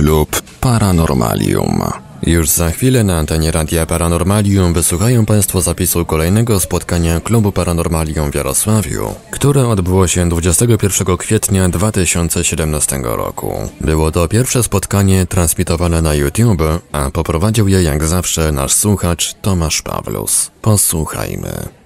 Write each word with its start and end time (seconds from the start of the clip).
Klub 0.00 0.42
Paranormalium. 0.60 1.82
Już 2.22 2.48
za 2.48 2.70
chwilę 2.70 3.04
na 3.04 3.18
antenie 3.18 3.50
Radia 3.50 3.86
Paranormalium 3.86 4.72
wysłuchają 4.72 5.26
Państwo 5.26 5.60
zapisu 5.60 6.04
kolejnego 6.04 6.60
spotkania 6.60 7.20
Klubu 7.20 7.52
Paranormalium 7.52 8.32
w 8.32 8.34
Jarosławiu, 8.34 9.14
które 9.30 9.68
odbyło 9.68 10.06
się 10.06 10.28
21 10.28 11.16
kwietnia 11.16 11.68
2017 11.68 13.00
roku. 13.04 13.52
Było 13.80 14.10
to 14.10 14.28
pierwsze 14.28 14.62
spotkanie 14.62 15.26
transmitowane 15.26 16.02
na 16.02 16.14
YouTube, 16.14 16.62
a 16.92 17.10
poprowadził 17.10 17.68
je 17.68 17.82
jak 17.82 18.04
zawsze 18.04 18.52
nasz 18.52 18.72
słuchacz 18.72 19.34
Tomasz 19.42 19.82
Pawlus. 19.82 20.50
Posłuchajmy. 20.62 21.79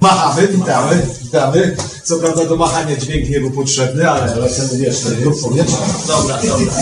Machamy, 0.00 0.48
witamy, 0.48 1.06
witamy. 1.22 1.76
Co 2.04 2.16
prawda 2.18 2.44
do 2.44 2.56
machania 2.56 2.96
dźwięk 2.96 3.28
nie 3.28 3.40
był 3.40 3.50
potrzebny, 3.50 4.10
ale... 4.10 4.32
Ale 4.32 4.48
ten 4.48 4.78
wiesz, 4.78 5.00
ten 5.00 5.32
powietrza. 5.42 5.76
Dobra, 6.06 6.42
dobra. 6.42 6.72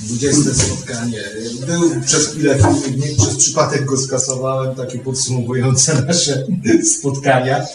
20 0.00 0.54
spotkanie. 0.54 1.22
Był 1.66 2.00
przez 2.06 2.28
chwilę 2.28 2.58
filmik, 2.84 3.16
przez 3.16 3.36
przypadek 3.36 3.84
go 3.84 3.96
skasowałem, 3.96 4.74
takie 4.74 4.98
podsumowujące 4.98 5.94
nasze 6.08 6.46
spotkania. 6.84 7.66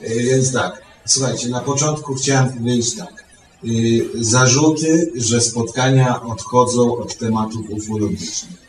Yy, 0.00 0.22
Więc 0.22 0.52
tak, 0.52 0.82
słuchajcie, 1.06 1.48
na 1.48 1.60
początku 1.60 2.14
chciałem 2.14 2.52
powiedzieć 2.52 2.96
tak. 2.96 3.24
Yy, 3.62 4.24
Zarzuty, 4.24 5.12
że 5.16 5.40
spotkania 5.40 6.22
odchodzą 6.22 6.96
od 6.96 7.18
tematów 7.18 7.70
ufologicznych. 7.70 8.68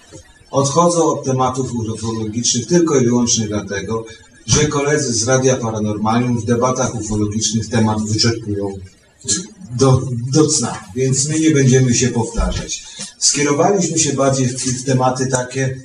Odchodzą 0.52 1.06
od 1.06 1.26
tematów 1.26 1.74
ufologicznych 1.74 2.68
tylko 2.68 2.96
i 2.96 3.06
wyłącznie 3.06 3.48
dlatego, 3.48 4.06
że 4.50 4.68
koledzy 4.68 5.14
z 5.14 5.28
Radia 5.28 5.56
Paranormalium 5.56 6.40
w 6.40 6.46
debatach 6.46 6.96
ufologicznych 6.96 7.70
temat 7.70 8.02
wyczerpują 8.02 8.74
do, 9.78 10.02
do 10.34 10.48
cna, 10.48 10.84
więc 10.96 11.30
my 11.30 11.40
nie 11.40 11.52
będziemy 11.52 11.94
się 11.94 12.08
powtarzać. 12.08 12.84
Skierowaliśmy 13.18 14.00
się 14.00 14.14
bardziej 14.14 14.48
w, 14.48 14.54
w 14.54 14.86
tematy 14.86 15.28
takie, 15.28 15.78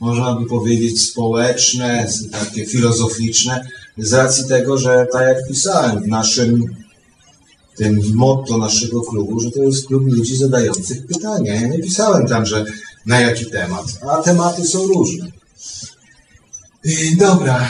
można 0.00 0.34
by 0.34 0.46
powiedzieć, 0.46 1.02
społeczne, 1.02 2.06
takie 2.32 2.66
filozoficzne, 2.66 3.68
z 3.98 4.12
racji 4.12 4.44
tego, 4.48 4.78
że 4.78 5.06
tak 5.12 5.22
jak 5.22 5.48
pisałem 5.48 6.02
w 6.02 6.08
naszym 6.08 6.76
tym 7.76 8.00
motto 8.14 8.58
naszego 8.58 9.02
klubu, 9.02 9.40
że 9.40 9.50
to 9.50 9.62
jest 9.62 9.86
klub 9.86 10.02
ludzi 10.06 10.36
zadających 10.36 11.06
pytania. 11.06 11.54
Ja 11.54 11.68
nie 11.68 11.78
pisałem 11.78 12.26
tam, 12.26 12.46
że 12.46 12.64
na 13.06 13.20
jaki 13.20 13.46
temat, 13.46 13.86
a 14.10 14.16
tematy 14.16 14.64
są 14.64 14.86
różne. 14.86 15.26
Dobra. 17.16 17.68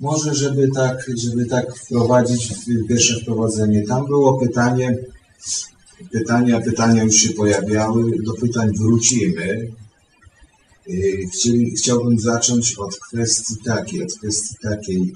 Może, 0.00 0.34
żeby 0.34 0.68
tak, 0.74 1.10
żeby 1.16 1.46
tak 1.46 1.76
wprowadzić 1.76 2.54
pierwsze 2.88 3.20
wprowadzenie. 3.20 3.82
Tam 3.86 4.06
było 4.06 4.38
pytanie, 4.38 4.96
pytania, 6.12 6.60
pytania 6.60 7.02
już 7.02 7.16
się 7.16 7.32
pojawiały, 7.32 8.12
do 8.22 8.32
pytań 8.32 8.70
wrócimy. 8.80 9.72
Chcieli, 11.32 11.70
chciałbym 11.70 12.18
zacząć 12.18 12.74
od 12.74 12.96
kwestii 12.98 13.54
takiej, 13.64 14.02
od 14.02 14.14
kwestii 14.18 14.54
takiej. 14.62 15.12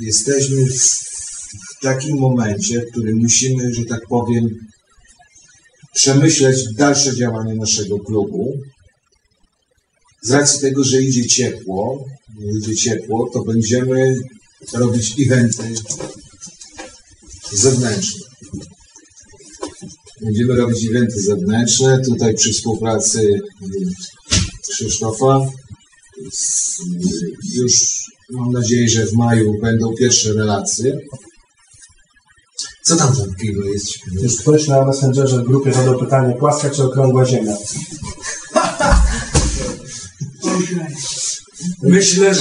Jesteśmy 0.00 0.66
w, 0.66 0.80
w 1.70 1.80
takim 1.82 2.18
momencie, 2.18 2.80
w 2.80 2.90
którym 2.90 3.18
musimy, 3.18 3.74
że 3.74 3.84
tak 3.84 4.00
powiem, 4.08 4.48
przemyśleć 5.94 6.74
dalsze 6.74 7.16
działanie 7.16 7.54
naszego 7.54 7.98
klubu. 7.98 8.58
Z 10.22 10.30
racji 10.30 10.60
tego, 10.60 10.84
że 10.84 11.02
idzie 11.02 11.26
ciepło, 11.26 12.04
idzie 12.60 12.76
ciepło, 12.76 13.30
to 13.32 13.44
będziemy 13.44 14.16
robić 14.74 15.14
eventy 15.26 15.74
zewnętrzne. 17.52 18.28
Będziemy 20.20 20.56
robić 20.56 20.86
eventy 20.86 21.22
zewnętrzne, 21.22 22.00
tutaj 22.04 22.34
przy 22.34 22.52
współpracy 22.52 23.20
y, 23.20 23.40
Krzysztofa. 24.70 25.40
Już 27.54 27.72
mam 28.30 28.52
nadzieję, 28.52 28.88
że 28.88 29.06
w 29.06 29.12
maju 29.12 29.60
będą 29.62 29.94
pierwsze 29.94 30.32
relacje. 30.32 31.00
Co 32.82 32.96
tam 32.96 33.16
takiego 33.16 33.64
jest? 33.64 33.88
Już 34.22 34.36
ktoś 34.36 34.68
na 34.68 34.84
Messengerze 34.84 35.38
w 35.38 35.46
grupie 35.46 35.72
zadał 35.72 35.98
pytanie, 35.98 36.34
płaska 36.38 36.70
czy 36.70 36.84
okrągła 36.84 37.24
ziemia? 37.24 37.56
Myślę, 41.82 42.34
że. 42.34 42.40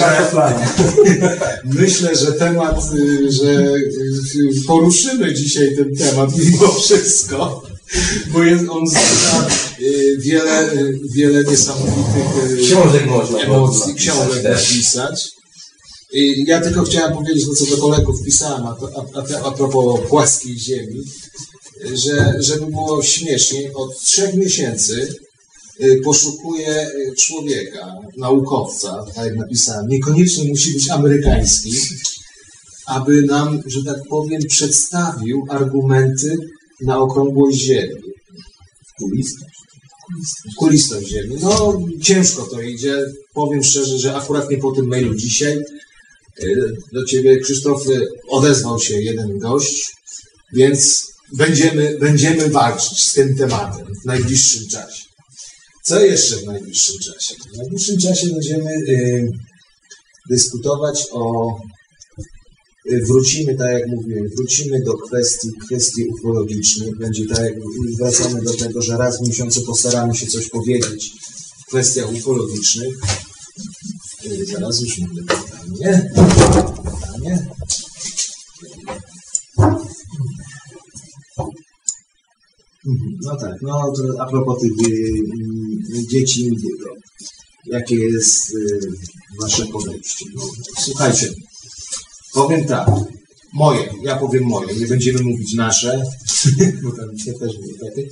Myślę, 1.81 2.15
że 2.15 2.31
temat, 2.33 2.77
y, 2.93 3.31
że 3.31 3.75
y, 3.75 4.65
poruszymy 4.67 5.33
dzisiaj 5.33 5.75
ten 5.75 5.95
temat 5.95 6.37
mimo 6.37 6.67
wszystko, 6.73 7.63
bo 8.33 8.43
jest 8.43 8.65
on 8.69 8.87
zna 8.87 9.47
y, 9.81 10.17
wiele, 10.19 10.69
wiele 11.15 11.43
niesamowitych 11.43 12.57
Książek 12.67 13.05
można 13.05 13.39
emocji, 13.39 13.95
książek 13.95 14.43
napisać. 14.43 15.29
I 16.13 16.43
ja 16.47 16.61
tylko 16.61 16.83
chciałem 16.83 17.13
powiedzieć, 17.13 17.45
no 17.47 17.53
co 17.53 17.65
do 17.65 17.77
kolegów 17.77 18.15
pisałem, 18.25 18.67
a, 18.67 18.75
to- 18.75 18.91
a, 18.95 19.19
a, 19.19 19.47
a 19.47 19.51
propos 19.51 19.99
płaskiej 20.09 20.59
ziemi, 20.59 21.03
że 21.93 22.33
żeby 22.39 22.65
było 22.65 23.03
śmieszniej, 23.03 23.73
od 23.73 23.99
trzech 24.03 24.33
miesięcy 24.35 25.15
y, 25.81 26.01
poszukuję 26.03 26.87
y, 26.87 27.15
człowieka, 27.15 27.93
naukowca, 28.17 29.05
tak 29.15 29.25
jak 29.25 29.35
napisałem, 29.35 29.87
niekoniecznie 29.87 30.49
musi 30.49 30.73
być 30.73 30.89
amerykański, 30.89 31.71
aby 32.85 33.21
nam, 33.21 33.61
że 33.65 33.83
tak 33.83 33.97
powiem, 34.09 34.41
przedstawił 34.47 35.45
argumenty 35.49 36.37
na 36.81 36.99
okrągłość 36.99 37.57
Ziemi. 37.57 37.95
Kulistość. 38.99 39.57
Kulistość 40.57 41.07
Ziemi. 41.07 41.35
No, 41.41 41.81
ciężko 42.01 42.41
to 42.43 42.61
idzie. 42.61 43.05
Powiem 43.33 43.63
szczerze, 43.63 43.99
że 43.99 44.15
akurat 44.15 44.49
nie 44.49 44.57
po 44.57 44.71
tym 44.71 44.87
mailu 44.87 45.15
dzisiaj. 45.15 45.57
y, 46.43 46.73
Do 46.93 47.05
ciebie, 47.05 47.39
Krzysztof, 47.39 47.81
odezwał 48.29 48.79
się 48.79 49.01
jeden 49.01 49.39
gość, 49.39 49.91
więc 50.53 51.07
będziemy, 51.33 51.97
będziemy 51.99 52.49
walczyć 52.49 53.03
z 53.03 53.13
tym 53.13 53.37
tematem 53.37 53.85
w 54.01 54.05
najbliższym 54.05 54.67
czasie. 54.67 55.06
Co 55.87 55.99
jeszcze 55.99 56.35
w 56.35 56.45
najbliższym 56.45 56.95
czasie? 56.99 57.35
W 57.53 57.57
najbliższym 57.57 57.97
czasie 57.97 58.29
będziemy 58.29 58.71
y, 58.71 59.31
dyskutować 60.29 61.07
o. 61.11 61.53
y, 62.91 63.05
Wrócimy, 63.05 63.55
tak 63.55 63.71
jak 63.71 63.87
mówiłem, 63.87 64.29
wrócimy 64.35 64.83
do 64.83 64.93
kwestii, 64.97 65.49
kwestii 65.65 66.05
ufologicznych. 66.07 66.97
Będzie 66.97 67.25
tak, 67.27 67.43
jak 67.43 67.53
wracamy 67.99 68.41
do 68.41 68.53
tego, 68.53 68.81
że 68.81 68.97
raz 68.97 69.19
w 69.19 69.27
miesiącu 69.27 69.61
postaramy 69.61 70.15
się 70.15 70.27
coś 70.27 70.49
powiedzieć 70.49 71.11
w 71.61 71.65
kwestiach 71.65 72.13
ufologicznych. 72.13 72.95
Y, 74.25 74.45
Zaraz 74.45 74.81
już 74.81 74.97
mamy 74.99 75.21
pytanie. 75.23 76.11
Pytanie. 77.01 77.47
No 83.21 83.35
tak, 83.35 83.61
no 83.61 83.93
a 84.19 84.25
propos 84.25 84.61
tych 84.61 84.71
y, 84.71 84.91
y, 85.97 86.07
dzieci 86.07 86.41
Indigo. 86.41 86.89
Jakie 87.65 87.95
jest 87.95 88.55
y, 88.55 88.79
wasze 89.41 89.65
podejście? 89.65 90.25
No, 90.35 90.41
słuchajcie, 90.79 91.33
powiem 92.33 92.65
tak, 92.65 92.89
moje, 93.53 93.89
ja 94.03 94.15
powiem 94.15 94.43
moje, 94.43 94.75
nie 94.75 94.87
będziemy 94.87 95.23
mówić 95.23 95.53
nasze, 95.53 96.03
bo 96.83 96.91
tam 96.91 97.17
się 97.17 97.33
też 97.33 97.53
było 97.57 97.89
takie. 97.89 98.07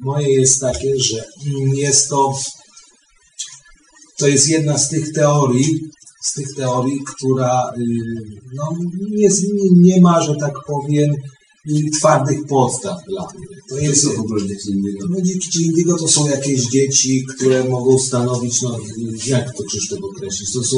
Moje 0.00 0.28
jest 0.28 0.60
takie, 0.60 0.98
że 0.98 1.24
mm, 1.46 1.74
jest 1.74 2.08
to, 2.08 2.32
to 4.18 4.28
jest 4.28 4.48
jedna 4.48 4.78
z 4.78 4.88
tych 4.88 5.12
teorii, 5.12 5.80
z 6.24 6.32
tych 6.32 6.54
teorii, 6.56 6.98
która 7.16 7.72
y, 7.78 7.82
no, 8.54 8.76
nie, 9.10 9.28
nie, 9.28 9.94
nie 9.94 10.00
ma, 10.00 10.22
że 10.22 10.34
tak 10.36 10.54
powiem, 10.66 11.14
y, 11.66 11.90
twardych 11.98 12.46
podstaw 12.48 12.96
dla 13.08 13.28
mnie. 13.34 13.46
To 13.68 13.78
jest 13.78 14.08
w 14.08 14.20
ogóle 14.20 14.48
dzieci 14.48 14.70
innego? 14.70 15.08
no 15.08 15.20
dzieci 15.20 15.62
Indigo 15.62 15.98
to 15.98 16.08
są 16.08 16.28
jakieś 16.28 16.66
dzieci, 16.66 17.24
które 17.36 17.64
mogą 17.68 17.98
stanowić, 17.98 18.62
no 18.62 18.78
jak 19.26 19.56
to 19.56 19.64
Krzysztof 19.64 19.98
określić? 20.04 20.52
To 20.52 20.64
są... 20.64 20.76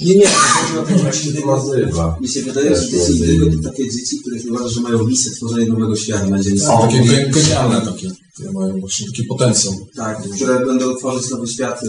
Nie, 0.00 0.14
nie, 0.14 0.22
to 0.22 0.28
chodzi 0.28 0.78
o 0.78 0.82
to, 0.82 0.98
że 0.98 1.12
dzieci 1.12 1.28
Indygo... 1.28 1.56
nazywa. 1.56 2.16
Mi 2.20 2.28
się 2.28 2.42
wydaje, 2.42 2.76
że 2.76 2.88
dzieci 2.88 3.12
indygo 3.12 3.56
to 3.56 3.68
takie 3.70 3.90
dzieci, 3.90 4.20
które 4.20 4.40
się 4.40 4.50
uważa, 4.50 4.68
że 4.68 4.80
mają 4.80 5.04
misję 5.04 5.32
tworzenia 5.32 5.66
nowego 5.66 5.96
świata 5.96 6.26
na 6.26 6.42
Ziemi. 6.42 6.60
Są 6.60 6.78
takie 6.80 6.98
gen- 7.04 7.30
genialne 7.30 7.80
takie. 7.80 8.10
Które 8.34 8.52
mają 8.52 8.80
właśnie 8.80 9.06
taki 9.06 9.24
potencjał. 9.24 9.74
Tak, 9.96 10.22
które 10.36 10.66
będą 10.66 10.96
tworzyć 10.96 11.30
nowy 11.30 11.48
świat, 11.48 11.82
y, 11.82 11.88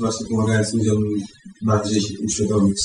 właśnie 0.00 0.26
pomagając 0.26 0.74
ludziom 0.74 0.98
bardziej 1.62 2.00
się 2.02 2.14
uświadomić 2.24 2.78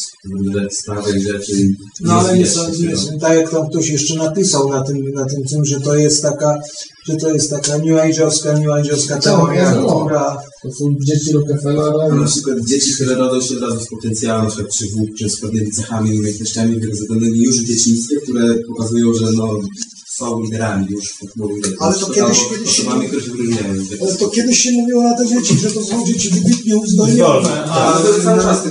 i 1.18 1.22
rzeczy. 1.22 1.52
i 1.52 1.76
No 2.02 2.14
ale 2.14 2.38
nie 2.38 2.48
zwijać 2.48 2.68
są, 2.68 2.74
się 2.74 2.88
nie 2.90 2.96
z 2.96 3.00
są, 3.00 3.08
tego. 3.08 3.20
tak 3.20 3.38
jak 3.38 3.52
tam 3.52 3.70
ktoś 3.70 3.90
jeszcze 3.90 4.16
napisał 4.16 4.70
na 4.70 4.82
tym, 4.82 4.98
na 5.14 5.26
tym, 5.26 5.44
tym 5.44 5.66
że 5.66 5.80
to 5.80 5.96
jest 5.96 6.22
taka, 6.22 6.60
że 7.08 7.16
to 7.16 7.30
jest 7.30 7.50
taka 7.50 7.78
new 7.78 7.88
age'owska, 7.88 8.54
new 8.60 8.68
age'owska 8.68 9.22
teoria, 9.22 9.76
no. 9.76 10.06
która 10.06 10.38
To 10.64 10.72
są 10.72 10.96
dzieci 11.08 11.32
Rockefellera. 11.34 12.04
A 12.12 12.16
na 12.16 12.26
przykład 12.28 12.58
dzieci, 12.70 12.94
które 12.94 13.16
rodzą 13.16 13.48
się 13.48 13.56
od 13.56 13.62
razu 13.62 13.80
z 13.86 13.90
potencjałem, 13.90 14.44
na 14.46 14.50
przykład 14.52 14.72
wód, 14.98 15.10
czy 15.20 15.30
z 15.30 15.40
pewnymi 15.40 15.72
cechami, 15.72 16.18
umiejętnościami 16.20 16.80
wyrozumionymi 16.80 17.40
już 17.44 17.60
w 17.62 17.68
dzieciństwie, 17.68 18.16
które 18.24 18.56
pokazują, 18.68 19.14
że 19.14 19.32
no, 19.32 19.60
są 20.08 20.44
liderami 20.44 20.88
już, 20.90 21.14
mówię, 21.36 21.62
Ale 21.80 21.96
to 22.00 22.06
kiedyś- 22.10 22.40
kiedyś 22.50 22.76
się- 22.76 22.82
osobami, 22.84 23.08
które 23.08 23.22
się 23.24 23.32
wyróżniają. 23.32 23.74
Ale 24.02 24.16
to 24.16 24.30
kiedyś 24.30 24.60
się 24.60 24.72
mówiło 24.72 25.04
na 25.04 25.18
te 25.18 25.28
dzieci, 25.28 25.58
że 25.60 25.72
to 25.72 25.84
są 25.84 26.06
dzieci 26.06 26.30
wybitnie 26.30 26.78
uzdolnione, 26.78 27.50
a 27.64 27.94
Tak, 27.94 28.06
to 28.06 28.24
cały 28.24 28.42
czas 28.42 28.64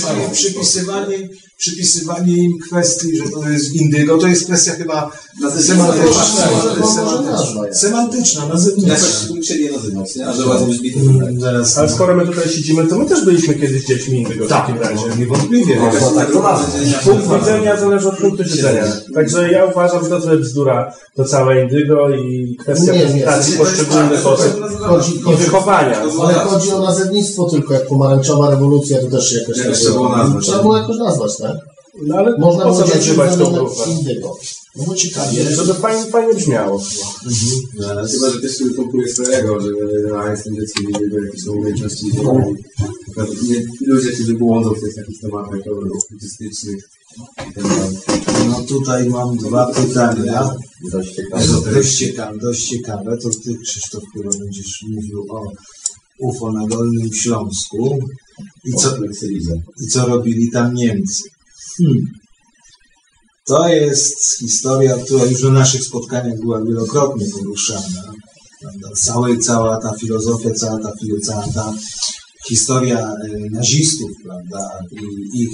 samo. 0.00 0.30
przypisywanie, 0.32 1.28
przypisywanie 1.64 2.36
im 2.36 2.58
kwestii, 2.58 3.16
że 3.16 3.24
to 3.30 3.48
jest 3.48 3.74
indygo, 3.74 4.18
to 4.18 4.26
jest 4.26 4.44
kwestia 4.44 4.72
chyba 4.72 5.10
semantyczna. 5.60 6.22
Semantyczna, 6.24 7.30
nazwa 7.32 7.66
jest. 7.66 7.80
semantyczna, 7.80 8.46
nazywnicza. 8.48 8.92
Jakoś 8.92 9.30
musieli 9.36 9.64
je 9.64 9.72
nazywać, 9.72 10.16
nie? 10.16 10.26
A 10.26 10.32
że 10.32 10.46
ładnie 10.46 10.74
brzmi, 10.74 10.92
to 10.92 10.98
tak. 11.24 11.40
Zaraz. 11.40 11.78
Ale 11.78 11.88
skoro 11.88 12.16
my 12.16 12.26
tutaj 12.26 12.48
siedzimy, 12.48 12.86
to 12.86 12.98
my 12.98 13.06
też 13.06 13.24
byliśmy 13.24 13.54
kiedyś 13.54 13.84
dziećmi 13.84 14.20
innego 14.20 14.44
w 14.44 14.48
Tak, 14.48 14.66
takim 14.66 14.82
razie. 14.82 15.18
niewątpliwie. 15.18 15.76
Można 15.80 16.10
tak 16.20 16.32
to 16.32 16.58
Punkt 17.04 17.40
widzenia 17.40 17.80
zależy 17.80 18.08
od 18.08 18.18
punktu 18.18 18.44
siedzenia. 18.44 18.84
Także 19.14 19.50
ja 19.52 19.64
uważam, 19.64 20.04
że 20.04 20.10
to 20.10 20.20
trochę 20.20 20.36
bzdura 20.36 20.94
to 21.16 21.24
całe 21.24 21.62
indygo 21.62 22.10
i 22.10 22.56
kwestia 22.60 22.92
Nie, 22.92 22.98
nie, 22.98 23.04
prezentacji 23.04 23.52
nie, 23.52 23.58
poszczególnych 23.58 24.26
osób 24.26 24.52
i 25.32 25.36
wychowania. 25.36 26.02
ale 26.22 26.34
chodzi 26.34 26.70
o 26.72 26.80
nazewnictwo 26.82 27.44
tylko, 27.50 27.74
jak 27.74 27.86
pomarańczowa 27.86 28.50
rewolucja, 28.50 29.00
to 29.00 29.06
też 29.06 29.32
jakoś... 29.32 29.56
Trzeba 30.42 30.62
było 30.62 30.76
jakoś 30.78 30.96
nazwać, 30.98 31.36
tak? 31.38 31.53
No 32.02 32.16
ale 32.16 32.38
Można 32.38 32.64
po 32.64 32.74
co 32.74 32.94
nazywać 32.94 33.36
tą 33.36 33.52
grupę? 33.52 33.90
indygo. 33.90 34.36
No 34.76 34.84
bo 34.86 34.94
ciekawie. 34.94 35.50
Żeby 35.50 35.74
fajnie, 35.74 36.04
fajnie 36.10 36.34
brzmiało. 36.34 36.82
No, 37.78 37.86
ale 37.86 38.08
Chyba, 38.08 38.30
że 38.30 38.40
też 38.40 38.58
konkuruje 38.76 39.08
swojego, 39.14 39.60
że 39.60 39.68
a 40.18 40.30
jestem 40.30 40.54
dzieckiem 40.54 40.90
i 40.90 41.02
jego 41.02 41.24
jakieś 41.24 41.44
tam 41.44 41.58
umiejętności. 41.58 42.06
Nie, 43.48 43.66
ludzie, 43.86 44.12
którzy 44.12 44.34
błądzą 44.34 44.70
w 44.70 44.80
tych 44.80 44.94
takich 44.94 45.20
tematach 45.20 45.60
autystycznych 46.12 46.88
i 47.50 47.52
tak. 47.54 47.64
No 48.48 48.62
tutaj 48.68 49.08
mam 49.08 49.36
dwa 49.36 49.66
pytania. 49.66 50.50
Dość 50.92 51.16
Dość 51.74 51.96
ciekawe, 51.96 52.38
dość 52.38 52.68
ciekawe. 52.68 53.18
To 53.22 53.30
ty, 53.30 53.58
Krzysztof, 53.64 54.02
chyba 54.14 54.30
będziesz 54.30 54.84
mówił 54.88 55.26
o 55.30 55.42
UFO 56.18 56.52
na 56.52 56.66
Dolnym 56.66 57.12
Śląsku 57.12 57.98
i 58.64 58.72
co, 58.72 58.96
i 59.84 59.86
co 59.88 60.06
robili 60.06 60.50
tam 60.50 60.74
Niemcy. 60.74 61.22
Hmm. 61.78 62.06
To 63.44 63.68
jest 63.68 64.38
historia, 64.38 64.96
która 64.96 65.24
już 65.24 65.42
na 65.42 65.50
naszych 65.50 65.82
spotkaniach 65.82 66.40
była 66.40 66.64
wielokrotnie 66.64 67.26
poruszana. 67.32 68.12
Cały, 68.94 69.38
cała 69.38 69.80
ta 69.80 69.92
filozofia, 70.00 70.50
cała 70.50 70.78
ta, 70.82 70.92
cała 71.22 71.46
ta 71.54 71.72
historia 72.48 72.98
e, 72.98 73.50
nazistów, 73.50 74.10
prawda, 74.24 74.78
i 74.92 75.42
ich 75.42 75.50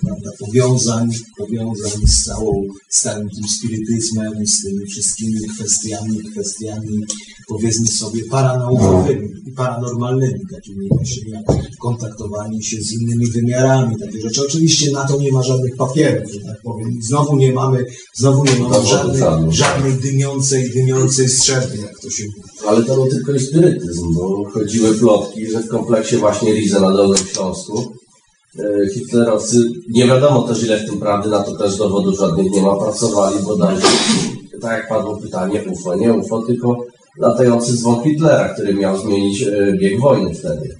prawda, 0.00 0.30
powiązań, 0.38 1.10
powiązań 1.38 2.06
z 2.06 2.24
całą, 2.24 2.64
z 2.88 3.00
całym 3.00 3.28
tym 3.30 3.48
spirytyzmem, 3.48 4.46
z 4.46 4.62
tymi 4.62 4.86
wszystkimi 4.86 5.40
kwestiami, 5.54 6.18
kwestiami, 6.32 7.04
powiedzmy 7.48 7.86
sobie, 7.86 8.24
paranaukowymi 8.30 9.28
i 9.46 9.52
paranormalnymi, 9.52 10.40
takimi 10.52 10.88
właśnie 10.88 11.30
jak 11.30 11.44
kontaktowanie 11.78 12.62
się 12.62 12.82
z 12.82 12.92
innymi 12.92 13.26
wymiarami, 13.26 13.96
takie 14.00 14.20
rzeczy. 14.20 14.42
Oczywiście 14.46 14.92
na 14.92 15.06
to 15.08 15.18
nie 15.20 15.32
ma 15.32 15.42
żadnych 15.42 15.76
papierów, 15.76 16.32
że 16.32 16.40
tak 16.40 16.62
powiem. 16.62 16.90
I 16.90 17.02
Znowu 17.02 17.36
nie 17.36 17.52
mamy, 17.52 17.84
znowu 18.14 18.44
nie 18.44 18.56
mamy 18.58 18.86
żadnej, 18.86 19.22
żadnej 19.52 19.92
dymiącej, 19.92 20.70
dymiącej 20.70 21.28
strzelby, 21.28 21.76
jak 21.78 22.00
to 22.00 22.10
się 22.10 22.24
mówi. 22.36 22.47
Ale 22.68 22.82
to 22.82 22.94
był 22.94 23.06
tylko 23.06 23.38
spirytyzm, 23.38 24.14
bo 24.14 24.44
chodziły 24.50 24.94
plotki, 24.94 25.50
że 25.50 25.60
w 25.60 25.68
kompleksie 25.68 26.16
właśnie 26.16 26.52
Rize 26.52 26.80
na 26.80 26.90
Dolnym 26.90 27.26
Śląsku 27.26 27.92
e, 28.58 28.88
hitlerowcy, 28.94 29.56
nie 29.88 30.06
wiadomo 30.06 30.42
też 30.42 30.62
ile 30.62 30.78
w 30.78 30.90
tym 30.90 31.00
prawdy, 31.00 31.28
na 31.28 31.42
to 31.42 31.56
też 31.56 31.76
dowodów 31.76 32.18
żadnych 32.18 32.52
nie 32.52 32.62
ma, 32.62 32.76
pracowali 32.76 33.44
bodajże, 33.44 33.86
tak 34.60 34.72
jak 34.72 34.88
padło 34.88 35.16
pytanie, 35.16 35.64
UFO, 35.72 35.96
nie 35.96 36.12
UFO, 36.12 36.42
tylko 36.42 36.84
latający 37.18 37.76
dzwon 37.76 38.02
Hitlera, 38.02 38.48
który 38.48 38.74
miał 38.74 38.98
zmienić 38.98 39.42
e, 39.42 39.72
bieg 39.80 40.00
wojny 40.00 40.34
wtedy. 40.34 40.76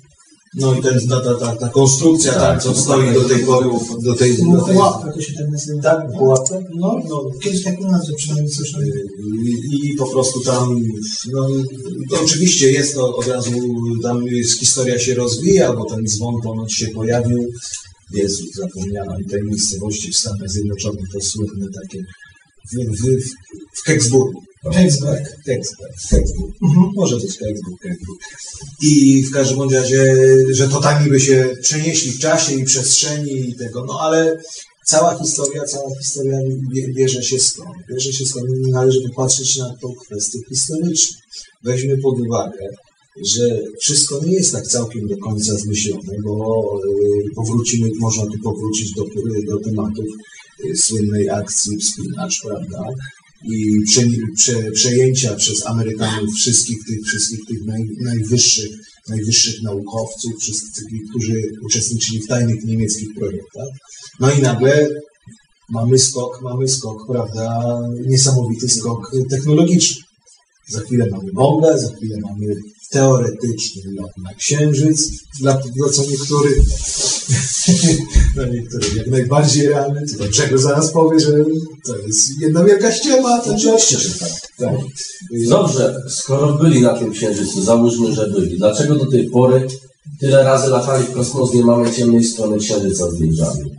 No 0.59 0.75
i 0.75 0.83
ten, 0.83 1.09
ta, 1.09 1.21
ta, 1.21 1.35
ta, 1.35 1.57
ta 1.57 1.69
konstrukcja, 1.69 2.33
tak, 2.33 2.41
Tak, 2.41 2.63
co 2.63 2.73
to 2.73 2.81
stoi 2.81 3.15
do 3.15 3.25
tej 3.25 3.39
pory, 3.39 3.69
do 4.03 4.15
tej, 4.15 4.37
do 4.37 4.65
tej 4.67 4.75
Pułapka 4.75 5.13
to 5.13 5.21
się 5.21 5.33
tak 5.35 5.49
nazywa. 5.51 5.83
tak, 5.83 6.13
pułapka? 6.19 6.59
No, 6.75 7.01
no, 7.09 7.25
kiedyś 7.43 7.65
tak 7.65 7.81
nazwę 7.81 8.15
przynajmniej 8.17 8.53
tam. 8.73 8.83
I, 9.73 9.91
I 9.91 9.97
po 9.97 10.07
prostu 10.07 10.41
tam, 10.41 10.81
no, 11.33 11.49
oczywiście 12.25 12.73
jest 12.73 12.95
to 12.95 13.17
od 13.17 13.27
razu, 13.27 13.51
tam 14.03 14.27
jest, 14.27 14.59
historia 14.59 14.99
się 14.99 15.15
rozwija, 15.15 15.73
bo 15.73 15.85
ten 15.85 16.07
dzwon 16.07 16.35
ponoć 16.43 16.75
się 16.75 16.89
pojawił, 16.89 17.49
jest 18.15 18.55
zapomniałem 18.55 19.25
tej 19.25 19.43
miejscowości 19.43 20.13
w 20.13 20.17
Stanach 20.17 20.51
Zjednoczonych, 20.51 21.05
to 21.13 21.21
słynne 21.21 21.67
takie, 21.83 22.05
w, 22.73 22.97
w, 22.99 23.03
w, 23.25 23.31
w 23.81 23.83
Kecksburgu. 23.83 24.43
Kecksburg. 24.73 25.23
Kecksburg, 25.47 25.93
Kecksburg. 26.11 26.55
Może 26.95 27.17
być 27.17 27.37
Kecksburg, 27.37 27.81
Kecksburg. 27.83 28.21
I 28.83 29.23
w 29.23 29.31
każdym 29.31 29.71
razie, 29.71 30.17
że 30.51 30.69
to 30.69 30.81
tam 30.81 31.05
niby 31.05 31.21
się 31.21 31.57
przenieśli 31.63 32.11
w 32.11 32.19
czasie 32.19 32.55
i 32.55 32.65
przestrzeni 32.65 33.49
i 33.49 33.55
tego, 33.55 33.85
no 33.85 34.01
ale 34.01 34.37
cała 34.87 35.19
historia, 35.19 35.65
cała 35.65 35.91
historia 35.99 36.39
bie- 36.75 36.95
bierze 36.95 37.23
się 37.23 37.39
skąd? 37.39 37.69
Bierze 37.91 38.13
się 38.13 38.27
skąd? 38.27 38.47
Należy 38.71 39.01
popatrzeć 39.09 39.57
na 39.57 39.77
tą 39.83 39.95
kwestię 39.95 40.39
historyczną. 40.49 41.17
Weźmy 41.65 41.99
pod 41.99 42.21
uwagę, 42.21 42.69
że 43.25 43.61
wszystko 43.81 44.21
nie 44.25 44.33
jest 44.33 44.53
tak 44.53 44.67
całkiem 44.67 45.09
do 45.09 45.17
końca 45.17 45.55
zmyślone, 45.55 46.13
bo 46.25 46.65
y, 46.85 47.35
powrócimy, 47.35 47.91
można 47.99 48.23
tu 48.27 48.39
powrócić 48.45 48.93
do, 48.95 49.05
do 49.47 49.61
tematów 49.61 50.07
słynnej 50.75 51.31
akcji 51.31 51.77
Wspinacz, 51.77 52.41
prawda? 52.43 52.85
I 53.45 53.83
prze, 53.87 54.03
prze, 54.37 54.71
przejęcia 54.71 55.35
przez 55.35 55.67
Amerykanów 55.67 56.35
wszystkich 56.35 56.79
tych, 56.87 57.07
wszystkich 57.07 57.41
tych 57.49 57.65
naj, 57.67 57.89
najwyższych, 58.01 58.71
najwyższych 59.09 59.63
naukowców, 59.63 60.33
wszystkich, 60.41 61.03
którzy 61.11 61.43
uczestniczyli 61.65 62.23
w 62.23 62.27
tajnych 62.27 62.65
niemieckich 62.65 63.09
projektach. 63.15 63.69
No 64.21 64.33
i 64.33 64.43
nagle 64.43 64.89
mamy 65.71 65.99
skok, 65.99 66.43
mamy 66.43 66.69
skok, 66.69 67.07
prawda, 67.09 67.79
niesamowity 68.07 68.69
skok 68.69 69.13
technologiczny. 69.31 70.03
Za 70.69 70.81
chwilę 70.81 71.07
mamy 71.11 71.33
bombę, 71.33 71.79
za 71.79 71.97
chwilę 71.97 72.17
mamy 72.23 72.55
teoretyczny 72.91 73.83
lot 73.97 74.11
na 74.25 74.35
Księżyc, 74.35 75.11
dla, 75.41 75.61
dla 75.77 75.89
co 75.89 76.03
niektórych, 76.03 76.59
dla 78.35 78.47
niektórych 78.47 78.97
jak 78.97 79.07
najbardziej 79.07 79.69
realny, 79.69 80.07
to 80.07 80.17
dlaczego 80.17 80.59
zaraz 80.59 80.93
powie, 80.93 81.21
że 81.21 81.33
to 81.87 81.99
jest 81.99 82.41
jedna 82.41 82.65
wielka 82.65 82.93
ściema, 82.93 83.41
to 83.41 83.55
Oczywiście, 83.55 83.99
że 83.99 84.19
tak. 84.19 84.31
tak. 84.59 84.75
Dobrze, 85.49 86.03
skoro 86.09 86.53
byli 86.53 86.81
na 86.81 86.99
tym 86.99 87.13
księżycu, 87.13 87.63
załóżmy, 87.63 88.15
że 88.15 88.27
byli, 88.27 88.59
dlaczego 88.59 88.95
do 88.95 89.07
tej 89.07 89.31
pory 89.31 89.69
tyle 90.21 90.43
razy 90.45 90.71
latali 90.71 91.05
w 91.05 91.13
kosmos, 91.13 91.55
nie 91.55 91.65
mamy 91.65 91.93
ciemnej 91.93 92.25
strony 92.25 92.59
księżyca 92.59 93.11
zdjęciami? 93.11 93.71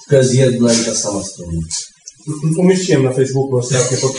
Tylko 0.00 0.22
jest 0.22 0.34
jedna 0.34 0.72
i 0.72 0.84
ta 0.84 0.94
sama 0.94 1.24
strona. 1.24 1.60
Umieściłem 2.58 3.02
na 3.02 3.12
Facebooku 3.12 3.56
ostatnio 3.56 3.98
pod 3.98 4.12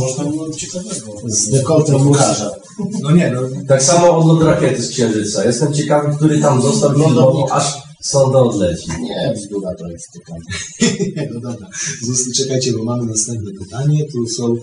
Można 0.00 0.24
było 0.24 0.50
ciekawego. 0.50 1.12
Z 1.24 1.50
dekoltem 1.50 2.06
Łukasza. 2.06 2.50
No 3.02 3.10
nie, 3.10 3.30
no 3.30 3.40
Tak 3.68 3.82
samo 3.82 4.16
odlot 4.18 4.42
rakiety 4.42 4.82
z 4.82 4.90
księżyca. 4.90 5.44
Jestem 5.44 5.74
ciekawy, 5.74 6.16
który 6.16 6.40
tam 6.40 6.62
został 6.62 6.94
filmował, 6.94 7.46
aż 7.50 7.74
sonda 8.02 8.38
odleci. 8.38 8.90
Nie, 9.00 9.34
bzdura 9.36 9.74
to 9.74 9.88
jest 9.88 10.08
totalnie. 10.12 10.46
no 11.34 11.40
dobra. 11.40 11.68
Czekajcie, 12.36 12.72
bo 12.72 12.84
mamy 12.84 13.06
następne 13.06 13.50
pytanie. 13.64 14.04
Tu 14.12 14.26
są 14.26 14.56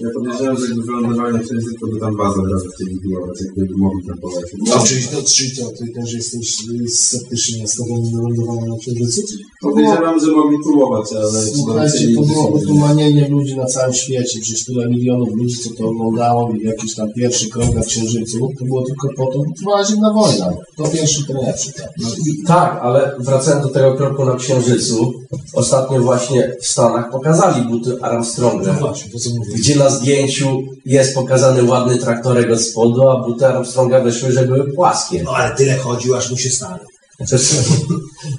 Ja 0.00 0.08
podejrzewam, 0.14 0.56
że 0.56 0.66
jakby 0.66 0.82
wylądowali 0.82 1.32
na 1.36 1.42
księżycu, 1.42 1.74
to 1.80 1.86
by 1.86 2.00
tam 2.00 2.16
baza 2.16 2.42
od 2.42 2.50
razu 2.52 2.66
chcieli 2.74 3.00
budować, 3.00 3.38
jakby 3.56 3.76
mogli 3.76 4.06
tam 4.06 4.18
polecieć. 4.18 4.60
No, 4.66 4.84
czyli 4.86 5.04
to, 5.12 5.22
czyli 5.22 5.50
to, 5.56 5.64
ty 5.78 5.84
też 5.94 6.12
jesteś 6.12 6.56
sceptycznie 6.88 7.62
nastawiony 7.62 8.10
do 8.10 8.18
lądowania 8.22 8.66
na 8.66 8.76
Księżycu? 8.78 9.22
Podejrzewam, 9.60 10.20
że 10.20 10.32
mogli 10.32 10.56
próbować, 10.64 11.12
ale 11.12 11.42
Słuchajcie, 11.42 12.14
to 12.14 12.22
było 12.22 12.44
się 12.44 12.50
nie 12.50 12.62
otumanienie 12.62 13.28
ludzi 13.28 13.56
na 13.56 13.66
całym 13.66 13.94
świecie. 13.94 14.40
Przecież 14.40 14.64
tyle 14.64 14.88
milionów 14.88 15.28
ludzi, 15.34 15.56
co 15.58 15.70
to 15.70 15.84
oglądało 15.88 16.50
i 16.52 16.66
jakiś 16.66 16.94
tam 16.94 17.12
pierwszy 17.12 17.48
krok 17.50 17.74
na 17.74 17.82
Księżycu, 17.82 18.38
to 18.58 18.64
było 18.64 18.82
tylko 18.82 19.08
po 19.16 19.32
to, 19.32 19.38
by 19.38 19.54
trwała 19.58 19.84
zimna 19.84 20.12
wojna. 20.12 20.50
To 20.76 20.88
pierwszy, 20.88 21.26
to 21.26 21.32
lepszy. 21.32 21.72
Tak. 21.72 21.88
No 22.00 22.08
tak, 22.46 22.78
ale 22.82 23.16
wracając 23.18 23.66
do 23.66 23.72
tego 23.72 23.94
kroku 23.94 24.24
na 24.24 24.36
księżycu, 24.36 25.12
ostatnio 25.54 26.00
właśnie 26.00 26.56
w 26.60 26.66
Stanach 26.66 27.10
pokazali 27.10 27.68
buty 27.68 28.02
Armstronga, 28.02 28.72
No 28.72 28.78
właśnie, 28.80 29.12
to 29.12 29.18
co 29.18 29.30
mówię. 29.30 29.52
gdzie 29.54 29.76
na 29.76 29.89
na 29.89 29.89
zdjęciu 29.90 30.62
jest 30.86 31.14
pokazany 31.14 31.64
ładny 31.64 31.98
traktorek 31.98 32.50
od 32.50 32.62
spodu, 32.62 33.08
a 33.08 33.24
buty 33.26 33.46
Armstronga 33.46 34.00
wyszły, 34.00 34.32
że 34.32 34.46
były 34.46 34.72
płaskie. 34.72 35.22
No 35.22 35.30
ale 35.30 35.56
tyle 35.56 35.76
chodził, 35.76 36.16
aż 36.16 36.30
mu 36.30 36.36
się 36.36 36.50
stało. 36.50 36.78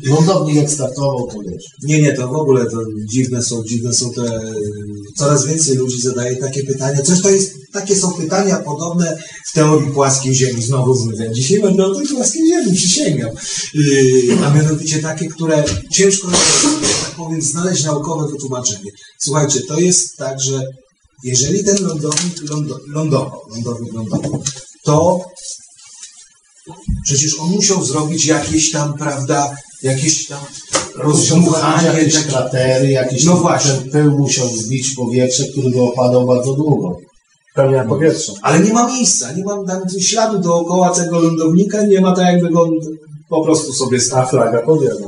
Lądownik 0.03 0.55
jak 0.61 0.69
startował, 0.69 1.27
to 1.27 1.39
wiesz. 1.39 1.63
Nie, 1.83 2.01
nie, 2.01 2.13
to 2.13 2.27
w 2.27 2.35
ogóle 2.35 2.65
to 2.65 2.77
dziwne 3.05 3.43
są, 3.43 3.63
dziwne 3.63 3.93
są 3.93 4.11
te. 4.11 4.21
Coraz 5.15 5.45
więcej 5.45 5.75
ludzi 5.75 6.01
zadaje 6.01 6.35
takie 6.35 6.63
pytania. 6.63 7.01
Coś 7.01 7.21
to 7.21 7.29
jest, 7.29 7.53
takie 7.73 7.95
są 7.95 8.11
pytania 8.11 8.57
podobne 8.57 9.17
w 9.47 9.53
teorii 9.53 9.91
płaskiej 9.91 10.35
Ziemi. 10.35 10.63
Znowu 10.63 11.05
mówię, 11.05 11.31
dzisiaj 11.33 11.61
będę 11.61 11.85
o 11.85 11.95
tej 11.95 12.07
płaskiej 12.07 12.47
Ziemi, 12.47 12.77
przysięgam. 12.77 13.29
Yy, 13.73 14.45
a 14.45 14.53
mianowicie 14.53 14.99
takie, 14.99 15.27
które 15.27 15.63
ciężko 15.91 16.27
tak 16.27 17.15
powiem, 17.17 17.41
znaleźć 17.41 17.83
naukowe 17.83 18.31
wytłumaczenie. 18.31 18.91
Słuchajcie, 19.19 19.61
to 19.67 19.79
jest 19.79 20.17
tak, 20.17 20.41
że 20.41 20.61
jeżeli 21.23 21.63
ten 21.63 21.77
lądownik 21.85 22.49
lądo, 22.49 22.79
lądował, 22.87 23.41
lądownik 23.49 23.93
lądował, 23.93 24.43
to 24.83 25.19
przecież 27.03 27.39
on 27.39 27.49
musiał 27.49 27.83
zrobić 27.85 28.25
jakieś 28.25 28.71
tam, 28.71 28.93
prawda, 28.93 29.55
jakieś 29.83 30.27
tam 30.27 30.39
rozdmuchanie, 30.95 31.87
jakieś 31.87 32.13
takie- 32.15 32.27
kratery, 32.29 32.89
jakieś 32.89 33.23
No 33.23 33.31
tam- 33.33 33.41
właśnie. 33.41 33.71
pył 33.91 34.11
musiał 34.17 34.47
zbić 34.47 34.87
w 34.87 34.95
powietrze, 34.95 35.43
który 35.51 35.71
go 35.71 35.83
opadał 35.83 36.25
bardzo 36.27 36.53
długo. 36.53 36.97
Pełnia 37.55 37.83
powietrza. 37.85 38.33
Ale 38.41 38.59
nie 38.59 38.73
ma 38.73 38.87
miejsca, 38.87 39.31
nie 39.31 39.43
ma 39.43 39.63
tam 39.67 39.81
śladu 39.99 40.39
dookoła 40.39 40.89
tego 40.89 41.19
lądownika, 41.19 41.85
nie 41.85 42.01
ma 42.01 42.15
tak 42.15 42.25
jakby 42.25 42.49
go 42.49 42.67
po 43.29 43.43
prostu 43.43 43.73
sobie 43.73 43.97
A 43.97 44.01
stał. 44.01 44.27
flaga 44.27 44.61
powiela. 44.61 45.07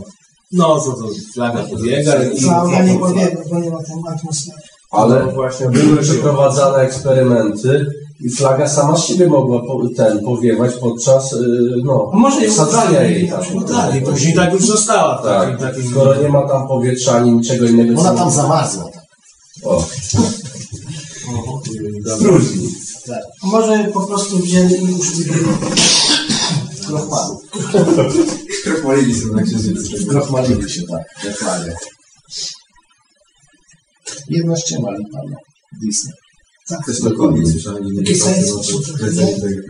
No 0.52 0.80
to, 0.80 0.92
to 0.92 1.10
flaga 1.34 1.64
pobiega 1.64 2.24
i... 2.24 2.42
Flaga 2.42 2.84
nie 2.86 3.00
powiemy, 3.00 3.38
bo 3.50 3.60
nie 3.60 3.70
ma 3.70 3.84
tam 3.84 4.08
atmosfery. 4.08 4.58
Ale 4.94 5.32
właśnie 5.32 5.70
były 5.70 5.98
przeprowadzane 5.98 6.78
eksperymenty 6.78 7.86
i 8.20 8.30
flaga 8.30 8.68
sama 8.68 8.98
z 8.98 9.06
siebie 9.06 9.28
mogła 9.28 9.60
po, 9.60 9.82
ten 9.98 10.20
powiewać 10.20 10.72
podczas 10.82 11.32
yy, 11.32 11.82
no, 11.84 12.12
Może 12.14 12.46
ją 12.46 12.52
wsadzania 12.52 13.04
jej 13.04 13.30
tam. 13.30 13.40
No 13.56 13.62
tak, 13.62 14.04
później 14.04 14.36
tak 14.36 14.54
już 14.54 14.66
została. 14.66 15.22
Tak, 15.24 15.42
takim, 15.42 15.58
takim... 15.58 15.92
skoro 15.92 16.16
nie 16.16 16.30
ma 16.30 16.48
tam 16.48 16.68
powietrza 16.68 17.12
ani 17.12 17.32
niczego 17.34 17.66
innego. 17.66 18.02
Ona 18.02 18.14
tam 18.14 18.32
zamarzła. 18.32 18.84
Tak. 18.84 19.04
O, 19.64 19.86
Dobra. 22.06 22.28
próżni. 22.28 22.70
A 23.44 23.48
może 23.48 23.90
po 23.94 24.02
prostu 24.02 24.38
wzięli 24.38 24.74
i 24.74 24.98
już 24.98 25.08
Krochmalu. 26.88 27.42
Krochmalili 28.64 29.16
są 29.16 29.28
na 29.28 29.42
księżycu. 29.42 30.08
Krochmalili 30.10 30.70
się, 30.70 30.82
tak, 30.82 31.26
jak 31.26 31.44
Jedna 34.30 34.56
ściema 34.56 34.88
pana. 34.88 35.38
Disney. 35.82 36.14
Też 36.86 37.02
dokładnie 37.02 37.52
słyszałem, 37.52 37.84
tak- 37.84 38.44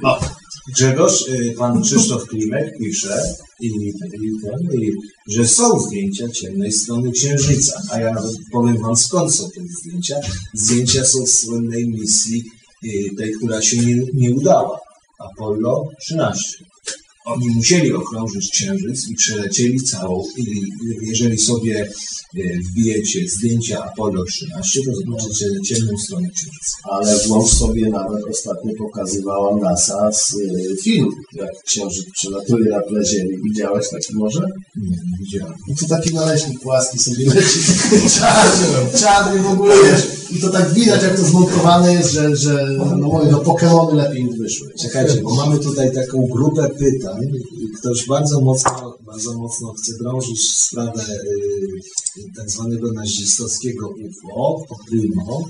No, 0.04 0.20
Grzegorz, 0.76 1.28
y, 1.28 1.56
pan 1.58 1.82
Krzysztof 1.82 2.26
Klimek 2.28 2.78
pisze, 2.80 3.24
i, 3.60 3.68
i, 3.68 3.94
ten, 4.42 4.82
i, 4.82 4.92
że 5.30 5.48
są 5.48 5.80
zdjęcia 5.80 6.30
ciemnej 6.30 6.72
strony 6.72 7.12
Księżyca, 7.12 7.82
a 7.92 8.00
ja 8.00 8.14
nawet 8.14 8.32
powiem 8.52 8.78
wam 8.82 8.96
skąd 8.96 9.36
są 9.36 9.50
te 9.50 9.62
zdjęcia. 9.80 10.16
Zdjęcia 10.54 11.06
są 11.06 11.26
z 11.26 11.40
słynnej 11.40 11.88
misji, 11.90 12.44
y, 12.86 13.16
tej, 13.18 13.32
która 13.34 13.62
się 13.62 13.78
nie, 13.78 13.96
nie 14.14 14.32
udała, 14.36 14.80
Apollo 15.20 15.84
13. 16.02 16.66
Oni 17.26 17.50
musieli 17.50 17.94
okrążyć 17.94 18.52
Księżyc 18.52 19.10
i 19.10 19.16
przelecieli 19.16 19.82
całą. 19.82 20.24
I 20.38 20.62
jeżeli 21.02 21.38
sobie 21.38 21.90
y, 22.38 22.60
wbijecie 22.72 23.28
zdjęcia 23.30 23.84
Apollo 23.84 24.24
13, 24.26 24.80
to 24.86 24.92
zobaczycie 24.96 25.46
ciemną 25.66 25.98
stronę 25.98 26.28
Księżyca. 26.30 26.78
Ale 26.84 27.18
włącz 27.28 27.50
sobie 27.50 27.90
nawet 27.90 28.24
ostatnio 28.32 28.74
pokazywała 28.78 29.58
NASA 29.58 30.12
z, 30.12 30.34
y, 30.34 30.78
film, 30.84 31.10
jak 31.34 31.52
księżyc 31.66 32.06
przelatuje 32.14 32.70
na 32.70 32.82
tle 32.82 33.06
Ziemi. 33.06 33.38
Widziałeś 33.44 33.90
taki 33.90 34.16
może? 34.16 34.42
Nie, 34.76 34.90
nie 34.90 35.18
widziałem. 35.20 35.54
No 35.68 35.76
to 35.80 35.88
taki 35.88 36.14
naleśnik 36.14 36.60
płaski 36.60 37.00
sobie 37.00 37.26
leci. 37.26 37.60
czarny, 38.20 39.00
czarny 39.00 39.42
w 39.42 39.48
ogóle, 39.48 39.76
wiesz. 39.84 40.23
I 40.34 40.40
to 40.42 40.50
tak 40.50 40.74
widać, 40.74 41.04
jak 41.04 41.18
to 41.18 41.26
zmontowane 41.26 41.94
jest, 41.94 42.12
że, 42.12 42.36
że 42.36 42.68
no 42.78 42.96
mówię, 42.96 43.28
no 43.32 43.38
Pokemony 43.38 43.96
lepiej 43.96 44.22
im 44.22 44.38
wyszły. 44.38 44.70
Czekajcie, 44.80 45.22
bo 45.22 45.36
mamy 45.36 45.60
tutaj 45.60 45.94
taką 45.94 46.28
grupę 46.28 46.70
pytań 46.70 47.32
ktoś 47.84 48.08
bardzo 48.08 48.42
mocno, 48.42 48.98
bardzo 49.06 49.34
mocno 49.34 49.74
chce 49.74 49.94
drążyć 49.98 50.50
sprawę 50.50 51.04
y, 52.18 52.22
tak 52.36 52.50
zwanego 52.50 52.94
nazistowskiego 52.94 53.90
UFO, 53.90 54.66
Primo. 54.90 55.48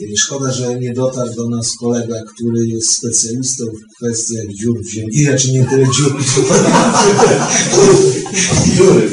Y, 0.00 0.16
Szkoda, 0.16 0.52
że 0.52 0.78
nie 0.80 0.92
dotarł 0.92 1.34
do 1.34 1.48
nas 1.48 1.76
kolega, 1.80 2.22
który 2.34 2.66
jest 2.66 2.90
specjalistą 2.90 3.64
w 3.64 3.96
kwestiach 3.96 4.46
dziur 4.60 4.82
w 4.82 4.90
ziemi. 4.90 5.08
Ile 5.12 5.38
czy 5.38 5.52
nie 5.52 5.64
tyle 5.64 5.86
dziur. 5.96 6.16
Dziury. 8.76 9.10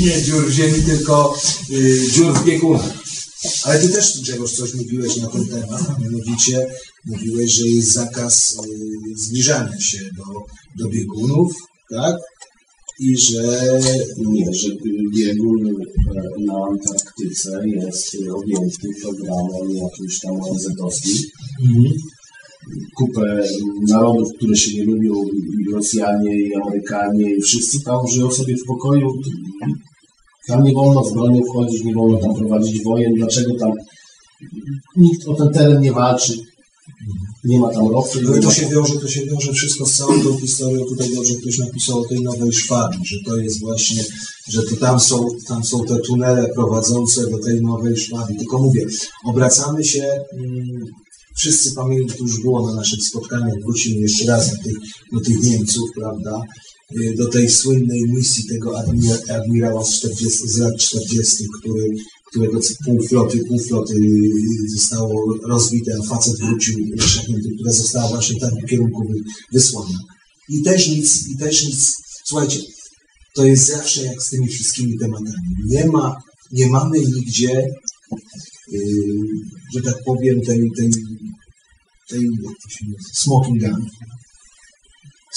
nie 0.00 0.22
dziur 0.22 0.46
w 0.46 0.50
ziemi, 0.50 0.82
tylko 0.82 1.34
y, 1.70 2.10
dziur 2.12 2.34
w 2.34 2.44
biegunach. 2.44 2.97
Ale 3.64 3.78
ty 3.80 3.88
też, 3.88 4.20
Grzegorz, 4.20 4.52
coś 4.52 4.74
mówiłeś 4.74 5.16
na 5.16 5.26
ten 5.26 5.46
temat, 5.46 5.82
a 5.88 6.00
mianowicie 6.00 6.66
mówiłeś, 7.06 7.52
że 7.52 7.68
jest 7.68 7.92
zakaz 7.92 8.56
y, 8.56 9.18
zbliżania 9.18 9.80
się 9.80 9.98
do, 10.16 10.24
do 10.84 10.90
biegunów, 10.90 11.52
tak? 11.90 12.16
I 13.00 13.16
że 13.16 13.42
Nie, 14.16 14.54
że 14.54 14.68
biegun 15.14 15.68
e, 15.68 15.74
na 16.38 16.54
Antarktyce 16.70 17.62
jest 17.66 18.16
objęty 18.34 18.88
programem 19.02 19.70
jakimś 19.70 20.20
tam 20.20 20.40
ONZ-owskim. 20.40 21.16
Kupę 22.96 23.42
narodów, 23.88 24.32
które 24.36 24.56
się 24.56 24.76
nie 24.76 24.84
lubią, 24.84 25.14
i 25.60 25.72
Rosjanie, 25.72 26.36
i 26.38 26.54
Amerykanie, 26.54 27.36
i 27.36 27.42
wszyscy 27.42 27.80
tam 27.84 28.08
żyją 28.08 28.30
sobie 28.30 28.56
w 28.56 28.66
pokoju. 28.66 29.12
Tam 30.48 30.64
nie 30.64 30.72
wolno 30.72 31.04
z 31.04 31.12
bronią 31.12 31.40
wchodzić, 31.48 31.84
nie 31.84 31.94
wolno 31.94 32.18
tam 32.18 32.34
prowadzić 32.34 32.84
wojen. 32.84 33.14
Dlaczego 33.14 33.54
tam 33.54 33.72
nikt 34.96 35.28
o 35.28 35.34
ten 35.34 35.52
teren 35.52 35.80
nie 35.80 35.92
walczy? 35.92 36.32
Nie 37.44 37.60
ma 37.60 37.68
tam 37.68 37.88
ropy. 37.88 38.20
No 38.22 38.36
i 38.36 38.40
to 38.40 38.50
się 38.50 38.68
wiąże, 38.68 39.00
to 39.00 39.08
się 39.08 39.26
wiąże 39.26 39.52
wszystko 39.52 39.86
z 39.86 39.92
całą 39.92 40.20
tą 40.22 40.38
historią. 40.38 40.84
Tutaj 40.84 41.14
dobrze 41.14 41.34
ktoś 41.34 41.58
napisał 41.58 41.98
o 41.98 42.08
tej 42.08 42.20
nowej 42.20 42.52
szwadni, 42.52 43.06
że 43.06 43.16
to 43.26 43.36
jest 43.36 43.60
właśnie, 43.60 44.04
że 44.48 44.62
to 44.62 44.76
tam 44.76 45.00
są, 45.00 45.26
tam 45.48 45.64
są 45.64 45.84
te 45.84 45.98
tunele 45.98 46.48
prowadzące 46.54 47.30
do 47.30 47.38
tej 47.38 47.60
nowej 47.60 47.96
szwadni. 47.96 48.36
Tylko 48.36 48.58
mówię, 48.58 48.86
obracamy 49.24 49.84
się, 49.84 50.04
mm, 50.32 50.84
wszyscy 51.36 51.74
pamiętają, 51.74 52.18
to 52.18 52.24
już 52.24 52.42
było 52.42 52.66
na 52.66 52.74
naszych 52.74 53.02
spotkaniach, 53.02 53.54
wrócimy 53.64 54.00
jeszcze 54.00 54.26
raz 54.26 54.50
do 54.50 54.62
tych, 54.62 54.76
do 55.12 55.20
tych 55.20 55.42
Niemców, 55.42 55.90
prawda? 55.94 56.42
Y, 56.96 57.14
Do 57.16 57.28
tej 57.28 57.48
słynnej 57.48 58.02
misji 58.14 58.44
tego 58.48 58.70
admira- 58.80 59.32
admirała 59.40 59.84
z, 59.84 59.92
40, 59.92 60.48
z 60.48 60.58
lat 60.58 60.76
40., 60.78 61.44
który, 61.60 61.84
którego 62.30 62.60
pół 62.84 63.02
floty, 63.08 63.38
pół 63.48 63.58
floty 63.68 63.94
y, 63.94 64.68
zostało 64.76 65.38
rozbite, 65.48 65.92
a 66.02 66.06
facet 66.08 66.36
wrócił 66.38 66.76
szachnięty, 66.98 67.48
która 67.54 67.72
została 67.72 68.08
właśnie 68.08 68.36
w 68.36 68.40
takim 68.40 68.66
kierunku 68.66 69.02
wy- 69.08 69.22
wysłana. 69.52 69.98
I 70.48 70.62
też 70.62 70.88
nic, 70.88 71.28
i 71.28 71.36
też 71.36 71.66
nic, 71.66 71.96
słuchajcie, 72.24 72.60
to 73.34 73.44
jest 73.44 73.66
zawsze 73.66 74.04
jak 74.04 74.22
z 74.22 74.30
tymi 74.30 74.48
wszystkimi 74.48 74.98
tematami. 74.98 75.48
Nie 75.66 75.86
ma, 75.86 76.16
nie 76.52 76.66
mamy 76.66 76.98
nigdzie, 77.00 77.66
yy, 78.72 78.80
że 79.74 79.82
tak 79.82 79.94
powiem, 80.04 80.40
tej, 80.40 80.60
tej, 80.76 80.90
tej 82.08 82.24
smoking 83.14 83.60
gun. 83.60 83.86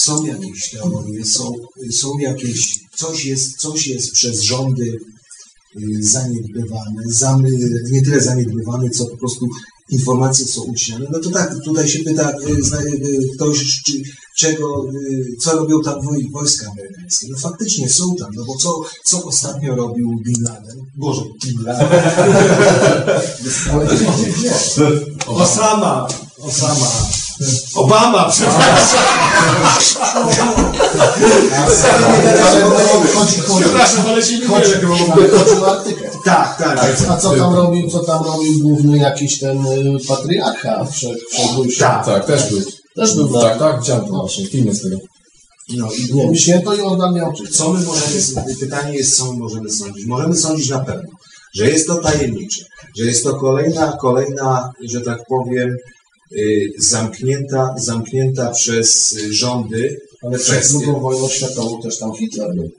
Są 0.01 0.25
jakieś 0.25 0.69
teorie, 0.71 1.25
są, 1.25 1.51
są 1.91 2.17
jakieś, 2.19 2.75
coś 2.95 3.25
jest, 3.25 3.55
coś 3.57 3.87
jest 3.87 4.11
przez 4.11 4.41
rządy 4.41 4.97
y, 5.77 6.03
zaniedbywane, 6.03 7.01
zamy, 7.07 7.49
nie 7.91 8.01
tyle 8.01 8.21
zaniedbywane, 8.21 8.89
co 8.89 9.05
po 9.05 9.17
prostu 9.17 9.47
informacje 9.89 10.45
są 10.45 10.61
ucinane. 10.61 11.05
No 11.11 11.19
to 11.19 11.29
tak, 11.29 11.55
tutaj 11.65 11.87
się 11.87 11.99
pyta 11.99 12.31
y, 12.31 12.33
y, 13.05 13.19
ktoś, 13.35 13.81
czy, 13.85 13.93
czego, 14.37 14.83
co 15.39 15.51
robią 15.51 15.81
tam 15.81 15.99
woj- 15.99 16.31
wojska 16.31 16.71
amerykańskie. 16.71 17.27
No 17.31 17.37
faktycznie 17.37 17.89
są 17.89 18.15
tam, 18.15 18.29
no 18.35 18.45
bo 18.45 18.55
co, 18.57 18.81
co 19.03 19.23
ostatnio 19.23 19.75
robił 19.75 20.09
Bin 20.25 20.43
Laden? 20.43 20.77
Boże, 20.97 21.21
Bin 21.45 21.63
Laden. 21.63 21.87
Osama, 25.27 26.07
Osama. 26.39 26.91
Obama, 27.75 28.29
przepraszam. 28.29 28.99
Ale 32.45 32.61
chodzi, 33.13 33.41
chodzi, 33.41 33.61
Przepraszam, 33.61 34.05
ale 34.07 34.23
się 34.23 34.39
nie 34.39 34.47
chodzi, 34.47 34.69
mylę. 35.15 35.29
chodzi 35.39 35.61
o 35.61 35.71
Arktykę. 35.71 36.09
Tak, 36.25 36.57
tak. 36.57 36.95
A 37.09 37.17
co 37.17 37.35
tam 37.35 37.53
robił, 37.55 37.89
co 37.89 37.99
tam 37.99 38.23
robił 38.23 38.59
główny 38.61 38.97
jakiś 38.97 39.39
ten 39.39 39.65
y, 39.65 39.97
patriarcha 40.07 40.85
wszech, 40.85 41.17
wszechbójszy? 41.31 41.79
Tak. 41.79 42.05
Tak, 42.05 42.25
też 42.25 42.49
był. 42.49 42.61
Też 42.95 43.15
był. 43.15 43.41
Tak, 43.41 43.59
tak, 43.59 43.79
widziałem 43.79 44.05
to 44.05 44.11
właśnie, 44.11 44.45
filmy 44.45 44.73
z 44.73 44.81
tego. 44.81 44.97
No 45.77 45.87
i 45.91 46.29
Nie 46.29 46.37
święto 46.37 46.75
Jordan 46.75 47.13
miał 47.13 47.33
czy 47.33 47.47
Co 47.47 47.73
my 47.73 47.79
możemy, 47.85 48.55
pytanie 48.59 48.97
jest, 48.97 49.17
co 49.17 49.31
my 49.33 49.39
możemy 49.39 49.69
sądzić? 49.69 50.05
Możemy 50.05 50.35
sądzić 50.37 50.69
na 50.69 50.79
pewno, 50.79 51.09
że 51.55 51.69
jest 51.69 51.87
to 51.87 51.95
tajemnicze, 51.95 52.65
że 52.97 53.05
jest 53.05 53.23
to 53.23 53.35
kolejna, 53.35 53.97
kolejna, 54.01 54.71
że 54.89 55.01
tak 55.01 55.19
powiem, 55.29 55.77
zamknięta, 56.77 57.73
zamknięta 57.77 58.51
przez 58.51 59.11
y, 59.13 59.33
rządy 59.33 59.99
Ale 60.21 60.37
przed 60.37 60.55
kwestia. 60.55 60.79
drugą 60.79 60.99
wojną 60.99 61.29
światową 61.29 61.81
też 61.81 61.97
tam 61.97 62.15
Hitler 62.15 62.55
był. 62.55 62.69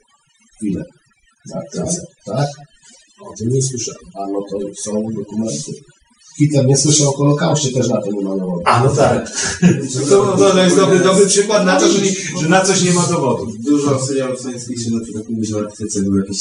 Chwilę. 0.56 0.85
Tak, 1.52 1.62
tak. 1.75 1.94
tak? 2.26 2.49
O 3.21 3.37
tym 3.38 3.49
nie 3.49 3.62
słyszałem. 3.62 4.00
A 4.14 4.26
no 4.26 4.40
to 4.50 4.82
są 4.82 5.02
dokumenty. 5.16 5.73
Hitler 6.38 6.66
nie 6.66 6.76
słyszał 6.76 7.09
o 7.09 7.12
Holokauście, 7.12 7.73
też 7.73 7.88
na 7.88 8.00
to 8.00 8.12
nie 8.12 8.25
malował. 8.25 8.61
A 8.64 8.85
no 8.85 8.90
tak. 8.90 9.30
To, 10.11 10.37
to, 10.37 10.50
to 10.50 10.64
jest 10.64 10.76
dobry, 10.76 10.99
dobry 10.99 11.26
przykład 11.26 11.66
na 11.66 11.80
to, 11.80 11.88
że, 11.88 12.02
nie, 12.02 12.11
że 12.40 12.49
na 12.49 12.61
coś 12.61 12.82
nie 12.82 12.92
ma 12.92 13.06
dowodu. 13.06 13.52
Dużo 13.59 14.06
serialów 14.06 14.40
science 14.40 14.66
fiction, 14.66 14.99
na 14.99 15.04
przykład 15.04 15.28
mówi, 15.28 15.47
że 15.47 15.54
w 15.54 15.59
Arktyce 15.59 16.02
były 16.02 16.21
jakieś 16.21 16.38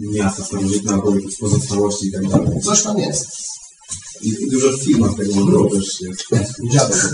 miasta 0.00 0.44
starożytne 0.44 0.92
albo 0.92 1.14
jakieś 1.14 1.36
pozostałości 1.36 2.06
i 2.06 2.12
tak 2.12 2.28
dalej. 2.28 2.60
Coś 2.62 2.82
tam 2.82 2.98
jest. 2.98 3.26
I, 4.22 4.50
dużo 4.50 4.72
w 4.72 4.82
filmach 4.84 5.14
tego 5.16 5.44
było 5.44 5.70
też. 5.70 5.84
Dziadek. 6.72 7.10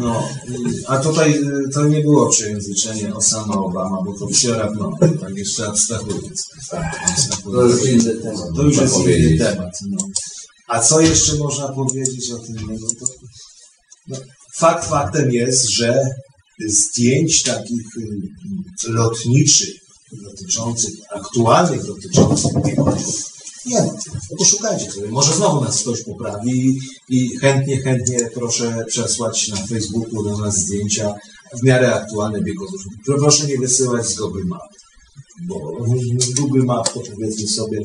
No, 0.00 0.28
a 0.86 0.98
tutaj 0.98 1.34
y, 1.34 1.68
to 1.72 1.84
nie 1.84 2.00
było 2.00 2.28
przejęzyczenie 2.28 3.14
Osama 3.14 3.54
Obama, 3.54 4.02
bo 4.06 4.18
to 4.18 4.26
przerabno, 4.26 4.92
tak 5.20 5.36
jeszcze 5.36 5.68
abstrahując. 5.68 6.42
To 7.44 7.62
już 7.62 7.88
inny 7.90 8.14
temat. 8.14 8.46
To 8.56 8.62
już 8.62 8.76
jest 8.76 8.96
inny 8.96 9.38
temat. 9.38 9.72
No. 9.90 9.98
A 10.68 10.80
co 10.80 11.00
jeszcze 11.00 11.36
można 11.36 11.68
powiedzieć 11.68 12.30
o 12.30 12.38
tym? 12.38 12.56
No, 12.68 12.88
to, 13.00 13.06
no, 14.08 14.16
fakt 14.56 14.88
faktem 14.88 15.32
jest, 15.32 15.68
że 15.68 16.00
zdjęć 16.68 17.42
takich 17.42 17.86
y, 17.96 18.92
lotniczych 18.92 19.74
dotyczących, 20.24 20.94
aktualnych 21.14 21.86
dotyczących 21.86 22.52
nie 23.66 23.80
ma. 23.80 23.92
No 24.30 24.36
poszukajcie 24.38 24.92
sobie. 24.92 25.08
Może 25.08 25.34
znowu 25.34 25.64
nas 25.64 25.80
ktoś 25.80 26.02
poprawi 26.02 26.78
i 27.08 27.36
chętnie, 27.36 27.82
chętnie 27.82 28.30
proszę 28.34 28.84
przesłać 28.88 29.48
na 29.48 29.56
Facebooku 29.56 30.22
do 30.22 30.38
nas 30.38 30.58
zdjęcia 30.58 31.14
w 31.60 31.62
miarę 31.62 31.94
aktualne 31.94 32.40
biegozów. 32.40 32.82
Proszę 33.06 33.46
nie 33.46 33.58
wysyłać 33.58 34.06
z 34.06 34.14
Google 34.14 34.44
Map, 34.44 34.62
bo 35.48 35.72
Google 36.36 36.64
Map 36.64 36.92
to 36.92 37.00
powiedzmy 37.00 37.48
sobie, 37.48 37.82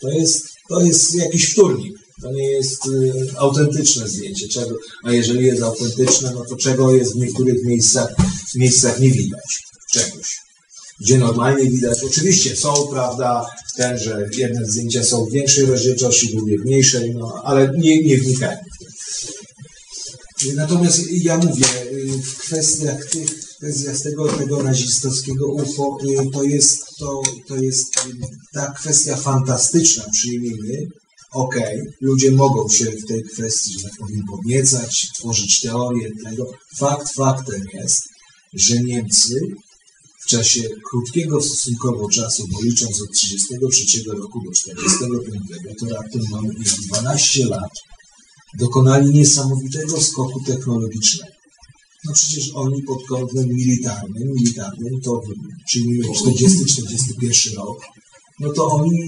to 0.00 0.08
jest, 0.08 0.48
to 0.68 0.80
jest 0.80 1.14
jakiś 1.14 1.52
wtórnik. 1.52 2.02
To 2.22 2.32
nie 2.32 2.50
jest 2.50 2.86
y, 2.86 3.12
autentyczne 3.36 4.08
zdjęcie. 4.08 4.48
Czego, 4.48 4.76
a 5.04 5.12
jeżeli 5.12 5.46
jest 5.46 5.62
autentyczne, 5.62 6.32
no 6.34 6.44
to 6.44 6.56
czego 6.56 6.92
jest 6.92 7.14
w 7.14 7.18
niektórych 7.18 7.64
miejscach, 7.64 8.14
miejscach 8.56 9.00
nie 9.00 9.10
widać. 9.10 9.62
Czegoś. 9.92 10.51
Gdzie 11.00 11.18
normalnie 11.18 11.70
widać, 11.70 12.04
oczywiście 12.04 12.56
są, 12.56 12.88
prawda, 12.90 13.46
ten, 13.76 13.98
że 13.98 14.28
jedne 14.36 14.66
zdjęcia 14.66 15.04
są 15.04 15.24
w 15.24 15.32
większej 15.32 15.66
rozdzielczości, 15.66 16.34
drugie 16.36 16.58
w 16.58 16.64
mniejszej, 16.64 17.14
no, 17.14 17.42
ale 17.44 17.72
nie, 17.78 18.02
nie 18.02 18.18
wnikajmy. 18.18 18.62
Natomiast 20.54 21.00
ja 21.10 21.38
mówię, 21.38 21.66
y, 21.92 22.22
w 22.22 22.38
kwestiach 22.38 23.10
tych, 23.10 23.28
w 23.28 23.56
kwestiach 23.56 24.00
tego, 24.00 24.28
tego 24.28 24.62
nazistowskiego 24.62 25.52
UFO, 25.52 25.98
y, 26.02 26.30
to 26.30 26.42
jest, 26.42 26.86
to, 26.98 27.22
to 27.48 27.56
jest 27.56 27.96
y, 27.96 28.00
ta 28.52 28.70
kwestia 28.70 29.16
fantastyczna, 29.16 30.04
przyjmijmy. 30.12 30.86
Okej, 31.32 31.82
ludzie 32.00 32.32
mogą 32.32 32.68
się 32.68 32.84
w 32.84 33.06
tej 33.06 33.22
kwestii, 33.24 33.72
że 33.72 33.88
tak 33.88 33.98
powiem, 33.98 34.22
podniecać, 34.30 35.08
tworzyć 35.14 35.60
teorie 35.60 36.08
tego. 36.24 36.52
Fakt 36.76 37.14
faktem 37.14 37.62
jest, 37.74 38.02
że 38.52 38.82
Niemcy 38.82 39.40
czasie 40.32 40.68
krótkiego 40.90 41.42
stosunkowo 41.42 42.08
czasu, 42.08 42.48
bo 42.48 42.62
licząc 42.62 43.02
od 43.02 43.10
1933 43.12 44.10
roku 44.10 44.42
do 44.44 44.50
1945, 44.50 45.78
to 45.80 45.86
raptem 45.94 46.22
mamy 46.30 46.48
już 46.58 46.72
12 46.76 47.46
lat, 47.46 47.72
dokonali 48.58 49.10
niesamowitego 49.10 50.00
skoku 50.00 50.40
technologicznego. 50.46 51.32
No 52.04 52.12
przecież 52.12 52.50
oni 52.54 52.82
pod 52.82 53.06
kątem 53.08 53.48
militarnym, 53.48 54.32
militarnym 54.32 55.00
to 55.00 55.22
przyjmijmy 55.66 56.04
40-41 56.08 57.56
rok, 57.56 57.78
no 58.42 58.52
to 58.52 58.66
oni, 58.66 59.00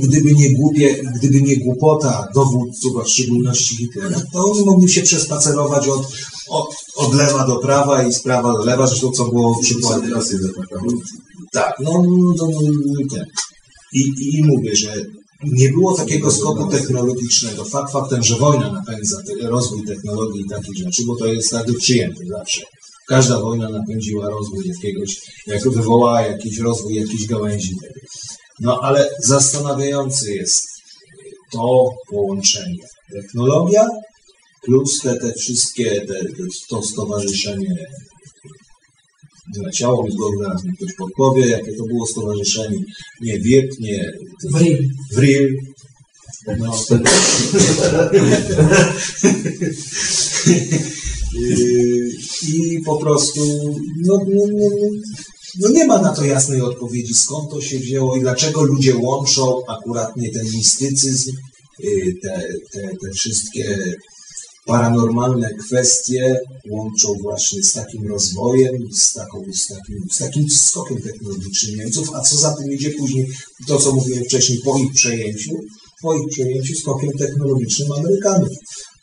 gdyby 0.00 0.32
nie, 0.32 0.54
głupie, 0.54 1.02
gdyby 1.14 1.42
nie 1.42 1.56
głupota 1.56 2.28
dowódców, 2.34 2.96
a 3.00 3.04
w 3.04 3.08
szczególności 3.08 3.76
Hitlera, 3.76 4.22
to 4.32 4.44
oni 4.44 4.64
mogli 4.64 4.88
się 4.88 5.02
przespacerować 5.02 5.88
od, 5.88 6.06
od, 6.48 6.76
od 6.96 7.14
lewa 7.14 7.46
do 7.46 7.56
prawa 7.56 8.02
i 8.02 8.12
z 8.12 8.22
prawa 8.22 8.52
do 8.52 8.64
lewa, 8.64 8.86
zresztą 8.86 9.10
co 9.10 9.24
było 9.24 9.60
zaatakował. 10.40 11.00
tak, 11.52 11.74
no, 11.80 12.04
no 12.08 12.34
to 12.34 12.48
ten. 13.10 13.24
I, 13.92 14.12
i, 14.18 14.44
mówię, 14.44 14.76
że 14.76 14.94
nie 15.44 15.68
było 15.68 15.94
takiego 15.94 16.30
skoku 16.30 16.70
technologicznego. 16.70 17.64
Fakt 17.64 17.92
faktem, 17.92 18.22
że 18.22 18.36
wojna 18.36 18.72
napędza 18.72 19.22
rozwój 19.42 19.86
technologii 19.86 20.42
i 20.42 20.48
takich 20.48 20.76
rzeczy, 20.76 21.04
bo 21.06 21.16
to 21.16 21.26
jest 21.26 21.50
tak 21.50 21.66
przyjęte 21.78 22.26
zawsze. 22.26 22.62
Każda 23.08 23.40
wojna 23.40 23.68
napędziła 23.68 24.28
rozwój 24.30 24.68
jakiegoś, 24.68 25.20
jak 25.46 25.70
wywołała 25.70 26.22
jakiś 26.22 26.58
rozwój 26.58 26.94
jakiejś 26.94 27.26
gałęzi 27.26 27.76
tego. 27.80 28.00
No 28.62 28.80
ale 28.82 29.10
zastanawiające 29.18 30.30
jest 30.30 30.68
to 31.52 31.88
połączenie. 32.10 32.86
Technologia 33.12 33.88
plus 34.62 35.00
te, 35.00 35.18
te 35.20 35.32
wszystkie, 35.32 36.00
te, 36.00 36.24
te, 36.24 36.44
to 36.68 36.82
stowarzyszenie 36.82 37.86
Leciało 39.56 40.04
mi 40.04 40.12
z 40.12 40.16
głowy, 40.16 40.36
zaraz 40.40 40.64
mi 40.64 40.76
ktoś 40.76 40.94
podpowie, 40.94 41.46
jakie 41.46 41.76
to 41.76 41.84
było 41.84 42.06
stowarzyszenie. 42.06 42.78
Nie 43.20 43.40
WIRT, 43.40 43.80
nie 43.80 44.12
Vril. 44.50 44.88
WRIL. 45.12 45.58
No, 46.58 46.84
Yy, 51.34 52.10
I 52.48 52.80
po 52.84 52.96
prostu 52.96 53.40
no, 54.06 54.18
no, 54.28 54.42
no, 54.52 54.68
no 55.58 55.68
nie 55.68 55.86
ma 55.86 56.02
na 56.02 56.12
to 56.12 56.24
jasnej 56.24 56.60
odpowiedzi, 56.60 57.14
skąd 57.14 57.50
to 57.50 57.60
się 57.60 57.78
wzięło 57.78 58.16
i 58.16 58.20
dlaczego 58.20 58.62
ludzie 58.62 58.96
łączą 58.96 59.66
akurat 59.68 60.16
nie 60.16 60.30
ten 60.30 60.44
mistycyzm, 60.44 61.32
yy, 61.78 62.14
te, 62.22 62.42
te, 62.72 62.80
te 62.80 63.10
wszystkie 63.14 63.94
paranormalne 64.66 65.54
kwestie 65.54 66.40
łączą 66.70 67.14
właśnie 67.22 67.62
z 67.62 67.72
takim 67.72 68.08
rozwojem, 68.08 68.72
z, 68.92 69.12
taką, 69.12 69.44
z, 69.54 69.66
takim, 69.66 70.06
z 70.10 70.18
takim 70.18 70.50
skokiem 70.50 71.02
technologicznym 71.02 71.76
Niemców, 71.76 72.14
a 72.14 72.20
co 72.20 72.36
za 72.36 72.56
tym 72.56 72.72
idzie 72.72 72.90
później, 72.90 73.32
to 73.66 73.78
co 73.78 73.92
mówiłem 73.92 74.24
wcześniej, 74.24 74.58
po 74.64 74.78
ich 74.78 74.92
przejęciu, 74.92 75.50
po 76.02 76.14
ich 76.14 76.28
przejęciu 76.28 76.74
skokiem 76.74 77.10
technologicznym 77.18 77.92
Amerykanów. 77.92 78.48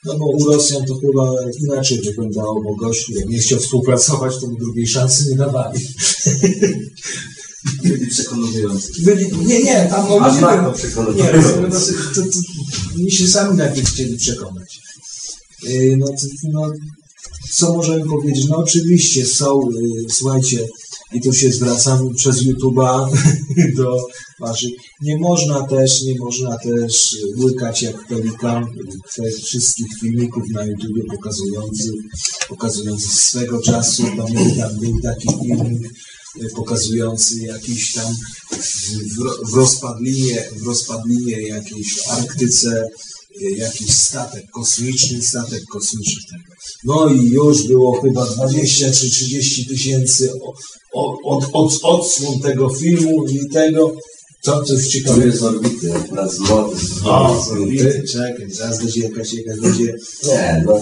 No 0.06 0.18
bo 0.18 0.26
u 0.26 0.46
Rosjan 0.46 0.86
to 0.86 0.96
chyba 0.96 1.34
inaczej 1.64 2.02
wyglądało, 2.02 2.64
bo 2.64 2.76
gość, 2.76 3.10
jak 3.10 3.30
nie 3.30 3.40
chciał 3.40 3.60
współpracować, 3.60 4.34
to 4.42 4.48
mu 4.48 4.58
drugiej 4.58 4.88
szansy 4.88 5.30
nie 5.30 5.36
dawali. 5.36 5.80
Byli 7.84 8.08
przekonujący. 8.08 8.92
Byli, 9.04 9.26
nie, 9.46 9.64
nie, 9.64 9.88
tam 9.90 10.06
A 10.22 10.28
ludzie 10.28 10.42
byli- 10.42 11.16
nie, 11.16 11.32
to, 11.32 11.80
to, 12.16 12.22
to, 13.04 13.10
się 13.10 13.28
sami 13.28 13.58
najpierw 13.58 13.90
chcieli 13.90 14.18
przekonać. 14.18 14.80
Yy, 15.64 15.98
No, 15.98 16.06
to, 16.08 16.14
no, 16.52 16.72
co 17.54 17.74
możemy 17.76 18.06
powiedzieć? 18.06 18.46
No 18.50 18.58
oczywiście 18.58 19.26
są, 19.26 19.62
yy, 19.72 20.10
słuchajcie, 20.10 20.68
i 21.14 21.22
tu 21.22 21.34
się 21.34 21.52
zwracam 21.52 22.14
przez 22.16 22.44
YouTube'a 22.44 23.10
do 23.78 23.98
waszych. 24.40 24.72
Nie 25.02 25.18
można 25.18 25.68
też, 25.68 26.04
nie 26.04 26.20
można 26.20 26.58
też 26.58 27.18
łykać 27.38 27.82
jak 27.82 28.08
pelikan 28.08 28.66
wszystkich 29.44 29.88
filmików 30.00 30.44
na 30.50 30.66
YouTubie 30.66 31.04
pokazujących, 31.04 31.96
pokazujących 32.50 33.12
swego 33.12 33.62
czasu. 33.62 34.04
Pamiętam, 34.18 34.80
był 34.80 35.02
taki 35.02 35.28
filmik 35.42 35.90
pokazujący 36.56 37.38
jakiś 37.38 37.94
tam 37.94 38.14
w, 38.52 39.52
w, 39.52 39.54
rozpadlinie, 39.54 40.50
w 40.56 40.68
rozpadlinie 40.68 41.42
jakiejś 41.42 42.08
Arktyce 42.08 42.90
jakiś 43.58 43.94
statek 43.94 44.46
kosmiczny, 44.52 45.22
statek 45.22 45.64
kosmiczny 45.72 46.22
tego. 46.32 46.54
No 46.84 47.10
i 47.14 47.30
już 47.30 47.68
było 47.68 48.02
chyba 48.02 48.26
20 48.26 48.92
czy 48.92 49.10
30 49.10 49.66
tysięcy 49.66 50.32
od, 50.94 51.46
od, 51.54 51.80
odsłon 51.84 52.40
tego 52.40 52.70
filmu 52.70 53.26
i 53.28 53.50
tego, 53.50 53.96
co 54.42 54.64
coś 54.64 54.84
Tu 54.84 54.90
ciekawego. 54.90 55.26
jest 55.28 55.44
orbity, 55.44 55.94
na 56.12 56.28
zmoty. 56.28 56.76
O, 57.06 57.46
orbity, 57.52 58.04
czekaj, 58.12 58.52
zaraz 58.52 58.80
będzie 58.84 59.02
jakaś, 59.02 59.34
jakaś 59.34 59.60
będzie. 59.60 59.96
Nie, 60.28 60.64
no, 60.66 60.82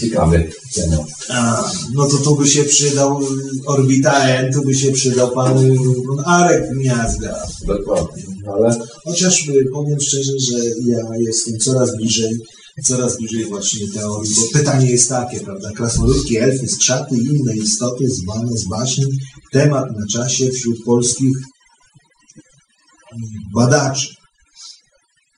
ciekawy 0.00 0.50
temat. 0.74 1.00
A, 1.28 1.72
no 1.94 2.06
to 2.08 2.16
tu 2.16 2.36
by 2.36 2.48
się 2.48 2.64
przydał 2.64 3.22
y, 3.22 3.26
Orbita 3.66 4.28
N, 4.28 4.52
tu 4.52 4.62
by 4.62 4.74
się 4.74 4.92
przydał 4.92 5.30
pan 5.30 5.76
Arek 6.24 6.70
Gniazda. 6.72 7.46
Dokładnie. 7.66 8.33
Ale 8.46 8.78
Chociaż 9.04 9.48
y, 9.48 9.64
powiem 9.72 10.00
szczerze, 10.00 10.32
że 10.38 10.58
ja 10.86 11.02
jestem 11.18 11.58
coraz 11.58 11.96
bliżej, 11.96 12.38
coraz 12.84 13.16
bliżej 13.16 13.44
właśnie 13.44 13.88
teorii, 13.88 14.34
bo 14.40 14.58
pytanie 14.58 14.90
jest 14.90 15.08
takie, 15.08 15.40
prawda? 15.40 15.70
Krasnoludki, 15.76 16.36
elfy, 16.38 16.68
skrzaty 16.68 17.16
i 17.16 17.36
inne 17.36 17.56
istoty 17.56 18.04
zwane 18.08 18.56
z 18.56 18.68
baśni, 18.68 19.04
temat 19.52 19.84
na 19.98 20.06
czasie 20.06 20.50
wśród 20.50 20.84
polskich 20.84 21.36
badaczy. 23.54 24.08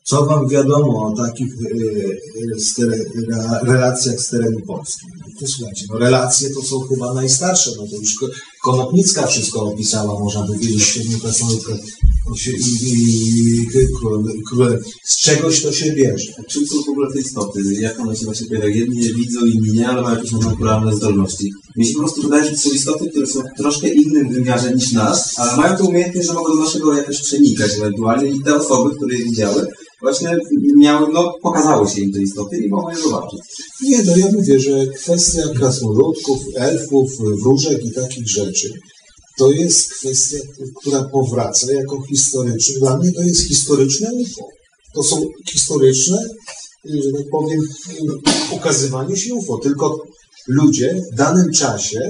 Co 0.05 0.27
wam 0.27 0.49
wiadomo 0.49 1.07
o 1.07 1.17
takich 1.17 1.53
e, 1.53 2.57
e, 2.57 2.61
z 2.61 2.75
tere, 2.75 2.97
re- 2.97 3.61
relacjach 3.63 4.21
z 4.21 4.29
terenu 4.29 4.61
Polski? 4.67 5.07
No 5.91 5.99
relacje 5.99 6.51
to 6.51 6.63
są 6.63 6.81
chyba 6.81 7.15
najstarsze, 7.15 7.71
no 7.77 7.87
to 7.91 7.97
już 7.97 8.15
Ko- 8.15 8.27
Konopnicka 8.63 9.27
wszystko 9.27 9.61
opisała, 9.63 10.21
można 10.21 10.47
powiedzieć, 10.47 10.71
k- 13.73 13.81
k- 14.59 14.79
z 15.05 15.17
czegoś 15.17 15.63
to 15.63 15.73
się 15.73 15.93
bierze. 15.93 16.33
A 16.39 16.43
czym 16.43 16.67
są 16.67 16.83
w 16.83 16.89
ogóle 16.89 17.13
te 17.13 17.21
istoty? 17.21 17.61
Jak 17.81 18.01
one 18.01 18.17
się 18.17 18.25
właśnie 18.25 18.47
pojawiają? 18.47 18.75
Jedni 18.75 19.03
je 19.05 19.15
widzą, 19.15 19.47
inni 19.47 19.73
nie, 19.73 19.89
ale 19.89 20.03
mają 20.03 20.17
jakieś 20.17 20.33
naturalne 20.33 20.97
zdolności. 20.97 21.53
Mi 21.77 21.87
się 21.87 21.93
po 21.95 21.99
prostu 21.99 22.23
wydaje, 22.23 22.45
że 22.45 22.51
to 22.51 22.57
są 22.57 22.71
istoty, 22.71 23.11
które 23.11 23.27
są 23.27 23.41
w 23.41 23.59
troszkę 23.59 23.89
innym 23.89 24.29
wymiarze 24.33 24.75
niż 24.75 24.93
nas, 24.93 25.33
ale 25.37 25.57
mają 25.57 25.77
tę 25.77 25.83
umiejętność, 25.85 26.27
że 26.29 26.35
mogą 26.35 26.57
do 26.57 26.65
naszego 26.65 26.95
jakoś 26.95 27.23
przenikać 27.23 27.71
ewentualnie 27.77 28.31
i 28.31 28.41
te 28.43 28.57
osoby, 28.57 28.97
które 28.97 29.17
je 29.19 29.25
widziały, 29.25 29.67
właśnie 30.01 30.37
miały, 30.77 31.13
no 31.13 31.35
pokazały 31.43 31.89
się 31.89 32.01
im 32.01 32.13
te 32.13 32.23
istoty 32.23 32.57
i 32.57 32.69
mogą 32.69 32.91
je 32.91 32.97
zobaczyć. 32.97 33.41
Nie, 33.83 34.03
no 34.03 34.17
ja 34.17 34.27
mówię, 34.33 34.61
że 34.61 34.87
kwestia 34.87 35.43
krasnoludków, 35.57 36.39
elfów, 36.55 37.11
wróżek 37.43 37.85
i 37.85 37.93
takich 37.93 38.29
rzeczy, 38.29 38.73
to 39.37 39.53
jest 39.53 39.95
kwestia, 39.95 40.39
która 40.77 41.03
powraca 41.03 41.73
jako 41.73 42.03
historyczna. 42.03 42.79
Dla 42.81 42.97
mnie 42.99 43.13
to 43.13 43.23
jest 43.23 43.49
historyczne 43.49 44.11
UFO. 44.13 44.49
To 44.95 45.03
są 45.03 45.27
historyczne, 45.51 46.19
że 46.85 47.13
tak 47.13 47.31
powiem, 47.31 47.61
ukazywanie 48.53 49.17
się 49.17 49.35
UFO. 49.35 49.59
Tylko 49.59 49.99
ludzie 50.49 51.03
w 51.13 51.17
danym 51.17 51.53
czasie, 51.53 52.01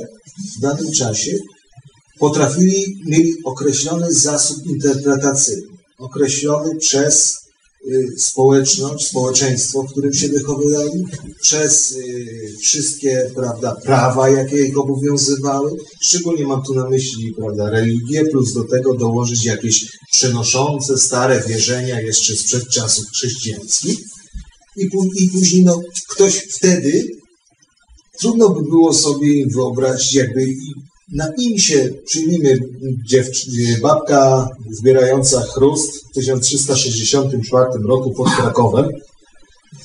w 0.56 0.60
danym 0.60 0.92
czasie 0.92 1.32
potrafili, 2.18 2.84
mieli 3.06 3.34
określony 3.44 4.12
zasób 4.12 4.66
interpretacyjny, 4.66 5.62
określony 5.98 6.76
przez 6.76 7.34
y, 7.34 7.45
społeczność, 8.16 9.06
społeczeństwo, 9.06 9.82
w 9.82 9.90
którym 9.90 10.14
się 10.14 10.28
wychowywali, 10.28 11.04
przez 11.40 11.92
y, 11.92 12.56
wszystkie 12.60 13.30
prawda, 13.34 13.76
prawa, 13.84 14.28
jakie 14.28 14.66
ich 14.66 14.78
obowiązywały. 14.78 15.70
Szczególnie 16.00 16.46
mam 16.46 16.62
tu 16.62 16.74
na 16.74 16.88
myśli 16.88 17.34
prawda, 17.38 17.70
religię, 17.70 18.24
plus 18.24 18.52
do 18.52 18.64
tego 18.64 18.94
dołożyć 18.94 19.44
jakieś 19.44 19.86
przenoszące 20.12 20.98
stare 20.98 21.42
wierzenia 21.48 22.00
jeszcze 22.00 22.36
sprzed 22.36 22.68
czasów 22.68 23.04
chrześcijańskich. 23.12 23.98
I, 24.76 24.88
i 25.16 25.28
później 25.28 25.62
no, 25.62 25.80
ktoś 26.08 26.34
wtedy, 26.34 27.04
trudno 28.18 28.50
by 28.50 28.62
było 28.62 28.94
sobie 28.94 29.46
wyobrazić, 29.54 30.14
jakby 30.14 30.46
na 31.12 31.32
im 31.38 31.58
się, 31.58 31.90
przyjmijmy 32.04 32.58
babka 33.82 34.48
zbierająca 34.70 35.40
chrust 35.40 36.04
w 36.10 36.14
1364 36.14 37.64
roku 37.88 38.10
pod 38.10 38.30
Krakowem, 38.30 38.88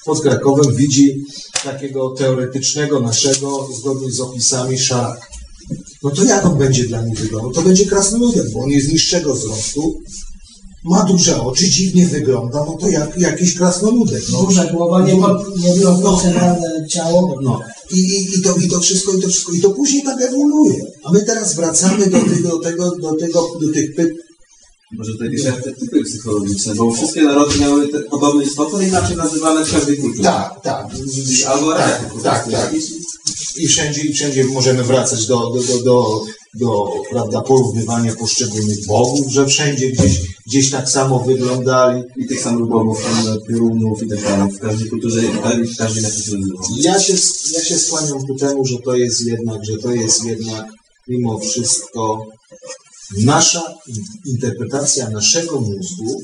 pod 0.06 0.22
Krakowem 0.22 0.76
widzi 0.76 1.24
takiego 1.64 2.10
teoretycznego 2.10 3.00
naszego, 3.00 3.68
zgodnie 3.80 4.12
z 4.12 4.20
opisami, 4.20 4.80
szaraka. 4.80 5.28
No 6.04 6.10
to 6.10 6.24
jak 6.24 6.46
on 6.46 6.58
będzie 6.58 6.84
dla 6.84 7.02
niej 7.02 7.16
wyglądał? 7.16 7.52
To 7.52 7.62
będzie 7.62 7.86
krasnoludek, 7.86 8.52
bo 8.54 8.60
on 8.60 8.70
jest 8.70 8.92
niższego 8.92 9.34
wzrostu, 9.34 10.02
ma 10.84 11.04
duże 11.04 11.42
oczy, 11.42 11.70
dziwnie 11.70 12.08
wygląda, 12.08 12.66
no 12.66 12.78
to 12.80 12.90
jak 12.90 13.18
jakiś 13.18 13.54
krasnoludek. 13.58 14.24
No. 14.32 14.44
Duża 14.44 14.66
głowa, 14.66 15.06
nie- 15.06 15.14
nieproporcjonalne 15.76 16.88
ciało. 16.90 17.40
No. 17.42 17.60
I, 17.92 18.00
i, 18.00 18.36
i, 18.38 18.42
to, 18.42 18.56
I 18.56 18.68
to 18.68 18.80
wszystko, 18.80 19.14
i 19.14 19.22
to 19.22 19.28
wszystko, 19.28 19.52
i 19.52 19.62
to 19.62 19.70
później 19.72 20.04
tak 20.04 20.22
ewoluuje. 20.22 20.86
A 21.04 21.12
my 21.12 21.24
teraz 21.26 21.56
wracamy 21.56 22.10
do 22.10 22.20
tego, 22.20 22.50
do 22.50 22.60
tego, 22.60 22.92
do 22.96 23.16
tego, 23.16 23.48
do 23.62 23.74
tych 23.74 23.96
pytań. 23.96 24.16
Może 24.98 25.18
to 25.18 25.24
jakieś 25.24 25.46
archetypy 25.46 26.04
psychologiczne, 26.04 26.76
bo 26.76 26.92
wszystkie 26.92 27.24
narody 27.24 27.60
miały 27.60 27.88
te 27.88 28.00
podobne 28.00 28.44
istoty, 28.44 28.88
inaczej 28.88 29.18
nazywane 29.18 29.66
w 29.66 29.72
każdej 29.74 29.98
kulturze. 29.98 30.24
Tak, 30.24 30.62
tak. 30.64 30.88
Albo 31.48 31.72
tak, 31.74 32.14
tak, 32.24 32.52
tak. 32.52 32.74
I 33.58 33.68
wszędzie, 33.68 34.02
i 34.02 34.14
wszędzie 34.14 34.44
możemy 34.46 34.84
wracać 34.84 35.26
do, 35.28 35.38
do, 35.50 35.64
do, 35.64 35.84
do, 35.84 36.24
do 36.60 36.88
prawda, 37.10 37.42
porównywania 37.42 38.16
poszczególnych 38.16 38.86
bogów, 38.86 39.32
że 39.32 39.46
wszędzie 39.46 39.92
gdzieś, 39.92 40.22
gdzieś 40.48 40.72
tak 40.72 40.90
samo 40.90 41.20
wyglądali. 41.20 42.04
I 42.18 42.28
tych 42.28 42.42
samych 42.42 42.70
bogów, 42.70 43.04
tam 43.04 43.38
piorunów 43.50 44.04
i 44.04 44.10
tak 44.10 44.22
dalej. 44.22 44.52
W 44.52 44.60
każdej 44.60 44.90
kulturze, 44.90 45.22
w 45.22 45.78
każdej. 45.78 46.04
Ja 46.78 47.00
się, 47.00 47.14
ja 47.54 47.64
się 47.64 47.80
skłaniam 47.80 48.28
ku 48.28 48.36
temu, 48.36 48.66
że 48.66 48.78
to 48.80 48.96
jest 48.96 49.22
jednak, 49.22 49.66
że 49.66 49.78
to 49.78 49.92
jest 49.92 50.24
jednak 50.24 50.66
mimo 51.08 51.40
wszystko 51.40 52.26
nasza 53.18 53.74
in- 53.88 54.34
interpretacja 54.34 55.10
naszego 55.10 55.62
mózgu 55.62 56.22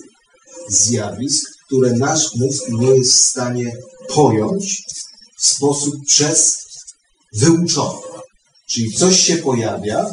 zjawisk, 0.70 1.50
które 1.66 1.94
nasz 1.94 2.36
mózg 2.36 2.64
nie 2.70 2.90
jest 2.90 3.14
w 3.14 3.26
stanie 3.26 3.72
pojąć 4.16 4.84
w 5.40 5.46
sposób 5.46 5.96
przez 6.06 6.58
wyuczony. 7.34 8.17
Czyli 8.68 8.94
coś 8.94 9.20
się 9.20 9.38
pojawia, 9.38 10.06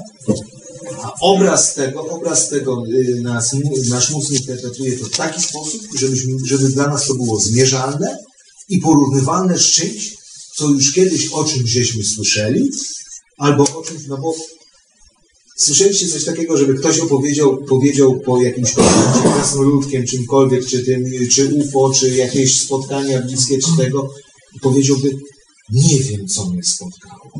a 1.02 1.12
obraz 1.20 1.74
tego, 1.74 2.06
obraz 2.08 2.48
tego 2.48 2.84
y, 2.86 3.20
nas, 3.22 3.56
nasz 3.88 4.10
mózg 4.10 4.32
interpretuje 4.32 4.98
to 4.98 5.06
w 5.06 5.10
taki 5.10 5.42
sposób, 5.42 5.80
żebyśmy, 5.98 6.32
żeby 6.46 6.68
dla 6.68 6.86
nas 6.86 7.06
to 7.06 7.14
było 7.14 7.40
zmierzalne 7.40 8.18
i 8.68 8.78
porównywalne 8.78 9.58
z 9.58 9.66
czymś, 9.66 10.16
co 10.56 10.68
już 10.68 10.92
kiedyś 10.92 11.28
o 11.32 11.44
czymś 11.44 11.70
żeśmy 11.70 12.04
słyszeli, 12.04 12.70
albo 13.38 13.78
o 13.78 13.82
czymś, 13.82 14.06
no 14.06 14.18
bo 14.18 14.34
słyszeliście 15.56 16.08
coś 16.08 16.24
takiego, 16.24 16.56
żeby 16.56 16.74
ktoś 16.74 17.00
opowiedział 17.00 17.64
powiedział 17.64 18.20
po 18.20 18.42
jakimś 18.42 18.72
kontakcie 18.72 19.22
krasnoludkiem, 19.34 20.06
czymkolwiek, 20.06 20.66
czy 20.66 20.84
tym, 20.84 21.04
czy 21.30 21.54
UFO, 21.54 21.90
czy 21.94 22.10
jakieś 22.10 22.60
spotkania 22.60 23.22
bliskie, 23.22 23.58
czy 23.58 23.76
tego, 23.76 24.10
i 24.56 24.60
powiedziałby, 24.60 25.10
nie 25.72 25.98
wiem, 26.00 26.28
co 26.28 26.46
mnie 26.46 26.62
spotkało. 26.62 27.30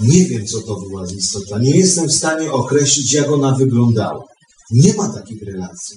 Nie 0.00 0.24
wiem, 0.24 0.46
co 0.46 0.60
to 0.60 0.80
była 0.80 1.06
za 1.06 1.14
istota. 1.14 1.58
Nie 1.58 1.76
jestem 1.76 2.08
w 2.08 2.14
stanie 2.14 2.52
określić, 2.52 3.12
jak 3.12 3.30
ona 3.30 3.54
wyglądała. 3.54 4.24
Nie 4.70 4.94
ma 4.94 5.08
takich 5.08 5.42
relacji. 5.42 5.96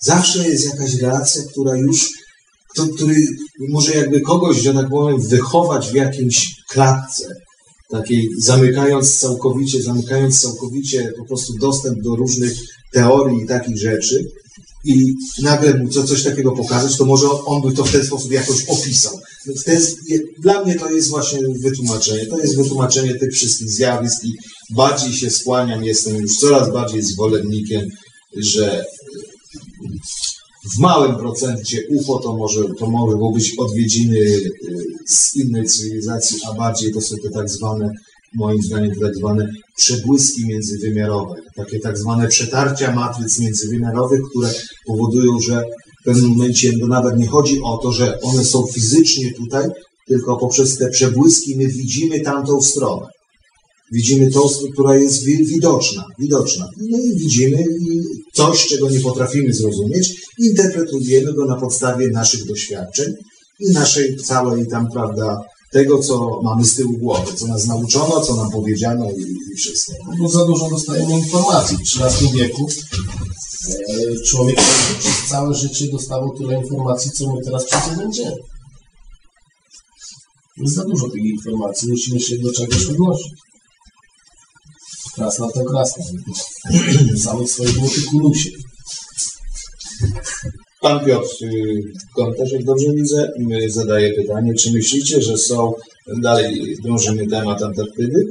Zawsze 0.00 0.48
jest 0.48 0.64
jakaś 0.64 0.94
relacja, 0.94 1.42
która 1.50 1.76
już, 1.76 2.08
kto, 2.70 2.86
który 2.86 3.26
może 3.68 3.94
jakby 3.94 4.20
kogoś, 4.20 4.56
że 4.56 4.74
tak 4.74 4.88
powiem, 4.88 5.20
wychować 5.20 5.90
w 5.90 5.94
jakimś 5.94 6.54
klatce, 6.68 7.34
takiej 7.90 8.28
zamykając 8.38 9.18
całkowicie, 9.18 9.82
zamykając 9.82 10.40
całkowicie 10.40 11.12
po 11.18 11.24
prostu 11.24 11.52
dostęp 11.60 12.02
do 12.02 12.16
różnych 12.16 12.52
teorii 12.92 13.42
i 13.42 13.46
takich 13.46 13.78
rzeczy 13.78 14.30
i 14.84 15.14
nagle 15.42 15.78
mu 15.78 15.88
co, 15.88 16.04
coś 16.04 16.24
takiego 16.24 16.52
pokazać, 16.52 16.96
to 16.96 17.04
może 17.04 17.30
on 17.30 17.62
by 17.62 17.72
to 17.72 17.84
w 17.84 17.92
ten 17.92 18.04
sposób 18.04 18.32
jakoś 18.32 18.64
opisał. 18.68 19.12
Dla 20.38 20.64
mnie 20.64 20.74
to 20.74 20.90
jest 20.90 21.10
właśnie 21.10 21.38
wytłumaczenie. 21.62 22.26
To 22.26 22.40
jest 22.40 22.56
wytłumaczenie 22.56 23.14
tych 23.14 23.32
wszystkich 23.32 23.70
zjawisk 23.70 24.24
i 24.24 24.32
bardziej 24.70 25.12
się 25.12 25.30
skłaniam, 25.30 25.84
jestem 25.84 26.16
już 26.16 26.36
coraz 26.36 26.72
bardziej 26.72 27.02
zwolennikiem, 27.02 27.88
że 28.36 28.84
w 30.74 30.78
małym 30.78 31.16
procencie 31.16 31.78
UFO 31.90 32.18
to 32.18 32.36
może, 32.36 32.64
to 32.78 32.90
mogą 32.90 33.32
być 33.32 33.54
odwiedziny 33.58 34.18
y, 34.18 34.50
z 35.06 35.36
innej 35.36 35.66
cywilizacji, 35.66 36.38
a 36.50 36.54
bardziej 36.54 36.92
to 36.92 37.00
są 37.00 37.16
te 37.16 37.30
tak 37.30 37.48
zwane, 37.48 37.90
moim 38.34 38.62
zdaniem, 38.62 38.94
te 38.94 39.00
tak 39.00 39.14
zwane 39.16 39.48
przebłyski 39.76 40.46
międzywymiarowe, 40.46 41.34
takie 41.56 41.80
tak 41.80 41.98
zwane 41.98 42.28
przetarcia 42.28 42.94
matryc 42.94 43.38
międzywymiarowych, 43.38 44.20
które 44.30 44.50
powodują, 44.86 45.40
że 45.40 45.62
w 46.00 46.04
pewnym 46.04 46.30
momencie 46.30 46.72
no 46.80 46.86
nawet 46.86 47.18
nie 47.18 47.26
chodzi 47.26 47.60
o 47.64 47.76
to, 47.76 47.92
że 47.92 48.20
one 48.20 48.44
są 48.44 48.66
fizycznie 48.74 49.32
tutaj, 49.32 49.68
tylko 50.06 50.36
poprzez 50.36 50.76
te 50.76 50.88
przebłyski 50.88 51.56
my 51.56 51.66
widzimy 51.68 52.20
tamtą 52.20 52.62
stronę. 52.62 53.06
Widzimy 53.92 54.30
tą, 54.30 54.40
która 54.72 54.96
jest 54.96 55.24
wi- 55.24 55.46
widoczna, 55.46 56.04
widoczna. 56.18 56.66
No 56.90 56.98
i 56.98 57.18
widzimy 57.18 57.64
coś, 58.34 58.66
czego 58.66 58.90
nie 58.90 59.00
potrafimy 59.00 59.52
zrozumieć, 59.54 60.14
interpretujemy 60.38 61.34
go 61.34 61.46
na 61.46 61.56
podstawie 61.56 62.08
naszych 62.08 62.44
doświadczeń 62.44 63.12
i 63.60 63.70
naszej 63.70 64.16
całej 64.16 64.66
tam, 64.66 64.88
prawda, 64.92 65.36
tego, 65.70 65.98
co 65.98 66.40
mamy 66.42 66.64
z 66.64 66.74
tyłu 66.74 66.98
głowy, 66.98 67.34
co 67.34 67.46
nas 67.46 67.66
nauczono, 67.66 68.20
co 68.20 68.36
nam 68.36 68.50
powiedziano 68.50 69.10
i, 69.10 69.52
i 69.52 69.56
wszystko. 69.56 69.92
No 70.18 70.28
za 70.28 70.44
dużo 70.44 70.70
dostajemy 70.70 71.18
informacji. 71.18 71.76
W 71.76 71.80
XIII 71.80 72.32
wieku 72.32 72.68
e, 73.68 74.20
człowiek 74.26 74.60
przez 74.98 75.28
całe 75.28 75.54
życie 75.54 75.90
dostawał 75.92 76.36
tyle 76.38 76.54
informacji, 76.54 77.10
co 77.10 77.34
my 77.34 77.44
teraz 77.44 77.64
przecież 77.64 77.96
będziemy. 77.96 78.36
Jest 80.56 80.74
za 80.74 80.84
dużo 80.84 81.08
tych 81.08 81.24
informacji, 81.24 81.90
musimy 81.90 82.20
się 82.20 82.38
do 82.38 82.52
czegoś 82.52 82.86
odnosić. 82.86 83.32
Krasna 85.14 85.48
to 85.48 85.64
krasna. 85.64 86.04
W 87.14 87.18
samych 87.18 87.50
swoich 87.50 87.80
multikulusie. 87.80 88.50
Pan 90.80 91.04
Piotr 91.04 91.44
y, 91.44 91.82
Gontarz, 92.16 92.52
jak 92.52 92.64
dobrze 92.64 92.92
widzę, 92.94 93.30
y, 93.64 93.70
zadaje 93.70 94.14
pytanie, 94.14 94.54
czy 94.54 94.72
myślicie, 94.72 95.22
że 95.22 95.38
są, 95.38 95.74
dalej 96.16 96.76
drążymy 96.82 97.26
temat 97.26 97.62
Antarktydy, 97.62 98.26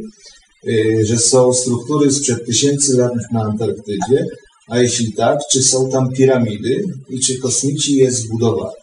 y, 0.67 1.05
że 1.05 1.17
są 1.17 1.53
struktury 1.53 2.11
sprzed 2.11 2.45
tysięcy 2.45 2.97
lat 2.97 3.11
na 3.31 3.41
Antarktydzie, 3.41 4.25
A 4.67 4.79
jeśli 4.79 5.13
tak, 5.13 5.39
czy 5.51 5.63
są 5.63 5.89
tam 5.89 6.13
piramidy 6.13 6.83
i 7.09 7.19
czy 7.19 7.39
kosmici 7.39 7.95
je 7.95 8.11
zbudowali? 8.11 8.75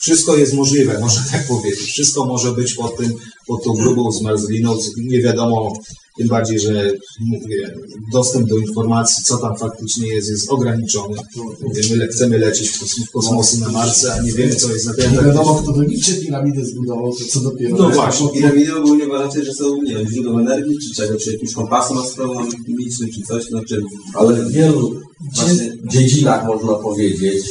Wszystko 0.00 0.36
jest 0.36 0.54
możliwe, 0.54 0.98
można 1.00 1.22
tak 1.32 1.46
powiedzieć. 1.46 1.90
Wszystko 1.90 2.24
może 2.24 2.52
być 2.52 2.74
pod, 2.74 2.96
tym, 2.96 3.12
pod 3.46 3.64
tą 3.64 3.72
grubą 3.72 4.12
zmarzliną. 4.12 4.78
Nie 4.96 5.20
wiadomo, 5.22 5.72
tym 6.18 6.28
bardziej, 6.28 6.58
że 6.60 6.90
mówię, 7.20 7.74
dostęp 8.12 8.48
do 8.48 8.56
informacji, 8.56 9.24
co 9.24 9.36
tam 9.36 9.56
faktycznie 9.56 10.08
jest, 10.08 10.30
jest 10.30 10.50
ograniczony. 10.50 11.16
Mówię, 11.62 11.82
My 11.90 11.96
le- 11.96 12.06
chcemy 12.08 12.38
lecieć 12.38 12.68
w 12.68 12.82
kosmos- 12.82 13.06
w 13.06 13.10
kosmosy 13.10 13.60
na 13.60 13.68
Marsa, 13.68 14.14
a 14.18 14.22
nie 14.22 14.32
wiemy, 14.32 14.54
co 14.54 14.72
jest 14.72 14.86
na 14.86 14.94
tym. 14.94 15.12
Nie 15.12 15.18
wiadomo, 15.18 15.54
kto 15.62 15.72
w 15.72 15.80
Egipcie 15.80 16.14
piramidy 16.14 16.64
zbudował, 16.66 17.12
to 17.12 17.24
co 17.30 17.40
dopiero. 17.40 17.76
No 17.76 17.90
właśnie. 17.90 18.28
Piramidy 18.28 18.76
ogólnie 18.76 19.06
uważacie, 19.06 19.44
że 19.44 19.54
są, 19.54 19.82
nie 19.82 19.94
wiem, 19.96 20.08
źródłem 20.10 20.38
energii, 20.38 20.78
czy 20.78 20.94
czego, 20.94 21.18
czy 21.18 21.32
jakimś 21.32 21.54
kompasem 21.54 21.98
astronomicznym, 21.98 23.10
czy 23.14 23.22
coś, 23.22 23.50
no, 23.50 23.60
czy... 23.68 23.82
Ale 24.14 24.34
w 24.34 24.52
wielu 24.52 25.00
właśnie 25.34 25.76
dziedzinach 25.92 26.46
można 26.46 26.74
powiedzieć, 26.74 27.44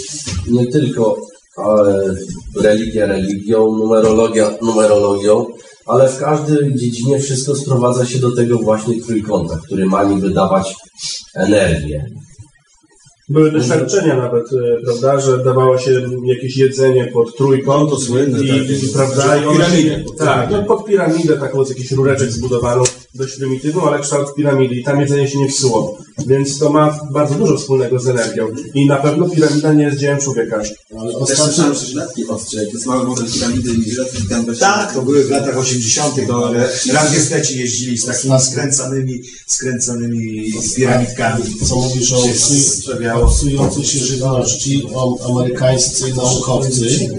nie 0.47 0.67
tylko 0.67 1.17
religia 2.55 3.05
religią, 3.05 3.77
numerologia 3.77 4.57
numerologią, 4.61 5.45
ale 5.91 6.09
w 6.09 6.17
każdej 6.17 6.75
dziedzinie 6.75 7.19
wszystko 7.19 7.55
sprowadza 7.55 8.05
się 8.05 8.19
do 8.19 8.35
tego 8.35 8.57
właśnie 8.59 9.01
trójkąta, 9.01 9.59
który 9.65 9.85
ma 9.85 10.03
niby 10.03 10.29
dawać 10.29 10.75
energię. 11.35 12.05
Były 13.29 13.51
doświadczenia 13.51 14.17
nawet, 14.17 14.45
e, 14.53 14.81
prawda, 14.85 15.19
że 15.19 15.43
dawało 15.43 15.77
się 15.77 16.01
jakieś 16.25 16.57
jedzenie 16.57 17.07
pod 17.13 17.37
trójkąt 17.37 17.89
No 17.89 17.95
to 17.95 18.01
słynne 18.01 18.43
i, 18.43 18.47
takie, 18.47 18.85
i, 18.85 18.89
prawda, 18.93 19.37
i 19.37 19.41
piramidę, 19.41 20.03
pod 20.05 20.17
tak, 20.17 20.27
piramidę. 20.27 20.61
no 20.61 20.75
pod 20.75 20.85
piramidę 20.85 21.37
taką 21.37 21.65
z 21.65 21.69
jakichś 21.69 21.91
rureczek 21.91 22.31
zbudowaną, 22.31 22.83
dość 23.15 23.35
prymitywną, 23.37 23.81
ale 23.87 23.99
kształt 23.99 24.35
piramidy 24.35 24.75
i 24.75 24.83
tam 24.83 25.01
jedzenie 25.01 25.27
się 25.27 25.39
nie 25.39 25.47
psuło. 25.47 25.97
Więc 26.27 26.59
to 26.59 26.69
ma 26.69 26.99
bardzo 27.11 27.35
dużo 27.35 27.57
wspólnego 27.57 27.99
z 27.99 28.07
energią. 28.07 28.47
I 28.73 28.85
na 28.85 28.95
pewno 28.97 29.29
piramida 29.29 29.73
nie 29.73 29.83
jest 29.83 29.97
dziełem 29.97 30.19
człowieka. 30.19 30.61
Ale 30.99 31.13
ostatnio, 31.17 31.45
słyszałem, 31.45 31.73
że 31.73 31.85
żyletki 31.85 32.27
ostrze, 32.27 32.63
jak 32.63 32.73
jest 32.73 32.85
mały 32.85 33.07
model 33.07 33.31
piramidy 33.33 33.69
i 33.73 33.91
żyletki 33.91 34.27
tam 34.29 34.45
właśnie... 34.45 34.59
Tak, 34.59 34.93
to 34.93 35.01
były 35.01 35.23
w 35.23 35.29
latach 35.29 35.57
80. 35.57 36.27
To 36.27 36.51
radiesteci 36.93 37.59
jeździli 37.59 37.97
z 37.97 38.05
takimi 38.05 38.41
skręcanymi, 38.41 39.21
skręcanymi 39.47 40.51
piramidkami. 40.75 41.43
co 41.69 41.75
mówisz 41.75 42.11
o 42.13 42.21
psuj- 42.21 43.21
o 43.23 43.27
psującej 43.27 43.85
się 43.85 43.99
żywności, 43.99 44.83
o 44.95 45.17
amerykańscy 45.29 46.13
naukowcy. 46.15 47.09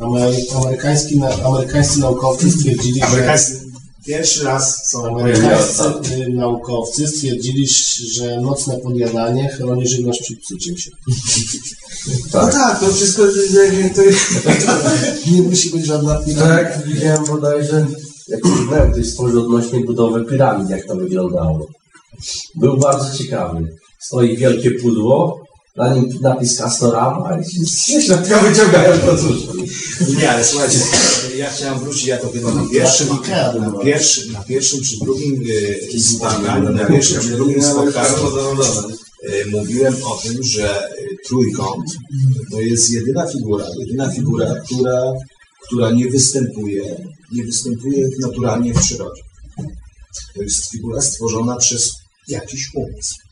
Amery- 0.00 0.44
Amerykański, 0.56 1.20
amerykańscy 1.44 2.00
naukowcy 2.00 2.50
stwierdzili, 2.50 3.00
że 3.00 3.06
Amerykańscy 3.06 3.69
pierwszy 4.06 4.44
raz 4.44 4.90
są 4.90 5.06
amerykańscy 5.06 5.82
y, 6.14 6.28
naukowcy 6.28 7.08
stwierdzili, 7.08 7.66
że 8.12 8.40
nocne 8.40 8.78
podjadanie 8.78 9.48
chroni 9.48 9.88
żywność 9.88 10.22
przed 10.22 10.40
psuciem 10.40 10.76
się. 10.78 10.90
No 12.34 12.48
tak, 12.48 12.80
to 12.80 12.92
wszystko 12.92 13.22
to 13.22 14.02
Nie 15.32 15.42
musi 15.42 15.70
być 15.70 15.86
żadna 15.86 16.14
piramida. 16.14 16.56
Tak, 16.56 16.86
widziałem 16.86 17.24
bodajże, 17.24 17.86
jak 18.28 18.40
czytałem, 18.42 18.92
ktoś 18.92 19.06
stworzył 19.06 19.40
odnośnie 19.42 19.80
budowy 19.80 20.24
piramid, 20.24 20.70
jak 20.70 20.86
to 20.86 20.96
wyglądało. 20.96 21.66
Był 22.54 22.76
bardzo 22.76 23.18
ciekawy. 23.18 23.76
Stoi 23.98 24.36
wielkie 24.36 24.70
pudło, 24.70 25.44
na 25.76 25.94
nim 25.94 26.18
napis 26.20 26.56
Castorama 26.56 27.38
i 27.40 27.66
się 27.66 28.02
środka 28.02 28.38
wyciągają 28.38 28.98
to 28.98 29.16
cóż. 29.16 29.36
Nie, 30.18 30.30
ale 30.30 30.44
słuchajcie, 30.44 30.78
ja 31.36 31.50
chciałem 31.50 31.78
wrócić, 31.78 32.04
ja 32.04 32.18
to 32.18 32.30
chyba 32.30 32.54
na 32.54 32.68
pierwszym, 32.68 33.08
na 33.60 33.72
pierwszym, 33.82 34.32
na 34.32 34.44
pierwszym 34.44 34.80
czy 34.84 34.96
drugim 35.04 35.44
e, 35.94 36.00
spotkaniu, 36.00 36.72
na 36.72 36.84
pierwszym 36.84 37.20
czy 37.22 37.28
drugim 37.28 37.62
spotkaniu 37.62 38.16
e, 39.24 39.46
mówiłem 39.50 39.94
o 40.04 40.20
tym, 40.22 40.42
że 40.42 40.88
e, 40.88 40.90
trójkąt 41.26 41.86
to 42.50 42.60
jest 42.60 42.90
jedyna 42.90 43.26
figura, 43.26 43.66
jedyna 43.78 44.10
figura, 44.10 44.54
która, 44.64 45.12
która 45.66 45.90
nie 45.90 46.08
występuje, 46.10 47.10
nie 47.32 47.44
występuje 47.44 48.08
naturalnie 48.20 48.74
w 48.74 48.80
przyrodzie. 48.80 49.22
To 50.34 50.42
jest 50.42 50.70
figura 50.70 51.00
stworzona 51.00 51.56
przez 51.56 51.92
jakiś 52.28 52.68
umysł. 52.74 53.29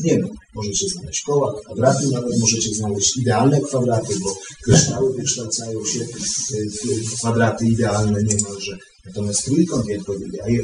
Nie 0.00 0.10
wiem, 0.10 0.28
możecie 0.54 0.88
znaleźć 0.88 1.22
koła, 1.22 1.60
kwadraty, 1.64 2.06
nawet 2.12 2.38
możecie 2.38 2.74
znaleźć 2.74 3.16
idealne 3.16 3.60
kwadraty, 3.60 4.14
bo 4.20 4.36
kryształy 4.64 5.14
wykształcają 5.14 5.84
się 5.84 6.00
y, 6.00 6.70
w 7.06 7.14
kwadraty 7.14 7.66
idealne 7.66 8.22
niemalże. 8.22 8.78
Natomiast 9.06 9.44
trójkąt, 9.44 9.86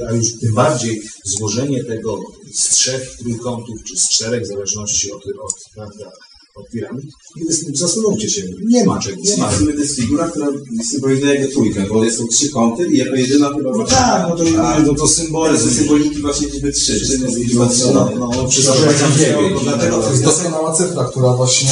a 0.09 0.12
już 0.12 0.38
tym 0.40 0.55
bardziej 0.55 1.03
złożenie 1.25 1.85
tego 1.85 2.20
z 2.53 2.68
trzech 2.68 3.16
trójkątów, 3.18 3.85
czy 3.85 3.96
z 3.96 4.09
czterech, 4.09 4.42
w 4.42 4.46
zależności 4.46 5.12
od, 5.12 5.22
od, 5.42 5.55
prawda, 5.75 6.12
występ- 7.51 7.77
zastanówcie 7.77 8.29
się, 8.31 8.42
nie 8.69 8.85
ma 8.85 8.99
czegoś. 8.99 9.25
Nie 9.29 9.37
ma, 9.37 9.51
to 9.51 9.71
jest 9.71 9.97
figura, 9.97 10.29
która 10.29 10.47
symbolizuje 10.90 11.35
jego 11.35 11.53
trójkę, 11.53 11.85
bo 11.88 12.11
są 12.11 12.27
trzy 12.27 12.49
kąty 12.51 12.87
i 12.92 12.97
jako 12.99 13.14
jedyna 13.14 13.49
chyba 13.49 13.71
No 13.71 13.77
właśnie... 13.77 13.97
tak, 13.97 14.27
no 14.29 14.37
to, 14.37 14.45
A, 14.69 14.81
no 14.81 14.95
to 14.95 15.09
symbole 15.09 15.59
są 15.61 15.71
symboliki 15.71 16.21
właśnie 16.21 16.49
liczby 16.49 16.73
trzy, 16.73 17.01
czyli 17.01 17.23
jest 17.23 17.37
liczba 17.37 17.64
No, 17.64 17.71
trzy. 17.71 17.85
no, 17.95 18.11
no, 18.19 18.31
no, 18.37 18.49
przepraszam, 18.49 19.12
to 19.55 19.61
dlatego 19.61 20.03
To 20.03 20.11
jest 20.11 20.25
doskonała 20.25 20.73
cyfra, 20.73 21.05
która 21.05 21.33
właśnie 21.33 21.71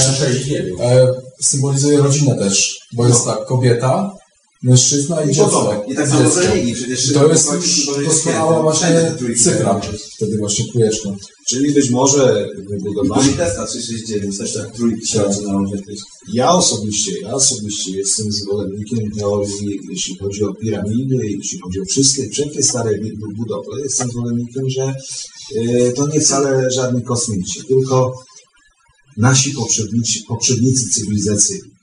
e, 0.80 1.06
symbolizuje 1.40 1.98
rodzinę 1.98 2.38
też, 2.38 2.78
bo 2.92 3.06
jest 3.06 3.24
tak, 3.24 3.44
kobieta, 3.46 4.10
mężczyzna 4.64 5.22
i 5.24 5.26
dziecko. 5.34 5.84
I 5.88 5.94
tak 5.94 6.08
samo 6.08 6.30
z 6.30 6.36
religii, 6.36 6.74
przecież 6.74 7.12
To 7.12 7.28
jest 7.28 7.48
doskonała 8.06 8.62
właśnie 8.62 9.14
cyfra, 9.36 9.80
wtedy 10.16 10.38
właśnie 10.38 10.64
trójeczka. 10.72 11.10
Czyli 11.48 11.74
być 11.74 11.90
może 11.90 12.48
wybudowanie 12.70 13.32
Testa 13.32 13.66
369, 13.66 14.38
też 14.38 14.52
tak 14.52 14.76
trójki. 14.76 15.06
Ja 16.32 16.50
osobiście, 16.50 17.20
ja 17.20 17.32
osobiście 17.34 17.90
jestem 17.90 18.32
zwolennikiem 18.32 19.10
teorii, 19.18 19.80
jeśli 19.90 20.16
chodzi 20.18 20.44
o 20.44 20.54
piramidy, 20.54 21.16
jeśli 21.22 21.58
chodzi 21.58 21.80
o 21.80 21.84
wszystkie, 21.84 22.28
wszelkie 22.28 22.62
stare 22.62 22.90
bu- 22.98 23.34
budowle, 23.36 23.82
jestem 23.82 24.10
zwolennikiem, 24.10 24.70
że 24.70 24.94
e, 25.56 25.92
to 25.92 26.06
nie 26.06 26.20
wcale 26.20 26.70
żadni 26.70 27.02
kosmici, 27.02 27.60
tylko 27.68 28.14
nasi 29.16 29.50
poprzednicy, 29.50 30.18
poprzednicy 30.28 30.90
cywilizacyjni. 30.90 31.73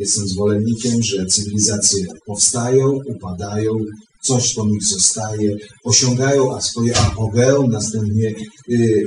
Jestem 0.00 0.28
zwolennikiem, 0.28 1.02
że 1.02 1.26
cywilizacje 1.26 2.06
powstają, 2.26 3.00
upadają, 3.06 3.72
coś 4.20 4.54
po 4.54 4.66
nich 4.66 4.84
zostaje, 4.84 5.56
osiągają 5.84 6.56
a 6.56 6.60
swoje 6.60 6.96
apogeum, 6.96 7.70
następnie 7.70 8.34
y, 8.68 9.04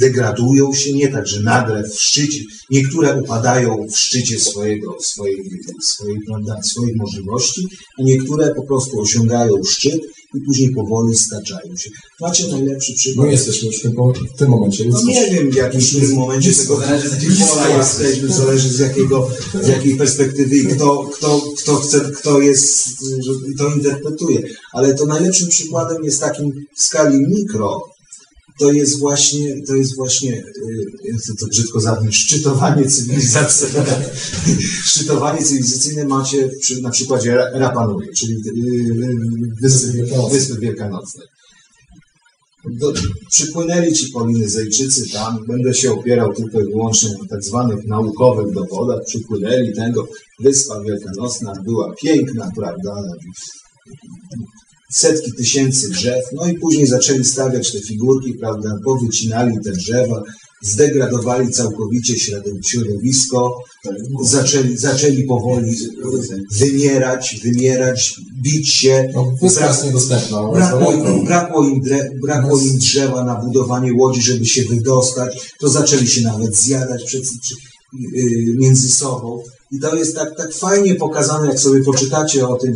degradują 0.00 0.74
się, 0.74 0.92
nie 0.92 1.08
tak, 1.08 1.26
że 1.26 1.42
nagle 1.42 1.88
w 1.88 2.00
szczycie, 2.00 2.40
niektóre 2.70 3.20
upadają 3.22 3.86
w 3.90 3.98
szczycie 3.98 4.40
swojego, 4.40 4.96
swojej, 5.00 5.50
swojej, 5.82 6.18
prawda, 6.26 6.62
swoich 6.62 6.96
możliwości, 6.96 7.66
a 7.98 8.02
niektóre 8.02 8.54
po 8.54 8.62
prostu 8.62 9.00
osiągają 9.00 9.54
szczyt 9.64 10.00
i 10.34 10.40
później 10.40 10.74
powoli 10.74 11.16
staczają 11.16 11.76
się. 11.76 11.90
Macie 12.20 12.48
najlepszy 12.48 12.94
przykład. 12.94 13.30
jesteśmy 13.30 13.66
już 13.66 13.78
w 13.78 13.82
tym, 13.82 13.92
w 14.34 14.38
tym 14.38 14.48
momencie. 14.48 14.84
No 14.88 15.02
nie 15.02 15.30
wiem, 15.30 15.50
w 15.50 15.54
jakim 15.54 15.80
tym 15.80 16.14
momencie 16.14 16.52
tego 16.52 16.76
Zależy 16.76 17.08
z 17.08 17.22
jakiego 17.22 17.46
pola 17.46 17.78
jesteśmy, 17.78 18.28
zależy 18.28 18.68
z 18.68 18.78
jakiego, 18.78 19.30
z 19.62 19.68
jakiej 19.68 19.96
perspektywy 19.96 20.56
i 20.56 20.66
kto, 20.66 21.10
kto, 21.12 21.42
kto 21.58 21.76
chce, 21.76 22.00
kto 22.00 22.40
jest, 22.40 22.88
to 23.58 23.74
interpretuje. 23.74 24.42
Ale 24.72 24.94
to 24.94 25.06
najlepszym 25.06 25.48
przykładem 25.48 26.04
jest 26.04 26.20
takim 26.20 26.66
w 26.76 26.82
skali 26.82 27.18
mikro, 27.18 27.90
to 28.60 28.72
jest 28.72 28.98
właśnie, 28.98 29.62
to 29.66 29.74
jest 29.74 29.96
właśnie, 29.96 30.32
y, 30.32 30.84
jak 31.04 31.22
to, 31.26 31.34
to 31.40 31.46
brzydko 31.46 31.80
zabrzmi, 31.80 32.12
szczytowanie 32.12 32.86
cywilizacyjne. 32.86 34.10
szczytowanie 34.90 35.42
cywilizacyjne 35.42 36.04
macie 36.04 36.48
przy, 36.60 36.82
na 36.82 36.90
przykładzie 36.90 37.34
Ra- 37.34 37.50
Rapanui, 37.52 38.06
czyli 38.16 38.34
y, 38.34 39.54
Wyspy, 39.62 40.04
Wyspy 40.32 40.60
Wielkanocnej. 40.60 41.26
Do, 42.70 42.92
przypłynęli 43.30 43.92
ci 43.92 44.12
Polinezejczycy 44.12 45.10
tam, 45.12 45.46
będę 45.46 45.74
się 45.74 45.92
opierał 45.92 46.34
tylko 46.34 46.60
i 46.60 46.64
wyłącznie 46.64 47.10
na 47.10 47.28
tak 47.28 47.42
zwanych 47.42 47.86
naukowych 47.86 48.54
dowodach, 48.54 49.00
przypłynęli 49.06 49.72
tego, 49.72 50.08
Wyspa 50.40 50.80
Wielkanocna 50.80 51.52
była 51.64 51.94
piękna, 52.02 52.50
prawda, 52.56 53.02
setki 54.92 55.32
tysięcy 55.32 55.88
drzew, 55.90 56.24
no 56.32 56.46
i 56.46 56.54
później 56.58 56.86
zaczęli 56.86 57.24
stawiać 57.24 57.72
te 57.72 57.80
figurki, 57.80 58.34
prawda, 58.34 58.76
powycinali 58.84 59.56
te 59.64 59.72
drzewa, 59.72 60.22
zdegradowali 60.62 61.48
całkowicie 61.52 62.14
środow- 62.14 62.66
środowisko, 62.66 63.62
zaczęli, 64.24 64.76
zaczęli 64.76 65.24
powoli 65.24 65.76
wymierać, 66.58 67.40
wymierać, 67.44 68.14
bić 68.42 68.68
się, 68.68 69.08
No, 69.14 69.32
niedostępna. 69.86 70.38
Brakło 70.52 70.92
im, 70.92 71.24
brakło, 71.24 71.64
im 71.64 71.80
dre, 71.80 72.10
brakło 72.22 72.58
im 72.60 72.78
drzewa 72.78 73.24
na 73.24 73.34
budowanie 73.34 73.92
łodzi, 73.94 74.22
żeby 74.22 74.46
się 74.46 74.62
wydostać. 74.64 75.52
To 75.60 75.68
zaczęli 75.68 76.06
się 76.08 76.22
nawet 76.22 76.56
zjadać 76.56 77.04
przed, 77.04 77.24
yy, 77.92 78.54
między 78.58 78.88
sobą. 78.88 79.42
I 79.72 79.80
to 79.80 79.96
jest 79.96 80.14
tak, 80.14 80.36
tak 80.36 80.54
fajnie 80.54 80.94
pokazane, 80.94 81.46
jak 81.48 81.60
sobie 81.60 81.84
poczytacie 81.84 82.48
o 82.48 82.56
tym 82.56 82.74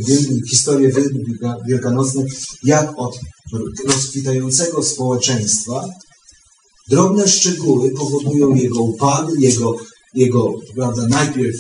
historię 0.51 0.93
Wielka- 0.93 1.57
wielkanocnej, 1.69 2.27
jak 2.65 2.99
od 2.99 3.19
rozkwitającego 3.87 4.83
społeczeństwa 4.83 5.85
drobne 6.91 7.29
szczegóły 7.29 7.91
powodują 7.91 8.55
jego 8.55 8.83
upad, 8.83 9.27
jego, 9.39 9.77
jego 10.15 10.53
prawda, 10.75 11.07
najpierw 11.09 11.57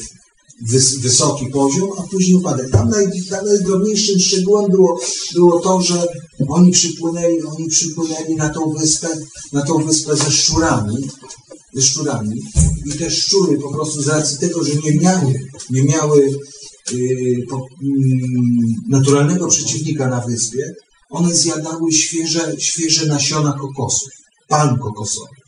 wys, 0.70 0.98
wysoki 0.98 1.46
poziom, 1.46 1.88
a 1.98 2.02
później 2.02 2.36
upadek. 2.36 2.70
Tam, 2.70 2.88
naj, 2.90 3.06
najdrobniejszym 3.44 4.20
szczegółem 4.20 4.70
było, 4.70 5.00
było 5.34 5.60
to, 5.60 5.82
że 5.82 6.06
oni 6.48 6.72
przypłynęli, 6.72 7.42
oni 7.42 7.68
przypłynęli 7.68 8.36
na 8.36 8.48
tą 8.48 8.72
wyspę, 8.72 9.08
na 9.52 9.62
tą 9.62 9.84
wyspę 9.84 10.16
ze 10.16 10.30
szczurami, 10.30 11.08
szczurami 11.82 12.42
i 12.86 12.92
te 12.92 13.10
szczury 13.10 13.58
po 13.58 13.72
prostu 13.72 14.02
z 14.02 14.08
racji 14.08 14.38
tego, 14.38 14.64
że 14.64 14.72
nie 14.74 14.98
miały, 14.98 15.34
nie 15.70 15.84
miały 15.84 16.28
yy, 16.92 17.46
po, 17.50 17.56
mm, 17.56 18.74
naturalnego 18.88 19.48
przeciwnika 19.48 20.08
na 20.08 20.20
wyspie, 20.20 20.74
one 21.10 21.34
zjadały 21.34 21.92
świeże, 21.92 22.54
świeże 22.58 23.06
nasiona 23.06 23.52
kokosów, 23.52 24.08
palm 24.48 24.78
kokosowych. 24.78 25.38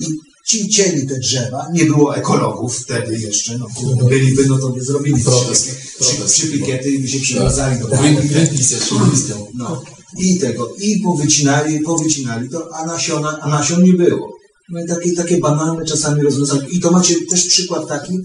I 0.00 0.06
ci 0.46 0.68
cieli 0.68 1.06
te 1.06 1.18
drzewa, 1.18 1.66
nie 1.72 1.84
było 1.84 2.16
ekologów 2.16 2.78
wtedy 2.78 3.18
jeszcze, 3.18 3.58
no 3.58 3.66
byliby, 4.08 4.46
no 4.46 4.58
to 4.58 4.68
by 4.68 4.84
zrobili 4.84 5.24
Protest, 5.24 5.76
przy, 5.76 5.98
protest. 5.98 6.34
przy 6.34 6.48
pikiety 6.48 6.90
i 6.90 6.98
by 6.98 7.08
się 7.08 7.20
przywiązali 7.20 7.80
do 7.80 7.88
jeszcze 7.88 8.94
blisko. 8.94 9.48
no. 9.54 9.82
I 10.18 10.38
tego, 10.38 10.74
i 10.78 11.00
powycinali, 11.00 11.80
powycinali 11.80 12.48
to, 12.48 12.74
a 12.74 12.86
nasiona, 12.86 13.38
a 13.40 13.48
nasion 13.48 13.82
nie 13.82 13.92
było. 13.92 14.36
No 14.70 14.80
i 14.80 14.88
takie, 14.88 15.12
takie 15.14 15.38
banalne 15.38 15.84
czasami 15.84 16.22
rozwiązania. 16.22 16.68
I 16.68 16.80
to 16.80 16.90
macie 16.90 17.14
też 17.30 17.46
przykład 17.46 17.88
taki, 17.88 18.18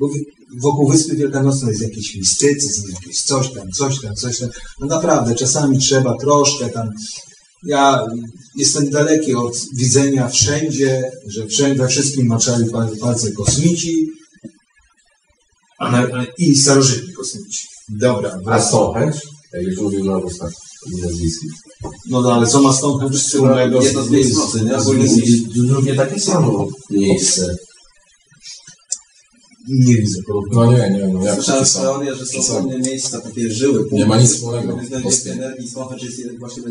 bo 0.00 0.08
wokół 0.62 0.90
Wyspy 0.90 1.16
Wielkanocnej 1.16 1.70
jest 1.70 1.82
jakiś 1.82 2.14
mistycyzm, 2.16 2.82
jakieś 2.92 3.20
coś 3.20 3.52
tam, 3.52 3.70
coś 3.70 4.00
tam, 4.00 4.14
coś 4.14 4.38
tam. 4.38 4.48
No 4.80 4.86
naprawdę, 4.86 5.34
czasami 5.34 5.78
trzeba 5.78 6.14
troszkę 6.20 6.68
tam. 6.68 6.88
Ja 7.66 8.06
jestem 8.56 8.90
daleki 8.90 9.34
od 9.34 9.56
widzenia 9.76 10.28
wszędzie, 10.28 11.10
że 11.26 11.46
wszędzie, 11.46 11.82
we 11.82 11.88
wszystkim 11.88 12.26
maczali 12.26 12.70
pa- 12.70 12.88
palce 13.00 13.32
kosmici 13.32 14.06
na, 15.80 16.06
i 16.38 16.56
starożytni 16.56 17.12
kosmici. 17.14 17.66
Dobra, 17.88 18.38
A. 18.46 18.60
Stonehenge? 18.60 19.18
Jak 19.52 19.62
już 19.62 19.78
mówimy 19.80 20.14
o 20.14 20.20
ustach 20.94 21.10
nazwiskiem. 21.10 21.50
No, 22.10 22.20
no 22.22 22.32
ale 22.32 22.46
co 22.46 22.62
ma 22.62 22.72
Stonehenge 22.72 23.18
wspólnego 23.18 23.82
Jedno 23.82 24.02
z 24.02 24.10
miejsc 24.10 24.36
nocy, 24.36 24.64
nie? 24.64 24.76
Ogólnie 24.76 25.06
I 25.06 25.40
Drugie 25.42 25.94
takie 25.94 26.20
samo 26.20 26.68
miejsce. 26.90 27.56
Nie 29.68 29.94
widzę 29.94 30.22
problemu. 30.22 30.72
No 30.72 30.78
nie, 30.78 30.90
nie, 30.90 31.08
no 31.08 31.24
jak 31.24 31.34
Słyszałem 31.34 31.64
teorię, 31.64 32.14
że 32.14 32.26
są 32.26 32.54
pewne 32.54 32.78
miejsca, 32.78 33.20
takie 33.20 33.50
żyły. 33.50 33.88
Nie 33.92 34.06
ma 34.06 34.20
nic 34.20 34.34
wspólnego. 34.34 34.78
Energii, 35.32 35.68
jest 36.04 36.38
właśnie 36.38 36.62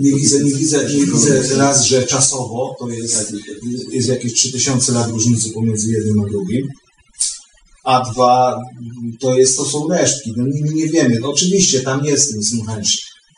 Nie 0.00 0.12
widzę, 0.12 0.44
nie 0.44 0.54
widzę, 0.54 0.84
nie 0.84 1.06
widzę 1.06 1.56
raz, 1.56 1.84
że 1.84 2.06
czasowo 2.06 2.76
to 2.78 2.88
jest, 2.88 3.34
jest 3.90 4.08
jakieś 4.08 4.34
3000 4.34 4.92
lat 4.92 5.10
różnicy 5.10 5.50
pomiędzy 5.50 5.90
jednym 5.92 6.20
a 6.20 6.28
drugim. 6.28 6.68
A 7.84 8.10
dwa, 8.10 8.60
to, 9.20 9.38
jest, 9.38 9.56
to 9.56 9.64
są 9.64 9.88
resztki. 9.88 10.32
No, 10.36 10.44
nie, 10.46 10.74
nie 10.74 10.86
wiemy. 10.86 11.18
No, 11.20 11.30
oczywiście 11.30 11.80
tam 11.80 12.04
jest 12.04 12.32
ten 12.32 12.42
Stonehenge, 12.42 12.90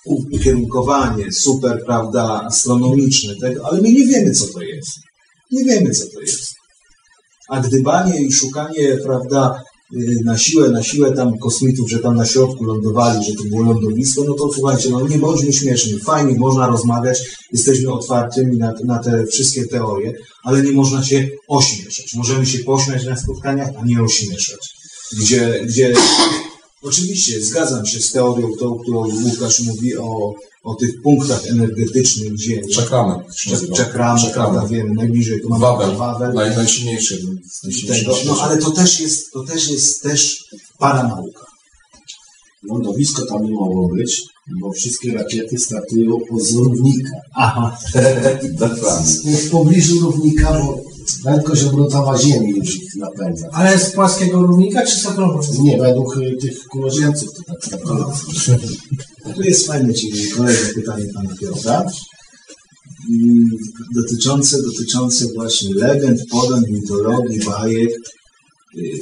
ukierunkowanie, 0.08 1.32
super, 1.32 1.82
prawda, 1.86 2.42
astronomiczne, 2.46 3.34
tego, 3.40 3.66
ale 3.66 3.80
my 3.80 3.92
nie 3.92 4.06
wiemy, 4.06 4.30
co 4.30 4.46
to 4.46 4.62
jest. 4.62 4.90
Nie 5.52 5.64
wiemy, 5.64 5.90
co 5.90 6.04
to 6.14 6.20
jest. 6.20 6.54
A 7.48 7.60
gdybanie 7.60 8.20
i 8.20 8.32
szukanie, 8.32 8.96
prawda, 9.04 9.62
y, 9.96 10.16
na 10.24 10.38
siłę, 10.38 10.68
na 10.68 10.82
siłę 10.82 11.12
tam 11.12 11.38
kosmitów, 11.38 11.90
że 11.90 11.98
tam 11.98 12.16
na 12.16 12.26
środku 12.26 12.64
lądowali, 12.64 13.24
że 13.24 13.34
to 13.34 13.42
było 13.44 13.62
lądowisko, 13.62 14.24
no 14.26 14.34
to 14.34 14.52
słuchajcie, 14.52 14.90
no 14.90 15.08
nie 15.08 15.18
bądźmy 15.18 15.52
śmieszni, 15.52 15.98
fajnie, 15.98 16.34
można 16.38 16.66
rozmawiać, 16.66 17.18
jesteśmy 17.52 17.92
otwartymi 17.92 18.58
na, 18.58 18.74
na 18.84 18.98
te 18.98 19.26
wszystkie 19.26 19.66
teorie, 19.66 20.12
ale 20.44 20.62
nie 20.62 20.72
można 20.72 21.04
się 21.04 21.28
ośmieszać. 21.48 22.14
Możemy 22.16 22.46
się 22.46 22.58
pośmiać 22.58 23.04
na 23.04 23.16
spotkaniach, 23.16 23.70
a 23.78 23.84
nie 23.84 24.02
ośmieszać. 24.02 24.78
Gdzie, 25.20 25.60
gdzie 25.66 25.92
oczywiście 26.82 27.44
zgadzam 27.44 27.86
się 27.86 28.00
z 28.00 28.12
teorią, 28.12 28.48
tą, 28.60 28.78
którą 28.78 28.98
Łukasz 29.24 29.60
mówi 29.60 29.96
o, 29.96 30.34
o 30.64 30.74
tych 30.74 31.02
punktach 31.02 31.46
energetycznych 31.46 32.38
Ziemi. 32.40 32.68
Czakramy. 32.74 33.14
Czak- 33.36 33.72
Czakramy, 33.76 34.20
prawda, 34.34 34.66
wiemy, 34.66 34.94
najbliżej 34.94 35.42
to 35.42 35.48
mamy 35.48 35.60
Wawel. 35.62 35.96
Wawel 35.96 36.34
Naj, 36.34 36.56
najsilniejszy. 36.56 37.22
tego, 37.88 38.16
no 38.26 38.40
ale 38.42 38.58
to 38.58 38.70
też 38.70 39.00
jest, 39.00 39.32
to 39.32 39.44
też 39.44 39.70
jest 39.70 40.02
też 40.02 40.44
paranauka. 40.78 41.44
Lądowisko 42.62 43.26
tam 43.26 43.44
nie 43.44 43.50
mogło 43.50 43.88
być, 43.88 44.22
bo 44.60 44.72
wszystkie 44.72 45.12
rakiety 45.14 45.58
startują 45.58 46.18
z 46.40 46.52
równika. 46.54 47.10
Aha. 47.34 47.78
Dokładnie. 48.52 49.36
W 49.36 49.50
pobliżu 49.50 50.00
równika, 50.00 50.52
bo 50.52 50.87
prędkość 51.24 51.64
obrotowa 51.64 52.18
Ziemi 52.18 52.50
już 52.56 52.76
ich 52.76 52.94
napędza. 52.96 53.48
Ale 53.52 53.78
z 53.78 53.92
płaskiego 53.92 54.42
równika 54.42 54.86
czy 54.86 54.96
z 54.96 55.06
okrągłego? 55.06 55.62
Nie, 55.62 55.78
według 55.78 56.16
y, 56.16 56.36
tych 56.40 56.64
kuloziemców 56.64 57.28
to 57.34 57.42
tak 57.54 57.70
naprawdę. 57.72 58.12
Tu 59.34 59.42
jest 59.42 59.66
fajne 59.66 59.94
ciekawe 59.94 60.28
kolejne 60.36 60.68
pytanie 60.74 61.04
pana 61.14 61.30
Piotra. 61.40 61.84
Mm, 63.10 63.50
Dotyczące, 63.94 64.62
dotyczące 64.62 65.24
właśnie 65.34 65.74
legend, 65.74 66.20
podań, 66.30 66.62
mitologii, 66.70 67.44
bajek. 67.44 67.90
Y, 68.76 68.98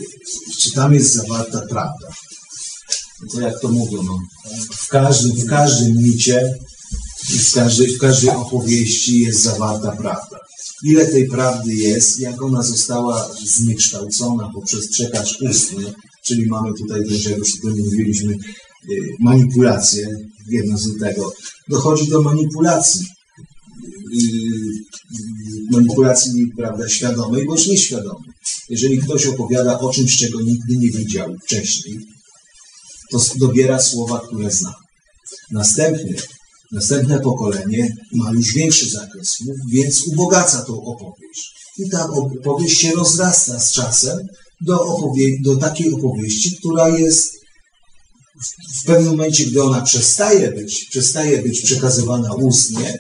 Czy 0.58 0.72
tam 0.72 0.94
jest 0.94 1.14
zawarta 1.14 1.60
prawda? 1.60 2.08
No 3.22 3.32
to 3.32 3.40
jak 3.40 3.60
to 3.60 3.68
mówią, 3.68 4.02
no, 4.02 4.18
w 4.70 4.88
każdym, 4.88 5.32
w 5.32 5.46
każdym 5.46 5.96
micie 5.96 6.54
i 7.34 7.38
w 7.38 7.52
każdej, 7.54 7.88
w 7.88 7.98
każdej 7.98 8.30
opowieści 8.30 9.20
jest 9.20 9.42
zawarta 9.42 9.92
prawda. 9.92 10.38
Ile 10.84 11.06
tej 11.06 11.28
prawdy 11.28 11.74
jest, 11.74 12.20
jak 12.20 12.42
ona 12.42 12.62
została 12.62 13.30
zniekształcona 13.44 14.50
poprzez 14.54 14.88
przekaz 14.88 15.40
ustny, 15.40 15.94
czyli 16.24 16.46
mamy 16.46 16.74
tutaj 16.78 17.08
też, 17.08 17.24
jak 17.24 17.38
już 17.38 17.58
o 17.58 17.62
tym 17.62 17.78
mówiliśmy, 17.78 18.32
y, 18.32 18.36
manipulację 19.20 20.08
jednozętego. 20.48 21.32
Dochodzi 21.68 22.08
do 22.08 22.22
manipulacji. 22.22 23.06
Y, 24.14 24.16
y, 24.16 24.96
Manipulacji, 25.70 26.52
prawda, 26.56 26.88
świadomej 26.88 27.46
bądź 27.46 27.66
nieświadomej. 27.66 28.30
Jeżeli 28.70 28.98
ktoś 28.98 29.26
opowiada 29.26 29.78
o 29.78 29.92
czymś, 29.92 30.18
czego 30.18 30.40
nigdy 30.40 30.76
nie 30.76 30.90
widział 30.90 31.36
wcześniej, 31.44 31.98
to 33.10 33.20
dobiera 33.36 33.78
słowa, 33.78 34.20
które 34.26 34.50
zna. 34.50 34.74
Następnie, 35.50 36.14
następne 36.72 37.20
pokolenie 37.20 37.96
ma 38.14 38.32
już 38.32 38.54
większy 38.54 38.90
zakres 38.90 39.28
słów, 39.28 39.56
więc 39.72 40.06
ubogaca 40.06 40.64
tą 40.64 40.84
opowieść. 40.84 41.54
I 41.78 41.90
ta 41.90 42.08
opowieść 42.08 42.80
się 42.80 42.92
rozrasta 42.92 43.60
z 43.60 43.72
czasem 43.72 44.18
do, 44.60 44.76
opowie- 44.76 45.42
do 45.42 45.56
takiej 45.56 45.92
opowieści, 45.92 46.56
która 46.56 46.88
jest 46.88 47.32
w, 48.82 48.84
pewnym 48.86 49.10
momencie, 49.10 49.44
gdy 49.44 49.62
ona 49.62 49.80
przestaje 49.80 50.52
być, 50.52 50.86
przestaje 50.90 51.42
być 51.42 51.62
przekazywana 51.62 52.34
ustnie, 52.34 52.98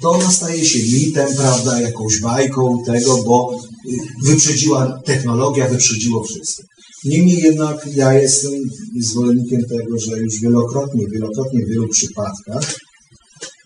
to 0.00 0.10
ona 0.10 0.30
staje 0.30 0.64
się 0.64 0.78
mitem, 0.98 1.36
prawda, 1.36 1.80
jakąś 1.80 2.20
bajką 2.20 2.82
tego, 2.86 3.22
bo 3.22 3.54
y, 3.54 3.98
wyprzedziła 4.22 5.00
technologia, 5.04 5.68
wyprzedziło 5.68 6.24
wszystko. 6.24 6.62
Niemniej 7.04 7.42
jednak 7.42 7.88
ja 7.94 8.12
jestem 8.12 8.52
zwolennikiem 9.00 9.62
tego, 9.68 9.98
że 9.98 10.18
już 10.18 10.40
wielokrotnie, 10.40 11.06
wielokrotnie 11.08 11.64
w 11.64 11.68
wielu 11.68 11.88
przypadkach 11.88 12.74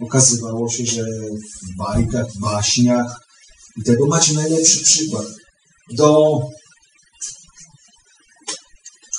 okazywało 0.00 0.68
się, 0.70 0.86
że 0.86 1.04
w 1.72 1.76
bajkach, 1.78 2.26
baśniach 2.40 3.20
i 3.76 3.82
tego 3.82 4.06
macie 4.06 4.32
najlepszy 4.32 4.84
przykład. 4.84 5.26
Do 5.90 6.40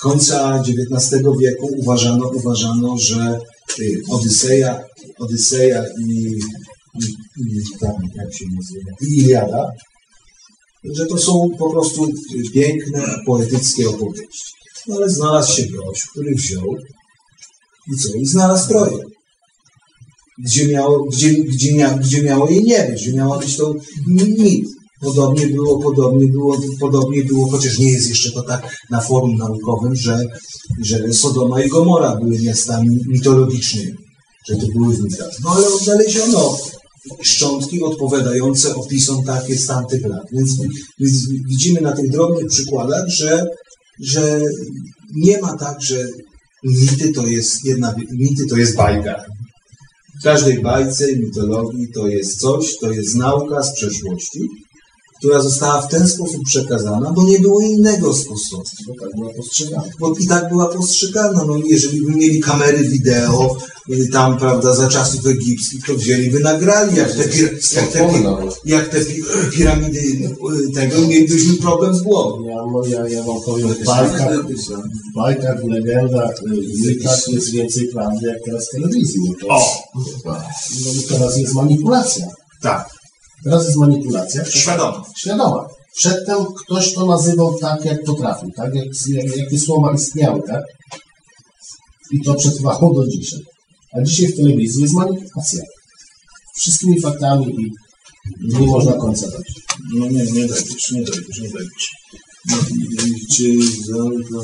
końca 0.00 0.62
XIX 1.00 1.22
wieku 1.40 1.68
uważano, 1.76 2.28
uważano 2.28 2.98
że 2.98 3.40
y, 3.78 4.02
Odyseja, 4.10 4.84
Odyseja 5.18 5.84
i, 6.00 6.38
i, 7.00 7.04
i 7.38 7.78
tam, 7.80 7.94
jak 8.14 8.34
się 8.34 8.44
nazywa, 8.56 8.90
i 9.00 9.18
Iliada, 9.18 9.70
że 10.84 11.06
to 11.06 11.18
są 11.18 11.50
po 11.58 11.70
prostu 11.70 12.08
piękne, 12.54 13.02
poetyckie 13.26 13.88
opowieści. 13.88 14.52
No 14.86 14.96
ale 14.96 15.10
znalazł 15.10 15.52
się 15.52 15.66
gość, 15.66 16.02
który 16.06 16.34
wziął 16.34 16.76
i 17.92 17.96
co? 17.96 18.08
I 18.14 18.26
znalazł 18.26 18.68
Troję. 18.68 19.04
Gdzie 20.44 20.68
miało, 20.68 21.04
gdzie, 21.04 21.32
gdzie, 21.32 21.74
mia, 21.74 21.98
gdzie 21.98 22.22
miało 22.22 22.50
jej 22.50 22.64
nie 22.64 22.88
być, 22.90 23.02
gdzie 23.02 23.12
miała 23.12 23.38
być 23.38 23.56
to 23.56 23.74
mit. 24.06 24.66
Podobnie 25.00 25.46
było, 25.46 25.78
podobnie 25.82 26.32
było, 26.32 26.56
podobnie 26.80 27.24
było, 27.24 27.50
chociaż 27.50 27.78
nie 27.78 27.92
jest 27.92 28.08
jeszcze 28.08 28.32
to 28.32 28.42
tak 28.42 28.76
na 28.90 29.00
forum 29.00 29.36
naukowym, 29.36 29.96
że, 29.96 30.24
że 30.82 31.12
Sodoma 31.12 31.62
i 31.62 31.68
Gomora 31.68 32.16
były 32.16 32.38
miastami 32.38 32.98
mitologicznymi, 33.08 33.92
że 34.48 34.56
to 34.56 34.66
były 34.66 34.94
w 34.94 35.02
mitach. 35.02 35.30
No 35.44 35.50
ale 35.50 35.68
odnaleziono 35.68 36.58
szczątki 37.22 37.82
odpowiadające 37.82 38.74
opisom 38.74 39.24
takie 39.24 39.56
z 39.56 39.66
tamtych 39.66 40.06
lat. 40.06 40.26
Więc, 40.32 40.50
więc 41.00 41.28
widzimy 41.48 41.80
na 41.80 41.92
tych 41.92 42.10
drobnych 42.10 42.46
przykładach, 42.46 43.08
że 43.08 43.46
że 44.00 44.40
nie 45.14 45.40
ma 45.40 45.56
tak, 45.56 45.82
że 45.82 46.06
mity 46.64 47.12
to 47.12 47.26
jest 47.26 47.64
jedna, 47.64 47.94
mity 48.12 48.46
to 48.46 48.56
jest 48.56 48.76
bajka. 48.76 49.24
W 50.20 50.24
każdej 50.24 50.62
bajce 50.62 51.10
i 51.10 51.20
mitologii 51.20 51.92
to 51.94 52.08
jest 52.08 52.40
coś, 52.40 52.76
to 52.80 52.92
jest 52.92 53.14
nauka 53.16 53.62
z 53.62 53.74
przeszłości, 53.74 54.40
która 55.18 55.40
została 55.40 55.80
w 55.82 55.88
ten 55.88 56.08
sposób 56.08 56.44
przekazana, 56.44 57.12
bo 57.12 57.22
nie 57.22 57.38
było 57.38 57.60
innego 57.60 58.14
sposobu. 58.14 58.62
Bo 58.86 58.94
tak 59.00 59.16
była 59.16 59.34
postrzegana. 59.34 59.82
Bo 60.00 60.14
i 60.20 60.26
tak 60.26 60.48
była 60.48 60.68
postrzegana. 60.68 61.44
No, 61.44 61.56
jeżeli 61.64 62.00
by 62.06 62.10
mieli 62.10 62.40
kamery 62.40 62.88
wideo, 62.88 63.56
y, 63.90 64.08
tam, 64.12 64.38
prawda, 64.38 64.74
za 64.74 64.88
czasów 64.88 65.26
egipskich, 65.26 65.86
to 65.86 65.94
wzięliby, 65.94 66.40
nagrali, 66.40 66.96
jak 66.96 67.12
te, 67.12 67.28
pir, 67.28 67.58
jak 67.72 67.92
te, 67.92 68.10
jak 68.64 68.88
te 68.88 69.04
pi, 69.04 69.22
piramidy 69.52 69.98
y, 69.98 70.72
tego, 70.74 71.00
mielibyśmy 71.00 71.54
problem 71.54 71.94
z 71.94 72.02
głową. 72.02 72.44
Ja, 72.48 72.56
no, 72.72 72.86
ja, 72.86 73.08
ja 73.08 73.22
wam 73.22 73.40
powiem, 73.46 73.68
w 73.68 73.84
bajkach, 73.84 74.46
w 75.12 75.14
bajkach, 75.14 75.64
w 75.64 75.68
legendach, 75.68 76.34
w 76.44 76.86
mitach 76.86 77.28
jest 77.28 77.50
więcej 77.50 77.88
prawdy 77.88 78.26
jak 78.26 78.44
teraz 78.44 78.68
w 78.68 78.70
telewizji. 78.70 79.20
No 79.28 79.34
to, 79.40 79.48
o! 79.48 79.82
No 80.24 81.02
teraz 81.08 81.38
jest 81.38 81.54
manipulacja. 81.54 82.26
Tak. 82.60 82.97
Teraz 83.44 83.64
jest 83.64 83.76
manipulacja. 83.76 84.44
Świadoma. 84.44 85.04
Świadoma. 85.16 85.66
Przedtem 85.96 86.36
ktoś 86.64 86.94
to 86.94 87.06
nazywał 87.06 87.58
tak, 87.58 87.84
jak 87.84 88.04
potrafił, 88.04 88.50
tak? 88.56 88.74
Jak, 88.74 88.86
jak, 89.08 89.36
jakie 89.36 89.58
słowa 89.58 89.92
istniały, 89.94 90.42
tak? 90.42 90.62
I 92.12 92.20
to 92.24 92.34
przetrwało 92.34 92.94
do 92.94 93.06
dzisiaj. 93.06 93.40
A 93.92 94.02
dzisiaj 94.02 94.26
w 94.32 94.36
telewizji 94.36 94.82
jest 94.82 94.94
manipulacja. 94.94 95.62
Wszystkimi 96.56 97.00
faktami 97.00 97.46
i 97.60 97.72
nie 98.58 98.66
można 98.66 98.92
końca 98.92 99.30
dać. 99.30 99.52
No 99.94 100.06
nie, 100.08 100.24
nie 100.24 100.46
dojdziesz, 100.46 100.90
nie 100.92 101.02
dojdziesz, 101.02 101.40
nie 101.42 101.48
dojdziesz. 101.50 101.88
No, 102.48 102.56
i- 103.06 103.26
czy 103.32 103.54
za- 103.86 104.40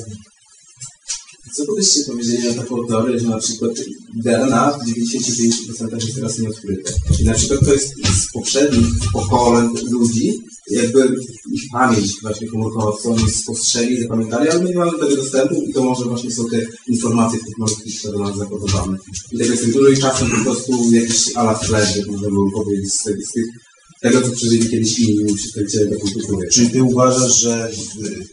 Co 1.55 1.65
byście 1.77 2.01
powiedzieli 2.07 2.49
na 2.49 2.55
taką 2.63 2.87
teorię, 2.87 3.19
że 3.21 3.29
na 3.29 3.39
przykład 3.39 3.73
DNA 4.15 4.73
w 4.73 4.87
95% 4.87 5.95
jest 6.05 6.15
teraz 6.15 6.39
nieodkryte. 6.39 6.93
I 7.21 7.25
na 7.25 7.35
przykład 7.35 7.61
to 7.65 7.73
jest 7.73 7.89
z 8.23 8.33
poprzednich 8.33 8.87
pokoleń 9.13 9.69
ludzi, 9.91 10.33
jakby 10.71 11.17
ich 11.53 11.63
pamięć 11.73 12.21
właśnie 12.23 12.49
komórkowa, 12.49 12.93
co 13.03 13.11
oni 13.11 13.31
spostrzegli, 13.31 14.03
zapamiętali, 14.03 14.49
ale 14.51 14.63
my 14.63 14.69
nie 14.69 14.77
mamy 14.77 14.91
do 14.91 14.99
tego 14.99 15.17
dostępu 15.17 15.55
i 15.69 15.73
to 15.73 15.85
może 15.85 16.05
właśnie 16.05 16.31
są 16.31 16.49
te 16.49 16.61
informacje 16.89 17.39
w 17.39 17.45
tych 17.45 17.59
malutkich, 17.59 17.99
które 17.99 18.19
mamy 18.19 18.37
zakodowane. 18.37 18.97
I 19.33 19.39
tego 19.39 19.51
jest 19.51 19.73
dużo 19.73 19.89
i 19.89 19.97
czasem 19.97 20.31
po 20.31 20.45
prostu 20.45 20.93
jakiś 20.93 21.37
ala 21.37 21.55
flashback, 21.55 22.09
można 22.09 22.29
by 22.29 22.37
powiedzieć, 22.55 22.95
z, 22.95 23.03
tych- 23.03 23.27
z 23.29 23.33
tych, 23.33 23.45
tego, 24.05 24.23
co 24.23 24.31
przeżyli 24.33 24.69
kiedyś 24.69 24.99
inni 24.99 25.35
przedstawiciele 25.35 25.91
takiej 25.91 26.13
kultury. 26.13 26.49
Czyli 26.49 26.71
ty 26.71 26.83
uważasz, 26.83 27.41
że, 27.41 27.71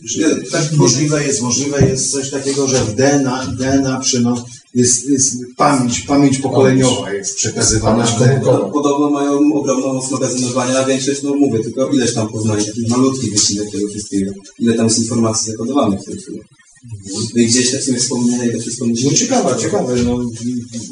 że 0.05 0.35
tak 0.51 0.71
możliwe 0.71 1.27
jest, 1.27 1.41
możliwe 1.41 1.87
jest 1.87 2.11
coś 2.11 2.29
takiego, 2.29 2.67
że 2.67 2.85
w 2.85 2.95
DNA, 2.95 3.45
DNA 3.59 3.99
przyno, 3.99 4.45
jest, 4.75 5.09
jest 5.09 5.35
pamięć, 5.57 5.99
pamięć 5.99 6.37
pokoleniowa 6.37 7.13
jest 7.13 7.35
przekazywana 7.35 8.05
w 8.05 8.19
DNA. 8.19 8.57
Podobno 8.57 9.09
mają 9.09 9.53
ogromną 9.53 9.93
moc 9.93 10.11
magazynowania, 10.11 10.79
a 10.79 10.85
większość, 10.85 11.23
no 11.23 11.35
mówię, 11.35 11.59
tylko 11.59 11.89
ileś 11.89 12.13
tam 12.13 12.27
poznaje 12.27 12.65
takich 12.65 12.89
malutkich 12.89 13.33
wycinek 13.33 13.71
tego 13.71 13.87
wszystkiego. 13.87 14.31
Ile 14.59 14.73
tam 14.73 14.85
jest 14.85 14.99
informacji 14.99 15.51
zakodowanych 15.51 16.01
w 16.01 16.05
tym 16.05 16.17
chwili. 16.17 16.39
No 17.35 17.41
i 17.41 17.45
gdzieś 17.45 17.71
tak 17.71 17.83
sobie 17.83 17.99
wspomnienia 17.99 18.45
i 18.45 18.51
to 18.51 18.59
wszystko 18.59 18.85
musi 18.85 19.05
No 19.05 19.11
ciekawe, 19.11 19.61
ciekawe, 19.61 19.95
no 20.03 20.19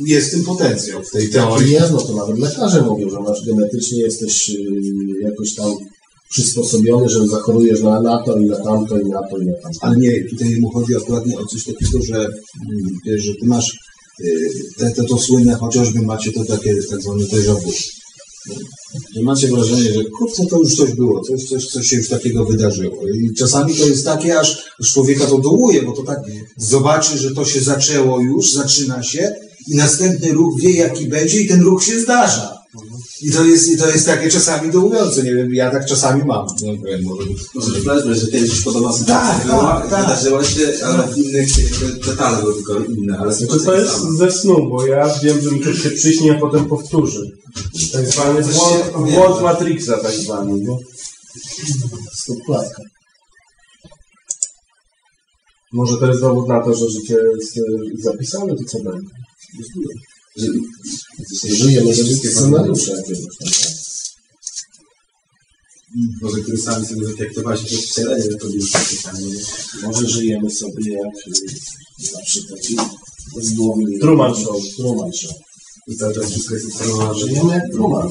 jest 0.05 0.31
tym 0.31 0.43
potencjał 0.43 1.03
w 1.03 1.11
tej 1.11 1.29
Teorii 1.29 1.49
teorii. 1.49 1.71
jest, 1.73 1.91
no 1.91 2.01
to 2.01 2.15
nawet 2.15 2.39
lekarze 2.39 2.81
mówią, 2.81 3.09
że 3.09 3.19
masz 3.19 3.45
genetycznie 3.45 3.99
jesteś 4.01 4.49
yy, 4.49 5.21
jakoś 5.21 5.55
tam 5.55 5.71
przysposobiony, 6.29 7.09
że 7.09 7.27
zachorujesz 7.27 7.81
na, 7.81 8.01
na 8.01 8.23
to 8.23 8.39
i 8.39 8.45
na 8.45 8.55
tamto 8.55 8.99
i 8.99 9.05
na 9.05 9.27
to 9.27 9.37
i 9.37 9.45
na 9.45 9.53
tamto. 9.53 9.79
Ale 9.81 9.97
nie, 9.97 10.23
tutaj 10.29 10.59
mu 10.59 10.69
chodzi 10.69 10.93
dokładnie 10.93 11.37
o 11.37 11.45
coś 11.45 11.63
takiego, 11.63 12.01
że, 12.01 12.15
mm, 12.15 13.17
że 13.17 13.33
ty 13.41 13.45
masz 13.47 13.77
y, 14.21 14.49
te, 14.77 14.91
te, 14.91 15.03
to 15.03 15.17
słynne, 15.17 15.55
chociażby 15.55 16.01
macie 16.01 16.31
to 16.31 16.45
takie 16.45 16.75
tak 16.89 17.01
zwane 17.01 17.25
déjà 17.25 17.55
vu. 17.63 17.71
Że 19.15 19.21
macie 19.21 19.47
wrażenie, 19.47 19.93
że 19.93 20.03
kurczę, 20.17 20.45
to 20.49 20.59
już 20.59 20.75
coś 20.75 20.93
było, 20.93 21.21
coś, 21.21 21.43
coś, 21.49 21.67
coś 21.67 21.87
się 21.87 21.95
już 21.95 22.09
takiego 22.09 22.45
wydarzyło. 22.45 22.97
I 23.07 23.33
czasami 23.33 23.75
to 23.75 23.85
jest 23.85 24.05
takie, 24.05 24.39
aż 24.39 24.69
aż 24.79 24.93
człowieka 24.93 25.25
to 25.25 25.37
dołuje, 25.37 25.81
bo 25.81 25.91
to 25.91 26.03
tak 26.03 26.19
zobaczy, 26.57 27.17
że 27.17 27.31
to 27.31 27.45
się 27.45 27.61
zaczęło 27.61 28.21
już, 28.21 28.53
zaczyna 28.53 29.03
się 29.03 29.35
i 29.67 29.75
następny 29.75 30.31
ruch 30.31 30.61
wie, 30.61 30.71
jaki 30.71 31.07
będzie 31.07 31.41
i 31.41 31.47
ten 31.47 31.61
ruch 31.61 31.83
się 31.83 31.99
zdarza. 31.99 32.59
I 33.22 33.32
to 33.32 33.45
jest, 33.45 33.70
i 33.70 33.78
to 33.78 33.88
jest 33.89 34.05
takie 34.05 34.30
czasami 34.30 34.72
dołujące, 34.72 35.24
nie 35.24 35.36
wiem, 35.36 35.53
ja 35.53 35.72
tak 35.72 35.86
czasami 35.86 36.24
mam. 36.26 36.47
No, 36.61 36.72
nie 36.72 36.78
wiem, 36.78 37.03
może 37.03 37.22
Może 37.55 37.72
to 37.72 37.80
flashback, 37.82 38.20
że 38.20 38.28
kiedyś 38.32 38.49
już 38.49 38.61
podobna 38.63 38.93
sytuacja 38.93 39.34
Tak, 39.34 39.45
była, 39.47 39.82
tak, 39.82 39.89
tak. 39.89 40.01
wydarzyła 40.01 40.43
się, 40.43 40.74
ale 40.86 41.07
w 41.07 41.17
innych 41.17 41.47
detale 42.05 42.41
były 42.41 42.55
tylko 42.55 42.80
inne, 42.80 43.17
ale 43.17 43.34
Znaczy 43.34 43.53
sytuacja 43.53 43.65
to 43.72 43.78
jest 43.78 43.91
jest 43.91 44.01
sama. 44.03 44.17
ze 44.17 44.32
snu, 44.32 44.70
bo 44.70 44.86
ja 44.86 45.20
wiem, 45.24 45.41
że 45.41 45.51
mi 45.51 45.63
coś 45.63 45.84
się 45.84 45.89
przyśnie, 45.89 46.36
a 46.36 46.39
potem 46.39 46.65
powtórzy. 46.65 47.32
Tak 47.93 48.05
zwany 48.07 48.41
błąd, 49.13 49.41
Matrixa 49.41 49.97
tak 49.97 50.11
zwany. 50.13 50.53
Nie? 50.53 50.78
Stopklatka. 52.13 52.84
Może 55.74 55.97
to 55.97 56.05
jest 56.07 56.22
dowód 56.22 56.47
na 56.47 56.63
to, 56.63 56.74
że 56.74 56.89
życie 56.89 57.17
jest 57.39 57.57
e, 57.57 57.61
zapisane, 57.99 58.55
to 58.55 58.63
co 58.67 58.80
będzie. 58.80 59.09
Że, 60.39 61.55
Żyjemy 61.55 61.95
według 61.95 62.25
scenariusza 62.25 62.95
jakiegoś 62.95 63.37
tak? 63.37 63.79
może 66.21 66.41
który 66.41 66.57
sami 66.57 66.85
sobie 66.85 67.05
zatraktowali 67.05 67.69
się 67.69 67.77
wcielenie, 67.77 68.27
to 68.27 68.47
było 68.47 68.65
takie 68.73 68.95
pytanie. 68.95 69.25
nie? 69.25 69.41
Może 69.87 70.09
żyjemy 70.09 70.49
sobie 70.49 70.93
jak 70.93 71.27
y, 71.27 72.13
na 72.13 72.21
przykład 72.21 72.59
z 73.41 73.53
głowy 73.53 73.83
Truman 74.01 74.35
Show. 74.35 74.61
Truman 74.77 75.13
Show. 75.13 75.33
I 75.87 75.95
cały 75.95 76.13
czas 76.15 76.31
wszystko 76.31 76.53
jest 76.53 76.65
informowane. 76.65 77.19
Żyjemy 77.19 77.53
jak 77.53 77.71
Truman. 77.71 78.09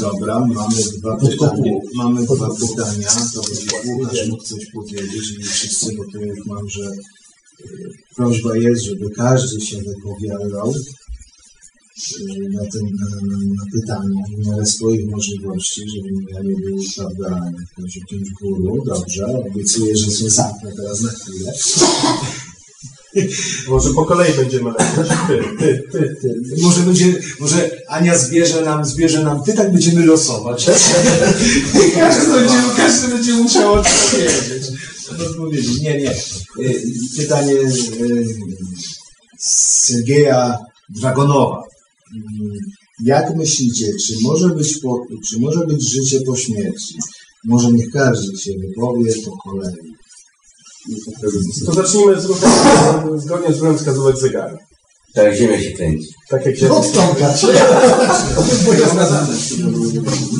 Dobra, 0.00 0.40
mamy 0.40 0.76
dwa 0.98 1.16
pytania. 1.16 1.72
Mamy 1.94 2.26
dwa 2.26 2.48
pytania. 2.50 3.08
To 3.34 3.42
Łukasz 3.86 4.28
mógł 4.28 4.44
coś 4.44 4.66
powiedzieć, 4.74 5.38
nie 5.38 5.44
wszyscy, 5.44 5.96
bo 5.96 6.04
to 6.12 6.24
jak 6.24 6.46
mam, 6.46 6.68
że 6.68 6.90
y, 6.90 7.90
prośba 8.16 8.56
jest, 8.56 8.82
żeby 8.82 9.10
każdy 9.10 9.60
się 9.60 9.76
wypowiadał 9.82 10.74
na, 12.52 12.60
tym, 12.72 12.82
na, 13.00 13.06
na, 13.26 13.38
na 13.54 13.64
pytanie 13.72 14.22
w 14.28 14.46
miarę 14.46 14.66
swoich 14.66 15.10
możliwości, 15.10 15.80
żeby 15.88 16.08
ja 16.32 16.42
nie 16.42 16.54
był, 16.54 16.78
prawda, 16.96 17.50
jakimś, 17.60 17.96
jakimś 17.96 18.30
guru. 18.30 18.84
Dobrze, 18.84 19.26
obiecuję, 19.26 19.96
że 19.96 20.10
się 20.10 20.30
zamknę 20.30 20.72
teraz 20.76 21.00
na 21.00 21.10
chwilę. 21.10 21.52
Może 23.68 23.90
po 23.90 24.04
kolei 24.04 24.32
będziemy 24.32 24.70
lecieć. 24.70 25.16
Ty, 25.28 25.42
ty, 25.58 25.84
ty, 25.92 26.14
ty. 26.22 26.62
Może 26.62 26.80
będzie, 26.80 27.14
może 27.40 27.70
Ania 27.88 28.18
zbierze 28.18 28.64
nam, 28.64 28.84
zbierze 28.84 29.24
nam 29.24 29.44
pytań, 29.44 29.72
będziemy 29.72 30.06
losować. 30.06 30.66
każdy, 31.94 32.32
będzie, 32.32 32.54
każdy 32.76 33.08
będzie 33.08 33.32
musiał 33.32 33.72
odpowiedzieć. 33.74 34.64
odpowiedzieć. 35.30 35.80
Nie, 35.80 36.00
nie. 36.00 36.10
Y, 36.64 36.82
Pytanie 37.16 37.52
y, 37.52 38.26
z 39.38 39.86
Sergeja 39.86 40.58
Dragonowa. 40.88 41.67
Mm, 42.16 42.58
Jak 43.04 43.36
myślicie, 43.36 43.86
czy 44.06 44.14
może 44.22 44.48
być, 44.48 44.78
po, 44.78 45.02
czy 45.28 45.40
może 45.40 45.66
być 45.66 45.82
życie 45.82 46.20
po 46.20 46.36
śmierci? 46.36 46.94
Może 47.44 47.72
niech 47.72 47.90
każdy 47.90 48.38
się 48.38 48.52
wypowie 48.58 49.12
po 49.24 49.36
kolei. 49.36 49.88
To 51.66 51.72
zacznijmy 51.72 52.20
z 52.20 52.24
zgodnie 53.22 53.54
z 53.54 53.58
ruchem 53.58 53.78
wskazówek 53.78 54.16
zegaru. 54.16 54.56
Tak 55.14 55.24
jak 55.24 55.36
Ziemia 55.36 55.62
się 55.62 55.70
kręci. 55.70 56.08
Tak 56.28 56.46
jak 56.46 56.56
się... 56.56 56.70
Odtąkać. 56.70 57.46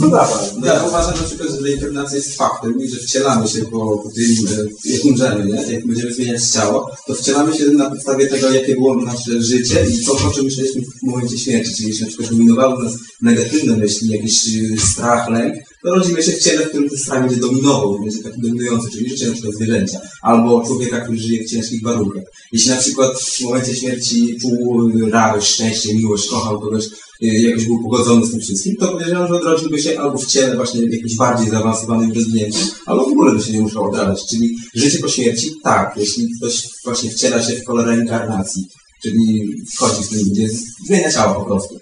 No 0.00 0.08
dawaj. 0.08 0.44
No 0.60 0.66
ja 0.66 0.84
uważam 0.88 1.14
na 1.16 1.22
przykład, 1.22 1.48
że 1.48 1.60
reinkarnacja 1.60 2.16
jest 2.16 2.36
faktem 2.36 2.80
i 2.80 2.88
że 2.88 2.96
wcielamy 2.96 3.48
się 3.48 3.64
po, 3.64 3.98
po 3.98 4.10
tym, 4.14 4.24
e, 4.24 4.90
jak 4.92 5.04
umrzemy, 5.04 5.44
nie? 5.44 5.72
jak 5.72 5.86
będziemy 5.86 6.12
zmieniać 6.14 6.42
ciało, 6.42 6.90
to 7.06 7.14
wcielamy 7.14 7.58
się 7.58 7.64
na 7.64 7.90
podstawie 7.90 8.26
tego, 8.26 8.52
jakie 8.52 8.74
było 8.74 8.94
nasze 8.94 9.42
życie 9.42 9.86
i 9.90 10.04
co, 10.04 10.12
o 10.12 10.30
czym 10.30 10.44
myśleliśmy 10.44 10.82
w 10.82 11.02
momencie 11.02 11.38
śmierci. 11.38 11.74
Czyli 11.74 11.88
jeśli 11.88 12.04
na 12.04 12.08
przykład 12.08 12.30
dominowały 12.30 12.84
nas 12.84 12.92
negatywne 13.22 13.76
myśli, 13.76 14.08
jakiś 14.08 14.48
e, 14.48 14.80
strach, 14.80 15.30
lęk, 15.30 15.54
rodzimy 15.84 16.22
się 16.22 16.32
w 16.32 16.42
ciele, 16.42 16.64
w 16.64 16.68
którym 16.68 16.88
ten 16.88 16.98
strach 16.98 17.20
będzie 17.20 17.36
dominował, 17.36 17.98
będzie 18.00 18.22
taki 18.22 18.40
dominujący, 18.40 18.90
czyli 18.90 19.10
życie 19.10 19.26
na 19.26 19.32
przykład 19.32 19.54
zwierzęcia, 19.54 20.00
albo 20.22 20.64
człowieka, 20.66 21.00
który 21.00 21.18
żyje 21.18 21.44
w 21.44 21.50
ciężkich 21.50 21.82
warunkach. 21.82 22.22
Jeśli 22.52 22.70
na 22.70 22.76
przykład 22.76 23.20
w 23.20 23.40
momencie 23.40 23.74
śmierci 23.74 24.36
czuł 24.40 24.90
radość, 25.10 25.48
szczęście, 25.48 25.94
miłość, 25.94 26.28
kochał 26.28 26.60
kogoś, 26.60 26.84
y, 27.22 27.26
jakoś 27.26 27.64
był 27.64 27.82
pogodzony 27.82 28.26
z 28.26 28.30
tym 28.30 28.40
wszystkim, 28.40 28.76
to 28.76 28.88
podejrzewam, 28.88 29.28
że 29.28 29.34
odrodziłby 29.34 29.82
się 29.82 30.00
albo 30.00 30.18
w 30.18 30.26
ciele 30.26 30.56
właśnie 30.56 30.80
jakimś 30.82 31.16
bardziej 31.16 31.50
zaawansowanym 31.50 32.12
i 32.12 32.14
rozwiniętym, 32.14 32.62
albo 32.86 33.04
w 33.04 33.12
ogóle 33.12 33.34
by 33.34 33.42
się 33.42 33.52
nie 33.52 33.62
musiał 33.62 33.84
odradzać. 33.84 34.26
Czyli 34.30 34.56
życie 34.74 34.98
po 34.98 35.08
śmierci, 35.08 35.50
tak, 35.64 35.94
jeśli 35.96 36.28
ktoś 36.36 36.68
właśnie 36.84 37.10
wciela 37.10 37.42
się 37.42 37.52
w 37.52 37.64
kolor 37.64 37.86
reinkarnacji, 37.86 38.64
czyli 39.02 39.44
wchodzi 39.74 40.04
w 40.04 40.08
tym, 40.08 40.28
gdzie 40.30 40.48
zmienia 40.86 41.12
ciało 41.12 41.34
po 41.34 41.46
prostu. 41.46 41.78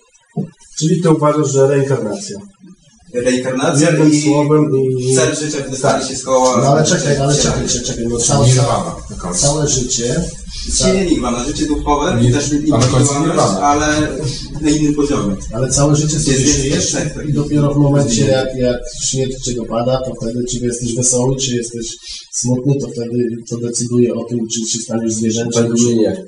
Czyli 0.79 1.03
ty 1.03 1.11
uważasz, 1.11 1.53
że 1.53 1.69
reinkarnacja. 1.69 2.37
Reinkarnacja 3.25 3.91
Jednym 3.91 4.13
i 4.13 4.23
słowem 4.23 4.71
i... 4.99 5.15
cel 5.15 5.37
życia 5.37 5.59
wydostanie 5.65 6.05
się 6.09 6.17
z 6.17 6.23
koła. 6.25 6.61
No 6.63 6.69
ale 6.69 6.85
czekaj, 6.85 7.17
ale 7.17 7.35
czekaj, 7.37 7.69
czekaj, 7.69 7.85
czekaj, 7.87 8.05
no 8.09 8.19
całe, 8.19 8.47
końcu. 9.19 9.41
całe 9.41 9.69
życie, 9.69 10.25
Się 10.75 10.95
nie 10.95 11.07
nirwana, 11.07 11.45
życie 11.45 11.67
duchowe 11.67 12.19
Nie- 12.23 12.29
i 12.29 12.33
też 12.33 12.53
indywidualność, 12.53 13.53
ale 13.63 13.87
na 14.61 14.71
innym 14.71 14.95
poziomie. 14.95 15.37
ale 15.53 15.69
całe 15.69 15.97
życie 15.97 16.21
sobie 16.21 16.37
Jest- 16.39 16.57
żyjesz 16.57 16.93
też 16.93 17.13
tak. 17.15 17.29
i 17.29 17.33
dopiero 17.33 17.75
w 17.75 17.77
momencie 17.77 18.27
jak, 18.27 18.57
jak 18.57 18.77
śmierć 19.05 19.45
cię 19.45 19.55
dopada, 19.55 20.01
to 20.05 20.15
wtedy 20.15 20.45
czy 20.51 20.59
jesteś 20.59 20.95
wesoły, 20.95 21.37
czy 21.37 21.55
jesteś 21.55 21.87
smutny, 22.33 22.75
to 22.81 22.89
wtedy 22.89 23.29
to 23.51 23.57
decyduje 23.57 24.15
o 24.15 24.25
tym, 24.25 24.39
czy 24.49 24.61
się 24.73 24.79
staniesz 24.79 25.13
zwierzęciem, 25.13 25.63
Według 25.63 25.79
czy 25.79 25.85
mnie 25.85 25.97
nie. 25.97 26.25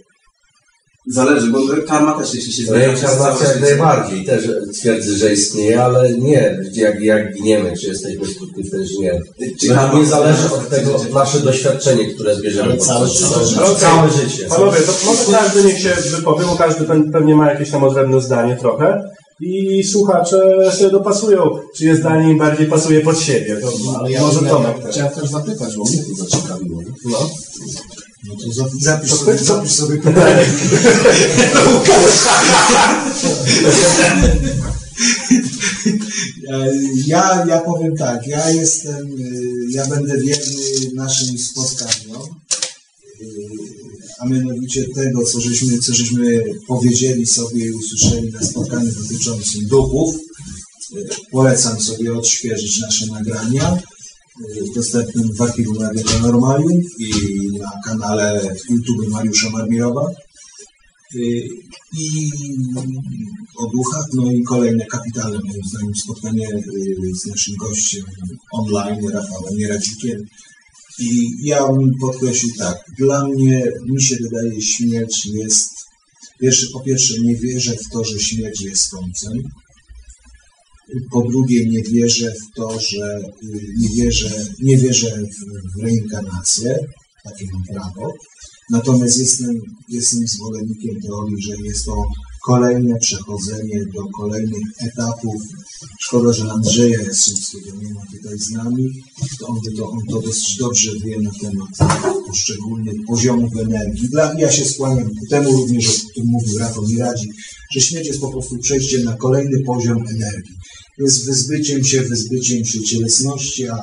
Zależy, 1.12 1.50
bo 1.50 1.58
karma 1.86 2.18
też 2.18 2.34
jeśli 2.34 2.52
się 2.52 2.62
zmienia 2.62 2.88
przez 2.92 3.00
całe 3.00 3.16
Reinkarnacja 3.16 3.48
jak 3.48 3.60
najbardziej 3.60 4.24
też 4.24 4.48
twierdzę, 4.80 5.12
że 5.12 5.32
istnieje, 5.32 5.82
ale 5.84 6.12
nie 6.12 6.56
jak, 6.72 7.00
jak 7.00 7.34
giniemy, 7.34 7.72
czy 7.80 7.86
jesteśmy 7.86 8.26
smutni, 8.26 8.70
też 8.70 8.88
nie. 9.00 9.12
Czy 9.60 9.68
Według 9.68 9.76
karma 9.78 9.94
mnie 9.98 10.06
zależy 10.06 10.54
od 10.54 10.68
tego 10.68 10.98
życie? 10.98 11.14
nasze 11.14 11.40
doświadczenie, 11.40 12.14
które 12.14 12.36
bierzemy 12.36 12.68
Ale 12.72 12.78
całe- 12.78 13.08
całe 13.08 13.44
życia. 13.46 13.62
życie. 13.64 13.76
Całe 13.80 14.10
życie. 14.10 14.46
Panowie, 14.48 14.78
to 14.80 14.92
może 15.06 15.38
każdy 15.38 15.64
niech 15.64 15.78
się 15.78 15.94
wypowie, 16.16 16.44
bo 16.46 16.56
każdy 16.56 16.84
pe- 16.84 17.12
pewnie 17.12 17.34
ma 17.34 17.50
jakieś 17.52 17.70
tam 17.70 17.84
odrębne 17.84 18.20
zdanie 18.20 18.56
trochę. 18.56 19.02
I 19.40 19.82
słuchacze 19.84 20.38
sobie 20.76 20.90
dopasują, 20.90 21.58
czyje 21.76 21.96
zdanie 21.96 22.30
im 22.32 22.38
bardziej 22.38 22.66
pasuje 22.66 23.00
pod 23.00 23.20
siebie. 23.20 23.56
To 23.60 23.72
No, 23.84 23.98
ale 23.98 24.10
ja, 24.12 24.20
może 24.20 24.40
Tomek 24.40 24.76
ja 24.76 24.82
też. 24.82 24.92
chciałem 24.94 25.12
też 25.14 25.30
zapytać, 25.30 25.76
bo 25.76 25.84
mnie 25.84 26.02
to 26.04 26.14
zaciekawiło. 26.24 26.82
No. 27.04 27.30
No 28.28 28.34
to 28.44 28.52
za- 28.52 28.68
zapisz 28.80 29.10
To 29.10 29.16
sobie, 29.16 29.38
zapisz 29.38 29.72
sobie 29.72 29.96
pytanie. 30.02 30.44
Ja, 37.06 37.44
ja 37.48 37.60
powiem 37.60 37.96
tak, 37.96 38.26
ja 38.26 38.50
jestem, 38.50 39.06
y, 39.20 39.42
ja 39.70 39.86
będę 39.86 40.18
wierny 40.18 40.62
naszym 40.94 41.38
spotkaniom, 41.38 42.22
y, 43.20 43.77
a 44.20 44.26
mianowicie 44.26 44.84
tego, 44.94 45.24
co 45.24 45.40
żeśmy, 45.40 45.78
co 45.78 45.94
żeśmy 45.94 46.42
powiedzieli 46.66 47.26
sobie 47.26 47.66
i 47.66 47.70
usłyszeli 47.70 48.32
na 48.32 48.42
spotkaniu 48.42 48.92
dotyczącym 48.92 49.66
duchów. 49.66 50.14
Y, 50.96 51.08
Polecam 51.30 51.80
sobie 51.80 52.14
odświeżyć 52.14 52.80
nasze 52.80 53.06
nagrania 53.06 53.74
y, 53.76 54.74
dostępnym 54.74 55.32
w 55.34 55.42
archiwum 55.42 55.82
Radio 55.82 56.04
Paranormalium 56.04 56.82
i 56.98 57.12
na 57.58 57.70
kanale 57.84 58.56
YouTube 58.70 59.08
Mariusza 59.08 59.50
Marmirowa. 59.50 60.10
Y, 61.14 61.48
I 61.98 62.30
o 63.56 63.66
duchach, 63.66 64.06
no 64.14 64.32
i 64.32 64.42
kolejne 64.42 64.86
kapitalne 64.86 65.38
moim 65.38 65.62
zdaniem 65.64 65.94
spotkanie 65.94 66.48
z 67.22 67.26
naszym 67.26 67.56
gościem 67.56 68.04
online, 68.52 69.08
Rafałem 69.08 69.56
Nieradzikiem. 69.56 70.26
I 70.98 71.30
ja 71.42 71.72
bym 71.72 71.90
podkreślił 72.00 72.54
tak, 72.58 72.76
dla 72.98 73.28
mnie, 73.28 73.62
mi 73.86 74.02
się 74.02 74.16
wydaje, 74.22 74.62
śmierć 74.62 75.26
jest, 75.26 75.70
pierwsze, 76.40 76.66
po 76.72 76.80
pierwsze 76.80 77.14
nie 77.20 77.36
wierzę 77.36 77.76
w 77.76 77.92
to, 77.92 78.04
że 78.04 78.18
śmierć 78.18 78.60
jest 78.60 78.90
końcem. 78.90 79.32
Po 81.10 81.22
drugie, 81.22 81.66
nie 81.66 81.82
wierzę 81.82 82.32
w 82.32 82.56
to, 82.56 82.80
że 82.80 83.20
y, 83.42 83.74
nie 83.78 83.88
wierzę, 83.96 84.46
nie 84.62 84.76
wierzę 84.76 85.10
w, 85.10 85.78
w 85.78 85.82
reinkarnację, 85.82 86.78
takie 87.24 87.44
mam 87.52 87.64
prawo. 87.64 88.12
Natomiast 88.70 89.18
jestem, 89.18 89.60
jestem 89.88 90.26
zwolennikiem 90.26 91.00
teorii, 91.00 91.42
że 91.42 91.54
jest 91.64 91.84
to 91.84 92.04
kolejne 92.46 92.98
przechodzenie 92.98 93.84
do 93.94 94.02
kolejnych 94.18 94.62
etapów. 94.80 95.42
Szkoda, 96.00 96.32
że 96.32 96.52
Andrzeja 96.52 97.02
Jastrzębskiego 97.02 97.70
nie 97.82 97.94
ma 97.94 98.00
tutaj 98.12 98.38
z 98.38 98.50
nami. 98.50 98.88
To 99.38 99.46
on, 99.46 99.60
to, 99.76 99.90
on 99.90 100.00
to 100.10 100.20
dosyć 100.20 100.56
dobrze 100.56 100.90
wie 101.04 101.20
na 101.20 101.30
temat 101.40 101.68
poszczególnych 102.26 102.94
poziomów 103.06 103.56
energii. 103.56 104.08
Dla, 104.08 104.34
ja 104.38 104.52
się 104.52 104.64
skłaniam 104.64 105.08
ku 105.08 105.26
temu 105.30 105.52
również, 105.52 105.86
o 105.88 106.08
którym 106.10 106.28
mówił 106.30 106.58
Rafał 106.58 106.84
Miradzi, 106.88 107.28
że 107.74 107.80
śmierć 107.80 108.06
jest 108.06 108.20
po 108.20 108.30
prostu 108.30 108.58
przejściem 108.58 109.04
na 109.04 109.16
kolejny 109.16 109.60
poziom 109.66 109.98
energii. 110.08 110.54
Jest 110.98 111.26
wyzbyciem 111.26 111.84
się, 111.84 112.02
wyzbyciem 112.02 112.64
się 112.64 112.82
cielesności, 112.82 113.68
a 113.68 113.78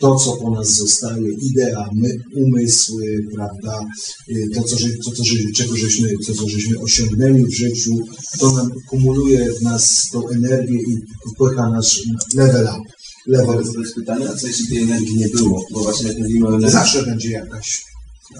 to, 0.00 0.16
co 0.16 0.36
po 0.36 0.50
nas 0.50 0.76
zostaje, 0.76 1.32
idea, 1.42 1.90
my, 1.94 2.08
umysły, 2.36 3.04
prawda, 3.34 3.84
y, 4.28 4.48
to, 4.54 4.62
co, 4.62 4.76
to, 5.04 5.10
co, 5.10 5.22
czego 5.54 5.76
żeśmy, 5.76 6.08
to, 6.26 6.34
co 6.34 6.48
żeśmy 6.48 6.78
osiągnęli 6.78 7.44
w 7.44 7.54
życiu, 7.54 7.96
to 8.38 8.52
nam 8.52 8.70
kumuluje 8.88 9.52
w 9.52 9.62
nas 9.62 10.08
tą 10.12 10.28
energię 10.28 10.78
i 10.78 10.96
popycha 11.24 11.70
nasz 11.70 12.00
level 12.34 12.64
up. 12.64 12.98
Level 13.26 13.46
Mogę 13.46 13.64
zadać 13.64 13.92
pytanie, 13.94 14.30
a 14.30 14.36
co 14.36 14.46
jeśli 14.46 14.68
tej 14.68 14.82
energii 14.82 15.16
nie 15.16 15.28
było? 15.28 15.64
Bo 15.72 15.82
właśnie 15.82 16.08
jak 16.08 16.18
mówimy 16.18 16.46
o 16.46 16.48
energii, 16.48 16.72
Zawsze 16.72 17.02
będzie 17.02 17.30
jakaś. 17.30 17.84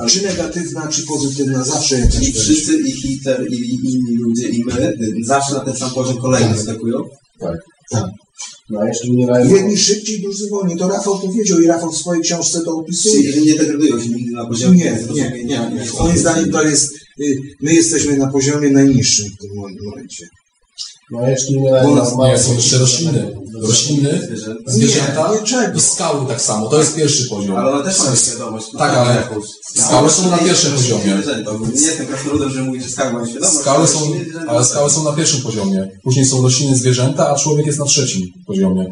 Czy 0.09 0.23
negatywna, 0.23 0.89
czy 0.89 1.03
pozytywna, 1.03 1.65
zawsze 1.65 1.99
jakaś 1.99 2.29
i 2.29 2.33
wszyscy, 2.33 2.79
i 2.79 2.93
Hitler, 2.93 3.53
i 3.53 3.75
inni 3.75 4.17
ludzie, 4.17 4.49
i 4.49 4.65
my, 4.65 4.97
y, 5.01 5.25
zawsze 5.25 5.55
na 5.55 5.61
ten 5.61 5.77
sam 5.77 5.91
poziom 5.91 6.17
kolejny 6.17 6.55
Tak. 6.55 6.61
skakują. 6.61 7.03
Tak. 7.41 7.59
No 8.71 8.87
jeśli 8.87 9.11
umierają... 9.11 9.55
Jedni 9.55 9.77
szybciej, 9.79 10.21
drudzy 10.21 10.49
wolniej. 10.51 10.79
To 10.79 10.89
Rafał 10.89 11.19
powiedział 11.19 11.61
i 11.61 11.67
Rafał 11.67 11.93
w 11.93 11.97
swojej 11.97 12.23
książce 12.23 12.61
to 12.65 12.77
opisuje. 12.77 13.33
Czyli 13.33 13.47
nie 13.47 13.59
degradują 13.59 14.01
się 14.01 14.09
nigdy 14.09 14.33
na 14.33 14.47
poziomie 14.47 14.85
Nie, 15.15 15.15
nie, 15.15 15.31
nie, 15.31 15.45
nie. 15.45 15.87
Moim 16.01 16.19
zdaniem 16.19 16.51
to 16.51 16.63
jest, 16.63 16.93
y, 17.21 17.41
my 17.61 17.75
jesteśmy 17.75 18.19
na 18.19 18.27
poziomie 18.27 18.71
najniższym 18.71 19.27
w 19.27 19.39
tym 19.39 19.51
momencie. 19.85 20.29
No 21.11 21.19
a 21.19 21.31
jeśli 21.31 21.57
umierają... 21.57 21.89
Bo 21.89 21.97
nas 21.97 22.17
małe- 22.17 22.33
Nie, 22.33 22.39
są 22.39 22.55
jeszcze 22.55 22.79
rośliny. 22.79 23.38
Rośliny, 23.63 24.29
Zwierzęta. 24.67 25.33
Nie, 25.33 25.41
nie, 25.59 25.73
i 25.77 25.81
skały 25.81 26.27
tak 26.29 26.41
samo. 26.43 26.69
To 26.69 26.79
jest 26.79 26.95
pierwszy 26.97 27.29
poziom. 27.29 27.57
Ale 27.57 27.71
one 27.73 27.85
też 27.85 27.99
mają 27.99 28.17
świadomość. 28.17 28.67
Tak, 28.79 28.95
ale 28.97 29.25
skały 29.75 30.11
są 30.11 30.31
na 30.31 30.39
pierwszym 30.39 30.73
poziomie. 30.73 31.23
Nie 31.75 31.81
jestem 31.81 32.07
krasnoludem, 32.07 32.51
że 32.51 32.63
mówię, 32.63 32.81
że 32.83 32.89
skały 32.89 33.13
mają 33.13 33.27
świadomość. 33.27 33.59
Skały 33.59 33.87
są, 33.89 33.99
ale 34.49 34.65
skały 34.65 34.91
są 34.91 35.05
na 35.05 35.13
pierwszym 35.13 35.41
poziomie. 35.43 35.89
Później 36.05 36.25
są 36.27 36.43
rośliny, 36.43 36.77
zwierzęta, 36.77 37.31
a 37.31 37.39
człowiek 37.39 37.67
jest 37.67 37.79
na 37.79 37.85
trzecim 37.85 38.23
poziomie. 38.47 38.87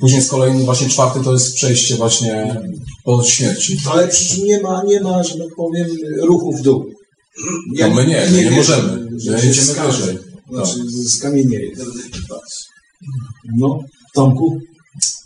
Później 0.00 0.22
z 0.22 0.28
kolejny, 0.28 0.64
właśnie 0.64 0.88
czwarty 0.88 1.20
to 1.24 1.32
jest 1.32 1.54
przejście 1.54 1.96
właśnie 1.96 2.60
po 3.04 3.24
śmierci. 3.24 3.76
Ale 3.92 4.08
przy 4.08 4.24
czym 4.28 4.44
nie 4.44 4.60
ma, 4.60 4.82
nie 4.86 5.00
ma, 5.00 5.22
że 5.24 5.38
tak 5.38 5.54
powiem, 5.56 5.86
ruchu 6.22 6.52
w 6.56 6.62
dół. 6.62 6.84
No 7.78 7.90
my 7.90 8.06
nie, 8.06 8.26
my 8.30 8.36
nie 8.42 8.50
wierzę, 8.50 8.56
możemy. 8.56 9.08
że 9.20 9.30
My 9.32 9.40
się 9.40 9.48
idziemy 9.50 9.66
skamy. 9.66 9.92
wyżej. 9.92 10.18
Znaczy, 10.50 10.78
skamienieje. 11.08 11.70
No, 13.56 13.78
Tomku? 14.14 14.58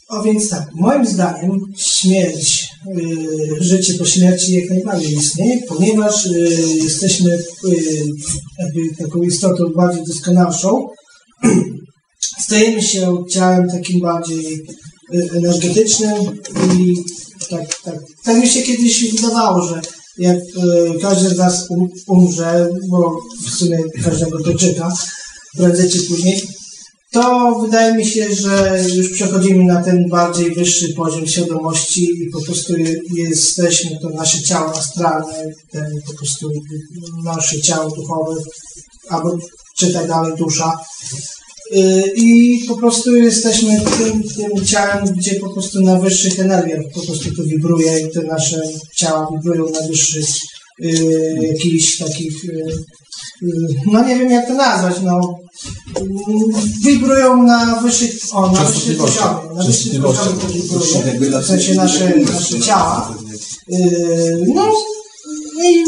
A 0.08 0.22
więc 0.22 0.50
tak, 0.50 0.74
moim 0.74 1.06
zdaniem 1.06 1.60
śmierć, 1.76 2.68
y, 2.98 3.64
życie 3.64 3.94
po 3.94 4.04
śmierci 4.04 4.54
jak 4.54 4.70
najbardziej 4.70 5.12
istnieje, 5.12 5.62
ponieważ 5.68 6.26
y, 6.26 6.48
jesteśmy 6.84 7.30
y, 7.30 8.04
jakby 8.58 9.04
taką 9.04 9.22
istotą 9.22 9.64
bardziej 9.76 10.04
doskonalszą. 10.04 10.86
Stajemy 12.44 12.82
się 12.82 13.24
ciałem 13.30 13.68
takim 13.68 14.00
bardziej 14.00 14.66
energetycznym 15.36 16.14
i 16.76 16.94
tak, 17.50 17.82
tak, 17.84 17.94
tak 18.24 18.36
mi 18.40 18.48
się 18.48 18.62
kiedyś 18.62 19.12
wydawało, 19.12 19.62
że 19.62 19.80
jak 20.18 20.38
każdy 21.00 21.28
z 21.28 21.38
nas 21.38 21.70
um, 21.70 21.88
umrze, 22.06 22.68
bo 22.88 23.18
w 23.46 23.50
sumie 23.50 23.78
każdego 24.04 24.42
to 24.42 24.54
czeka, 24.54 24.92
prędzej 25.56 25.90
czy 25.90 26.02
później, 26.02 26.42
to 27.12 27.58
wydaje 27.62 27.94
mi 27.94 28.06
się, 28.06 28.34
że 28.34 28.84
już 28.96 29.10
przechodzimy 29.12 29.64
na 29.64 29.82
ten 29.82 30.08
bardziej 30.08 30.54
wyższy 30.54 30.88
poziom 30.94 31.26
świadomości 31.26 32.04
i 32.04 32.30
po 32.32 32.42
prostu 32.42 32.76
je- 32.76 33.00
jesteśmy, 33.16 33.98
to 34.02 34.08
nasze 34.10 34.42
ciało 34.42 34.72
astralne, 34.74 35.44
ten 35.72 35.86
po 36.06 36.12
prostu 36.12 36.50
nasze 37.24 37.60
ciało 37.60 37.90
duchowe, 37.90 38.34
albo 39.08 39.36
czytaj 39.78 40.08
dalej 40.08 40.32
dusza. 40.38 40.78
Y, 41.76 42.12
I 42.16 42.58
po 42.68 42.76
prostu 42.76 43.16
jesteśmy 43.16 43.80
tym, 43.98 44.22
tym 44.22 44.66
ciałem, 44.66 45.04
gdzie 45.14 45.34
po 45.34 45.50
prostu 45.52 45.80
na 45.80 45.98
wyższych 45.98 46.40
energiach 46.40 46.80
po 46.94 47.00
prostu 47.06 47.36
to 47.36 47.42
wibruje 47.42 48.00
i 48.00 48.10
te 48.10 48.22
nasze 48.22 48.62
ciała 48.96 49.28
wibrują 49.32 49.70
na 49.70 49.86
wyższych 49.88 50.28
y, 50.84 51.34
jakichś 51.42 51.98
takich, 51.98 52.44
y, 52.44 52.84
no 53.86 54.04
nie 54.04 54.16
wiem 54.16 54.30
jak 54.30 54.46
to 54.46 54.54
nazwać, 54.54 54.94
no 55.02 55.38
mm, 55.96 56.08
wibrują 56.84 57.42
na 57.42 57.80
wyższych, 57.80 58.12
o, 58.32 58.40
na 58.50 58.64
wyższych 58.64 58.74
Częstotliwościach. 58.74 59.40
poziomach, 59.40 59.56
na 59.56 60.02
poziomach 60.02 60.40
to 60.40 61.12
wibrują, 61.12 61.40
w 61.42 61.46
sensie 61.46 61.74
nasze, 61.74 62.12
nasze 62.16 62.60
ciała. 62.60 63.14
Yy, 63.68 64.44
no 64.54 64.72
i 65.64 65.84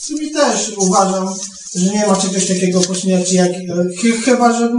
w 0.00 0.06
sumie 0.06 0.30
też 0.30 0.72
uważam, 0.76 1.34
że 1.74 1.90
nie 1.92 2.06
ma 2.06 2.16
czegoś 2.16 2.46
takiego 2.46 2.80
po 2.80 2.94
śmierci, 2.94 3.34
jak, 3.36 3.52
ch- 3.98 4.24
chyba, 4.24 4.58
że, 4.58 4.70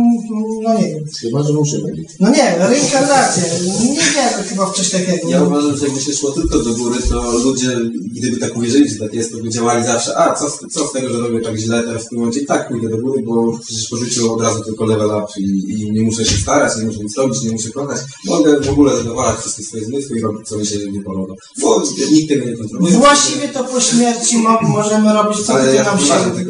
no 0.64 0.74
nie 0.74 0.88
wiem, 0.88 1.04
Chyba, 1.22 1.44
że 1.44 1.54
muszę 1.54 1.78
być. 1.80 2.10
no 2.20 2.30
nie, 2.30 2.56
reinkarnacja, 2.58 3.44
nie 3.82 3.96
wiem 3.96 4.44
chyba 4.50 4.66
w 4.66 4.76
coś 4.76 4.90
takiego. 4.90 5.30
Ja 5.30 5.44
uważam, 5.44 5.78
że 5.78 5.86
jakby 5.86 6.02
się 6.02 6.14
szło 6.14 6.32
tylko 6.32 6.60
do 6.60 6.74
góry, 6.74 6.98
to 7.10 7.32
ludzie, 7.32 7.78
gdyby 8.16 8.38
tak 8.38 8.58
uwierzyli, 8.58 8.90
że 8.90 8.96
tak 9.00 9.14
jest, 9.14 9.32
to 9.32 9.38
by 9.38 9.50
działali 9.50 9.84
zawsze, 9.86 10.18
a 10.18 10.36
co, 10.36 10.50
z- 10.50 10.74
co 10.74 10.88
z 10.88 10.92
tego, 10.92 11.10
że 11.10 11.20
robię 11.20 11.42
tak 11.42 11.58
źle, 11.58 11.84
teraz 11.84 12.06
w 12.06 12.10
tym 12.10 12.20
momencie 12.20 12.40
i 12.40 12.46
tak 12.46 12.68
pójdę 12.68 12.90
do 12.90 12.98
góry, 12.98 13.24
bo 13.26 13.60
przecież 13.66 13.88
po 13.90 13.98
życiu 13.98 14.34
od 14.34 14.42
razu 14.42 14.64
tylko 14.64 14.86
level 14.86 15.08
up 15.08 15.26
i, 15.40 15.44
i 15.82 15.92
nie 15.92 16.02
muszę 16.02 16.26
się 16.26 16.38
starać, 16.38 16.78
nie 16.78 16.86
muszę 16.86 17.00
nic 17.00 17.18
robić, 17.18 17.42
nie 17.44 17.52
muszę 17.52 17.70
kochać. 17.70 17.98
Mogę 18.26 18.60
w 18.62 18.70
ogóle 18.70 18.98
zadowalać 18.98 19.40
wszystkie 19.40 19.64
swoje 19.64 19.86
zmysły 19.86 20.18
i 20.18 20.22
robić, 20.22 20.48
co 20.48 20.58
mi 20.58 20.66
się 20.68 20.78
nie 20.92 21.02
podoba. 21.04 21.34
Bo 21.62 21.84
nikt 22.12 22.30
tego 22.30 22.46
nie 22.46 22.58
kontroluje. 22.58 22.94
Właściwie 22.98 23.48
to 23.48 23.64
po 23.64 23.82
śmierci 23.82 24.38
mo- 24.38 24.60
możemy 24.62 25.14
robić 25.14 25.40
co, 25.42 25.60
ja 25.74 25.84
nam 25.84 26.00
się, 26.00 26.06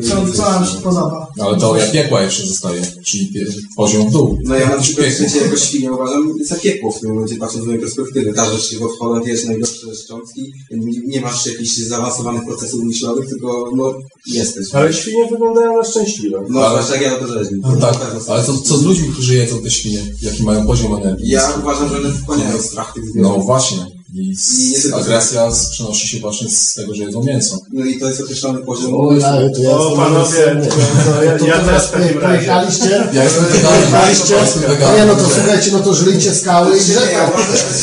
co, 0.09 0.28
że- 0.31 0.37
co 0.43 0.51
nam 0.51 0.65
się 0.65 0.77
podoba. 0.81 1.27
Ale 1.39 1.57
teoria 1.59 1.91
piekła 1.91 2.21
jeszcze 2.21 2.47
zostaje, 2.47 2.81
czyli 3.05 3.31
poziom 3.77 4.09
w 4.09 4.11
dół. 4.11 4.37
No 4.43 4.55
ja 4.55 4.69
na 4.69 4.81
przykład 4.81 5.07
piekło. 5.07 5.27
życie 5.27 5.41
jako 5.45 5.57
świnia 5.57 5.91
uważam 5.91 6.33
za 6.45 6.55
piekło 6.55 6.91
w 6.91 6.99
tym 6.99 7.13
momencie, 7.13 7.35
patrząc 7.35 7.63
z 7.63 7.67
mojej 7.67 7.81
perspektywy. 7.81 8.33
Każdy 8.33 8.61
się 8.61 8.77
w 8.77 8.99
Holland 8.99 9.27
jest 9.27 9.45
najgorsze 9.47 9.95
szczątki, 10.03 10.53
nie, 10.71 11.01
nie 11.07 11.21
masz 11.21 11.45
jakichś 11.45 11.77
zaawansowanych 11.77 12.45
procesów 12.45 12.83
myślowych, 12.83 13.29
tylko 13.29 13.71
no 13.75 13.93
jesteś. 14.27 14.75
Ale 14.75 14.93
świnie 14.93 15.27
wyglądają 15.31 15.77
na 15.77 15.83
szczęśliwe. 15.83 16.45
No, 16.49 16.59
Ale- 16.65 16.79
ale... 16.79 16.87
tak 16.87 17.01
ja 17.01 17.15
to 17.15 17.27
rzeźni. 17.27 17.59
No 17.61 17.75
tak, 17.75 17.95
ale 18.27 18.43
co, 18.43 18.57
co 18.57 18.77
z 18.77 18.83
ludźmi, 18.83 19.09
którzy 19.13 19.35
jedzą 19.35 19.61
te 19.61 19.71
świnie? 19.71 19.99
Jaki 20.21 20.43
mają 20.43 20.67
poziom 20.67 20.95
energii? 20.95 21.29
Ja 21.29 21.53
uważam, 21.61 21.89
że 21.89 21.97
one 21.97 22.09
wchłaniają 22.11 22.61
strach 22.61 22.93
tych 22.93 23.03
No 23.05 23.11
zwierząt. 23.11 23.45
właśnie. 23.45 23.98
I, 24.13 24.35
z, 24.35 24.93
agresja 24.93 25.51
z, 25.51 25.69
przenosi 25.69 26.07
się 26.07 26.19
właśnie 26.19 26.49
z 26.49 26.73
tego, 26.73 26.95
że 26.95 27.03
jedzą 27.03 27.23
mięso. 27.23 27.59
No 27.73 27.85
i 27.85 27.99
to 27.99 28.07
jest 28.07 28.21
określony 28.21 28.59
poziom. 28.59 28.91
Oj, 28.97 29.23
ale 29.23 29.49
to 29.49 29.61
ja 29.61 29.71
O, 29.71 29.95
panowie, 29.95 30.61
to, 31.05 31.23
ja, 31.23 31.31
ja 31.47 31.59
teraz 31.65 31.91
też 31.91 32.01
w 32.01 32.03
takim 32.03 32.19
razie. 32.19 32.27
pojechaliście? 32.37 33.09
Ja 33.13 33.23
jestem 33.23 33.43
Pojechaliście? 33.45 34.33
ja 34.33 34.67
weganem. 34.69 34.97
Nie, 34.99 35.05
no 35.05 35.15
to 35.15 35.29
słuchajcie, 35.29 35.71
no 35.73 35.79
to 35.79 35.93
żryjcie 35.93 36.35
skały 36.35 36.77
i 36.77 36.81
rzeka. 36.81 37.31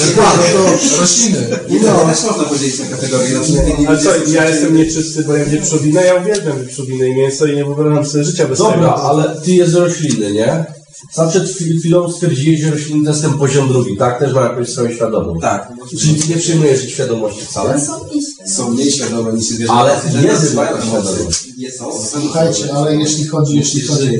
Dokładnie, 0.07 0.45
to... 0.53 1.01
Rośliny. 1.01 1.39
I 1.69 1.81
to 1.81 2.07
też 2.07 2.23
można 2.25 2.45
podzielić 2.45 2.79
na 2.79 2.87
kategorie. 2.87 3.35
Na 3.35 3.41
przykład 3.41 3.79
nie 3.79 3.89
A 3.89 3.97
co, 3.97 4.11
ja 4.33 4.49
jestem 4.51 4.77
nieczysty, 4.77 5.25
bo 5.25 5.37
jem 5.37 5.51
wieprzowinę, 5.51 6.05
ja 6.05 6.15
uwielbiam 6.15 6.59
wieprzowinę 6.61 7.09
i 7.09 7.15
mięso 7.17 7.47
i 7.47 7.57
nie 7.57 7.65
wyobrażam 7.65 8.07
sobie 8.07 8.25
życia 8.25 8.49
bez 8.49 8.59
Dobra, 8.59 8.75
tego. 8.75 9.03
ale 9.03 9.41
ty 9.45 9.53
jest 9.53 9.75
rośliny, 9.75 10.33
nie? 10.33 10.65
Sam 11.13 11.29
przed 11.31 11.45
chwil- 11.45 11.79
chwilą 11.79 12.13
stwierdziłeś, 12.13 12.61
że 12.61 12.71
rośliny 12.71 13.05
to 13.05 13.11
jest 13.11 13.23
ten 13.23 13.39
poziom 13.39 13.69
drugi, 13.69 13.97
tak? 13.97 14.19
Też 14.19 14.35
ma 14.35 14.41
jakąś 14.41 14.69
swoją 14.69 14.91
świadomość. 14.93 15.41
Tak. 15.41 15.73
Czyli 16.01 16.29
nie 16.29 16.37
przyjmujesz 16.37 16.85
ich 16.85 16.91
świadomości 16.91 17.45
wcale? 17.47 17.81
Są 18.47 18.71
mniej 18.71 18.93
świadome 18.93 19.33
niż 19.33 19.45
zwierzęta. 19.45 19.73
Ale 19.75 20.01
Zwierzęta 20.11 20.33
jest 20.33 20.55
mają 20.55 20.77
świadomość. 20.81 21.45
Jest, 21.59 21.79
są. 21.79 21.91
Słuchajcie, 22.21 22.75
ale 22.75 22.97
jeśli 22.97 23.27
chodzi, 23.27 23.57
jeśli 23.57 23.81
chodzi, 23.81 24.11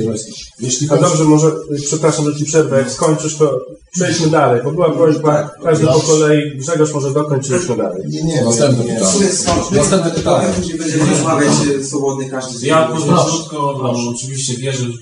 jeśli 0.61 0.87
A 0.87 0.91
chodzi... 0.91 1.03
dobrze, 1.03 1.25
może, 1.25 1.53
przepraszam, 1.87 2.25
że 2.33 2.39
ci 2.39 2.45
przerwę, 2.45 2.79
jak 2.79 2.91
skończysz, 2.91 3.37
to 3.37 3.61
przejdźmy 3.93 4.29
dalej, 4.31 4.61
bo 4.65 4.73
była 4.73 4.91
prośba, 4.91 5.51
każdy 5.63 5.87
po 5.87 6.01
kolei, 6.01 6.59
Grzegorz 6.59 6.93
może 6.95 7.13
dokończyć, 7.15 7.53
idźmy 7.63 7.77
dalej. 7.77 8.03
Nie, 8.09 8.23
nie, 8.23 8.45
Następne 8.45 8.85
nie, 8.85 8.91
nie. 8.93 8.99
pytanie. 8.99 9.27
Następne 9.73 10.11
pytanie. 10.11 10.49
Będziemy 10.79 11.11
rozmawiać 11.11 11.53
e, 11.81 11.85
swobodnie 11.85 12.31
każdy 12.31 12.59
z 12.59 12.63
Ja 12.63 12.83
powiem 12.89 13.15
krótko, 13.17 13.79
no, 13.83 13.95
oczywiście 14.11 14.57
wierzę 14.57 14.85
w 14.85 14.99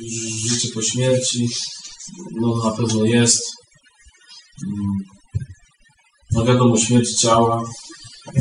życie 0.48 0.68
po 0.74 0.82
śmierci, 0.82 1.48
no 2.40 2.56
na 2.64 2.70
pewno 2.70 3.04
jest. 3.04 3.42
Mm, 4.66 4.98
No 6.32 6.44
wiadomo, 6.44 6.76
śmierć 6.78 7.20
ciała, 7.20 7.62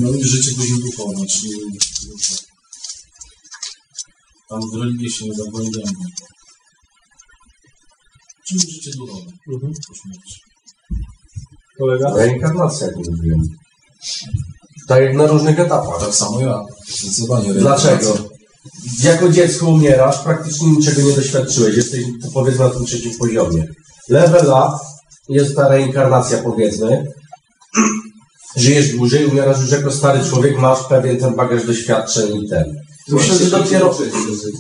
no 0.02 0.10
i 0.10 0.24
życie 0.24 0.52
później 0.56 0.80
duchowe, 0.82 1.26
czyli 1.28 1.50
ducha. 1.50 2.36
Tam 4.50 4.60
w 4.72 4.76
religię 4.76 5.10
się 5.10 5.26
nie 5.26 5.34
zagłębiamy. 5.34 5.92
Czyli 8.48 8.60
życie 8.60 8.92
duchowe 8.98 9.32
po 9.88 9.96
śmierci. 9.96 10.40
Kolega? 11.78 12.14
Reinkarnacja, 12.16 12.88
jak 12.88 12.96
mówiłem. 12.96 13.40
Tak 14.88 15.04
jak 15.04 15.14
na 15.16 15.28
różnych 15.28 15.60
etapach. 15.60 16.00
Tak 16.00 16.16
samo 16.16 16.42
ja. 16.42 16.62
Zdecydowanie. 16.88 17.54
Dlaczego? 17.54 18.33
Jako 19.04 19.30
dziecko 19.30 19.68
umierasz, 19.68 20.20
praktycznie 20.20 20.68
niczego 20.68 21.02
nie 21.02 21.16
doświadczyłeś. 21.16 21.78
Jesteś, 21.78 22.04
powiedzmy, 22.34 22.64
na 22.66 22.70
tym 22.70 22.86
trzecim 22.86 23.18
poziomie. 23.20 23.68
Level 24.10 24.46
up 24.48 24.78
jest 25.30 25.56
ta 25.56 25.68
reinkarnacja, 25.68 26.38
powiedzmy. 26.38 27.06
Żyjesz 28.56 28.92
dłużej, 28.92 29.26
umierasz 29.26 29.62
już 29.62 29.72
jako 29.72 29.92
stary 29.92 30.20
człowiek, 30.30 30.60
masz 30.60 30.84
pewien 30.84 31.18
ten 31.18 31.36
bagaż 31.36 31.66
doświadczeń 31.66 32.44
i 32.44 32.50
ten. 32.50 32.66
I 33.08 33.20
wtedy 33.20 33.52
dopiero, 33.52 33.98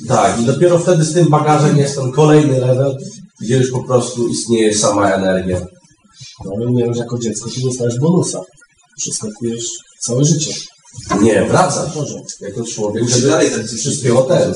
tak, 0.07 0.41
i 0.41 0.45
dopiero 0.45 0.79
wtedy 0.79 1.05
z 1.05 1.13
tym 1.13 1.29
bagażem 1.29 1.77
jest 1.77 1.95
ten 1.95 2.11
kolejny 2.11 2.59
level, 2.59 2.97
gdzie 3.41 3.57
już 3.57 3.71
po 3.71 3.83
prostu 3.83 4.27
istnieje 4.27 4.77
sama 4.77 5.11
energia. 5.11 5.59
No, 6.45 6.51
ale 6.55 6.67
umierać 6.67 6.97
jako 6.97 7.19
dziecko, 7.19 7.49
ty 7.49 7.61
dostajesz 7.61 7.99
bonusa. 7.99 8.39
Przeskakujesz 8.97 9.65
całe 9.99 10.25
życie. 10.25 10.53
Nie, 11.21 11.45
wracasz 11.45 11.95
jako 12.41 12.63
człowiek, 12.65 13.03
Musi 13.03 13.15
żeby 13.15 13.27
dalej 13.27 13.49
wszystkiego 13.77 14.21
ten. 14.21 14.53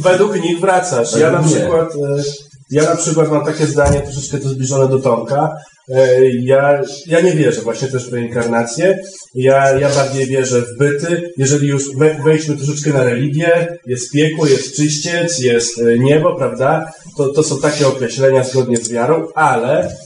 Według 0.00 0.42
nich 0.42 0.60
wracasz. 0.60 1.16
Ja 1.16 1.30
na 1.30 1.42
przykład, 1.42 1.94
e, 1.94 2.22
ja 2.70 2.82
na 2.82 2.96
przykład 2.96 3.30
mam 3.30 3.44
takie 3.44 3.66
zdanie 3.66 4.00
troszeczkę 4.00 4.38
to 4.38 4.48
zbliżone 4.48 4.88
do 4.88 4.98
Tomka. 4.98 5.56
E, 5.88 6.24
Ja, 6.26 6.82
ja 7.06 7.20
nie 7.20 7.32
wierzę 7.32 7.60
właśnie 7.60 7.88
też 7.88 8.10
w 8.10 8.12
reinkarnację. 8.12 8.98
Ja, 9.34 9.78
ja 9.78 9.94
bardziej 9.94 10.26
wierzę 10.26 10.62
w 10.62 10.78
byty. 10.78 11.32
Jeżeli 11.36 11.68
już 11.68 11.96
we, 11.96 12.14
wejdźmy 12.24 12.56
troszeczkę 12.56 12.90
na 12.92 13.04
religię, 13.04 13.78
jest 13.86 14.12
piekło, 14.12 14.46
jest 14.46 14.76
czyściec, 14.76 15.38
jest 15.38 15.78
e, 15.78 15.98
niebo, 15.98 16.36
prawda? 16.36 16.92
To, 17.16 17.28
to 17.28 17.42
są 17.42 17.60
takie 17.60 17.86
określenia 17.88 18.44
zgodnie 18.44 18.76
z 18.76 18.88
wiarą, 18.88 19.26
ale 19.34 19.96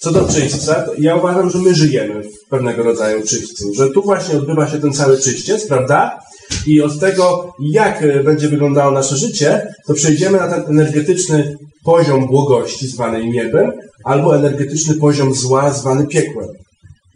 co 0.00 0.12
do 0.12 0.28
czyśćca, 0.28 0.86
ja 0.98 1.16
uważam, 1.16 1.50
że 1.50 1.58
my 1.58 1.74
żyjemy 1.74 2.22
w 2.22 2.48
pewnego 2.50 2.82
rodzaju 2.82 3.22
czyśćcu, 3.26 3.74
że 3.74 3.90
tu 3.90 4.02
właśnie 4.02 4.38
odbywa 4.38 4.68
się 4.68 4.78
ten 4.78 4.92
cały 4.92 5.18
czyściec, 5.18 5.66
prawda? 5.66 6.18
I 6.66 6.82
od 6.82 7.00
tego, 7.00 7.54
jak 7.60 8.02
e, 8.02 8.24
będzie 8.24 8.48
wyglądało 8.48 8.90
nasze 8.90 9.16
życie, 9.16 9.74
to 9.86 9.94
przejdziemy 9.94 10.38
na 10.38 10.48
ten 10.48 10.64
energetyczny 10.68 11.56
poziom 11.84 12.26
błogości, 12.26 12.88
zwany 12.88 13.24
niebem, 13.24 13.72
albo 14.04 14.36
energetyczny 14.36 14.94
poziom 14.94 15.34
zła, 15.34 15.72
zwany 15.72 16.06
piekłem. 16.06 16.48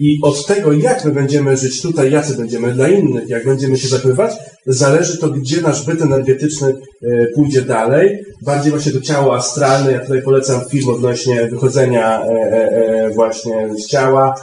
I 0.03 0.18
od 0.22 0.46
tego, 0.46 0.72
jak 0.72 1.05
my 1.05 1.11
będziemy 1.11 1.57
żyć 1.57 1.82
tutaj, 1.82 2.11
jacy 2.11 2.36
będziemy 2.36 2.72
dla 2.72 2.88
innych, 2.88 3.28
jak 3.28 3.44
będziemy 3.44 3.78
się 3.78 3.88
zachowywać, 3.88 4.32
zależy 4.66 5.18
to, 5.18 5.28
gdzie 5.28 5.61
nasz 5.61 5.86
byt 5.86 6.03
energetyczny 6.03 6.74
e, 7.03 7.26
pójdzie 7.26 7.62
dalej. 7.62 8.24
Bardziej 8.42 8.70
właśnie 8.70 8.92
do 8.92 9.00
ciała 9.00 9.36
astralne. 9.36 9.92
Ja 9.92 10.00
tutaj 10.00 10.22
polecam 10.22 10.61
film 10.70 10.88
odnośnie 10.88 11.46
wychodzenia 11.46 12.22
e, 12.22 12.28
e, 12.28 13.11
właśnie 13.14 13.74
z 13.78 13.86
ciała 13.86 14.34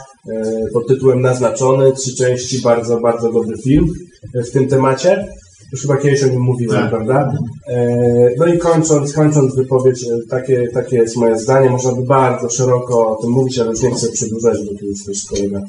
pod 0.72 0.88
tytułem 0.88 1.20
Naznaczony. 1.20 1.92
Trzy 1.92 2.16
części, 2.16 2.60
bardzo, 2.60 3.00
bardzo 3.00 3.32
dobry 3.32 3.56
film 3.56 3.86
w 4.34 4.50
tym 4.50 4.68
temacie. 4.68 5.26
Już 5.72 5.82
chyba 5.82 5.96
kiedyś 5.96 6.22
o 6.22 6.26
nim 6.26 6.40
mówiłem, 6.42 6.80
Tak. 6.80 6.90
prawda? 6.90 7.32
E, 7.68 7.96
no 8.38 8.46
i 8.46 8.58
kończąc, 8.58 9.12
kończąc 9.12 9.54
wypowiedź, 9.56 10.02
e, 10.04 10.06
takie, 10.30 10.68
takie 10.74 10.96
jest 10.96 11.16
moje 11.16 11.38
zdanie. 11.38 11.70
Można 11.70 11.92
by 11.92 12.02
bardzo 12.02 12.50
szeroko 12.50 13.16
o 13.18 13.22
tym 13.22 13.30
mówić, 13.30 13.58
ale 13.58 13.70
już 13.70 13.82
nie 13.82 13.90
chcę 13.90 14.08
przedłużać, 14.12 14.58
bo 14.66 14.78
tu 14.78 14.86
już 14.86 15.04
też 15.04 15.24
kolega 15.24 15.60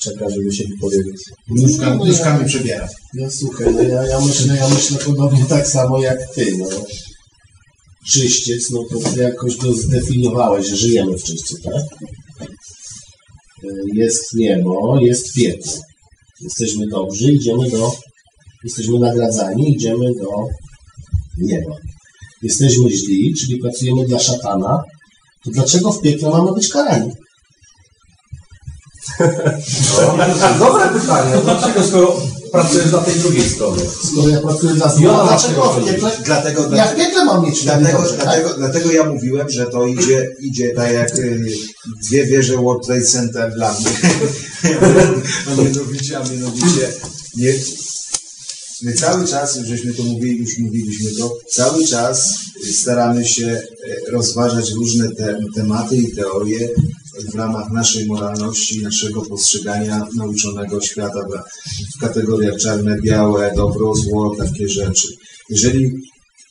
czeka, 0.00 0.30
żeby 0.30 0.52
się 0.52 0.64
wypowiedzieć. 0.68 1.16
Nóżka, 1.48 1.94
nóżka 1.94 2.34
mnie 2.38 2.44
przebiera. 2.46 2.88
Ja 3.14 3.30
słuchaj, 3.30 3.74
no 3.74 3.82
ja, 3.82 4.06
ja 4.06 4.20
myślę, 4.20 4.56
ja 4.56 4.68
myślę 4.68 4.98
podobnie 5.06 5.44
tak 5.48 5.66
samo 5.68 5.98
jak 6.02 6.34
ty, 6.34 6.56
no. 6.58 6.66
Czyściec, 8.06 8.70
no 8.70 8.84
to 8.90 9.10
ty 9.10 9.20
jakoś 9.20 9.56
go 9.56 9.72
zdefiniowałeś, 9.72 10.66
że 10.66 10.76
żyjemy 10.76 11.18
w 11.18 11.22
czyśćcu, 11.24 11.56
tak? 11.62 11.82
Y, 13.64 13.68
Jest 13.94 14.34
niebo, 14.34 14.98
jest 15.00 15.34
piekło. 15.34 15.72
Jesteśmy 16.40 16.86
dobrzy, 16.86 17.32
idziemy 17.32 17.70
do, 17.70 17.92
jesteśmy 18.64 18.98
nagradzani, 18.98 19.74
idziemy 19.74 20.14
do 20.14 20.28
nieba. 21.38 21.74
Jesteśmy 22.42 22.90
źli, 22.90 23.34
czyli 23.34 23.58
pracujemy 23.58 24.06
dla 24.06 24.18
szatana, 24.18 24.82
to 25.44 25.50
dlaczego 25.50 25.92
w 25.92 26.00
piekle 26.00 26.30
mamy 26.30 26.52
być 26.52 26.68
karani? 26.68 27.10
Dobre 30.58 30.88
pytanie. 31.00 31.36
Dlaczego, 31.44 31.82
skoro 31.82 32.16
pracujesz 32.52 32.92
na 32.92 32.98
tej 32.98 33.14
drugiej 33.14 33.48
stronie? 33.48 33.82
Skoro 34.12 34.28
ja 34.28 34.40
pracuję 34.40 34.74
dla 34.74 34.88
zła, 34.88 35.22
ona 35.22 35.28
dlaczego 35.28 35.72
w 35.72 35.84
piekle, 35.84 36.10
Dlatego, 36.24 36.76
ja 36.76 36.86
w 36.86 36.96
piekle 36.96 37.24
mam 37.24 37.44
mieć 37.44 37.62
Dlatego, 37.62 37.98
dobrze, 37.98 38.12
tak? 38.12 38.24
dlatego, 38.24 38.54
dlatego 38.54 38.90
ja 38.90 39.04
mówiłem, 39.04 39.50
że 39.50 39.66
to 39.66 39.86
idzie, 39.86 40.36
idzie 40.40 40.72
tak 40.74 40.92
jak 40.92 41.18
y, 41.18 41.44
dwie 42.02 42.26
wieże 42.26 42.56
World 42.56 42.86
Trade 42.86 43.04
Center 43.04 43.54
dla 43.54 43.72
mnie. 43.72 43.90
a 45.52 45.62
mianowicie, 45.62 46.18
a 46.18 46.24
mianowicie 46.28 46.92
nie, 47.36 47.52
my 48.82 48.92
cały 48.92 49.26
czas, 49.26 49.58
żeśmy 49.58 49.94
to 49.94 50.02
mówili, 50.02 50.38
już 50.38 50.58
mówiliśmy 50.58 51.10
to, 51.18 51.36
cały 51.50 51.84
czas 51.86 52.34
staramy 52.72 53.26
się 53.26 53.46
e, 53.46 54.10
rozważać 54.10 54.70
różne 54.70 55.14
te, 55.14 55.38
tematy 55.54 55.96
i 55.96 56.12
teorie 56.12 56.68
w 57.32 57.34
ramach 57.34 57.70
naszej 57.70 58.06
moralności, 58.06 58.82
naszego 58.82 59.22
postrzegania 59.22 60.06
nauczonego 60.16 60.80
świata 60.80 61.20
w 61.96 62.00
kategoriach 62.00 62.56
czarne, 62.56 63.00
białe, 63.02 63.52
dobro, 63.56 63.94
zło, 63.94 64.36
takie 64.38 64.68
rzeczy. 64.68 65.08
Jeżeli 65.50 65.90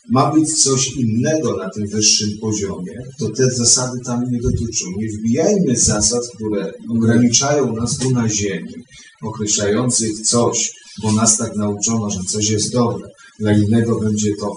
ma 0.09 0.31
być 0.31 0.63
coś 0.63 0.87
innego 0.87 1.57
na 1.57 1.69
tym 1.69 1.87
wyższym 1.87 2.29
poziomie, 2.41 2.93
to 3.19 3.29
te 3.29 3.51
zasady 3.51 3.99
tam 4.05 4.31
nie 4.31 4.39
dotyczą. 4.39 4.85
Nie 4.97 5.07
wbijajmy 5.07 5.75
zasad, 5.75 6.21
które 6.35 6.73
ograniczają 6.89 7.75
nas 7.75 7.97
tu 7.97 8.11
na 8.11 8.29
ziemi, 8.29 8.73
określających 9.21 10.21
coś, 10.21 10.71
bo 11.01 11.11
nas 11.11 11.37
tak 11.37 11.55
nauczono, 11.55 12.09
że 12.09 12.19
coś 12.27 12.49
jest 12.49 12.73
dobre, 12.73 13.07
dla 13.39 13.53
innego 13.53 13.99
będzie 13.99 14.29
to. 14.39 14.55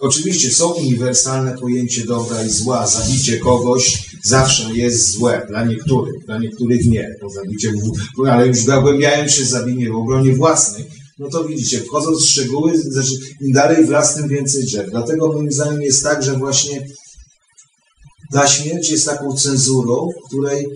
Oczywiście 0.00 0.50
są 0.50 0.72
uniwersalne 0.72 1.58
pojęcie 1.58 2.06
dobra 2.06 2.44
i 2.44 2.50
zła. 2.50 2.86
Zabicie 2.86 3.38
kogoś 3.38 4.10
zawsze 4.24 4.74
jest 4.74 5.10
złe 5.10 5.46
dla 5.48 5.64
niektórych, 5.64 6.24
dla 6.26 6.38
niektórych 6.38 6.86
nie. 6.86 7.16
Bo 7.22 7.30
zabicie, 7.30 7.72
ale 8.30 8.46
już 8.46 8.58
zagłębiając 8.58 9.32
się 9.32 9.42
w 9.42 9.48
zabinie 9.48 9.90
w 9.90 9.96
obronie 9.96 10.32
własnej, 10.32 10.84
no 11.18 11.28
to 11.28 11.44
widzicie, 11.44 11.80
wchodząc 11.80 12.22
w 12.22 12.28
szczegóły, 12.28 12.78
znaczy 12.78 13.10
im 13.40 13.52
dalej 13.52 13.86
w 13.86 14.14
tym 14.14 14.28
więcej 14.28 14.64
drzew. 14.64 14.90
Dlatego 14.90 15.32
moim 15.32 15.52
zdaniem 15.52 15.82
jest 15.82 16.02
tak, 16.02 16.22
że 16.22 16.38
właśnie 16.38 16.86
ta 18.32 18.48
śmierć 18.48 18.90
jest 18.90 19.06
taką 19.06 19.36
cenzurą, 19.36 20.08
w 20.08 20.28
której 20.28 20.66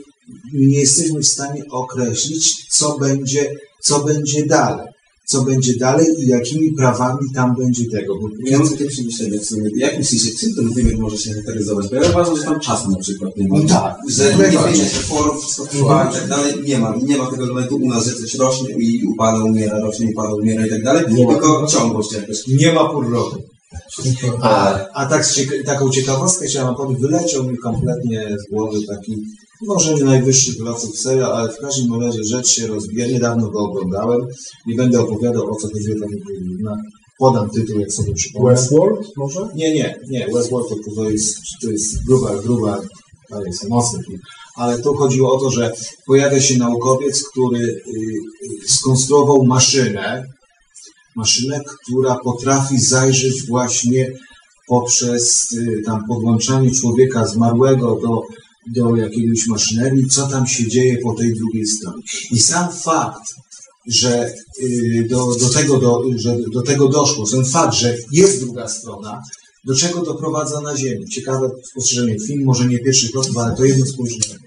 nie 0.54 0.80
jesteśmy 0.80 1.20
w 1.20 1.28
stanie 1.28 1.62
określić, 1.70 2.66
co 2.70 2.98
będzie, 2.98 3.54
co 3.82 4.04
będzie 4.04 4.46
dalej. 4.46 4.86
Co 5.28 5.42
będzie 5.44 5.76
dalej 5.76 6.06
i 6.18 6.26
jakimi 6.28 6.72
prawami 6.72 7.18
tam 7.34 7.56
będzie 7.56 7.84
tego. 7.90 8.14
Bo 8.20 8.28
Ja 8.44 8.58
mam 8.58 8.68
takie 8.68 8.86
przemyślenie 8.86 9.38
w 9.38 9.44
sumie. 9.44 9.70
Jak 9.76 9.98
myślicie, 9.98 10.30
czym 10.38 10.54
ten 10.54 10.72
wymiar 10.74 10.98
może 10.98 11.18
się 11.18 11.30
charakteryzować? 11.30 11.88
Bo 11.88 11.96
ja 11.96 12.10
uważam, 12.10 12.36
że 12.36 12.42
tam 12.42 12.60
czasu 12.60 12.90
na 12.90 12.96
przykład 12.98 13.36
nie 13.36 13.48
ma. 13.48 13.58
No 13.58 13.68
tak. 13.68 13.96
Że 14.08 14.24
nie 14.32 14.38
Najbardziej. 14.38 14.74
zmienia 14.74 14.90
się 14.90 14.98
form, 15.00 15.38
wszystko 15.40 15.66
trwa 15.66 16.10
i 16.10 16.14
tak 16.14 16.28
dalej. 16.28 16.52
Nie 16.66 16.78
ma. 16.78 16.94
Nie 17.02 17.16
ma 17.16 17.26
tego 17.30 17.44
elementu 17.44 17.76
u 17.76 17.88
nas, 17.88 18.06
że 18.06 18.14
coś 18.14 18.34
rośnie 18.34 18.68
i 18.78 19.06
upada, 19.06 19.44
umiera, 19.44 19.80
rośnie, 19.80 20.06
upada, 20.10 20.34
umiera 20.34 20.66
i 20.66 20.70
tak 20.70 20.82
dalej. 20.84 21.04
Nie 21.10 21.26
ma. 21.26 21.32
Tylko 21.32 21.66
ciągłość 21.66 22.12
jakaś. 22.12 22.46
nie 22.46 22.72
ma 22.72 22.88
pór 22.88 23.10
roku. 23.10 23.36
A, 24.42 24.78
A 24.94 25.06
tak 25.06 25.24
taką 25.64 25.90
ciekawostkę 25.90 26.46
chciałem 26.46 26.74
powiedzieć, 26.74 27.02
wyleciał 27.02 27.44
mi 27.44 27.58
kompletnie 27.58 28.36
z 28.38 28.50
głowy 28.50 28.78
taki, 28.88 29.16
może 29.62 29.94
nie 29.94 30.04
najwyższy 30.04 30.56
kloców 30.56 30.98
seria, 30.98 31.28
ale 31.28 31.52
w 31.52 31.58
każdym 31.58 32.00
razie 32.00 32.24
rzecz 32.24 32.48
się 32.48 32.66
rozwija. 32.66 33.06
Niedawno 33.06 33.50
go 33.50 33.58
oglądałem. 33.58 34.20
Nie 34.66 34.74
będę 34.74 35.00
opowiadał 35.00 35.50
o 35.50 35.54
co 35.54 35.68
chodziło 35.68 36.00
tam. 36.00 36.10
Na, 36.60 36.76
podam 37.18 37.50
tytuł, 37.50 37.80
jak 37.80 37.92
sobie 37.92 38.14
przypomnę. 38.14 38.50
Westworld 38.50 39.16
może? 39.16 39.48
Nie, 39.54 39.74
nie, 39.74 39.98
nie. 40.08 40.26
Westworld 40.34 40.68
to, 40.68 40.94
to, 40.94 41.10
jest, 41.10 41.36
to 41.62 41.70
jest 41.70 42.06
gruba, 42.06 42.42
gruba, 42.42 42.80
to 43.30 43.44
jest 43.44 43.68
mocny 43.68 44.02
film. 44.04 44.18
Ale 44.56 44.78
tu 44.78 44.94
chodziło 44.94 45.36
o 45.36 45.40
to, 45.40 45.50
że 45.50 45.72
pojawia 46.06 46.40
się 46.40 46.58
naukowiec, 46.58 47.24
który 47.28 47.58
y, 47.58 47.82
y, 48.64 48.68
skonstruował 48.68 49.44
maszynę, 49.44 50.24
maszynę, 51.16 51.60
która 51.82 52.18
potrafi 52.24 52.80
zajrzeć 52.80 53.46
właśnie 53.46 54.12
poprzez 54.66 55.52
y, 55.52 55.82
tam 55.86 56.06
podłączanie 56.08 56.70
człowieka 56.70 57.26
zmarłego 57.26 58.00
do, 58.02 58.22
do 58.66 58.96
jakiejś 58.96 59.46
maszynerii, 59.46 60.08
co 60.08 60.26
tam 60.26 60.46
się 60.46 60.68
dzieje 60.68 60.98
po 60.98 61.14
tej 61.14 61.34
drugiej 61.34 61.66
stronie. 61.66 62.02
I 62.30 62.38
sam 62.38 62.72
fakt, 62.72 63.34
że 63.86 64.34
y, 64.62 65.06
do, 65.10 65.36
do, 65.36 65.48
tego, 65.50 65.78
do, 65.78 66.02
że 66.16 66.36
do 66.52 66.62
tego 66.62 66.88
doszło, 66.88 67.26
ten 67.26 67.44
fakt, 67.44 67.74
że 67.74 67.96
jest 68.12 68.40
druga 68.40 68.68
strona, 68.68 69.22
do 69.66 69.74
czego 69.74 70.02
doprowadza 70.02 70.60
na 70.60 70.76
Ziemi. 70.76 71.08
Ciekawe 71.08 71.50
spostrzeżenie. 71.70 72.18
Film 72.20 72.44
może 72.44 72.66
nie 72.66 72.78
pierwszy 72.78 73.12
krok, 73.12 73.26
ale 73.36 73.56
to 73.56 73.64
jedno 73.64 73.86
spojrzenie. 73.86 74.38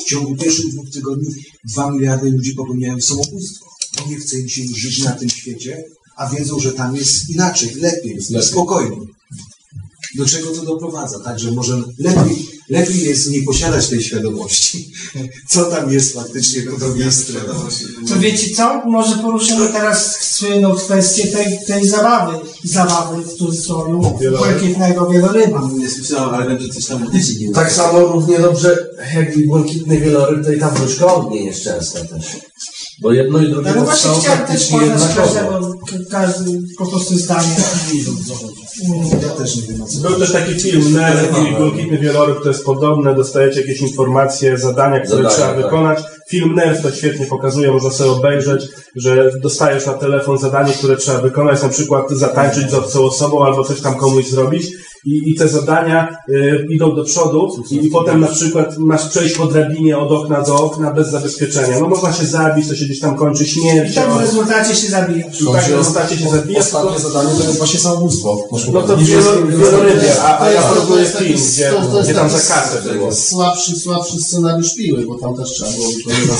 W 0.00 0.04
ciągu 0.04 0.36
pierwszych 0.36 0.72
dwóch 0.72 0.90
tygodni 0.90 1.28
dwa 1.64 1.90
miliardy 1.90 2.30
ludzi 2.30 2.54
popełniają 2.54 3.00
samobójstwo. 3.00 3.75
Nie 4.08 4.16
chce 4.16 4.38
im 4.38 4.48
się 4.48 4.62
już 4.62 4.78
żyć 4.78 5.04
na 5.04 5.12
tym 5.12 5.28
świecie, 5.28 5.84
a 6.16 6.30
wiedzą, 6.30 6.60
że 6.60 6.72
tam 6.72 6.96
jest 6.96 7.30
inaczej, 7.30 7.74
lepiej, 7.74 8.18
spokojniej. 8.40 9.00
Do 10.14 10.26
czego 10.26 10.50
to 10.50 10.64
doprowadza? 10.64 11.18
Także 11.18 11.52
może 11.52 11.82
lepiej, 11.98 12.46
lepiej 12.68 13.04
jest 13.04 13.30
nie 13.30 13.42
posiadać 13.42 13.88
tej 13.88 14.02
świadomości, 14.02 14.92
co 15.50 15.64
tam 15.64 15.92
jest 15.92 16.14
faktycznie 16.14 16.62
po 16.62 16.78
drugiej 16.78 17.12
stronie. 17.12 17.46
To 18.08 18.18
wiecie 18.18 18.54
co? 18.54 18.82
Może 18.86 19.16
poruszymy 19.16 19.68
teraz 19.68 20.20
słynną 20.20 20.74
kwestię 20.74 21.26
tej, 21.26 21.58
tej 21.66 21.88
zabawy, 21.88 22.38
zabawy 22.64 23.22
w 23.24 23.34
cudzysłowie, 23.34 24.30
błękitnego 24.38 25.10
wieloryba. 25.10 25.70
Nie 25.78 25.90
słyszałem, 25.90 26.34
ale 26.34 26.48
wiem, 26.48 26.60
że 26.60 26.68
coś 26.68 26.86
tam 26.86 27.12
dzieje. 27.12 27.52
tak 27.52 27.72
samo 27.72 27.98
równie 27.98 28.38
dobrze 28.38 28.88
jak 29.14 29.36
i 29.36 29.46
błękitny 29.46 30.00
wieloryb, 30.00 30.44
to 30.44 30.52
i 30.52 30.58
ta 30.58 30.70
wróżka 30.70 31.14
ognia 31.14 31.40
jest 31.40 31.64
częsta 31.64 32.04
też. 32.04 32.26
Bo 33.02 33.12
jedno 33.12 33.38
i 33.38 33.48
drugie 33.48 33.72
No 33.76 33.84
właśnie 33.84 34.10
są 34.10 34.20
chciałem 34.20 34.46
też 34.46 34.66
poznać 34.66 35.14
każdego, 35.16 35.74
każdy 36.10 36.62
po 36.78 36.86
prostu 36.86 37.18
zdanie. 37.18 37.56
Ja 39.22 39.28
też 39.28 39.56
nie 39.56 39.62
wiem, 39.62 39.82
o 39.82 39.86
co 39.86 39.98
Był 40.08 40.18
też 40.18 40.32
taki 40.32 40.54
film, 40.54 40.92
Nerd 40.92 41.30
i 41.38 41.56
Błękitny 41.56 41.98
Wieloryb, 41.98 42.42
to 42.42 42.48
jest 42.48 42.64
podobne, 42.64 43.14
dostajecie 43.14 43.60
jakieś 43.60 43.80
informacje, 43.80 44.58
zadania, 44.58 45.00
które 45.00 45.22
Zadania, 45.22 45.36
trzeba 45.36 45.48
tak. 45.48 45.56
wykonać. 45.56 45.98
Film 46.28 46.54
Nerd 46.54 46.82
to 46.82 46.90
świetnie 46.90 47.26
pokazuje, 47.26 47.72
można 47.72 47.90
sobie 47.90 48.10
obejrzeć, 48.10 48.68
że 48.96 49.30
dostajesz 49.42 49.86
na 49.86 49.94
telefon 49.94 50.38
zadanie, 50.38 50.72
które 50.72 50.96
trzeba 50.96 51.20
wykonać, 51.20 51.62
na 51.62 51.68
przykład 51.68 52.10
zatańczyć 52.10 52.70
z 52.70 52.74
obcą 52.74 53.04
osobą 53.04 53.44
albo 53.44 53.64
coś 53.64 53.80
tam 53.80 53.94
komuś 53.94 54.26
zrobić. 54.26 54.66
I, 55.06 55.30
i 55.30 55.34
te 55.34 55.48
zadania 55.48 56.16
y, 56.28 56.66
idą 56.70 56.94
do 56.94 57.04
przodu 57.04 57.48
i, 57.70 57.86
i 57.86 57.90
potem 57.90 58.20
na 58.20 58.26
przykład 58.26 58.78
masz 58.78 59.08
przejść 59.08 59.34
po 59.36 59.46
drabinie 59.46 59.98
od 59.98 60.12
okna 60.12 60.42
do 60.42 60.56
okna 60.56 60.92
bez 60.92 61.10
zabezpieczenia. 61.10 61.80
No 61.80 61.88
można 61.88 62.12
się 62.12 62.26
zabić, 62.26 62.68
to 62.68 62.76
się 62.76 62.84
gdzieś 62.84 63.00
tam 63.00 63.16
kończy 63.16 63.44
I 63.44 63.46
śmiercią. 63.46 64.00
tak 64.00 64.10
w 64.12 64.20
rezultacie 64.20 64.74
się 64.74 64.88
zabijasz. 64.88 65.40
I 65.40 65.46
tak 65.46 65.64
w 65.64 65.76
rezultacie 65.76 66.18
się 66.18 66.28
zabija. 66.28 66.60
Ostatnie 66.60 66.98
zadanie 66.98 67.30
to 67.38 67.42
jest 67.42 67.58
właśnie 67.58 67.80
samobójstwo. 67.80 68.38
No 68.72 68.82
to 68.82 68.96
wielorybie, 68.96 70.22
a, 70.22 70.40
a 70.40 70.50
ja 70.50 70.62
proponuję 70.62 71.04
film, 71.06 71.38
gdzie, 71.52 71.72
gdzie 72.02 72.14
tam 72.14 72.30
za 72.30 72.38
kasę 72.38 72.82
było. 72.92 73.12
Słabszy, 73.12 73.76
słabszy 73.76 74.20
scenariusz 74.20 74.74
piły, 74.74 75.06
bo 75.06 75.18
tam 75.18 75.36
też 75.36 75.50
trzeba 75.50 75.70
było 75.70 75.88
wykonywać 75.88 76.38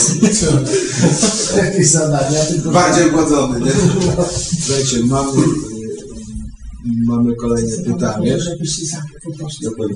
jakieś 1.64 1.86
zadania. 1.86 2.44
Tylko 2.48 2.70
Bardziej 2.70 3.08
ogłodzony, 3.08 3.60
nie? 3.60 3.72
Słuchajcie, 4.66 4.96
mamy, 5.04 5.32
mamy 6.86 7.36
kolejne 7.36 7.76
pytanie. 7.84 8.38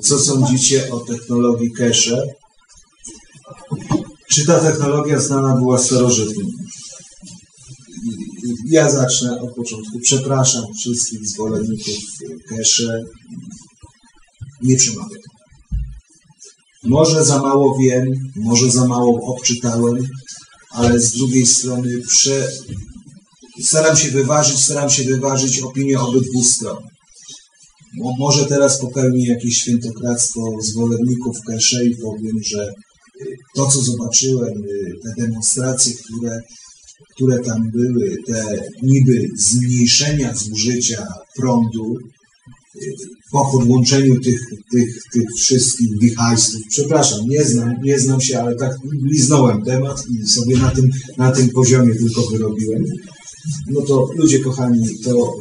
Co 0.01 0.19
sądzicie 0.19 0.91
o 0.91 0.99
technologii 0.99 1.71
cache? 1.71 2.23
Czy 4.29 4.45
ta 4.45 4.59
technologia 4.59 5.19
znana 5.19 5.55
była 5.55 5.77
starożytnym? 5.77 6.47
Ja 8.65 8.91
zacznę 8.91 9.41
od 9.41 9.55
początku. 9.55 9.99
Przepraszam 9.99 10.63
wszystkich 10.79 11.27
zwolenników 11.27 11.95
cache. 12.49 13.03
Nie 14.61 14.75
przemawiam. 14.75 15.19
Może 16.83 17.25
za 17.25 17.39
mało 17.39 17.77
wiem, 17.77 18.05
może 18.35 18.71
za 18.71 18.87
mało 18.87 19.35
obczytałem, 19.35 19.97
ale 20.69 20.99
z 20.99 21.11
drugiej 21.11 21.45
strony 21.45 22.01
prze... 22.07 22.47
staram 23.63 23.97
się 23.97 24.11
wyważyć, 24.11 24.59
staram 24.59 24.89
się 24.89 25.03
wyważyć 25.03 25.59
opinię 25.59 25.99
obydwu 25.99 26.43
stron. 26.43 26.77
Mo- 27.97 28.15
Może 28.19 28.45
teraz 28.45 28.81
popełnię 28.81 29.27
jakieś 29.27 29.57
świętokradztwo 29.57 30.41
zwolenników 30.61 31.37
cache 31.47 31.85
i 31.85 31.95
powiem, 31.95 32.43
że 32.43 32.67
y, 33.21 33.35
to, 33.55 33.67
co 33.67 33.81
zobaczyłem, 33.81 34.53
y, 34.63 34.93
te 35.03 35.21
demonstracje, 35.21 35.93
które, 35.93 36.39
które 37.15 37.39
tam 37.39 37.71
były, 37.71 38.17
te 38.27 38.45
niby 38.83 39.27
zmniejszenia 39.37 40.35
zużycia 40.35 41.07
prądu, 41.35 41.95
y, 42.75 42.79
po 43.31 43.51
podłączeniu 43.51 44.19
tych, 44.19 44.41
tych, 44.71 44.95
tych 45.13 45.27
wszystkich 45.37 45.99
wichajstów, 45.99 46.61
przepraszam, 46.69 47.19
nie 47.27 47.43
znam, 47.43 47.73
nie 47.83 47.99
znam 47.99 48.21
się, 48.21 48.39
ale 48.41 48.55
tak 48.55 48.71
liznąłem 49.11 49.63
temat 49.63 50.03
i 50.09 50.27
sobie 50.27 50.57
na 50.57 50.71
tym, 50.71 50.89
na 51.17 51.31
tym 51.31 51.49
poziomie 51.49 51.95
tylko 51.95 52.21
wyrobiłem. 52.31 52.83
No 53.67 53.81
to 53.81 54.09
ludzie 54.15 54.39
kochani, 54.39 54.99
to 55.03 55.35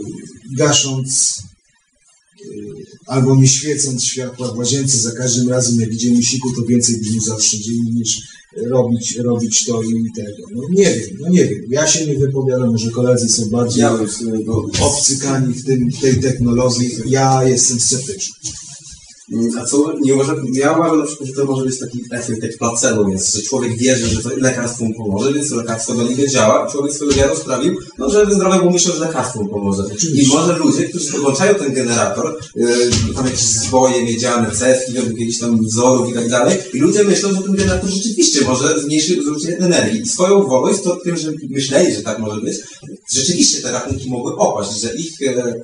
gasząc 0.57 1.43
albo 3.07 3.37
nie 3.37 3.49
świecąc 3.49 4.05
światła 4.05 4.53
w 4.53 4.59
łazience 4.59 4.99
za 4.99 5.11
każdym 5.13 5.49
razem, 5.49 5.81
jak 5.81 5.93
idziemy 5.93 6.23
siku, 6.23 6.53
to 6.55 6.63
więcej 6.63 6.97
byśmy 6.99 7.21
zaoszczędzili 7.21 7.93
niż 7.95 8.23
robić, 8.57 9.17
robić 9.17 9.65
to 9.65 9.83
i 9.83 10.13
tego. 10.17 10.43
No 10.55 10.63
nie 10.71 10.95
wiem, 10.95 11.19
no 11.21 11.29
nie 11.29 11.45
wiem. 11.45 11.65
Ja 11.71 11.87
się 11.87 12.07
nie 12.07 12.19
wypowiadam, 12.19 12.71
może 12.73 12.91
koledzy 12.91 13.29
są 13.29 13.51
bardziej 13.51 13.81
Ja 13.81 13.97
w 13.97 14.83
obcykani 14.83 15.55
w 15.55 15.65
tym, 15.65 15.91
tej 16.01 16.21
technologii. 16.21 16.91
Ja 17.07 17.45
jestem 17.45 17.81
sceptyczny. 17.81 18.35
A 19.61 19.65
co, 19.65 19.93
nie 20.01 20.15
uważam, 20.15 20.37
ja 20.55 20.73
uważam 20.73 20.99
na 20.99 21.07
przykład, 21.07 21.29
że 21.29 21.35
to 21.35 21.45
może 21.45 21.65
być 21.65 21.79
taki 21.79 22.01
efekt 22.11 22.43
jak 22.43 22.59
placebo, 22.59 23.05
więc 23.05 23.35
że 23.35 23.43
człowiek 23.43 23.79
wierzy, 23.79 24.07
że 24.07 24.23
to 24.23 24.31
lekarstwo 24.37 24.85
mu 24.85 24.95
pomoże, 24.95 25.33
więc 25.33 25.51
lekarstwo 25.51 25.95
do 25.95 26.03
niego 26.03 26.27
działa, 26.27 26.71
człowiek 26.71 26.93
swoją 26.93 27.11
wiarą 27.11 27.37
sprawił, 27.37 27.77
no, 27.99 28.11
że 28.11 28.27
zdrowemu 28.31 28.71
myślą, 28.71 28.95
że 28.95 29.01
lekarstwo 29.01 29.43
mu 29.43 29.49
pomoże. 29.49 29.83
I 30.15 30.29
może 30.29 30.59
ludzie, 30.59 30.89
którzy 30.89 31.13
podłączają 31.13 31.55
ten 31.55 31.75
generator, 31.75 32.39
yy, 32.57 32.91
tam 33.15 33.25
jakieś 33.25 33.41
zwoje 33.41 34.05
miedziane, 34.05 34.51
cewki, 34.51 34.95
jakichś 34.95 35.39
tam 35.39 35.59
wzorów 35.59 36.11
i 36.11 36.15
tak 36.15 36.29
dalej, 36.29 36.59
i 36.75 36.79
ludzie 36.79 37.05
myślą, 37.05 37.33
że 37.33 37.43
ten 37.43 37.53
generator 37.53 37.91
rzeczywiście 37.91 38.45
może 38.45 38.81
zmniejszyć 38.81 39.25
zużycie 39.25 39.59
energii. 39.59 40.03
I 40.03 40.09
swoją 40.09 40.47
wolą 40.47 40.69
jest 40.69 40.85
to 40.85 40.97
tym, 40.97 41.17
że 41.17 41.33
myśleli, 41.51 41.95
że 41.95 42.03
tak 42.03 42.19
może 42.19 42.41
być, 42.41 42.57
rzeczywiście 43.15 43.63
te 43.63 43.73
rachunki 43.73 44.11
mogły 44.11 44.37
opaść, 44.37 44.81
że 44.81 44.95
ich 44.95 45.23
e, 45.23 45.55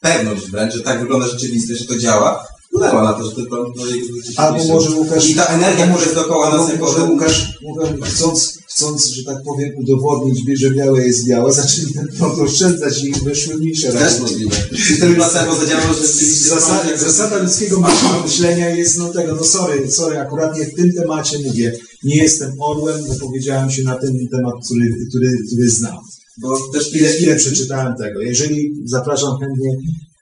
pewność 0.00 0.50
wręcz, 0.50 0.74
że 0.74 0.80
tak 0.80 1.00
wygląda 1.00 1.26
rzeczywistość, 1.28 1.80
że 1.80 1.86
to 1.86 1.98
działa, 1.98 2.46
wpłynęła 2.72 3.02
na 3.02 3.12
to, 3.12 3.24
że 3.24 3.30
to, 3.30 3.42
to 3.42 3.72
no, 3.76 3.86
jest 3.86 4.38
Albo 4.38 4.64
może 4.64 4.90
Łukasz... 4.90 5.30
I 5.30 5.34
ta 5.34 5.46
energia, 5.46 5.86
która 5.86 6.02
jest 6.02 6.14
dookoła 6.14 6.56
nas 6.56 6.68
jako... 6.68 6.84
Może 6.84 7.04
Łukasz, 7.04 7.58
Łukasz 7.64 7.88
chcąc, 8.02 8.58
chcąc, 8.68 9.06
że 9.06 9.24
tak 9.24 9.42
powiem, 9.42 9.70
udowodnić, 9.76 10.60
że 10.60 10.70
białe 10.70 11.06
jest 11.06 11.28
białe, 11.28 11.52
zaczęli 11.52 11.92
ten 11.94 12.08
prąd 12.18 12.38
oszczędzać 12.38 13.04
i 13.04 13.12
wyszły 13.12 13.54
mniejsze 13.54 13.92
Też 13.92 14.20
możliwe. 14.20 14.56
System 14.88 15.14
placebo 15.14 15.54
zadziałał, 15.54 15.94
że 15.94 16.06
rzeczywiście... 16.06 16.48
Zasada, 16.48 16.96
zasada 16.96 17.42
ludzkiego 17.42 17.82
myślenia 18.24 18.68
jest 18.68 18.98
no 18.98 19.08
tego, 19.08 19.34
no 19.34 19.44
sorry, 19.44 19.90
sorry, 19.90 20.20
akurat 20.20 20.58
nie 20.58 20.64
w 20.64 20.74
tym 20.74 20.92
temacie 20.92 21.38
mówię. 21.46 21.72
Nie 22.04 22.16
jestem 22.16 22.52
orłem, 22.60 23.04
wypowiedziałem 23.04 23.70
się 23.70 23.82
na 23.82 23.94
ten 23.94 24.28
temat, 24.30 24.54
który, 24.64 24.86
który, 25.08 25.30
który 25.46 25.70
znam. 25.70 25.96
Bo 26.40 26.58
też 26.72 26.94
Ile, 26.94 27.16
ile 27.18 27.36
przeczytałem 27.36 27.94
tego. 27.96 28.20
Jeżeli 28.20 28.72
zapraszam 28.84 29.38
chętnie, 29.40 29.70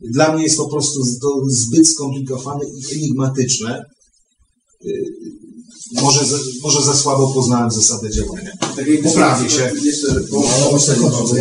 dla 0.01 0.35
mnie 0.35 0.43
jest 0.43 0.57
po 0.57 0.69
prostu 0.69 1.05
zbyt 1.49 1.89
skomplikowane 1.89 2.65
i 2.65 2.95
enigmatyczne. 2.95 3.85
Może 5.93 6.25
za, 6.25 6.37
może 6.63 6.83
za 6.83 6.95
słabo 6.95 7.29
poznałem 7.29 7.71
zasadę 7.71 8.11
działania. 8.11 8.51
Poprawię 9.03 9.51
się. 9.51 9.73
No, 10.33 10.79
to 11.11 11.37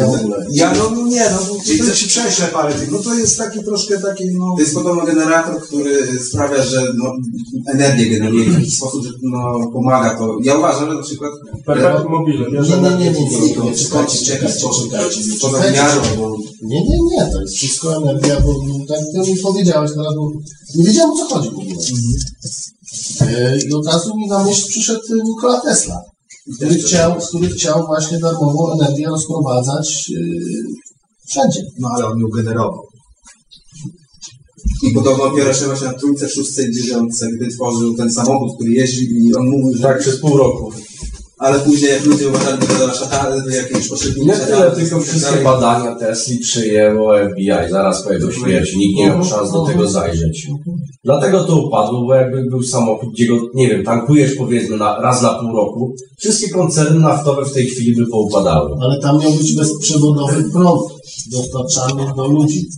ja 0.52 0.74
no, 0.74 0.90
no 0.90 1.08
nie, 1.08 1.30
no 1.32 1.38
bo 1.50 1.86
to 1.86 1.96
się 1.96 2.08
prześlę 2.08 2.48
parę 2.48 2.74
tych. 2.74 2.92
No 2.92 3.00
to 3.00 3.14
jest 3.14 3.38
taki 3.38 3.64
troszkę 3.64 4.00
taki, 4.02 4.24
no. 4.32 4.54
To 4.56 4.62
jest 4.62 4.74
podobno 4.74 5.06
generator, 5.06 5.62
który 5.62 6.20
sprawia, 6.20 6.64
że 6.64 6.94
no, 6.98 7.14
energię 7.68 8.10
generuje 8.10 8.46
w 8.46 8.56
taki 8.56 8.72
sposób, 8.72 9.04
że 9.04 9.10
no, 9.22 9.70
pomaga 9.74 10.18
to. 10.18 10.38
Ja 10.44 10.58
uważam, 10.58 10.90
że 10.90 10.96
na 10.96 11.02
przykład 11.02 11.32
Perpetuum 11.66 12.12
mobile, 12.12 12.52
Nie, 12.52 12.60
nie, 12.60 12.78
nie, 12.82 13.12
nie, 13.12 13.12
nie, 13.12 13.56
nie, 13.56 13.72
nie, 13.72 13.78
skąd 13.78 14.12
czekajcie, 14.12 14.18
w 14.18 14.28
jaki 14.28 14.32
czekajcie, 14.32 14.60
sposób 14.60 14.92
poza 15.42 15.64
czekajcie. 15.64 16.18
bo 16.18 16.38
Nie, 16.62 16.84
nie, 16.84 16.98
nie, 17.12 17.32
to 17.34 17.42
jest 17.42 17.56
wszystko 17.56 17.96
energia, 17.96 18.42
bo 18.42 18.56
tak 18.88 19.00
ty 19.14 19.32
mi 19.32 19.38
powiedziałeś 19.38 19.92
teraz, 19.96 20.16
bo 20.16 20.32
nie 20.76 20.84
wiedziałem 20.84 21.12
o 21.12 21.16
co 21.16 21.26
chodzi 21.26 21.50
w 21.50 21.54
ogóle. 21.54 21.76
E, 23.22 23.58
I 23.58 23.74
od 23.74 23.86
razu 23.86 24.18
mi 24.18 24.28
na 24.28 24.44
myśl 24.44 24.68
przyszedł 24.68 25.00
e, 25.00 25.24
Nikola 25.24 25.62
Tesla, 25.62 26.02
który 26.56 26.76
chciał, 26.76 27.16
który 27.16 27.50
chciał 27.50 27.86
właśnie 27.88 28.20
darmową 28.20 28.74
energię 28.74 29.08
rozprowadzać 29.08 30.12
e, 30.16 30.22
wszędzie. 31.30 31.62
No 31.80 31.90
ale 31.96 32.06
on 32.06 32.20
ją 32.20 32.28
generował. 32.28 32.84
I 34.84 34.94
podobno 34.94 35.24
opiera 35.24 35.54
się 35.54 35.66
właśnie 35.66 35.88
na 35.88 35.94
trójce, 35.94 36.30
szóstce 36.30 36.64
i 36.64 36.72
dziewiątce, 36.72 37.32
gdy 37.32 37.48
tworzył 37.48 37.96
ten 37.96 38.12
samochód, 38.12 38.56
który 38.56 38.72
jeździ 38.72 39.08
i 39.12 39.36
on 39.36 39.50
mówił, 39.50 39.78
że... 39.78 39.84
Tak, 39.84 40.00
przez 40.00 40.20
pół 40.20 40.38
roku. 40.38 40.72
Ale 41.40 41.60
później 41.60 41.92
jak 41.92 42.06
ludzie 42.06 42.30
uważali, 42.30 42.62
że 42.62 42.88
to 42.88 42.94
szatany, 42.94 43.56
jakieś 43.56 43.90
pośrednie 43.90 44.26
Nie 44.26 44.34
tyle, 44.34 44.72
tylko 44.72 45.02
wszystkie 45.02 45.44
badania 45.44 45.96
Tesli 45.96 46.40
przyjęło 46.40 47.14
FBI 47.30 47.72
zaraz 47.72 48.04
po 48.04 48.14
jego 48.14 48.32
śmierci. 48.32 48.78
Nikt 48.78 48.98
nie 48.98 49.08
miał 49.08 49.24
szans 49.24 49.52
do 49.52 49.66
tego 49.66 49.90
zajrzeć. 49.90 50.48
Dlatego 51.04 51.44
to 51.44 51.56
upadło, 51.56 52.06
bo 52.06 52.16
jakby 52.16 52.44
był 52.50 52.64
samochód, 52.64 53.10
gdzie 53.14 53.28
go, 53.28 53.36
nie 53.54 53.68
wiem, 53.68 53.84
tankujesz 53.84 54.36
powiedzmy 54.36 54.78
na, 54.78 55.02
raz 55.02 55.22
na 55.22 55.30
pół 55.30 55.56
roku, 55.56 55.94
wszystkie 56.18 56.50
koncerny 56.50 57.00
naftowe 57.00 57.46
w 57.46 57.54
tej 57.54 57.66
chwili 57.66 57.96
by 57.96 58.08
poupadały. 58.08 58.72
Ale 58.82 59.00
tam 59.02 59.20
miał 59.20 59.32
być 59.32 59.56
bezprzewodowy 59.56 60.44
prąd 60.54 60.99
dostarczany 61.28 62.14
do 62.16 62.28
ludzi. 62.28 62.70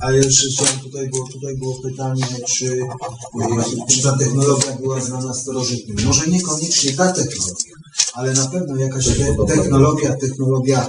Ale 0.00 0.16
jeszcze 0.16 0.48
chciałem, 0.48 0.80
tutaj 0.80 1.08
było, 1.10 1.28
tutaj 1.32 1.56
było 1.56 1.74
pytanie, 1.82 2.26
czy, 2.48 2.66
y, 2.66 3.86
czy 3.88 4.02
ta 4.02 4.16
technologia 4.18 4.76
była 4.80 5.00
znana 5.00 5.34
starożytnym. 5.34 5.96
Może 6.06 6.26
niekoniecznie 6.26 6.92
ta 6.92 7.12
technologia, 7.12 7.74
ale 8.14 8.32
na 8.32 8.46
pewno 8.46 8.76
jakaś 8.76 9.06
te, 9.06 9.36
technologia, 9.48 10.16
technologia 10.16 10.88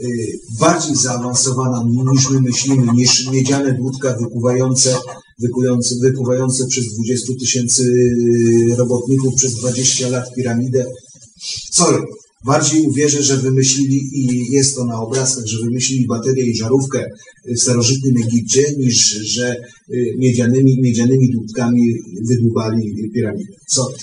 y, 0.00 0.38
bardziej 0.60 0.96
zaawansowana 0.96 1.84
niż 2.12 2.30
my 2.30 2.40
myślimy, 2.40 2.92
niż 2.92 3.30
miedziane 3.30 3.72
dłudka 3.72 4.16
wypływające, 4.20 4.96
wypływające, 5.38 5.94
wypływające 6.02 6.66
przez 6.66 6.84
20 6.94 7.32
tysięcy 7.40 7.84
robotników 8.76 9.34
przez 9.34 9.54
20 9.54 10.08
lat 10.08 10.34
piramidę. 10.34 10.86
Sorry, 11.72 12.02
bardziej 12.44 12.82
uwierzę, 12.82 13.22
że 13.22 13.36
wymyślili 13.36 14.10
i 14.12 14.52
jest 14.52 14.76
to 14.76 14.84
na 14.84 15.00
obrazkach, 15.00 15.46
że 15.46 15.58
wymyślili 15.64 16.06
baterię 16.06 16.44
i 16.44 16.56
żarówkę 16.56 17.10
w 17.44 17.60
starożytnym 17.60 18.14
Egipcie, 18.26 18.62
niż 18.78 19.10
że 19.10 19.56
y, 19.90 20.14
miedzianymi, 20.18 20.80
miedzianymi 20.82 21.30
długkami 21.32 21.94
wydłubali 22.28 23.10
piramidę. 23.14 23.52
Sorry. 23.66 23.96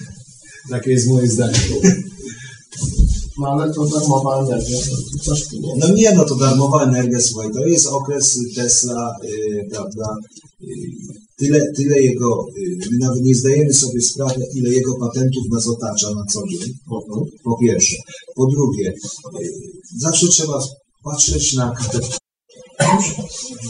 Takie 0.70 0.90
jest 0.90 1.08
moje 1.08 1.28
zdanie. 1.28 1.58
No 3.40 3.48
ale 3.48 3.72
to 3.74 3.86
darmowa 3.86 4.42
energia, 4.42 4.78
to, 5.24 5.34
tu 5.50 5.56
nie. 5.60 5.72
No 5.76 5.88
nie, 5.94 6.12
no 6.14 6.24
to 6.24 6.34
darmowa 6.34 6.84
energia, 6.84 7.20
słuchaj, 7.20 7.52
to 7.52 7.66
jest 7.66 7.86
okres 7.86 8.38
Tesla, 8.56 9.14
y, 9.24 9.68
prawda, 9.70 10.16
y, 10.62 10.66
tyle, 11.38 11.72
tyle 11.76 11.98
jego, 11.98 12.46
y, 12.58 12.90
my 12.90 12.98
nawet 13.00 13.22
nie 13.22 13.34
zdajemy 13.34 13.72
sobie 13.72 14.00
sprawy, 14.00 14.46
ile 14.54 14.70
jego 14.70 14.94
patentów 14.94 15.44
nas 15.52 15.68
otacza 15.68 16.10
na 16.14 16.24
co 16.32 16.40
dzień, 16.50 16.72
po, 16.88 17.02
po 17.44 17.58
pierwsze. 17.62 17.96
Po 18.36 18.46
drugie, 18.46 18.88
y, 18.88 19.50
zawsze 19.98 20.28
trzeba 20.28 20.60
patrzeć 21.04 21.52
na 21.54 21.74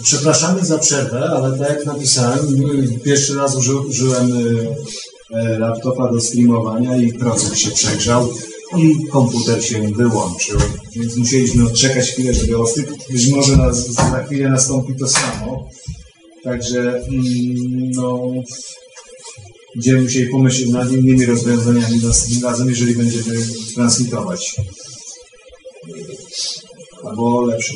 Przepraszamy 0.03 0.65
za 0.65 0.79
przerwę, 0.79 1.31
ale 1.31 1.59
tak 1.59 1.69
jak 1.69 1.87
napisałem, 1.87 2.71
y, 2.71 2.99
pierwszy 3.05 3.35
raz 3.35 3.57
uży, 3.57 3.77
użyłem 3.77 4.33
y, 4.33 5.59
laptopa 5.59 6.13
do 6.13 6.21
streamowania 6.21 6.97
i 6.97 7.13
procesor 7.13 7.59
się 7.59 7.71
przegrzał 7.71 8.29
i 8.77 9.07
komputer 9.07 9.65
się 9.65 9.89
wyłączył. 9.89 10.59
Więc 10.97 11.17
musieliśmy 11.17 11.67
odczekać 11.67 12.11
chwilę, 12.11 12.35
żeby 12.35 12.59
ostygł. 12.59 12.97
Być 13.11 13.29
może 13.29 13.57
na, 13.57 13.73
za 13.73 14.25
chwilę 14.25 14.51
nastąpi 14.51 14.95
to 14.97 15.09
samo. 15.09 15.69
Także 16.45 16.81
mm, 16.81 17.91
no, 17.91 18.33
będziemy 19.75 20.03
musieli 20.03 20.31
pomyśleć 20.31 20.69
nad 20.69 20.93
innymi 20.93 21.27
rozwiązaniami 21.27 22.01
następnym 22.03 22.43
razem, 22.43 22.69
jeżeli 22.69 22.95
będziemy 22.95 23.47
transmitować. 23.75 24.57
Albo 27.05 27.47
lepszy, 27.47 27.73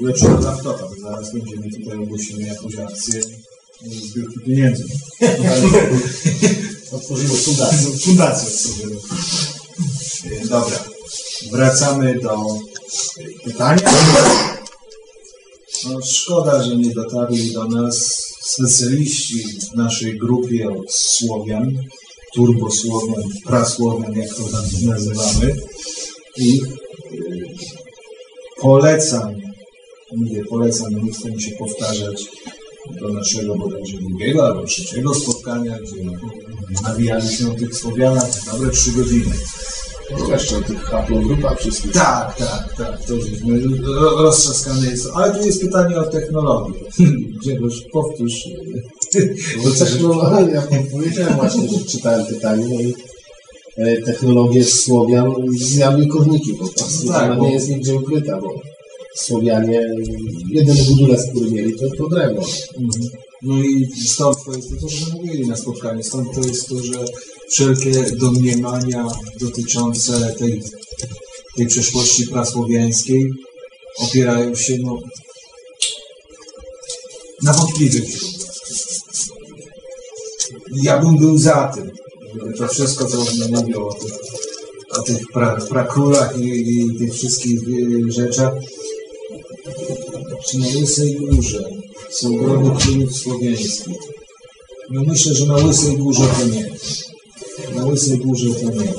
lepszego 0.00 0.40
laptopa, 0.40 0.82
bo 0.88 1.10
zaraz 1.10 1.32
będziemy 1.32 1.70
tutaj 1.70 1.98
ogłosimy 1.98 2.42
jakąś 2.42 2.76
akcję 2.76 3.20
zbiórki 3.86 4.40
pieniędzy. 4.46 4.84
Otworzymy 6.92 7.34
fundację. 7.34 7.98
Fundację 7.98 8.48
otworzymy. 8.48 8.96
Dobra, 10.48 10.84
wracamy 11.52 12.20
do 12.20 12.44
pytania. 13.44 13.90
No, 15.88 16.02
szkoda, 16.02 16.62
że 16.62 16.76
nie 16.76 16.94
dotarli 16.94 17.52
do 17.52 17.64
nas 17.64 18.24
specjaliści 18.40 19.44
w 19.44 19.76
naszej 19.76 20.18
grupie 20.18 20.68
od 20.68 20.92
Słowian, 20.92 21.82
turbosłowian, 22.34 23.22
prasłowian, 23.46 24.16
jak 24.16 24.28
to 24.34 24.42
tam 24.42 24.64
nazywamy. 24.82 25.56
I 26.36 26.60
y, 27.12 27.46
polecam, 28.60 29.34
mówię 30.16 30.44
polecam, 30.44 31.04
nie 31.04 31.12
chcę 31.12 31.30
mi 31.30 31.42
się 31.42 31.50
powtarzać 31.56 32.26
do 33.00 33.08
naszego 33.08 33.54
bodajże 33.56 33.98
drugiego 33.98 34.46
albo 34.46 34.64
trzeciego 34.64 35.14
spotkania, 35.14 35.78
gdzie 35.78 36.10
nawijaliśmy 36.82 37.50
o 37.50 37.54
tych 37.54 37.76
Słowianach 37.76 38.30
dobre 38.52 38.70
trzy 38.70 38.92
godziny. 38.92 39.34
Jeszcze 40.28 40.56
o 40.56 40.60
tych 40.60 40.82
haplogrupach 40.82 41.58
wszystkich. 41.58 41.92
Tak, 41.92 42.36
tak, 42.36 42.74
tak. 42.76 43.04
To 43.04 43.14
roztrzaskane 44.22 44.86
jest. 44.86 45.08
Ale 45.14 45.34
tu 45.38 45.46
jest 45.46 45.60
pytanie 45.60 45.96
o 45.96 46.04
technologię. 46.04 46.74
Grzegorz, 47.42 47.82
powtórz. 47.92 48.34
Bo 49.64 49.70
technologia, 49.70 50.62
ja 50.70 50.82
powiedziałem 50.92 51.34
właśnie, 51.34 51.68
że 51.68 51.84
czytałem 51.84 52.26
pytanie 52.26 52.64
no 52.68 52.80
i 52.80 52.94
e, 53.76 54.02
technologie 54.02 54.64
Słowian 54.64 55.32
zjadły 55.58 56.06
korniki 56.06 56.52
po 56.54 56.68
prostu. 56.68 57.08
Tak, 57.08 57.22
Ona 57.22 57.36
bo- 57.36 57.44
nie 57.46 57.52
jest 57.54 57.68
nigdzie 57.68 57.94
ukryta, 57.94 58.40
bo 58.40 58.48
Słowianie, 59.24 59.80
jedyny 60.50 60.84
budulec, 60.84 61.30
który 61.30 61.50
mieli, 61.50 61.78
to, 61.78 61.86
to 61.98 62.08
drewno. 62.08 62.42
Mhm. 62.78 63.10
No 63.42 63.62
i 63.62 63.88
stąd 64.06 64.44
to 64.44 64.52
jest 64.52 64.68
to, 64.80 64.88
że 64.88 65.12
mówili 65.12 65.48
na 65.48 65.56
spotkaniu. 65.56 66.02
Stąd 66.02 66.34
to 66.34 66.40
jest 66.40 66.68
to, 66.68 66.82
że 66.82 67.04
wszelkie 67.50 68.16
domniemania 68.16 69.06
dotyczące 69.40 70.34
tej, 70.38 70.62
tej 71.56 71.66
przeszłości 71.66 72.26
prasłowiańskiej 72.26 73.30
opierają 73.98 74.54
się 74.54 74.76
no, 74.82 74.98
na 77.42 77.52
wątpliwych. 77.52 78.04
Ja 80.82 80.98
bym 80.98 81.16
był 81.16 81.38
za 81.38 81.72
tym, 81.74 81.90
żeby 82.34 82.58
to 82.58 82.68
wszystko, 82.68 83.04
co 83.04 83.18
on 83.18 83.26
mówił 83.50 83.86
o 83.86 83.94
tych, 83.94 84.12
o 84.98 85.02
tych 85.02 85.18
pra, 85.32 85.58
i, 86.36 86.44
i 86.46 86.98
tych 86.98 87.14
wszystkich 87.14 87.60
y, 87.68 88.12
rzeczach, 88.12 88.52
czy 90.46 90.58
na 90.58 90.66
Łysej 90.80 91.14
Górze 91.14 91.70
są 92.10 92.36
groby 92.36 92.70
królów 92.80 93.16
słowiańskich? 93.16 93.96
No 94.90 95.02
myślę, 95.02 95.34
że 95.34 95.46
na 95.46 95.56
Łysej 95.56 95.96
Górze 95.96 96.24
to 96.38 96.46
nie. 96.46 96.70
Na 97.74 97.86
Łysej 97.86 98.18
Górze 98.18 98.54
to 98.54 98.70
nie. 98.70 98.92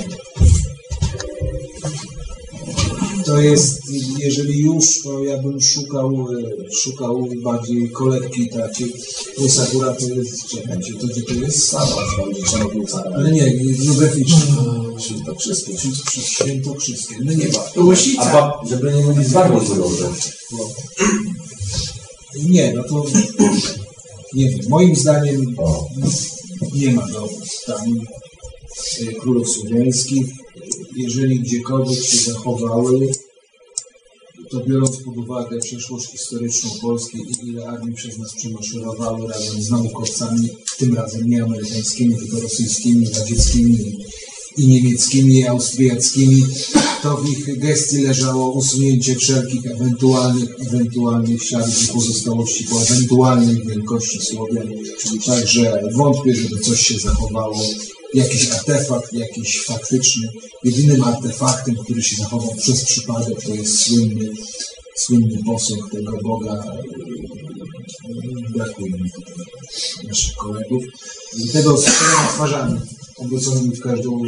To 3.25 3.41
jest 3.41 3.81
jeżeli 4.19 4.59
już, 4.59 5.01
to 5.03 5.23
ja 5.23 5.37
bym 5.37 5.61
szukał, 5.61 6.27
e, 6.31 6.71
szukał 6.81 7.27
bardziej 7.43 7.89
kolekcji 7.89 8.49
takiej. 8.49 8.93
To 9.35 9.43
jest 9.43 9.59
akurat, 9.59 9.99
to 9.99 10.15
jest, 10.15 10.47
czekajcie, 10.47 10.93
to 10.93 11.07
gdzie 11.07 11.21
to 11.21 11.33
jest? 11.33 11.75
Czarownica. 12.51 13.03
Ale 13.15 13.31
nie, 13.31 13.51
geograficznie. 13.85 14.80
Świętokrzyskie. 15.01 15.73
Świętokrzyskie. 16.21 17.15
No 17.23 17.31
nie 17.33 17.45
ma. 17.47 17.59
To 17.59 17.83
Łosica. 17.85 18.21
A 18.21 18.33
ba- 18.33 18.61
żeby 18.69 18.93
nie 18.93 19.03
mieli 19.03 19.25
z 19.25 19.31
wagą 19.31 19.59
wyglądać. 19.59 20.31
Nie, 22.49 22.73
no 22.73 22.83
to 22.83 23.05
nie 24.33 24.49
wiem. 24.49 24.59
Moim 24.69 24.95
zdaniem 24.95 25.55
nie 26.73 26.91
ma 26.91 27.07
go 27.07 27.29
tam 27.65 27.81
e, 29.01 29.11
królów 29.13 29.49
słowiańskich. 29.49 30.25
Jeżeli 30.95 31.39
gdziekolwiek 31.39 32.03
się 32.03 32.17
zachowały, 32.31 33.11
to 34.49 34.59
biorąc 34.59 34.97
pod 35.03 35.17
uwagę 35.17 35.59
przeszłość 35.59 36.05
historyczną 36.11 36.69
Polski 36.81 37.17
i 37.17 37.47
ile 37.49 37.67
armii 37.67 37.95
przez 37.95 38.17
nas 38.17 38.33
przemaszerowały 38.35 39.27
razem 39.27 39.61
z 39.61 39.69
naukowcami, 39.69 40.49
tym 40.77 40.95
razem 40.95 41.29
nie 41.29 41.43
amerykańskimi, 41.43 42.17
tylko 42.17 42.39
rosyjskimi, 42.39 43.09
radzieckimi 43.09 43.97
i 44.57 44.67
niemieckimi, 44.67 45.37
i 45.37 45.47
austriackimi, 45.47 46.43
to 47.03 47.17
w 47.17 47.29
ich 47.29 47.59
gestii 47.59 47.97
leżało 47.97 48.51
usunięcie 48.51 49.15
wszelkich 49.15 49.65
ewentualnych, 49.65 50.49
ewentualnych 50.67 51.43
śladów 51.43 51.83
i 51.83 51.93
pozostałości 51.93 52.63
po 52.63 52.81
ewentualnej 52.81 53.67
wielkości 53.67 54.21
Słowian. 54.21 54.67
Także 55.25 55.81
wątpię, 55.95 56.35
żeby 56.35 56.59
coś 56.59 56.87
się 56.87 56.99
zachowało. 56.99 57.57
Jakiś 58.13 58.51
artefakt, 58.51 59.13
jakiś 59.13 59.61
faktyczny. 59.61 60.27
Jedynym 60.63 61.03
artefaktem, 61.03 61.75
który 61.75 62.03
się 62.03 62.15
zachował 62.15 62.55
przez 62.55 62.85
przypadek, 62.85 63.43
to 63.43 63.55
jest 63.55 63.79
słynny, 63.79 64.29
słynny 64.95 65.43
posąg 65.45 65.91
tego 65.91 66.17
Boga. 66.23 66.63
Brakuje 68.55 68.91
mi 68.91 69.09
naszych 70.07 70.35
kolegów. 70.35 70.83
Tego 71.53 71.77
z 71.77 71.85
czterema 71.85 72.27
obróconymi 73.17 73.75
w 73.75 73.81
każdą 73.81 74.21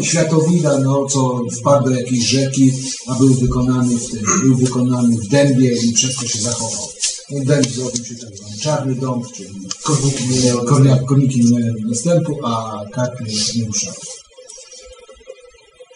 światowida, 0.00 0.78
no, 0.78 1.06
co 1.06 1.40
wpadł 1.60 1.84
do 1.84 1.90
jakiejś 1.90 2.24
rzeki, 2.24 2.72
a 3.06 3.14
był 3.14 3.34
wykonany 3.34 3.96
w 3.98 4.10
tym, 4.10 4.20
był 4.42 4.56
wykonany 4.56 5.16
w 5.16 5.28
dębie 5.28 5.72
i 5.82 5.92
to 5.92 6.26
się 6.26 6.38
zachował. 6.38 6.88
No, 7.30 7.44
dęb 7.44 7.66
zrobił 7.66 8.04
się 8.04 8.14
tak 8.14 8.36
zwany 8.36 8.56
czarny 8.60 8.94
dąb, 8.94 9.32
czyli 9.32 9.50
korniki 9.82 10.24
nie 10.28 10.40
miały, 10.40 10.66
kornia, 10.66 10.98
korniki 10.98 11.40
nie 11.40 11.50
miały 11.50 11.74
następu, 11.88 12.38
a 12.44 12.82
karpie 12.92 13.24
nie 13.56 13.64
ruszały. 13.64 13.96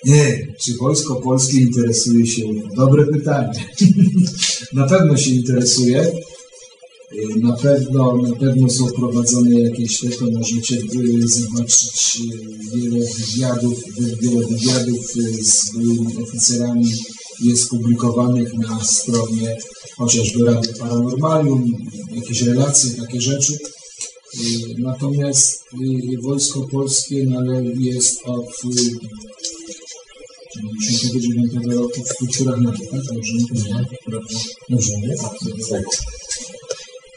Nie, 0.05 0.47
czy 0.61 0.77
wojsko 0.77 1.17
polskie 1.17 1.61
interesuje 1.61 2.27
się? 2.27 2.43
Dobre 2.77 3.07
pytanie. 3.07 3.65
Na 4.73 4.87
pewno 4.87 5.17
się 5.17 5.31
interesuje. 5.31 6.13
Y, 7.17 7.41
Na 7.41 7.53
pewno, 7.57 8.17
na 8.17 8.37
pewno 8.37 8.71
są 8.71 8.87
prowadzone 8.87 9.61
jakieś 9.61 10.01
tego, 10.01 10.27
możecie 10.39 10.77
y, 10.77 11.29
zobaczyć 11.29 12.19
y, 12.21 12.77
wiele 12.79 13.07
wywiadów, 13.19 13.75
wy- 13.99 14.17
wiele 14.21 14.47
wywiadów 14.47 15.07
z 15.43 15.73
byłymi 15.73 16.17
oficerami 16.23 16.93
jest 17.41 17.69
publikowanych 17.69 18.55
na 18.55 18.85
stronie 18.85 19.57
chociażby 19.97 20.45
Rady 20.45 20.69
Paranormalium, 20.79 21.73
jakieś 22.15 22.43
relacje, 22.43 22.91
takie 22.91 23.21
rzeczy. 23.21 23.59
Natomiast 24.79 25.61
Wojsko 26.23 26.61
Polskie 26.73 27.25
nale- 27.25 27.73
jest 27.81 28.19
od 28.27 28.47
y, 28.47 28.91
99 30.81 31.53
roku 31.77 32.03
w 32.05 32.09
strukturach 32.09 32.61
NATO, 32.61 32.79
tak? 32.91 33.01
Dobrze, 33.15 33.33
nie? 33.35 33.85
Dobrze, 34.71 34.93
nie? 35.03 35.17
Tak, 35.17 35.33
tak. 35.71 35.85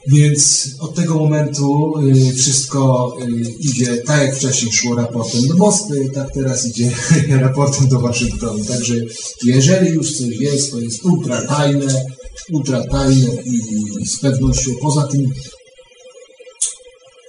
Więc 0.07 0.69
od 0.79 0.95
tego 0.95 1.15
momentu 1.15 1.93
y, 1.99 2.33
wszystko 2.33 3.13
y, 3.21 3.25
idzie 3.59 3.97
tak 3.97 4.21
jak 4.21 4.35
wcześniej 4.35 4.71
szło 4.71 4.95
raportem 4.95 5.47
do 5.47 5.55
Moskwy, 5.55 6.09
tak 6.13 6.33
teraz 6.33 6.67
idzie 6.67 6.91
raportem 7.41 7.87
do 7.87 7.99
Waszyngtonu. 7.99 8.65
Także 8.65 8.95
jeżeli 9.43 9.89
już 9.89 10.17
coś 10.17 10.39
jest, 10.39 10.71
to 10.71 10.79
jest 10.79 11.05
ultra 11.05 11.41
tajne, 11.41 12.05
ultra 12.51 12.83
tajne 12.83 13.27
i 13.45 13.61
z 14.05 14.19
pewnością 14.19 14.71
poza 14.81 15.07
tym, 15.07 15.21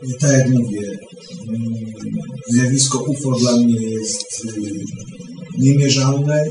y, 0.02 0.18
tak 0.20 0.32
jak 0.32 0.48
mówię, 0.48 0.98
zjawisko 2.48 2.98
UFO 2.98 3.32
dla 3.32 3.56
mnie 3.56 3.80
jest 3.80 4.46
niemierzalne 5.58 6.44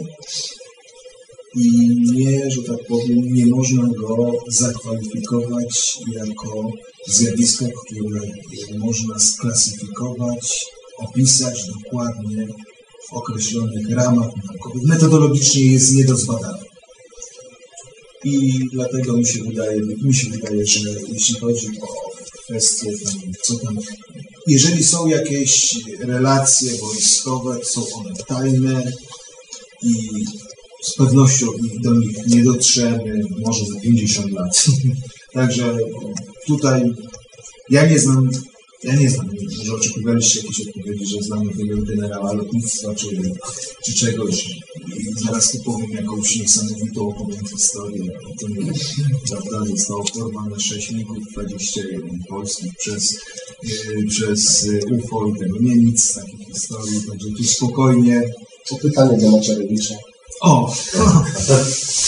i 1.56 1.90
nie, 2.16 2.52
że 2.52 2.64
tak 2.64 2.88
powiem, 2.88 3.34
nie 3.34 3.46
można 3.46 3.84
go 3.88 4.32
zakwalifikować 4.48 5.98
jako 6.14 6.72
zjawisko, 7.08 7.66
które 7.86 8.22
można 8.78 9.20
sklasyfikować, 9.20 10.66
opisać 10.98 11.66
dokładnie 11.68 12.48
w 13.10 13.14
określonych 13.14 13.90
ramach 13.90 14.30
naukowych. 14.46 14.84
Metodologicznie 14.84 15.72
jest 15.72 15.94
nie 15.94 16.06
do 16.06 16.18
zbadania. 16.18 16.64
I 18.24 18.60
dlatego 18.74 19.18
mi 19.18 19.26
się 19.26 19.44
wydaje, 19.44 19.82
mi 20.02 20.16
się 20.16 20.30
wydaje, 20.30 20.66
że 20.66 20.90
jeśli 21.08 21.36
chodzi 21.36 21.68
o 21.82 21.88
kwestie 22.44 22.92
co 23.42 23.60
tam, 23.60 23.78
jeżeli 24.48 24.84
są 24.84 25.08
jakieś 25.08 25.76
relacje 26.00 26.78
wojskowe, 26.78 27.60
są 27.64 27.82
one 27.94 28.14
tajne 28.28 28.92
i 29.84 30.10
z 30.82 30.94
pewnością 30.94 31.46
do 31.84 31.96
nich 31.96 32.28
nie 32.28 32.44
dotrzemy 32.44 33.22
może 33.46 33.66
za 33.66 33.80
50 33.80 34.32
lat. 34.32 34.66
Także 35.34 35.78
tutaj 36.48 36.84
ja 37.70 37.86
nie 37.86 38.00
znam, 38.00 38.30
ja 38.84 38.96
nie 38.96 39.10
znam, 39.10 39.30
może 39.58 39.74
oczekiwaliście 39.74 40.40
jakieś 40.40 40.68
odpowiedzi, 40.68 41.06
że 41.06 41.22
znam 41.22 41.48
jakiegoś 41.48 41.82
generała 41.82 42.34
lotnictwa 42.34 42.96
czy, 42.96 43.08
czy 43.86 43.94
czegoś 43.94 44.46
i 44.98 45.24
zaraz 45.26 45.52
tu 45.52 45.58
powiem 45.64 45.92
jakąś 45.92 46.36
niesamowitą 46.36 47.08
opowiem 47.08 47.46
historię 47.46 48.04
o 48.04 48.40
tym, 48.40 48.74
prawda, 49.30 49.66
zostało 49.66 50.04
porwane 50.04 50.60
6 50.60 50.92
migów 50.92 51.18
21 51.34 52.20
polskich 52.30 52.72
przez, 52.78 53.20
yy, 53.64 54.08
przez 54.08 54.64
yy, 54.64 54.80
UFO 54.92 55.32
tego. 55.40 55.60
Nie 55.60 55.76
nic 55.76 56.14
takich 56.16 56.48
historii, 56.54 57.02
także 57.10 57.28
tu 57.38 57.44
spokojnie. 57.44 58.22
To 58.70 58.76
pytanie 58.76 59.32
Macierewicza. 59.32 59.96
O, 60.42 60.74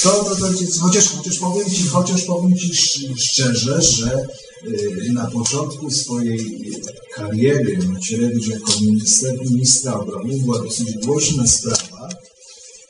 to, 0.04 0.12
to, 0.24 0.36
to, 0.36 0.48
chociaż, 0.82 1.10
chociaż 1.10 1.40
powiem 1.40 1.70
Ci, 1.70 1.84
chociaż 1.88 2.22
powiem 2.22 2.58
Ci 2.58 2.72
sz- 2.72 3.20
szczerze, 3.20 3.82
że 3.82 4.26
y, 4.68 5.14
na 5.14 5.32
początku 5.32 5.92
swojej 5.92 6.72
kariery 7.16 7.78
Macierewicz 7.88 8.48
jako 8.48 8.72
minister, 8.82 9.46
ministra 9.46 9.94
obrony 10.00 10.38
była 10.38 10.60
dosyć 10.64 10.94
głośna 11.06 11.48
sprawa, 11.48 12.10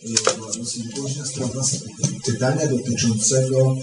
y, 0.05 0.35
była 0.37 0.51
dosyć 0.51 0.83
głośna 0.95 1.25
sprawa 1.25 1.61
pytania 2.25 2.67
dotyczącego 2.67 3.75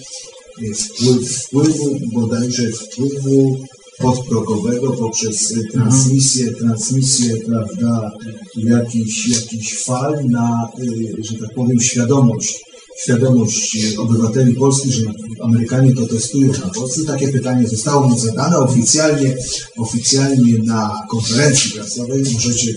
y, 0.62 0.74
wpływ, 0.74 1.36
wpływu, 1.42 1.98
bodajże 2.12 2.68
wpływu 2.72 3.64
podprogowego 3.98 4.92
poprzez 4.92 5.54
transmisję, 5.72 6.52
transmisję, 6.52 7.36
prawda, 7.46 8.10
jakichś, 8.56 9.28
jakichś 9.28 9.84
fal 9.84 10.14
na, 10.30 10.68
y, 10.78 11.24
że 11.24 11.38
tak 11.38 11.54
powiem, 11.54 11.80
świadomość, 11.80 12.64
świadomość 13.02 13.78
obywateli 13.98 14.54
polskich, 14.54 14.92
że 14.92 15.04
Amerykanie 15.42 15.94
to 15.94 16.06
testują 16.06 16.52
na 16.52 16.70
Polsce. 16.74 17.04
Takie 17.04 17.28
pytanie 17.28 17.68
zostało 17.68 18.08
mu 18.08 18.18
zadane 18.18 18.58
oficjalnie, 18.58 19.36
oficjalnie 19.78 20.58
na 20.58 20.92
konferencji 21.10 21.70
prasowej. 21.70 22.22
Możecie 22.32 22.74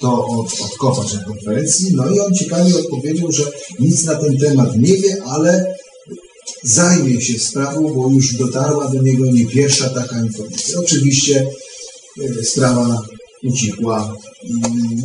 to 0.00 0.26
od, 0.26 0.60
odkopać 0.60 1.14
na 1.14 1.24
konferencji. 1.24 1.94
No 1.96 2.10
i 2.10 2.20
on 2.20 2.34
ciekawie 2.34 2.78
odpowiedział, 2.78 3.32
że 3.32 3.42
nic 3.80 4.04
na 4.04 4.14
ten 4.14 4.38
temat 4.38 4.76
nie 4.76 4.96
wie, 4.96 5.22
ale 5.26 5.75
zajmie 6.62 7.20
się 7.20 7.38
sprawą, 7.38 7.94
bo 7.94 8.10
już 8.10 8.34
dotarła 8.34 8.88
do 8.88 9.02
niego 9.02 9.26
nie 9.26 9.46
pierwsza 9.46 9.88
taka 9.88 10.24
informacja. 10.24 10.80
Oczywiście 10.80 11.46
e, 12.40 12.44
sprawa 12.44 13.02
ucichła 13.42 14.16
i 14.42 14.54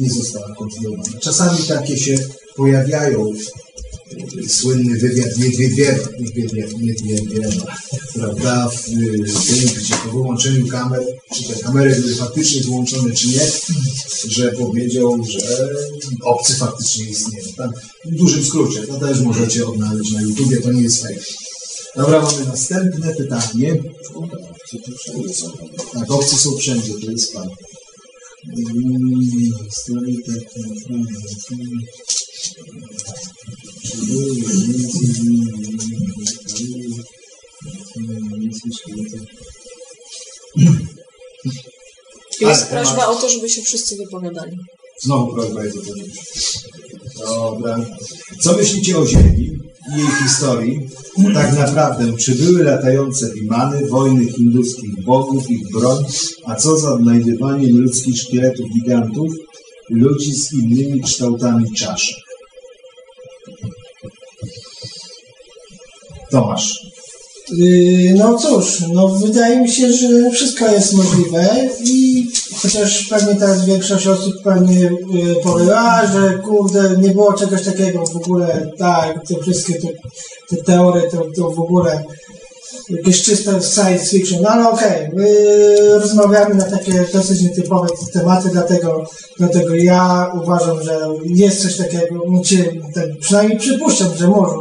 nie 0.02 0.10
została 0.10 0.56
kontynuowana. 0.56 1.20
Czasami 1.20 1.64
takie 1.68 1.98
się 1.98 2.16
pojawiają 2.56 3.32
słynny 4.48 5.00
wywiad 5.00 5.38
Niedźwiedziewa, 5.38 6.10
Niedźwiedziewa, 6.82 7.76
prawda, 8.14 8.70
w, 8.70 8.86
tym, 8.86 9.70
gdzie 9.78 9.96
po 10.06 10.12
wyłączeniu 10.12 10.68
kamer, 10.68 11.02
czy 11.36 11.44
te 11.44 11.60
kamery 11.60 11.96
były 11.96 12.16
faktycznie 12.16 12.62
wyłączone, 12.62 13.12
czy 13.12 13.28
nie, 13.28 13.52
że 14.28 14.52
powiedział, 14.52 15.24
że 15.30 15.70
obcy 16.22 16.54
faktycznie 16.54 17.06
istnieje. 17.06 17.54
Tam, 17.58 17.72
w 18.06 18.16
dużym 18.16 18.46
skrócie, 18.46 18.82
to 18.88 19.00
też 19.00 19.22
możecie 19.22 19.68
odnaleźć 19.68 20.12
na 20.12 20.22
YouTubie, 20.22 20.62
to 20.62 20.72
nie 20.72 20.82
jest 20.82 21.02
fake. 21.02 21.26
Dobra, 21.96 22.22
mamy 22.22 22.46
następne 22.46 23.16
pytanie. 23.16 23.84
Tak, 25.94 26.12
obcy 26.12 26.36
są 26.36 26.58
wszędzie, 26.58 26.94
to 26.94 27.12
jest 27.12 27.34
pan. 27.34 27.50
Jest 42.42 42.72
Ale 42.72 42.82
prośba 42.82 42.96
temat- 43.02 43.18
o 43.18 43.22
to, 43.22 43.30
żeby 43.30 43.50
się 43.50 43.62
wszyscy 43.62 43.96
wypowiadali. 43.98 44.58
Znowu 45.04 45.34
prośba 45.34 45.64
jest 45.64 45.78
o 45.78 45.82
to, 45.82 45.94
Dobra. 47.26 47.86
Co 48.42 48.58
myślicie 48.58 48.98
o 48.98 49.08
Ziemi 49.08 49.50
i 49.96 49.98
jej 50.00 50.08
historii? 50.24 50.80
Tak 51.34 51.58
naprawdę, 51.58 52.18
czy 52.18 52.36
były 52.36 52.64
latające 52.64 53.34
wimany, 53.34 53.88
wojny 53.88 54.26
hinduskich 54.32 55.04
bogów, 55.06 55.50
ich 55.50 55.72
broń, 55.72 56.04
a 56.46 56.56
co 56.56 56.78
za 56.78 56.94
odnajdywaniem 56.94 57.78
ludzkich 57.78 58.18
szkieletów 58.22 58.66
gigantów, 58.74 59.34
ludzi 59.90 60.34
z 60.36 60.54
innymi 60.54 61.02
kształtami 61.02 61.72
czaszek? 61.74 62.18
Tomasz. 66.32 66.92
Yy, 67.58 68.14
No 68.18 68.38
cóż, 68.38 68.84
no 68.94 69.08
wydaje 69.08 69.62
mi 69.62 69.70
się, 69.70 69.94
że 69.94 70.32
wszystko 70.32 70.68
jest 70.68 70.94
możliwe 70.94 71.70
i 71.84 72.28
chociaż 72.62 73.04
pewnie 73.04 73.36
teraz 73.36 73.66
większość 73.66 74.08
osób 74.08 74.34
pewnie 74.44 74.92
a, 75.76 76.08
że 76.08 76.40
kurde, 76.40 76.98
nie 76.98 77.10
było 77.10 77.34
czegoś 77.34 77.64
takiego 77.64 78.06
w 78.06 78.16
ogóle, 78.16 78.72
tak, 78.78 79.28
te 79.28 79.42
wszystkie 79.42 79.74
te, 79.74 79.88
te 80.50 80.64
teorie 80.64 81.02
to, 81.12 81.26
to 81.36 81.52
w 81.52 81.60
ogóle 81.60 82.04
jakieś 82.90 83.24
czyste 83.24 83.62
science 83.62 84.06
fiction, 84.06 84.42
no 84.42 84.50
ale 84.50 84.70
okej, 84.70 85.10
my 85.14 85.28
rozmawiamy 86.00 86.56
na 86.56 86.72
takie 86.72 87.06
dosyć 87.14 87.42
nietypowe 87.42 87.88
tematy, 88.14 88.50
dlatego, 88.50 89.10
dlatego 89.38 89.76
ja 89.76 90.32
uważam, 90.44 90.84
że 90.84 91.00
jest 91.26 91.62
coś 91.62 91.78
takiego, 91.78 92.26
przynajmniej 93.20 93.60
przypuszczam, 93.60 94.08
że, 94.18 94.28
może, 94.28 94.56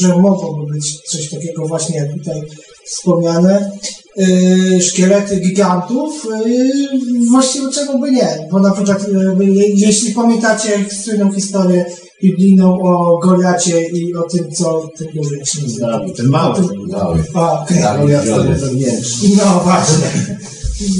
że 0.00 0.08
mogłoby 0.08 0.72
być 0.72 1.00
coś 1.00 1.30
takiego 1.30 1.66
właśnie 1.66 1.98
jak 1.98 2.12
tutaj 2.12 2.42
wspomniane. 2.86 3.70
Yy, 4.16 4.82
szkielety 4.82 5.40
gigantów, 5.40 6.26
yy, 6.46 7.28
właściwie 7.30 7.68
czemu 7.72 7.98
by 8.00 8.10
nie, 8.10 8.28
bo 8.50 8.58
na 8.58 8.70
przykład 8.70 9.06
je- 9.40 9.68
jeśli 9.74 10.14
pamiętacie 10.14 10.84
słynną 11.04 11.32
historię 11.32 11.84
biblijną 12.22 12.78
o 12.82 13.18
Goliacie 13.18 13.88
i 13.88 14.14
o 14.14 14.22
tym, 14.22 14.50
co 14.50 14.88
ten 14.98 15.08
duży 15.14 15.36
jak 15.38 15.46
się 15.48 15.62
nazywa. 15.62 16.00
Ten 16.16 16.26
mały. 16.26 16.60
Mały. 16.88 17.24
A, 17.34 17.62
okej. 17.62 17.78
Najpewniejszy. 17.80 19.26
No 19.36 19.60
właśnie. 19.64 20.36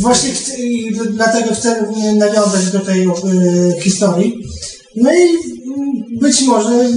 Właśnie 0.01 0.31
dlatego 1.11 1.55
chcę 1.55 1.81
y, 1.81 2.13
nawiązać 2.17 2.71
do 2.73 2.79
tej 2.81 3.07
y, 3.07 3.11
historii. 3.81 4.35
No 4.97 5.11
i 5.13 5.23
y, 5.23 6.19
być 6.21 6.43
może 6.43 6.89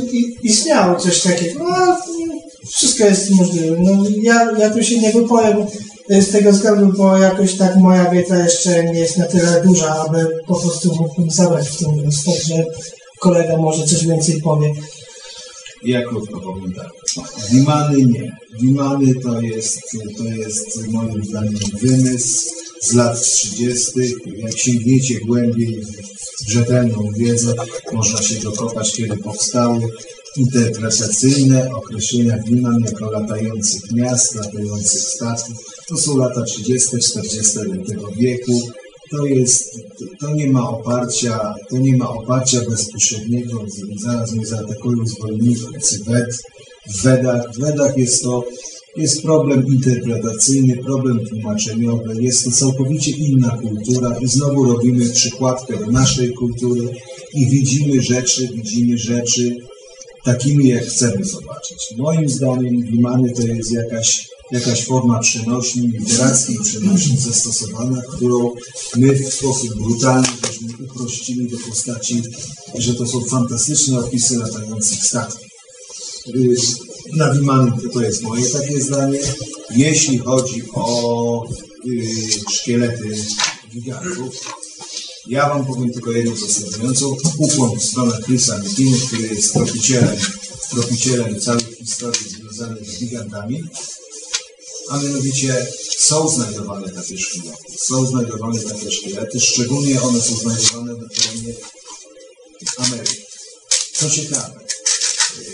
istniało 0.43 0.99
coś 0.99 1.21
takiego. 1.21 1.63
No, 1.63 1.93
y, 1.93 2.69
wszystko 2.71 3.03
jest 3.05 3.31
możliwe. 3.31 3.75
No, 3.79 3.91
ja, 4.21 4.51
ja 4.59 4.69
tu 4.69 4.83
się 4.83 4.99
nie 4.99 5.11
wypowiem 5.13 5.57
y, 5.61 5.65
z 6.09 6.31
tego 6.31 6.51
względu, 6.51 6.97
bo 6.97 7.17
jakoś 7.17 7.57
tak 7.57 7.75
moja 7.75 8.09
wiedza 8.11 8.43
jeszcze 8.43 8.83
nie 8.83 8.99
jest 8.99 9.17
na 9.17 9.25
tyle 9.25 9.63
duża, 9.65 9.95
aby 9.95 10.29
po 10.47 10.55
prostu 10.55 10.95
mógłbym 10.95 11.31
zabrać 11.31 11.69
w 11.69 11.77
tym 11.77 11.91
głos. 11.91 12.23
Także 12.23 12.63
kolega 13.19 13.57
może 13.57 13.83
coś 13.83 14.07
więcej 14.07 14.41
powie. 14.41 14.73
Ja 15.83 16.01
krótko 16.01 16.41
powiem 16.41 16.73
tak. 16.73 16.89
Wimany 17.51 18.05
nie. 18.05 18.31
Wimany 18.61 19.15
to 19.23 19.41
jest, 19.41 19.81
to 20.17 20.23
jest 20.23 20.87
moim 20.87 21.25
zdaniem 21.25 21.59
wymysł 21.81 22.49
z 22.81 22.93
lat 22.93 23.21
30. 23.21 23.91
Jak 24.37 24.57
sięgniecie 24.57 25.19
głębiej 25.19 25.81
w 26.47 26.51
rzetelną 26.51 27.11
wiedzę, 27.17 27.53
można 27.93 28.21
się 28.21 28.35
dokopać, 28.35 28.93
kiedy 28.93 29.17
powstały 29.17 29.79
interpretacyjne 30.37 31.69
określenia 31.73 32.37
Wiman 32.47 32.79
jako 32.85 33.11
latających 33.11 33.91
miast, 33.91 34.35
latających 34.35 35.01
statków. 35.01 35.55
To 35.87 35.97
są 35.97 36.17
lata 36.17 36.41
30., 36.41 36.97
40. 36.97 37.57
tego 37.87 38.07
wieku. 38.17 38.61
To 39.11 39.25
jest, 39.25 39.69
to 40.19 40.33
nie 40.33 40.51
ma 40.51 40.69
oparcia, 40.69 41.53
to 41.69 41.77
nie 41.77 41.97
ma 41.97 42.09
oparcia 42.09 42.61
bezpośredniego, 42.69 43.65
zaraz 43.99 44.31
mnie 44.31 44.45
zaatakują 44.45 45.05
zwolennicy 45.05 46.03
Wed. 46.07 46.37
W 46.89 47.03
Wedach, 47.03 47.53
w 47.53 47.59
Wedach 47.59 47.97
jest 47.97 48.23
to, 48.23 48.43
jest 48.97 49.21
problem 49.21 49.67
interpretacyjny, 49.67 50.77
problem 50.77 51.19
tłumaczeniowy, 51.25 52.23
jest 52.23 52.43
to 52.43 52.51
całkowicie 52.51 53.11
inna 53.11 53.57
kultura 53.57 54.17
i 54.21 54.27
znowu 54.27 54.63
robimy 54.63 55.09
przykładkę 55.09 55.79
do 55.79 55.91
naszej 55.91 56.33
kultury 56.33 56.89
i 57.33 57.49
widzimy 57.49 58.01
rzeczy, 58.01 58.49
widzimy 58.53 58.97
rzeczy 58.97 59.55
takimi, 60.25 60.67
jak 60.67 60.85
chcemy 60.85 61.25
zobaczyć. 61.25 61.93
Moim 61.97 62.29
zdaniem 62.29 62.81
Wimany 62.81 63.33
to 63.33 63.41
jest 63.41 63.71
jakaś, 63.71 64.27
jakaś 64.51 64.85
forma 64.85 65.19
przenośni, 65.19 65.87
literackiej 65.87 66.57
przenośni 66.63 67.17
zastosowana, 67.17 68.01
którą 68.15 68.53
my 68.95 69.13
w 69.13 69.33
sposób 69.33 69.75
brutalny 69.75 70.27
żeśmy 70.45 70.85
uprościli 70.85 71.49
do 71.49 71.57
postaci, 71.69 72.21
że 72.75 72.93
to 72.93 73.07
są 73.07 73.23
fantastyczne 73.23 73.99
opisy 73.99 74.37
latających 74.37 75.05
statków. 75.05 75.47
Y, 76.35 76.55
Na 77.15 77.33
Wimany 77.33 77.71
to, 77.93 78.01
jest 78.01 78.21
moje 78.23 78.49
takie 78.49 78.81
zdanie. 78.81 79.19
Jeśli 79.75 80.17
chodzi 80.17 80.63
o 80.73 81.47
y, 81.87 82.01
szkielety 82.51 83.17
gigantów, 83.73 84.64
ja 85.27 85.49
Wam 85.49 85.65
powiem 85.65 85.93
tylko 85.93 86.11
jedną 86.11 86.35
zaskakującą. 86.35 87.17
Ukłon 87.37 87.79
w 87.79 87.83
stronę 87.83 88.21
Chrisa 88.25 88.57
Nikiny, 88.57 88.97
który 89.07 89.27
jest 89.27 89.53
tropicielem, 89.53 90.17
tropicielem 90.69 91.39
całej 91.39 91.75
historii 91.75 92.29
związanej 92.29 92.85
z 92.85 92.99
gigantami. 92.99 93.63
A 94.89 94.97
mianowicie 94.97 95.67
są 95.97 96.29
znajdowane 96.29 96.89
takie 96.89 97.17
szkielety. 97.17 97.77
Są 97.77 98.05
znajdowane 98.05 98.59
takie 98.59 98.91
szkielety, 98.91 99.39
szczególnie 99.39 100.01
one 100.01 100.21
są 100.21 100.35
znajdowane 100.35 100.93
na 100.93 101.09
terenie 101.09 101.53
Ameryki. 102.77 103.21
Co 103.93 104.09
ciekawe, 104.09 104.59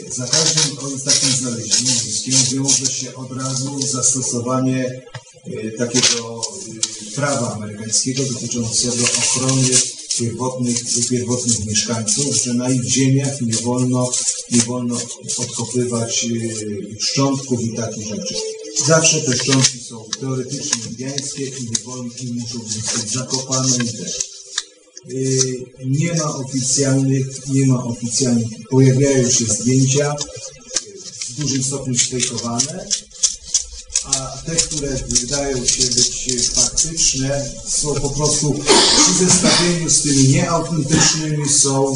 y, 0.07 0.11
za 0.11 0.28
każdym 0.28 0.78
takim 1.05 1.30
znaleziskiem 1.30 2.34
wiąże 2.51 2.86
się 2.86 3.15
od 3.15 3.38
razu 3.38 3.88
zastosowanie 3.88 5.01
y, 5.47 5.76
takiego 5.78 6.41
y, 6.67 6.81
prawa 7.16 7.53
amerykańskiego 7.53 8.24
dotyczącego 8.24 9.03
ochrony 9.03 9.70
pierwotnych, 10.20 10.78
pierwotnych 11.09 11.66
mieszkańców, 11.66 12.36
że 12.43 12.53
na 12.53 12.70
ich 12.70 12.84
ziemiach 12.84 13.41
nie 13.41 13.53
wolno, 13.53 14.12
nie 14.51 14.62
wolno 14.62 14.97
odkopywać 15.38 16.26
y, 16.26 16.97
szczątków 16.99 17.62
i 17.62 17.76
takich 17.76 18.07
rzeczy. 18.07 18.36
Zawsze 18.88 19.22
te 19.22 19.38
szczątki 19.38 19.80
są 19.80 20.05
teoretycznie 20.20 20.82
indiańskie 20.89 21.43
i 21.45 21.64
nie 21.64 21.84
wolno 21.86 22.14
i 22.22 22.34
muszą 22.34 22.59
zostać 22.68 23.12
zakopane 23.12 23.76
i 23.76 23.97
też. 23.97 24.20
Y, 25.12 25.66
Nie 25.86 26.14
ma 26.14 26.36
oficjalnych, 26.36 27.47
nie 27.47 27.68
ma 27.68 27.84
oficjalnych, 27.84 28.47
pojawiają 28.70 29.30
się 29.30 29.45
zdjęcia 29.45 30.16
y, 30.16 31.01
w 31.30 31.34
dużym 31.39 31.64
stopniu 31.64 31.97
sfejkowane, 31.97 32.88
a 34.16 34.38
te, 34.45 34.55
które 34.55 34.89
wydają 35.09 35.66
się 35.66 35.84
być 35.84 36.49
faktyczne, 36.53 37.51
są 37.68 37.95
po 37.95 38.09
prostu 38.09 38.53
przy 38.97 39.26
zestawieniu 39.26 39.89
z 39.89 40.01
tymi 40.01 40.28
nieautentycznymi 40.28 41.49
są 41.49 41.95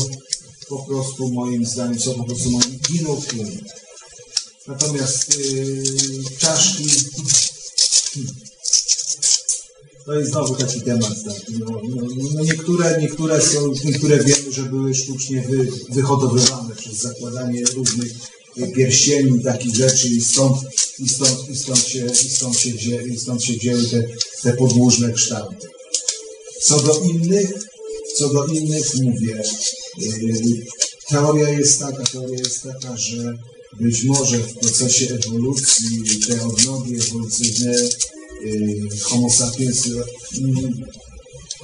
po 0.69 0.77
prostu 0.85 1.31
moim 1.31 1.65
zdaniem, 1.65 1.99
są 1.99 2.13
po 2.13 2.23
prostu 2.23 2.51
moim 2.51 2.79
giną 2.91 3.21
tłumie. 3.21 3.57
Natomiast 4.67 5.39
yy, 5.39 6.23
czaszki, 6.39 6.89
hmm, 8.13 8.35
to 10.05 10.13
jest 10.13 10.31
znowu 10.31 10.55
taki 10.55 10.81
temat. 10.81 11.23
Tak. 11.25 11.35
No, 11.59 11.81
no, 11.89 12.07
no 12.33 12.43
niektóre, 12.43 12.97
niektóre 13.01 13.41
są, 13.41 13.59
niektóre 13.85 14.23
wiemy, 14.23 14.51
że 14.51 14.63
były 14.63 14.95
sztucznie 14.95 15.41
wy, 15.41 15.67
wyhodowywane 15.89 16.75
przez 16.75 16.93
zakładanie 16.93 17.63
różnych 17.75 18.11
pierścieni, 18.75 19.43
takich 19.43 19.75
rzeczy 19.75 20.07
i 20.07 20.21
stąd, 20.21 20.57
i 20.99 21.09
stąd, 21.09 21.49
i 21.49 21.55
stąd, 21.55 21.87
się, 21.87 22.05
i 22.05 22.29
stąd, 22.29 22.59
się, 22.59 22.71
wzię, 22.71 23.03
i 23.13 23.19
stąd 23.19 23.43
się 23.43 23.53
wzięły 23.53 23.83
te, 23.83 24.03
te 24.43 24.53
podłużne 24.53 25.13
kształty. 25.13 25.67
Co 26.61 26.79
do 26.79 26.99
innych, 26.99 27.53
co 28.17 28.29
do 28.29 28.45
innych 28.45 28.95
mówię, 28.95 29.43
yy, 29.97 30.65
teoria 31.09 31.49
jest 31.49 31.79
taka, 31.79 32.03
teoria 32.03 32.39
jest 32.39 32.63
taka, 32.63 32.97
że 32.97 33.37
być 33.79 34.03
może 34.03 34.37
w 34.37 34.53
procesie 34.53 35.15
ewolucji 35.15 36.03
te 36.27 36.45
odnogi 36.45 36.95
ewolucyjne 36.95 37.73
yy, 38.43 38.99
Homo 39.01 39.29
sapiens 39.29 39.89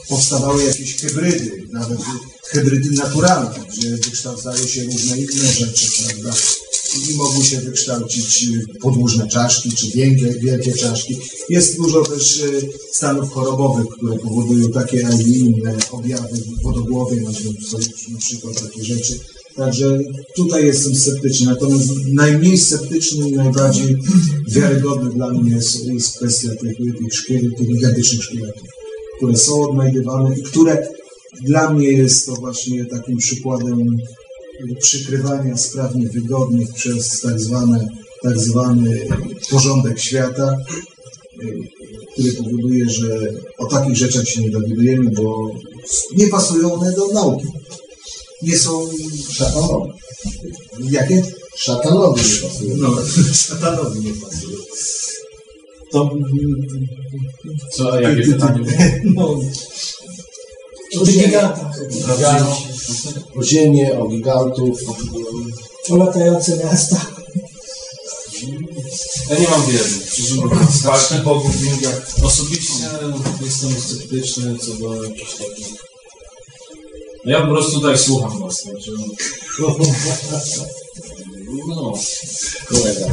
powstawały 0.07 0.63
jakieś 0.63 0.95
hybrydy, 0.95 1.67
nawet 1.71 1.99
hybrydy 2.43 2.91
naturalne, 2.91 3.65
gdzie 3.69 3.97
wykształcały 3.97 4.67
się 4.67 4.83
różne 4.83 5.17
inne 5.17 5.53
rzeczy, 5.53 5.85
prawda? 6.03 6.33
I 6.95 7.15
mogły 7.15 7.45
się 7.45 7.57
wykształcić 7.57 8.43
y, 8.43 8.79
podłużne 8.81 9.27
czaszki, 9.27 9.71
czy 9.71 9.87
wielkie, 9.87 10.33
wielkie 10.39 10.73
czaszki. 10.73 11.17
Jest 11.49 11.77
dużo 11.77 12.01
też 12.03 12.39
y, 12.39 12.69
stanów 12.91 13.29
chorobowych, 13.29 13.87
które 13.97 14.17
powodują 14.17 14.71
takie, 14.71 15.07
a 15.07 15.13
nie 15.13 15.37
inne 15.37 15.77
objawy 15.91 16.41
wodogłowie, 16.63 17.21
na 17.21 18.19
przykład, 18.19 18.61
takie 18.61 18.83
rzeczy. 18.83 19.19
Także 19.55 19.99
tutaj 20.35 20.65
jestem 20.65 20.95
sceptyczny. 20.95 21.45
Natomiast 21.45 21.89
najmniej 22.13 22.57
sceptyczny 22.57 23.29
i 23.29 23.31
najbardziej 23.31 23.95
wiarygodny 24.47 25.09
dla 25.09 25.29
mnie 25.29 25.51
jest, 25.51 25.85
jest 25.85 26.17
kwestia 26.17 26.49
tych, 26.49 26.77
tych, 26.77 27.13
szkielet, 27.13 27.57
tych 27.57 27.67
gigantycznych 27.67 28.23
szkieletów, 28.23 28.67
które 29.17 29.37
są 29.37 29.69
odnajdywane 29.69 30.39
i 30.39 30.43
które 30.43 30.87
dla 31.41 31.73
mnie 31.73 31.87
jest 31.87 32.25
to 32.25 32.33
właśnie 32.33 32.85
takim 32.85 33.17
przykładem 33.17 33.97
przykrywania 34.79 35.57
spraw 35.57 35.95
niewygodnych 35.95 36.73
przez 36.73 37.21
tak, 37.21 37.39
zwane, 37.39 37.87
tak 38.21 38.39
zwany 38.39 39.07
porządek 39.49 39.99
świata, 39.99 40.55
który 42.13 42.31
powoduje, 42.33 42.89
że 42.89 43.33
o 43.57 43.65
takich 43.65 43.97
rzeczach 43.97 44.27
się 44.27 44.41
nie 44.41 44.49
dowiadujemy, 44.49 45.11
bo 45.11 45.51
nie 46.17 46.27
pasują 46.27 46.73
one 46.73 46.91
do 46.91 47.07
nauki. 47.07 47.47
Nie 48.41 48.57
są 48.57 48.89
Szatanowi. 49.31 49.91
Jakie? 50.91 51.23
Szatanowi 51.57 52.21
nie 52.21 52.41
pasuje. 52.41 52.75
No, 52.77 52.95
szatanowi 53.33 53.99
nie 53.99 54.13
pasują. 54.13 54.57
To... 55.91 56.11
Co, 57.71 57.93
a 57.93 58.01
jakie 58.01 58.23
pytanie? 58.23 58.63
No, 59.15 59.39
O 60.99 61.05
gigantach. 61.05 61.71
O 63.35 63.43
ziemię, 63.43 63.99
o 63.99 64.07
gigantów. 64.07 64.79
O 65.89 65.95
latające 65.95 66.57
miasta. 66.57 67.05
Ja 69.29 69.39
nie 69.39 69.47
mam 69.47 69.65
wiedzy. 69.65 69.99
Szczerze 70.11 70.35
mówiąc, 70.35 70.81
walki 70.81 71.15
bogów 71.23 71.55
w 71.55 71.65
Indiach. 71.65 72.01
Osobiście 72.23 72.89
jestem 73.41 73.81
sceptyczny 73.81 74.57
co 74.57 74.73
do 74.73 75.03
jakichś 75.03 75.33
takich... 75.33 75.67
Ja 77.25 77.41
po 77.41 77.47
prostu 77.47 77.71
tutaj 77.71 77.97
słucham 77.97 78.39
was, 78.39 78.63
także... 78.63 78.91
No, 81.67 81.93
Kolega. 82.69 83.07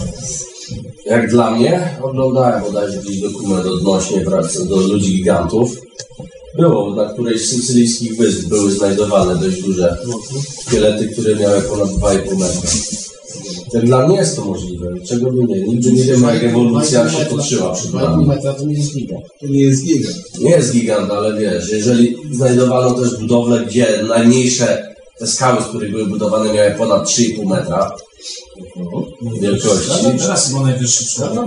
Jak 1.07 1.31
dla 1.31 1.51
mnie, 1.51 1.97
oglądałem 2.03 2.63
bodajże 2.63 2.97
jakiś 2.97 3.21
dokument 3.21 3.67
odnośnie 3.67 4.21
pracy 4.21 4.69
do 4.69 4.77
ludzi 4.77 5.17
gigantów. 5.17 5.77
Było, 6.57 6.95
na 6.95 7.13
którejś 7.13 7.47
z 7.47 7.51
sycylijskich 7.51 8.17
wysp 8.17 8.49
były 8.49 8.71
znajdowane 8.71 9.37
dość 9.37 9.63
duże 9.63 9.97
szkielety, 10.67 11.09
które 11.09 11.37
miały 11.37 11.63
ponad 11.63 11.89
2,5 11.89 12.39
metra. 12.39 12.71
Jak 13.73 13.87
dla 13.87 14.09
mnie 14.09 14.17
jest 14.17 14.37
to 14.37 14.45
możliwe. 14.45 14.95
Czego 15.09 15.33
by 15.33 15.45
nie? 15.45 15.63
Nigdy 15.63 15.93
nie 15.93 16.05
wiemy, 16.05 16.35
jak 16.35 16.45
ewolucja 16.45 17.11
się 17.11 17.25
toczyła 17.25 17.73
przed 17.73 17.91
2,5 17.91 18.11
nami. 18.11 18.27
metra 18.27 18.55
to 18.55 18.65
nie 18.65 18.75
jest 18.75 18.95
gigant. 18.95 19.25
to 19.41 19.47
nie 19.47 19.61
jest 19.61 19.85
gigant. 19.85 20.17
Nie 20.41 20.51
jest 20.51 20.73
gigant, 20.73 21.11
ale 21.11 21.41
wiesz, 21.41 21.71
jeżeli 21.73 22.17
znajdowano 22.33 22.91
też 22.91 23.17
budowle, 23.21 23.65
gdzie 23.67 23.87
najmniejsze 24.09 24.95
te 25.19 25.27
skały, 25.27 25.63
z 25.63 25.65
których 25.65 25.91
były 25.91 26.07
budowane, 26.07 26.53
miały 26.53 26.71
ponad 26.71 27.07
3,5 27.07 27.47
metra 27.47 27.91
wielkości, 29.41 29.91
teraz 30.19 30.49
chyba 30.49 30.61
najwyższy 30.61 31.07
człowiek 31.15 31.35
ma 31.35 31.43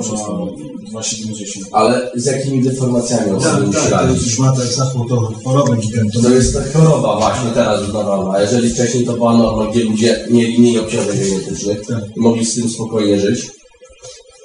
2,70. 1.01 1.63
ale 1.71 2.11
z 2.15 2.25
jakimi 2.25 2.63
deformacjami 2.63 3.31
on 3.31 3.41
sobie 3.41 3.53
Tak, 3.53 3.63
tak, 3.63 3.73
to 3.73 3.79
uśradzi. 3.85 4.25
już 4.25 4.39
ma 4.39 4.55
tak 4.55 4.65
zachód 4.67 5.09
to 5.09 5.31
chorobę 5.43 5.77
gigantową. 5.77 6.23
To 6.29 6.33
jest 6.33 6.53
ta 6.53 6.79
choroba 6.79 7.17
właśnie 7.19 7.51
teraz 7.53 7.81
uznawana. 7.81 8.31
A 8.33 8.41
jeżeli 8.41 8.69
wcześniej 8.73 9.05
to 9.05 9.13
była 9.13 9.37
norma, 9.37 9.71
gdzie 9.71 9.83
ludzie 9.83 10.25
mieli 10.29 10.59
mniej 10.59 10.79
obciążeń 10.79 11.19
genetycznych 11.19 11.87
Tak. 11.87 12.03
i 12.17 12.19
mogli 12.19 12.45
z 12.45 12.55
tym 12.55 12.69
spokojnie 12.69 13.19
żyć, 13.19 13.47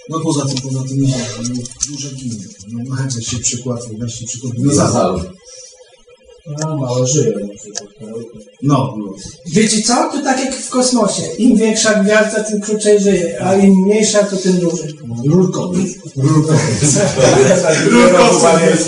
No 0.08 0.20
poza 0.20 0.44
tym, 0.46 0.60
poza 0.62 0.82
tym 0.88 1.00
nie, 1.00 1.14
no, 1.38 1.54
duże 1.90 2.08
giny. 2.14 2.44
No, 2.68 2.94
macie 2.96 3.22
się 3.22 3.38
przykład, 3.38 3.80
weźcie 3.98 4.26
przykład 4.26 4.52
no 4.58 4.60
dinozaurów. 4.70 5.22
A, 6.64 6.77
małe 6.77 7.05
przykład. 7.05 7.44
No, 8.62 8.94
Wiecie 9.47 9.82
co? 9.82 9.94
To 9.94 10.23
tak 10.24 10.44
jak 10.44 10.55
w 10.55 10.70
kosmosie. 10.70 11.23
Im 11.39 11.56
większa 11.56 11.94
gwiazda, 11.94 12.44
tym 12.44 12.60
krócej 12.60 13.01
żyje, 13.01 13.43
a 13.43 13.55
im 13.55 13.74
mniejsza, 13.74 14.23
to 14.24 14.36
tym 14.36 14.52
dłużej. 14.52 14.94
Rurkowy. 15.24 15.78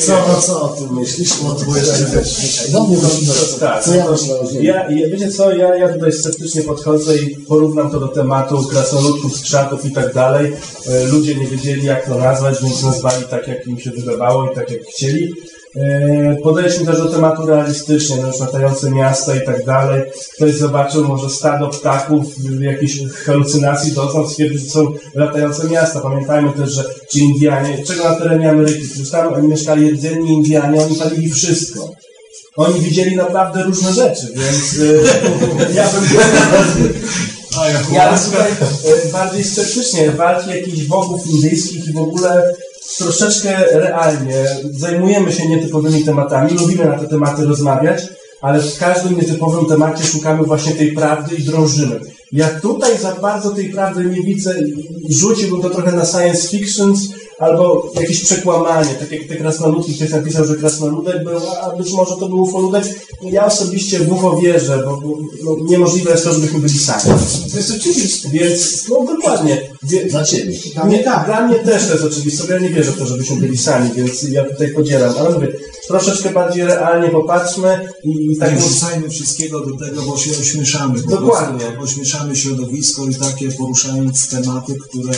Co, 0.07 0.41
co 0.41 0.63
o 0.63 0.69
tym 0.69 0.95
myślisz? 0.95 1.43
No 1.43 1.55
to 1.55 1.77
jeszcze 1.77 2.73
Do 2.73 2.85
mnie 2.85 2.97
to 2.97 3.59
Tak, 3.61 3.85
Co 3.85 3.95
ja 3.95 4.11
myślę 4.11 4.41
o 4.41 4.51
ziemi? 4.53 4.67
Ja, 4.67 4.91
ja, 4.91 5.09
wiecie 5.09 5.33
co, 5.33 5.57
ja, 5.57 5.77
ja 5.77 5.93
tutaj 5.93 6.13
sceptycznie 6.13 6.63
podchodzę 6.63 7.17
i 7.17 7.37
porównam 7.37 7.91
to 7.91 8.01
do 8.01 8.09
tematu 8.09 8.65
krasnoludków, 8.65 9.37
skrzatów 9.37 9.85
i 9.85 9.93
tak 9.93 10.15
dalej. 10.15 10.53
E, 10.87 11.07
Ludzie 11.07 11.35
nie 11.35 11.47
wiedzieli 11.47 11.87
jak 11.87 12.07
to 12.07 12.19
nazwać, 12.19 12.63
więc 12.63 12.83
nazwali 12.83 13.25
tak 13.31 13.49
jak 13.49 13.67
im 13.67 13.79
się 13.79 13.91
wydawało 13.91 14.53
i 14.53 14.55
tak 14.55 14.71
jak 14.71 14.81
chcieli. 14.83 15.35
E, 15.77 16.37
Podeszli 16.43 16.87
też 16.87 16.99
do 16.99 17.09
tematu 17.09 17.47
realistycznie, 17.47 18.17
no 18.17 18.27
już 18.27 18.41
latające 18.41 18.91
miasta 18.91 19.37
i 19.37 19.47
tak 19.47 19.65
dalej. 19.65 20.03
Ktoś 20.37 20.55
zobaczył 20.55 21.05
może 21.05 21.31
stado 21.31 21.69
ptaków, 21.69 22.27
jakieś 22.61 22.99
halucynacji 23.27 23.93
doznał, 23.93 24.29
stwierdził, 24.29 24.61
że 24.61 24.67
są 24.67 24.93
latające 25.15 25.69
miasta. 25.69 26.01
Pamiętajmy 26.01 26.53
też, 26.53 26.71
że 26.71 26.85
ci 27.11 27.19
Indianie, 27.19 27.85
czego 27.85 28.05
na 28.05 28.17
terenie 28.17 28.51
Ameryki, 28.51 28.89
przecież 28.89 29.11
tam 29.11 29.49
mieszkali 29.49 29.91
rdzenni 29.91 30.33
Indianie, 30.33 30.83
oni 30.83 30.97
palili 30.97 31.31
wszystko. 31.31 31.91
Oni 32.57 32.81
widzieli 32.81 33.17
naprawdę 33.17 33.63
różne 33.63 33.93
rzeczy, 33.93 34.27
więc 34.35 34.75
y, 34.75 35.03
ja 35.75 35.89
bym 35.89 36.05
ja 37.93 38.13
bym 38.13 38.21
tutaj 38.25 38.53
y, 39.09 39.13
bardziej 39.13 39.45
sceptycznie 39.45 40.11
walki 40.11 40.51
jakichś 40.51 40.87
bogów 40.87 41.27
indyjskich 41.27 41.89
i 41.89 41.93
w 41.93 41.99
ogóle 41.99 42.55
troszeczkę 42.99 43.65
realnie 43.73 44.45
zajmujemy 44.71 45.33
się 45.33 45.49
nietypowymi 45.49 46.05
tematami, 46.05 46.59
lubimy 46.59 46.85
na 46.85 46.99
te 46.99 47.09
tematy 47.09 47.45
rozmawiać, 47.45 48.03
ale 48.41 48.63
w 48.63 48.79
każdym 48.79 49.17
nietypowym 49.17 49.67
temacie 49.67 50.05
szukamy 50.05 50.43
właśnie 50.43 50.73
tej 50.73 50.93
prawdy 50.93 51.37
i 51.37 51.43
drążymy. 51.43 52.01
Ja 52.33 52.49
tutaj 52.49 52.99
za 52.99 53.15
bardzo 53.15 53.51
tej 53.51 53.69
prawdy 53.69 54.05
nie 54.05 54.23
widzę, 54.23 54.55
rzuciłbym 55.11 55.63
to 55.63 55.71
trochę 55.71 55.93
na 55.93 56.05
science 56.05 56.49
fictions, 56.49 57.01
albo 57.39 57.91
jakieś 58.01 58.25
przekłamanie, 58.25 58.95
tak 58.95 59.13
jak 59.13 59.29
te 59.29 59.37
krasnoludki, 59.37 59.95
ktoś 59.95 60.11
napisał, 60.11 60.45
że 60.45 60.57
krasnoludek 60.57 61.25
był, 61.25 61.41
a 61.63 61.77
być 61.77 61.93
może 61.93 62.17
to 62.17 62.29
był 62.29 62.43
ufoludek. 62.43 62.85
Ja 63.23 63.47
osobiście 63.47 63.99
w 63.99 64.13
UFO 64.13 64.37
wierzę, 64.37 64.83
bo, 64.85 65.01
bo 65.01 65.19
no, 65.45 65.57
niemożliwe 65.65 66.11
jest 66.11 66.25
to, 66.25 66.33
żebyśmy 66.33 66.59
byli 66.59 66.79
sami. 66.79 67.03
To 67.51 67.57
jest 67.57 67.71
oczywiste. 67.71 68.29
Więc, 68.29 68.89
no 68.89 69.05
dokładnie. 69.05 69.63
Wie, 69.83 70.05
Dla 70.05 70.25
ciebie. 70.25 70.59
Dla 70.75 70.85
mnie 70.85 70.99
tak. 70.99 71.27
dla 71.27 71.47
mnie 71.47 71.59
też 71.59 71.87
to 71.87 71.93
jest 71.93 72.05
oczywiste, 72.05 72.47
bo 72.47 72.53
ja 72.53 72.61
nie 72.61 72.71
wierzę 72.71 72.93
w 72.93 72.99
to, 72.99 73.07
żebyśmy 73.07 73.37
byli 73.37 73.59
sami, 73.59 73.91
więc 73.95 74.23
ja 74.23 74.45
tutaj 74.45 74.69
podzielam. 74.69 75.15
Ale 75.19 75.31
mówię, 75.31 75.49
troszeczkę 75.89 76.31
bardziej 76.31 76.65
realnie 76.65 77.09
popatrzmy 77.09 77.89
i 78.05 78.37
tak 78.37 78.55
nie 78.55 78.57
wrzucajmy 78.57 79.11
wszystkiego 79.11 79.67
do 79.67 79.77
tego, 79.77 80.03
bo 80.03 80.17
się 80.17 80.31
ośmieszamy. 80.41 81.03
Dokładnie. 81.03 81.65
prostu 81.65 81.83
Ośmieszamy 81.83 82.37
środowisko 82.37 83.07
i 83.07 83.15
takie 83.15 83.53
poruszając 83.53 84.29
tematy, 84.29 84.75
które, 84.75 85.13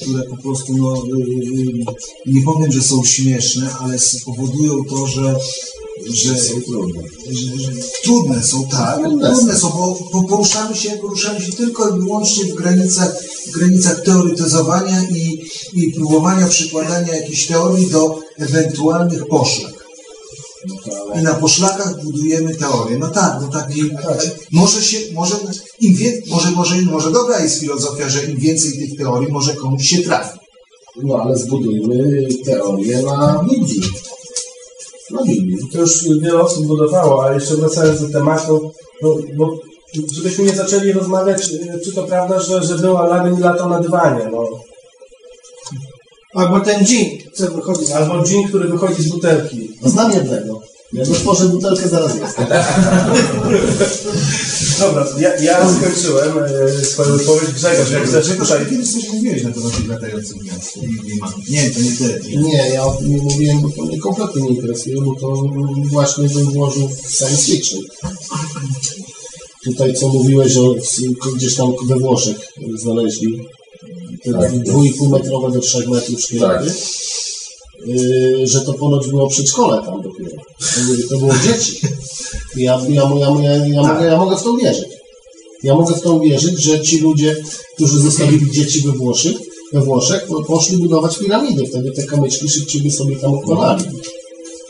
które 0.00 0.22
po 0.22 0.36
prostu, 0.36 0.76
no, 0.76 1.02
yy, 1.04 1.84
nie 2.26 2.42
powiem, 2.42 2.72
że 2.72 2.82
są 2.82 3.04
śmieszne, 3.04 3.70
ale 3.80 3.96
powodują 4.26 4.84
to, 4.84 5.06
że 5.06 5.34
że, 6.06 6.38
Są 6.38 6.60
trudne. 6.60 7.02
że, 7.30 7.58
że 7.58 7.72
trudne 8.02 8.42
są, 8.42 8.68
tak, 8.68 9.00
Trudne 9.00 9.30
trudne 9.30 9.56
są, 9.56 9.70
bo, 9.70 9.98
bo 10.12 10.22
poruszamy 10.28 10.76
się, 10.76 10.90
poruszamy 10.90 11.40
się 11.40 11.52
tylko 11.52 11.96
i 11.96 12.00
wyłącznie 12.00 12.44
w 12.44 12.54
granicach, 12.54 13.22
w 13.46 13.50
granicach 13.50 14.02
teoretyzowania 14.02 15.02
i, 15.10 15.44
i 15.72 15.92
próbowania 15.92 16.46
przykładania 16.46 17.14
jakichś 17.14 17.46
teorii 17.46 17.90
do 17.90 18.18
ewentualnych 18.38 19.26
poszlak. 19.26 19.79
I 21.14 21.22
na 21.22 21.34
poszlakach 21.34 22.04
budujemy 22.04 22.54
teorię. 22.54 22.98
No 22.98 23.08
tak, 23.08 23.38
no 23.40 23.48
tak. 23.48 23.68
Może 24.52 24.82
się, 24.82 24.98
może, 25.14 25.36
im 25.80 25.94
wie, 25.94 26.22
może, 26.30 26.50
może, 26.50 26.82
może 26.82 27.10
dobra 27.10 27.40
jest 27.40 27.60
filozofia, 27.60 28.08
że 28.08 28.24
im 28.24 28.36
więcej 28.36 28.72
tych 28.78 28.98
teorii, 28.98 29.32
może 29.32 29.54
komuś 29.54 29.88
się 29.88 30.02
trafi. 30.02 30.38
No 31.02 31.14
ale 31.16 31.36
zbudujmy 31.36 32.28
teorię 32.44 33.02
na 33.02 33.44
Biblii. 33.50 33.82
Na 35.10 35.22
Biblii. 35.22 35.58
to 35.72 35.78
już 35.78 36.04
wiele 36.22 36.40
osób 36.40 36.66
budowało, 36.66 37.24
ale 37.24 37.34
jeszcze 37.34 37.56
wracając 37.56 38.00
do 38.00 38.08
tematu, 38.08 38.72
no, 39.02 39.16
bo 39.36 39.56
żebyśmy 40.12 40.44
nie 40.44 40.54
zaczęli 40.54 40.92
rozmawiać, 40.92 41.50
y, 41.50 41.80
czy 41.84 41.92
to 41.92 42.02
prawda, 42.02 42.40
że, 42.40 42.62
że 42.62 42.78
był 42.78 42.96
Aladdin 42.96 43.38
i 43.38 43.42
latał 43.42 43.68
na 43.68 43.80
dywanie, 43.80 44.28
no. 44.32 44.44
Albo 46.34 46.60
ten 46.60 46.84
dżin, 46.84 47.18
co 47.34 47.50
wychodzi 47.50 47.86
z 47.86 47.92
Albo 47.92 48.24
dżin, 48.24 48.48
który 48.48 48.68
wychodzi 48.68 49.02
z 49.02 49.08
butelki. 49.08 49.70
No 49.82 49.90
znam 49.90 50.12
jednego. 50.12 50.60
Jak 50.92 51.08
otworzę 51.10 51.44
butelkę, 51.48 51.88
zaraz 51.88 52.16
jest. 52.16 52.36
Dobra, 54.80 55.06
ja, 55.18 55.36
ja 55.36 55.68
skończyłem 55.74 56.38
e, 56.38 56.84
swoją 56.84 57.16
wypowiedź. 57.16 57.50
Grzegorz, 57.50 57.90
jak 57.90 58.04
chcesz 58.06 58.36
tutaj... 58.38 58.66
kiedyś 58.70 58.92
coś 58.92 59.08
mówiłeś 59.12 59.42
na 59.42 59.52
temat 59.52 59.88
latających 59.88 60.44
miast? 60.44 60.76
Nie, 61.48 61.70
to 61.70 61.80
nie 61.80 61.92
ty. 61.92 62.20
Nie, 62.36 62.68
ja 62.74 62.84
o 62.84 62.90
tym 62.92 63.10
nie 63.10 63.22
mówiłem, 63.22 63.60
bo 63.60 63.68
to 63.70 63.82
mnie 63.82 63.98
kompletnie 63.98 64.42
nie 64.42 64.48
interesuje, 64.48 64.96
bo 65.02 65.14
to 65.20 65.42
właśnie 65.90 66.28
bym 66.28 66.52
włożył 66.52 66.88
w 66.88 67.10
science 67.16 67.42
fiction. 67.42 67.80
Tutaj 69.64 69.94
co 69.94 70.08
mówiłeś, 70.08 70.52
że 70.52 70.60
gdzieś 71.36 71.54
tam 71.54 71.72
we 71.88 71.98
Włoszech 71.98 72.36
znaleźli 72.74 73.40
te 74.24 74.32
Tak. 74.32 74.58
dwójpół 74.58 75.08
metrowe 75.08 75.50
do 75.50 75.60
trzech 75.60 75.88
metrów 75.88 76.20
szkielety. 76.20 76.72
Yy, 77.86 78.46
że 78.46 78.60
to 78.60 78.72
ponoć 78.74 79.08
było 79.08 79.28
przedszkole 79.28 79.82
tam 79.82 80.02
dopiero. 80.02 80.30
To, 80.74 80.80
były- 80.84 81.08
to 81.08 81.18
było 81.18 81.32
dzieci. 81.46 81.80
Ja, 82.56 82.80
ja, 82.88 83.02
ja, 83.18 83.30
ja, 83.42 83.66
ja, 83.66 83.82
mogę, 83.82 84.06
ja 84.06 84.16
mogę 84.16 84.36
w 84.36 84.42
to 84.42 84.56
wierzyć. 84.56 84.88
Ja 85.62 85.74
mogę 85.74 85.94
w 85.94 86.00
to 86.00 86.12
uwierzyć, 86.14 86.62
że 86.62 86.80
ci 86.80 86.98
ludzie, 87.00 87.36
którzy 87.74 88.00
zostawili 88.00 88.50
dzieci 88.50 88.80
we 88.80 88.92
Włoszech, 88.92 89.36
we 89.72 89.80
Włoszech 89.80 90.26
po- 90.26 90.44
poszli 90.44 90.76
budować 90.76 91.18
piramidy. 91.18 91.66
Wtedy 91.66 91.92
te 91.92 92.02
kamyczki 92.06 92.48
szybciej 92.48 92.82
by 92.82 92.90
sobie 92.90 93.16
tam 93.16 93.32
układali. 93.34 93.84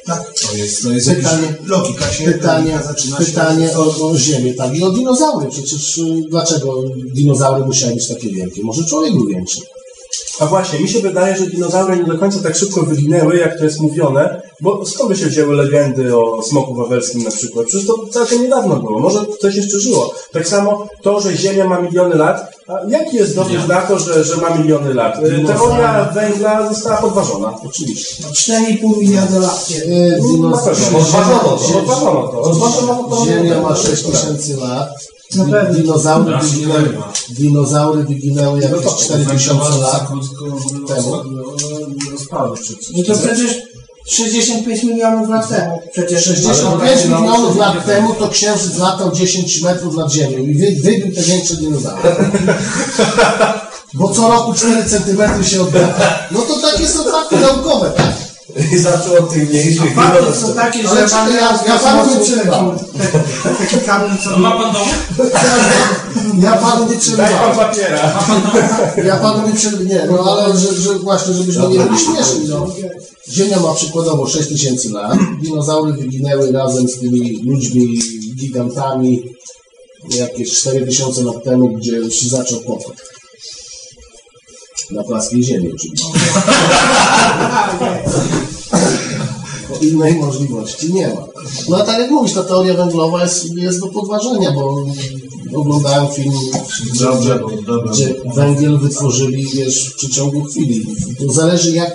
Tak, 0.07 0.35
to 0.51 0.57
jest, 0.57 0.83
to 0.83 0.93
jest 0.93 1.11
Pytanie, 1.11 1.55
logika 1.67 2.13
się 2.13 2.25
pytanie, 2.25 2.71
logika 2.71 2.83
zaczyna 2.93 3.19
się 3.19 3.25
pytanie 3.25 3.71
o, 3.79 4.09
o 4.11 4.19
Ziemię, 4.19 4.55
tak, 4.55 4.77
i 4.77 4.83
o 4.83 4.91
dinozaury. 4.91 5.47
Przecież 5.51 5.99
y, 5.99 6.03
dlaczego 6.31 6.83
dinozaury 7.15 7.65
musiały 7.65 7.95
być 7.95 8.07
takie 8.09 8.29
wielkie? 8.29 8.63
Może 8.63 8.85
człowiek 8.85 9.13
był 9.13 9.27
większy. 9.27 9.61
A 10.41 10.47
właśnie, 10.47 10.81
mi 10.81 10.89
się 10.89 11.01
wydaje, 11.01 11.37
że 11.37 11.47
dinozaury 11.47 11.97
nie 11.97 12.05
do 12.05 12.19
końca 12.19 12.43
tak 12.43 12.57
szybko 12.57 12.83
wyginęły, 12.83 13.37
jak 13.37 13.59
to 13.59 13.65
jest 13.65 13.81
mówione, 13.81 14.43
bo 14.61 14.87
skąd 14.87 15.09
by 15.11 15.17
się 15.17 15.27
wzięły 15.27 15.55
legendy 15.55 16.17
o 16.17 16.43
smoku 16.43 16.75
wawelskim 16.75 17.23
na 17.23 17.31
przykład? 17.31 17.67
Przecież 17.67 17.87
to 17.87 17.95
całkiem 18.11 18.43
niedawno 18.43 18.77
było, 18.77 18.99
może 19.01 19.25
coś 19.41 19.55
jeszcze 19.55 19.79
żyło. 19.81 20.15
Tak 20.33 20.49
samo 20.49 20.87
to, 21.03 21.21
że 21.21 21.37
Ziemia 21.37 21.69
ma 21.69 21.81
miliony 21.81 22.15
lat, 22.17 22.53
a 22.69 22.73
jaki 22.89 23.17
jest 23.17 23.35
dowód 23.35 23.69
na 23.69 23.81
to, 23.81 23.99
że, 23.99 24.25
że 24.25 24.37
ma 24.37 24.51
miliony 24.51 24.95
lat? 24.95 25.21
Teoria 25.47 26.13
węgla 26.15 26.69
została 26.69 26.97
podważona. 26.97 27.55
Oczywiście. 27.67 28.23
No 28.23 28.29
4,5 28.29 28.99
miliarda 28.99 29.39
lat. 29.39 29.69
Y, 29.87 30.19
No, 30.41 30.49
na 30.49 30.59
pewno. 30.59 30.99
Podważono 30.99 31.39
to, 31.39 31.59
podważono 31.73 32.29
to. 32.29 32.41
Odważono 32.41 33.05
to. 33.09 33.25
Ziemia 33.27 33.61
ma 33.63 33.77
6 33.77 34.03
tysięcy 34.03 34.57
lat. 34.57 34.89
Na 35.35 35.45
pewno. 35.45 35.75
Dinozaury 35.75 36.37
wyginęły, 36.43 36.99
dinozaury 37.31 38.05
wyginęły 38.05 38.61
jakieś 38.61 38.95
4 39.05 39.27
tysiące 39.27 39.79
lat. 39.79 39.93
Za 39.93 40.07
krótko 40.07 40.45
temu. 40.95 41.17
No 42.97 43.03
to 43.07 43.19
przecież 43.19 43.63
65 44.07 44.83
milionów 44.83 45.29
lat 45.29 45.49
temu. 45.49 45.81
Przecież 45.93 46.25
65 46.25 47.05
milionów 47.05 47.57
lat 47.57 47.87
temu 47.87 48.15
to 48.15 48.29
księżyc 48.29 48.79
latał 48.79 49.13
10 49.13 49.63
metrów 49.63 49.97
nad 49.97 50.13
ziemią 50.13 50.39
i 50.39 50.55
wy, 50.55 50.83
wybił 50.83 51.15
te 51.15 51.23
większe 51.23 51.57
dinozaury. 51.57 52.03
Bo 53.95 54.15
co 54.15 54.29
roku 54.29 54.55
4 54.55 54.91
centymetry 54.91 55.45
się 55.45 55.63
odbywa. 55.63 56.29
No 56.31 56.41
to 56.41 56.55
takie 56.59 56.89
są 56.89 57.05
fakty 57.05 57.37
naukowe, 57.37 57.91
tak? 57.91 58.20
I 58.73 58.79
zaczął 58.89 59.15
od 59.15 59.33
tych 59.33 59.51
mniejszych. 59.51 59.95
Fakty 59.95 60.33
są 60.41 60.55
takie, 60.55 60.83
że 60.83 61.09
czekaj, 61.09 61.35
ja- 61.35 61.61
ja 61.69 61.79
panu 61.79 62.15
nie 62.15 62.25
przerywałem. 62.25 62.79
Taki 63.59 63.77
kamień, 63.87 64.19
co... 64.25 64.39
Ma 64.39 64.51
pan 64.51 64.73
dom? 64.73 64.89
Ja 66.43 66.53
panu 66.57 66.87
nie 66.89 67.17
Daj 67.17 67.35
pan 67.35 67.57
papiera. 67.57 68.25
Ja 69.05 69.17
panu 69.17 69.49
nie 69.49 69.55
przerywałem. 69.55 69.89
Nie, 69.89 70.07
no 70.11 70.25
ale 70.33 70.59
że, 70.59 70.75
że 70.75 70.99
właśnie, 70.99 71.35
żebyśmy 71.35 71.69
nie 71.69 71.79
byli 71.79 71.99
śmieszni. 71.99 72.49
No. 72.49 72.67
Ziemia 73.29 73.61
ma 73.61 73.75
przykładowo 73.75 74.27
6 74.27 74.49
tysięcy 74.49 74.91
lat. 74.91 75.19
Dinozaury 75.43 75.93
wyginęły 75.93 76.53
razem 76.53 76.89
z 76.89 77.01
tymi 77.01 77.43
ludźmi, 77.45 77.99
gigantami 78.41 79.23
jakieś 80.11 80.53
4 80.53 80.87
tysiące 80.87 81.23
lat 81.23 81.45
temu, 81.45 81.69
gdzie 81.69 82.11
się 82.11 82.29
zaczął 82.29 82.61
pokój. 82.61 82.95
Na 84.93 85.05
płaskiej 85.05 85.43
ziemi 85.45 85.71
oczywiście. 85.75 86.07
Bo 89.71 89.77
innej 89.87 90.15
możliwości 90.15 90.93
nie 90.93 91.09
ma. 91.09 91.27
No 91.69 91.77
a 91.77 91.85
tak 91.85 91.99
jak 91.99 92.11
mówisz, 92.11 92.33
ta 92.35 92.43
teoria 92.43 92.75
węglowa 92.75 93.23
jest, 93.23 93.57
jest 93.57 93.81
do 93.81 93.87
podważenia, 93.87 94.53
bo 94.53 94.85
oglądałem 95.55 96.09
film, 96.13 96.33
gdzie, 96.93 97.05
Dobrze, 97.05 97.41
gdzie, 97.47 97.63
dobra. 97.67 97.93
gdzie 97.93 98.15
węgiel 98.35 98.79
wytworzyli 98.79 99.47
wiesz, 99.55 99.89
w 99.89 99.95
przeciągu 99.97 100.45
chwili. 100.45 100.87
To 101.19 101.33
zależy 101.33 101.71
jak, 101.77 101.91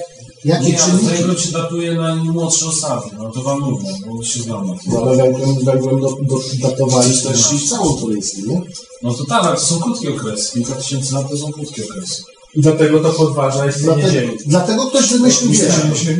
jakie 0.45 0.71
Nie, 0.71 0.77
czynniki. 0.77 1.05
węglu 1.05 1.39
się 1.39 1.51
datuje 1.51 1.93
na 1.95 2.15
młodsze 2.15 2.65
osady, 2.65 3.09
no 3.17 3.31
to 3.31 3.41
wam 3.41 3.59
mówię, 3.59 3.87
bo 4.17 4.23
się 4.23 4.39
znam. 4.41 4.67
No 4.87 4.99
ale 5.01 5.17
węglem, 5.17 5.55
węglem 5.65 5.99
do, 6.01 6.09
do, 6.09 6.39
datowali 6.61 7.13
też 7.21 7.53
i 7.53 7.67
całą 7.67 7.93
turycką, 7.93 8.41
nie? 8.47 8.61
No 9.03 9.13
to 9.13 9.25
tak, 9.25 9.43
ale 9.43 9.55
to 9.55 9.61
są 9.61 9.79
krótkie 9.79 10.15
okresy. 10.15 10.53
Kilka 10.53 10.75
tysięcy 10.75 11.13
lat 11.13 11.29
to 11.29 11.37
są 11.37 11.51
krótkie 11.51 11.83
okresy. 11.85 12.23
Dlatego 12.57 12.99
to 12.99 13.09
podważa 13.09 13.67
istnienie 13.67 13.93
Dlatego, 13.95 14.11
Ziemi. 14.11 14.37
dlatego 14.45 14.85
ktoś 14.85 15.13
wymyślił 15.13 15.51
wiesz, 15.51 15.61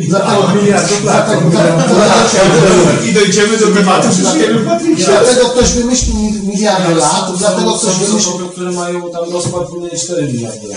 Dlatego, 0.07 0.53
miliardów 0.61 1.03
lat. 1.05 1.29
I 3.09 3.13
dojdziemy 3.13 3.57
do 3.57 3.67
tematu, 3.67 4.07
że 4.23 4.31
żyjemy 4.31 4.59
w 4.59 4.65
Matrixie. 4.65 5.05
dlatego 5.05 5.49
ktoś 5.49 5.71
wymyślił 5.71 6.15
mi- 6.15 6.47
miliardy 6.47 6.95
lat, 6.95 7.31
dlatego 7.37 7.73
ktoś 7.73 7.95
wymyślił 7.95 8.49
które 8.49 8.71
mają 8.71 9.11
tam 9.11 9.31
rozkład 9.33 9.67
4 10.03 10.33
miliardy 10.33 10.67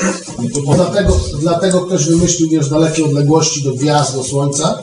Dlatego, 0.76 1.20
dlatego 1.40 1.80
ktoś 1.80 2.05
wymyślił 2.05 2.48
wiesz, 2.48 2.68
dalekie 2.68 3.05
odległości 3.05 3.62
do 3.62 3.72
gwiazd, 3.74 4.14
do 4.14 4.24
Słońca, 4.24 4.82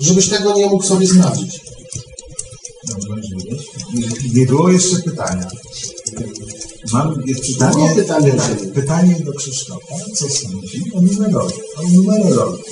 żebyś 0.00 0.28
tego 0.28 0.54
nie 0.54 0.66
mógł 0.66 0.84
sobie 0.84 1.06
sprawdzić. 1.08 1.60
Nie 4.34 4.46
było 4.46 4.70
jeszcze 4.70 4.96
pytania. 5.04 5.46
Mam 6.92 7.22
jest 7.26 7.46
pytanie, 7.46 7.74
Było 7.76 7.94
pytanie 7.94 8.32
tak, 8.32 8.72
pytanie 8.74 9.16
do 9.24 9.32
Krzysztofa. 9.32 9.94
Co 10.14 10.28
sądzi 10.28 10.82
o 10.94 11.00
numerologii? 11.00 11.60
O 11.76 11.82
numerologii. 11.92 12.64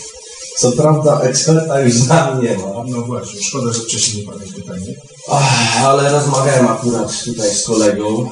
Co 0.58 0.72
prawda 0.72 1.20
eksperta 1.20 1.80
już 1.80 1.94
z 1.94 2.08
nami 2.08 2.42
nie 2.42 2.58
ma, 2.58 2.84
No 2.86 3.02
właśnie, 3.02 3.42
szkoda, 3.42 3.72
że 3.72 3.80
wcześniej 3.80 4.26
nie 4.26 4.32
padło 4.32 4.48
pytanie. 4.56 4.94
Ach, 5.28 5.84
ale 5.84 6.12
rozmawiałem 6.12 6.68
akurat 6.68 7.24
tutaj 7.24 7.50
z 7.54 7.62
kolegą 7.62 8.30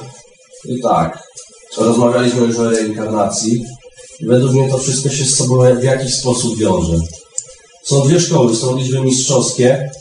i 0.65 0.81
tak, 0.81 1.19
rozmawialiśmy 1.77 2.41
już 2.41 2.57
o 2.57 2.69
reinkarnacji 2.69 3.65
i 4.19 4.25
według 4.25 4.53
mnie 4.53 4.69
to 4.69 4.77
wszystko 4.77 5.09
się 5.09 5.25
z 5.25 5.37
sobą 5.37 5.75
w 5.79 5.83
jakiś 5.83 6.15
sposób 6.15 6.57
wiąże. 6.57 6.97
Są 7.83 8.01
dwie 8.01 8.19
szkoły, 8.19 8.55
są 8.55 8.77
liczby 8.77 9.01
mistrzowskie. 9.01 9.91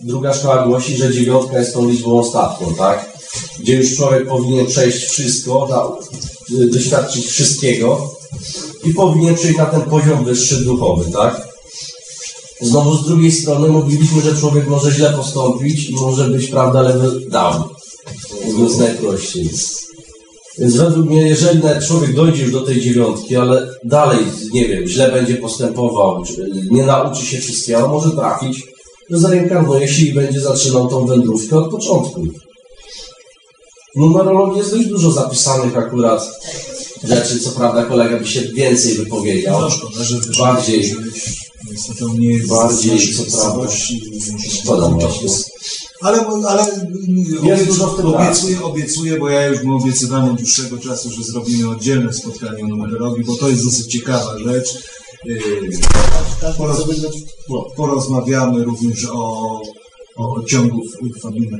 Druga 0.00 0.34
szkoła 0.34 0.66
głosi, 0.66 0.96
że 0.96 1.12
dziewiątka 1.12 1.58
jest 1.58 1.74
tą 1.74 1.88
liczbą 1.88 2.18
ostatnią, 2.18 2.74
tak? 2.74 3.15
Gdzie 3.58 3.74
już 3.76 3.96
człowiek 3.96 4.28
powinien 4.28 4.66
przejść 4.66 5.04
wszystko, 5.04 5.98
y, 6.60 6.70
doświadczyć 6.70 7.26
wszystkiego 7.26 8.10
i 8.84 8.94
powinien 8.94 9.34
przejść 9.34 9.58
na 9.58 9.66
ten 9.66 9.82
poziom 9.82 10.24
wyższy 10.24 10.64
duchowy, 10.64 11.10
tak? 11.12 11.48
Znowu 12.60 12.94
z 12.94 13.06
drugiej 13.06 13.32
strony 13.32 13.68
mówiliśmy, 13.68 14.22
że 14.22 14.36
człowiek 14.36 14.68
może 14.68 14.90
źle 14.90 15.10
postąpić 15.12 15.90
i 15.90 15.94
może 15.94 16.28
być, 16.28 16.46
prawda, 16.46 16.82
level 16.82 17.28
down. 17.30 17.62
Mówiąc 18.44 18.78
najprościej. 18.78 19.50
Więc 20.58 20.76
według 20.76 21.06
mnie, 21.06 21.22
jeżeli 21.22 21.60
człowiek 21.88 22.14
dojdzie 22.14 22.42
już 22.42 22.52
do 22.52 22.60
tej 22.60 22.80
dziewiątki, 22.80 23.36
ale 23.36 23.68
dalej, 23.84 24.18
nie 24.52 24.68
wiem, 24.68 24.86
źle 24.86 25.12
będzie 25.12 25.36
postępował, 25.36 26.24
czy 26.24 26.50
nie 26.70 26.86
nauczy 26.86 27.26
się 27.26 27.38
wszystkiego, 27.38 27.88
może 27.88 28.10
trafić, 28.10 28.62
że 29.10 29.18
zareinkarnuje 29.18 29.88
się 29.88 30.06
i 30.06 30.14
będzie 30.14 30.40
zaczynał 30.40 30.88
tą 30.88 31.06
wędrówkę 31.06 31.58
od 31.58 31.70
początku. 31.70 32.22
W 33.96 33.98
numerologii 33.98 34.58
jest 34.58 34.70
dość 34.70 34.88
dużo 34.88 35.12
zapisanych 35.12 35.76
akurat 35.76 36.40
rzeczy, 37.04 37.40
co 37.40 37.50
prawda 37.50 37.84
kolega 37.84 38.18
by 38.18 38.26
się 38.26 38.42
więcej 38.42 38.94
wypowiedział. 38.94 39.60
No 39.60 39.70
szkoda, 39.70 40.04
że 40.04 40.20
Bardziej. 40.38 40.86
że 40.86 40.94
Niestety 41.70 42.04
on 42.04 42.18
nie 42.18 42.28
jest 42.28 42.48
Bardziej, 42.48 43.14
co 43.14 43.22
prawda. 43.36 43.72
Szkoda 44.62 44.88
właśnie. 44.88 45.28
Ale, 46.00 46.26
ale 46.48 46.66
Jest 47.42 47.66
dużo 47.66 47.86
w 47.86 47.96
tym 47.96 48.06
obiecuję, 48.06 48.62
obiecuję, 48.62 49.18
bo 49.18 49.28
ja 49.28 49.46
już 49.46 49.62
mu 49.62 49.76
obiecywałem 49.76 50.30
od 50.30 50.36
dłuższego 50.36 50.78
czasu, 50.78 51.10
że 51.10 51.22
zrobimy 51.22 51.68
oddzielne 51.68 52.12
spotkanie 52.12 52.64
o 52.64 52.68
numerologii, 52.68 53.24
bo 53.24 53.36
to 53.36 53.48
jest 53.48 53.64
dosyć 53.64 53.92
ciekawa 53.92 54.38
rzecz. 54.38 54.74
Yy, 55.24 55.70
Poroz, 56.58 56.84
porozmawiamy 57.76 58.64
również 58.64 59.04
o, 59.12 59.60
o 60.16 60.44
ciągu 60.44 60.80
Fabina 61.22 61.58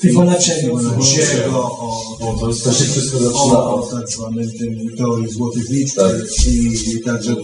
Fibonacciego. 0.00 0.78
Fibonacciego, 0.78 1.70
to, 2.18 2.46
to 2.64 2.72
się 2.72 2.84
wszystko 2.84 3.18
zaczyna 3.18 3.64
od... 3.64 3.90
tak 3.90 4.04
tym 4.58 4.96
teorii 4.96 5.32
złotych 5.32 5.68
liczb 5.70 5.96
Tak. 5.96 6.12
i, 6.46 7.00
także 7.04 7.36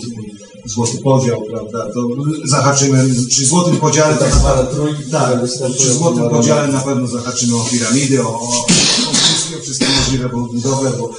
złoty 0.65 0.99
podział, 0.99 1.43
prawda? 1.51 1.93
To 1.95 2.09
zahaczymy 2.45 3.09
przy 3.29 3.47
złotym 3.47 3.77
podziale 3.77 4.17
Tak 4.17 4.35
zwane 4.35 4.67
tak, 5.11 5.39
przy 5.79 5.93
złotym 5.93 6.31
podziale 6.31 6.69
na 6.69 6.81
pewno 6.81 7.07
zahaczymy 7.07 7.57
o 7.57 7.67
piramidy, 7.71 8.23
o, 8.23 8.41
o, 8.41 8.67
o 9.11 9.13
wszystkie, 9.13 9.63
wszystkie 9.63 9.87
możliwe 10.11 10.29
budowę, 10.29 10.93
bo 10.99 11.11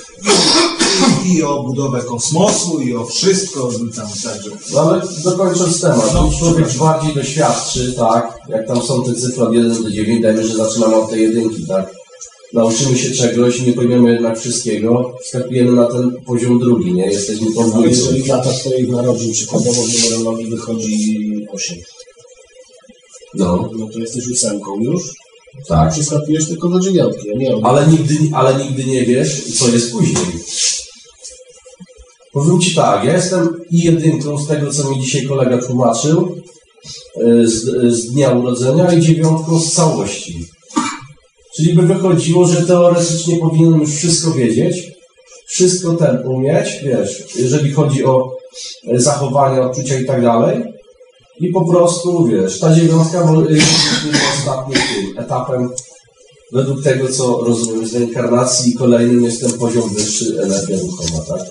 i, 1.26 1.34
i 1.34 1.43
o 1.43 1.63
budowę 1.63 2.01
kosmosu, 2.01 2.81
i 2.81 2.93
o 2.95 3.05
wszystko 3.05 3.69
tam 3.95 4.07
także. 4.23 4.49
No 4.73 4.81
ale 4.81 5.01
dokończąc 5.23 5.81
temat, 5.81 6.13
no, 6.13 6.31
człowiek 6.39 6.73
bardziej 6.73 7.15
doświadczy, 7.15 7.93
tak, 7.93 8.38
jak 8.49 8.68
tam 8.68 8.81
są 8.81 9.03
te 9.03 9.13
cyfry 9.13 9.43
od 9.43 9.53
1 9.53 9.84
do 9.84 9.91
9, 9.91 10.22
dajmy, 10.22 10.47
że 10.47 10.55
zaczynamy 10.55 10.95
od 10.95 11.09
tej 11.09 11.22
jedynki, 11.22 11.68
tak, 11.68 11.93
nauczymy 12.53 12.97
się 12.97 13.11
czegoś, 13.11 13.61
nie 13.61 13.73
pojmiemy 13.73 14.13
jednak 14.13 14.39
wszystkiego, 14.39 15.13
skakujemy 15.26 15.72
na 15.72 15.85
ten 15.85 16.11
poziom 16.26 16.59
drugi, 16.59 16.93
nie, 16.93 17.05
jesteśmy 17.05 17.53
tą 17.53 17.69
dwójką. 17.69 17.89
jeżeli 17.89 18.23
w 18.23 18.27
latach 18.27 18.53
twoich 18.53 18.89
narodzin 18.89 19.34
przykładowo 19.34 19.81
w 19.81 20.03
numerologii 20.03 20.49
wychodzi 20.49 21.18
8, 21.53 21.77
No, 23.35 23.69
no 23.77 23.88
to 23.93 23.99
jesteś 23.99 24.27
ósemką 24.27 24.80
już, 24.80 25.03
tak. 25.68 25.91
przeskakujesz 25.91 26.48
tylko 26.48 26.69
do 26.69 26.80
dziewiątki, 26.80 27.32
a 27.32 27.38
nie 27.38 27.56
od 27.56 27.65
Ale 27.65 27.88
nigdy, 27.88 28.15
ale 28.34 28.56
nigdy 28.56 28.86
nie 28.86 29.06
wiesz, 29.06 29.57
co 29.60 29.69
jest 29.69 29.91
później. 29.91 30.26
Powiem 32.34 32.61
Ci 32.61 32.76
tak, 32.76 33.03
ja 33.03 33.14
jestem 33.14 33.49
i 33.72 33.80
jedynką 33.80 34.38
z 34.38 34.48
tego, 34.48 34.72
co 34.72 34.90
mi 34.90 34.99
dzisiaj 34.99 35.26
kolega 35.26 35.57
tłumaczył, 35.57 36.36
y, 37.22 37.48
z, 37.48 37.64
z 37.94 38.11
dnia 38.11 38.32
urodzenia 38.32 38.94
i 38.94 39.02
dziewiątką 39.02 39.60
z 39.60 39.73
całości. 39.73 40.45
Czyli 41.56 41.73
by 41.73 41.82
wychodziło, 41.82 42.48
że 42.48 42.61
teoretycznie 42.61 43.40
powinien 43.40 43.80
już 43.80 43.95
wszystko 43.95 44.32
wiedzieć, 44.32 44.91
wszystko 45.48 45.94
ten 45.94 46.28
umieć, 46.28 46.68
wiesz, 46.84 47.23
jeżeli 47.36 47.72
chodzi 47.72 48.06
o 48.06 48.38
e, 48.88 48.99
zachowania, 48.99 49.61
odczucia 49.61 49.99
i 49.99 50.06
tak 50.06 50.22
dalej. 50.22 50.64
I 51.41 51.47
po 51.51 51.65
prostu, 51.65 52.26
wiesz, 52.26 52.59
ta 52.59 52.73
dziewiątka 52.76 53.26
bo- 53.26 53.49
jest 53.49 53.68
ostatnim 54.38 54.77
tym 54.80 55.18
etapem 55.18 55.69
według 56.53 56.84
tego, 56.84 57.07
co 57.07 57.41
rozumiem 57.45 57.88
z 57.88 57.93
reinkarnacji 57.93 58.72
i 58.72 58.76
kolejnym 58.76 59.23
jest 59.23 59.41
ten 59.41 59.53
poziom 59.53 59.89
wyższy, 59.93 60.41
energia 60.43 60.77
duchowa, 60.77 61.26
tak? 61.38 61.47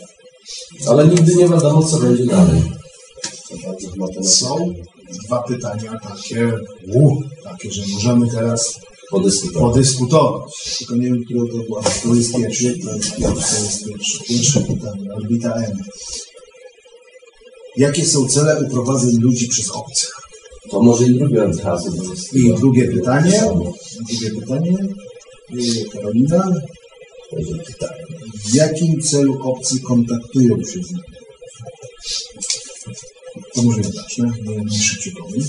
Ale 0.88 1.08
nigdy 1.08 1.34
nie 1.34 1.48
wiadomo, 1.48 1.82
co 1.82 1.96
będzie 1.98 2.26
dalej. 2.26 2.62
Są 4.22 4.74
dwa 5.26 5.42
pytania 5.42 5.98
takie, 6.08 6.52
u, 6.94 7.16
takie, 7.44 7.70
że 7.70 7.82
możemy 7.94 8.30
teraz 8.30 8.80
podyskutować. 9.10 9.72
podyskutować. 9.72 10.52
Tylko 10.78 10.96
nie 10.96 11.02
wiem, 11.02 11.24
które 11.24 11.40
to 11.40 11.56
było. 11.64 11.82
To 12.02 12.14
jest 12.14 12.36
pierwszy, 12.36 12.78
to 12.84 12.96
jest 12.96 13.16
pierwszy, 13.16 13.54
to 13.56 13.62
jest 13.64 13.84
pierwszy. 13.86 14.24
Pierwsze 14.28 14.60
pytanie, 14.60 15.14
orbita 15.14 15.54
M. 15.54 15.72
Jakie 17.76 18.06
są 18.06 18.28
cele 18.28 18.60
uprowadzeń 18.66 19.16
ludzi 19.20 19.48
przez 19.48 19.70
obcych? 19.70 20.10
To 20.70 20.82
może 20.82 21.04
i 21.06 21.18
drugie 21.18 21.44
od 21.44 21.56
razu. 21.64 22.12
I 22.32 22.54
drugie 22.54 22.88
pytanie, 22.88 23.42
drugie 24.10 24.34
pytanie, 24.40 24.76
Karolina. 25.92 26.52
W 28.44 28.54
jakim 28.54 29.00
celu 29.02 29.42
obcy 29.42 29.80
kontaktują 29.80 30.56
się 30.56 30.82
z 30.82 30.92
nami? 30.92 31.04
To 33.54 33.62
może 33.62 33.80
ja 33.80 33.90
zacznę, 33.90 34.32
bo 34.44 34.52
najszybciej 34.64 35.12
powiem. 35.12 35.42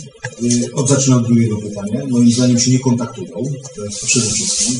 Y, 0.43 0.73
Od 0.73 0.89
zacznę 0.89 1.15
od 1.15 1.25
drugiego 1.25 1.57
pytania. 1.57 2.05
Moim 2.09 2.31
zdaniem 2.31 2.59
się 2.59 2.71
nie 2.71 2.79
kontaktują. 2.79 3.33
To 3.75 3.85
jest 3.85 4.05
przede 4.05 4.25
wszystkim. 4.31 4.79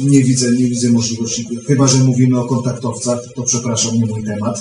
Nie 0.00 0.24
widzę, 0.24 0.50
nie 0.50 0.64
widzę 0.64 0.90
możliwości, 0.90 1.46
chyba 1.66 1.86
że 1.86 1.98
mówimy 1.98 2.40
o 2.40 2.44
kontaktowcach, 2.44 3.18
to 3.34 3.42
przepraszam, 3.42 3.94
nie 3.94 4.06
mój 4.06 4.24
temat. 4.24 4.60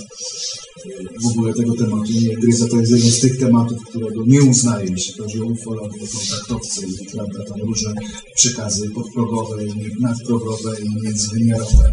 W 1.24 1.28
ogóle 1.28 1.53
tego 1.53 1.76
tematu 1.76 2.12
nie 2.22 2.36
gryzę. 2.36 2.68
To 2.68 2.78
jest 2.78 2.91
jeden 2.91 3.12
z 3.12 3.20
tych 3.20 3.38
tematów, 3.40 3.86
którego 3.86 4.24
nie 4.26 4.44
uznaję, 4.44 4.88
jeśli 4.91 5.14
chodzi 5.14 5.41
o 5.41 5.45
ufologów, 5.45 6.12
kontaktowcy 6.12 6.86
i 6.86 7.06
prawda, 7.12 7.44
tam 7.44 7.62
różne 7.62 7.94
przekazy 8.36 8.90
podprogowe, 8.90 9.66
i 9.66 9.72
nadprogowe 9.99 10.76
i 10.82 11.03
międzywymiarowe 11.03 11.91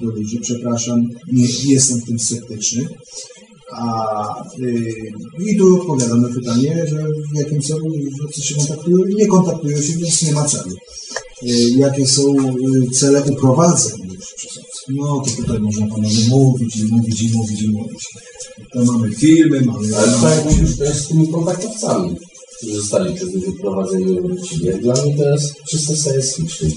do 0.00 0.06
ludzi. 0.06 0.38
Przepraszam, 0.40 1.08
nie 1.32 1.46
jestem 1.64 2.00
w 2.00 2.04
tym 2.04 2.18
sceptyczny. 2.18 2.88
A, 3.72 4.44
y, 4.58 5.12
I 5.38 5.56
tu 5.56 5.80
odpowiadam 5.80 6.22
na 6.22 6.28
pytanie, 6.28 6.84
że 6.88 7.06
w 7.32 7.36
jakim 7.36 7.60
celu 7.60 7.92
obcy 8.24 8.42
się 8.42 8.54
kontaktują. 8.54 8.96
Nie 9.16 9.26
kontaktują 9.26 9.82
się, 9.82 9.92
więc 9.92 10.22
nie 10.22 10.32
ma 10.32 10.44
celu. 10.44 10.74
Y, 11.42 11.70
jakie 11.70 12.06
są 12.06 12.34
y, 12.34 12.90
cele 12.90 13.24
uprowadzeń? 13.24 14.09
No 14.94 15.20
to 15.24 15.30
tutaj 15.42 15.60
można 15.60 15.86
panowie 15.86 16.26
mówić 16.28 16.76
i 16.76 16.84
mówić 16.84 17.22
i 17.22 17.30
mówić 17.36 17.62
i 17.62 17.68
mówić. 17.68 18.04
To 18.72 18.84
mamy 18.84 19.10
filmy, 19.14 19.60
mamy... 19.60 19.96
Ale 19.96 20.12
to 20.12 20.28
jak 20.28 20.44
mówisz, 20.44 20.76
to 20.78 20.84
jest 20.84 21.00
z 21.04 21.08
tymi 21.08 21.28
kontaktowcami, 21.28 22.16
którzy 22.56 22.74
zostali 22.74 23.14
przez 23.14 23.34
nich 23.34 23.44
wyprowadzeni 23.46 24.20
wrócili. 24.20 24.66
Jak 24.66 24.82
dla 24.82 24.94
mnie 24.94 25.16
to 25.16 25.30
jest 25.30 25.54
czyste 25.70 25.96
science 25.96 26.34
fiction. 26.42 26.70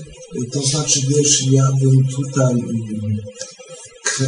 To 0.52 0.61
znaczy, 0.61 0.99
wiesz, 1.10 1.44
ja 1.52 1.72
bym 1.81 2.07
tutaj. 2.07 2.53
mm, 2.53 3.18
k- 4.03 4.26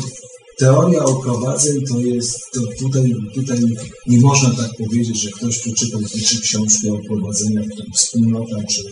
Teoria 0.58 1.04
oprowadzeń 1.04 1.86
to 1.86 2.00
jest. 2.00 2.40
To 2.54 2.60
tutaj, 2.80 3.16
tutaj 3.34 3.60
nie 4.08 4.20
można 4.20 4.50
tak 4.50 4.72
powiedzieć, 4.78 5.22
że 5.22 5.32
ktoś 5.32 5.60
przeczytał 5.60 6.02
czy 6.28 6.42
książkę 6.42 6.94
o 6.94 6.98
prowadzeniach 7.08 7.66
wspólnota, 7.96 8.56
czy, 8.70 8.84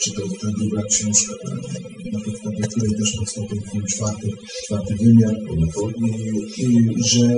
czy 0.00 0.12
to 0.12 0.22
ta 0.22 0.48
druga 0.58 0.82
książka, 0.82 1.32
na 2.12 2.20
podstawie 2.20 2.66
której 2.70 2.90
też 2.98 3.12
powstał 3.18 3.46
ten 3.46 3.86
czwarty, 3.86 4.28
czwarty 4.64 4.94
wymiar, 4.94 5.34
i, 6.56 6.62
i, 6.62 7.04
że 7.04 7.36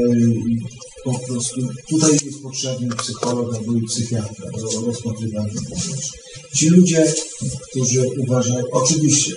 po 1.05 1.19
prostu 1.19 1.61
tutaj 1.89 2.12
jest 2.12 2.43
potrzebny 2.43 2.89
psycholog 2.97 3.55
albo 3.55 3.73
psychiatra 3.89 4.51
do 4.51 4.86
rozpatrywania. 4.86 5.61
Ci 6.55 6.69
ludzie, 6.69 7.15
którzy 7.70 8.09
uważają, 8.19 8.65
oczywiście, 8.73 9.32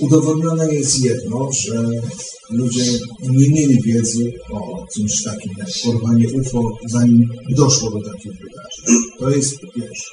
udowodnione 0.00 0.74
jest 0.74 1.04
jedno, 1.04 1.48
że 1.52 1.90
ludzie 2.50 2.84
nie 3.22 3.50
mieli 3.50 3.82
wiedzy 3.82 4.32
o 4.52 4.86
czymś 4.94 5.22
takim 5.22 5.52
jak 5.58 5.68
porwanie 5.84 6.28
UFO, 6.28 6.78
zanim 6.86 7.28
doszło 7.56 7.90
do 7.90 8.02
takich 8.10 8.32
wydarzeń. 8.32 9.04
To 9.18 9.30
jest 9.30 9.58
pierwsze. 9.74 10.10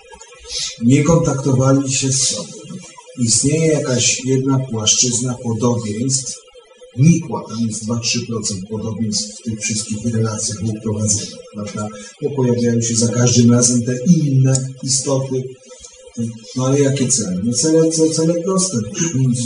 Nie 0.83 1.03
kontaktowali 1.03 1.93
się 1.93 2.11
z 2.11 2.27
sobą. 2.27 2.49
Istnieje 3.19 3.65
jakaś 3.65 4.25
jedna 4.25 4.59
płaszczyzna 4.59 5.37
podobieństw, 5.43 6.45
nikła, 6.97 7.43
tam 7.49 7.67
jest 7.67 7.85
2-3% 7.85 7.99
podobieństw 8.69 9.39
w 9.39 9.43
tych 9.43 9.59
wszystkich 9.59 10.05
relacjach 10.05 10.57
uprowadzeniach, 10.63 11.39
prawda? 11.53 11.87
Bo 12.21 12.29
pojawiają 12.35 12.81
się 12.81 12.95
za 12.95 13.07
każdym 13.07 13.51
razem 13.51 13.83
te 13.83 13.95
inne 14.07 14.69
istoty, 14.83 15.43
no 16.55 16.65
ale 16.65 16.79
jakie 16.81 17.07
cele? 17.07 17.37
No 17.43 17.53
cele, 17.53 17.89
cele, 17.91 18.09
cele 18.09 18.33
proste. 18.33 18.77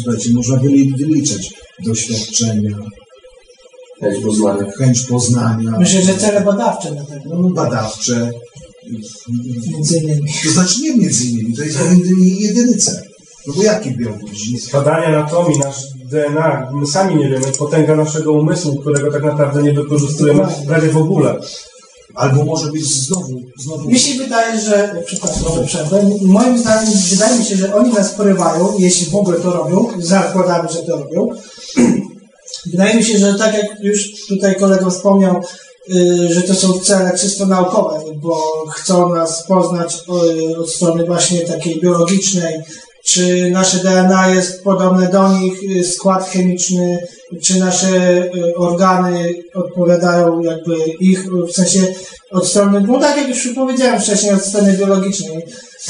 Słuchajcie, 0.03 0.33
można 0.33 0.55
wyli- 0.55 0.97
wyliczać 0.97 1.53
doświadczenia, 1.85 2.77
Chęć 4.01 4.23
poznania. 4.25 4.71
chęć 4.71 5.01
poznania, 5.01 5.71
Myślę, 5.79 6.01
że 6.01 6.13
cele 6.17 6.41
badawcze 6.41 6.91
na 6.91 7.05
pewno. 7.05 7.35
no, 7.39 7.49
badawcze. 7.49 8.31
Między 9.71 9.97
innymi. 9.97 10.31
To 10.43 10.49
znaczy 10.51 10.81
nie 10.81 10.95
między 10.97 11.25
innymi, 11.25 11.55
to 11.55 11.63
jest 11.63 11.79
jedyny, 12.39 12.77
cel. 12.77 13.03
No 13.47 13.53
bo 13.53 13.63
jaki 13.63 13.91
być? 13.91 14.71
Badania 14.73 15.07
anatomii, 15.07 15.59
nasz 15.59 15.75
DNA, 16.11 16.71
my 16.73 16.87
sami 16.87 17.15
nie 17.15 17.29
wiemy, 17.29 17.45
potęga 17.57 17.95
naszego 17.95 18.31
umysłu, 18.33 18.75
którego 18.75 19.11
tak 19.11 19.23
naprawdę 19.23 19.63
nie 19.63 19.73
wykorzystujemy 19.73 20.41
prawie 20.67 20.89
w 20.89 20.97
ogóle. 20.97 21.39
Albo 22.15 22.45
może 22.45 22.71
być 22.71 22.85
znowu, 22.85 23.41
znowu... 23.57 23.89
Mi 23.89 23.99
się 23.99 24.23
wydaje, 24.23 24.59
że, 24.59 25.03
przepraszam, 25.05 25.55
że 25.55 25.63
przerwę, 25.63 26.09
moim 26.21 26.57
zdaniem 26.57 26.93
wydaje 27.09 27.39
mi 27.39 27.45
się, 27.45 27.55
że 27.55 27.75
oni 27.75 27.93
nas 27.93 28.13
porywają, 28.13 28.73
jeśli 28.79 29.05
w 29.05 29.15
ogóle 29.15 29.39
to 29.39 29.51
robią, 29.51 29.87
zakładamy, 29.97 30.69
że 30.69 30.83
to 30.83 30.97
robią. 30.97 31.27
Wydaje 32.71 32.95
mi 32.95 33.03
się, 33.03 33.17
że 33.17 33.33
tak 33.33 33.53
jak 33.53 33.65
już 33.81 34.27
tutaj 34.27 34.55
kolega 34.55 34.89
wspomniał, 34.89 35.41
y, 35.89 36.33
że 36.33 36.41
to 36.41 36.55
są 36.55 36.79
cele 36.79 37.17
czysto 37.17 37.45
naukowe, 37.45 37.99
bo 38.15 38.65
chcą 38.71 39.15
nas 39.15 39.47
poznać 39.47 39.97
y, 40.53 40.57
od 40.57 40.69
strony 40.69 41.05
właśnie 41.05 41.41
takiej 41.41 41.81
biologicznej, 41.81 42.63
czy 43.05 43.51
nasze 43.51 43.77
DNA 43.77 44.27
jest 44.27 44.63
podobne 44.63 45.07
do 45.07 45.33
nich, 45.39 45.63
y, 45.63 45.83
skład 45.83 46.29
chemiczny, 46.29 47.07
czy 47.41 47.59
nasze 47.59 48.23
y, 48.35 48.55
organy 48.55 49.33
odpowiadają 49.55 50.41
jakby 50.41 50.75
ich, 50.99 51.25
w 51.49 51.51
sensie 51.51 51.79
od 52.31 52.47
strony, 52.47 52.81
no 52.87 52.99
tak 52.99 53.17
jak 53.17 53.29
już 53.29 53.49
powiedziałem 53.55 54.01
wcześniej, 54.01 54.33
od 54.33 54.41
strony 54.41 54.77
biologicznej 54.77 55.37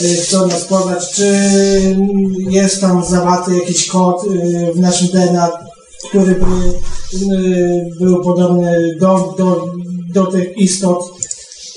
y, 0.02 0.16
chcą 0.16 0.48
nas 0.48 0.64
poznać, 0.64 1.10
czy 1.10 1.36
jest 2.50 2.82
tam 2.82 3.06
zawarty 3.06 3.56
jakiś 3.56 3.88
kod 3.88 4.24
y, 4.24 4.72
w 4.76 4.80
naszym 4.80 5.08
DNA, 5.08 5.50
który 6.10 6.36
by 6.36 6.46
y, 7.36 7.90
był 8.00 8.24
podobny 8.24 8.98
do, 9.00 9.36
do, 9.38 9.74
do 10.14 10.26
tych 10.26 10.58
istot. 10.58 11.12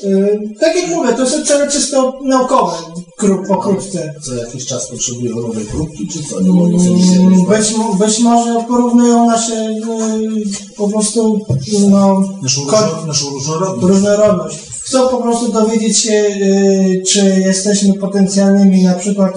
Y, 0.04 0.38
Tak 0.60 0.76
jak 0.76 0.88
mówię, 0.90 1.12
to 1.12 1.26
są 1.26 1.44
cele 1.46 1.70
czysto 1.70 2.18
naukowe, 2.24 2.76
kró- 3.20 3.46
pokrótce. 3.48 4.14
Co 4.22 4.34
jakiś 4.34 4.66
czas 4.66 4.90
potrzebują 4.90 5.36
nowej 5.36 5.64
próbki, 5.64 6.08
czy 6.08 6.22
co? 6.24 6.40
Nie 6.40 6.50
mogą 6.50 6.78
sobie 6.78 6.90
Mm, 6.90 6.98
jednej 7.32 7.46
Być, 7.46 7.74
być 7.98 8.18
może 8.18 8.64
porównują 8.68 9.26
nasze 9.26 9.52
y, 9.70 10.76
po 10.76 10.88
prostu 10.88 11.40
no, 11.90 12.20
Naszą, 12.42 12.60
naszą 13.06 13.30
różnorodność. 13.30 13.86
różnorodność. 13.86 14.58
Chcą 14.82 15.08
po 15.08 15.16
prostu 15.22 15.52
dowiedzieć 15.52 15.98
się, 15.98 16.12
y, 16.12 17.02
czy 17.08 17.18
jesteśmy 17.46 17.94
potencjalnymi 17.94 18.82
na 18.82 18.94
przykład 18.94 19.32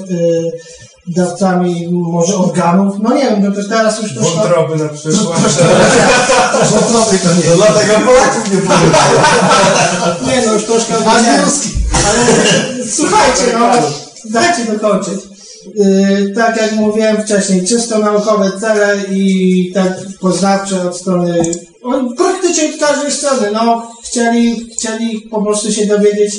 dawcami 1.07 1.87
może 1.91 2.35
organów. 2.35 2.95
No 3.01 3.15
nie 3.15 3.21
wiem, 3.21 3.43
no 3.43 3.51
to 3.51 3.69
teraz 3.69 4.01
już 4.01 4.13
troszkę... 4.13 4.39
Wątroby 4.39 4.83
na 4.83 4.89
przykład. 4.89 5.39
Wątroby 6.71 7.19
to 7.19 7.29
nie. 7.33 7.49
No 7.49 7.55
dlatego 7.55 7.93
Polaków 7.93 8.51
nie 8.51 8.57
Nie 10.35 10.45
no, 10.45 10.53
już 10.53 10.65
troszkę 10.65 10.93
powiedziałem. 10.93 11.49
Ale 11.93 12.19
słuchajcie, 12.91 13.43
no, 13.59 13.71
dajcie 14.25 14.65
dokończyć. 14.71 15.19
Yy, 15.75 16.33
tak 16.35 16.57
jak 16.57 16.71
mówiłem 16.71 17.23
wcześniej, 17.23 17.67
czysto 17.67 17.99
naukowe 17.99 18.51
cele 18.59 18.97
i 19.11 19.71
tak 19.73 19.93
poznawcze 20.21 20.89
od 20.89 20.97
strony, 20.97 21.41
praktycznie 22.17 22.69
od 22.69 22.79
każdej 22.79 23.11
strony, 23.11 23.51
no, 23.53 23.91
chcieli, 24.03 24.69
chcieli 24.69 25.21
po 25.21 25.41
prostu 25.41 25.71
się 25.71 25.85
dowiedzieć, 25.85 26.33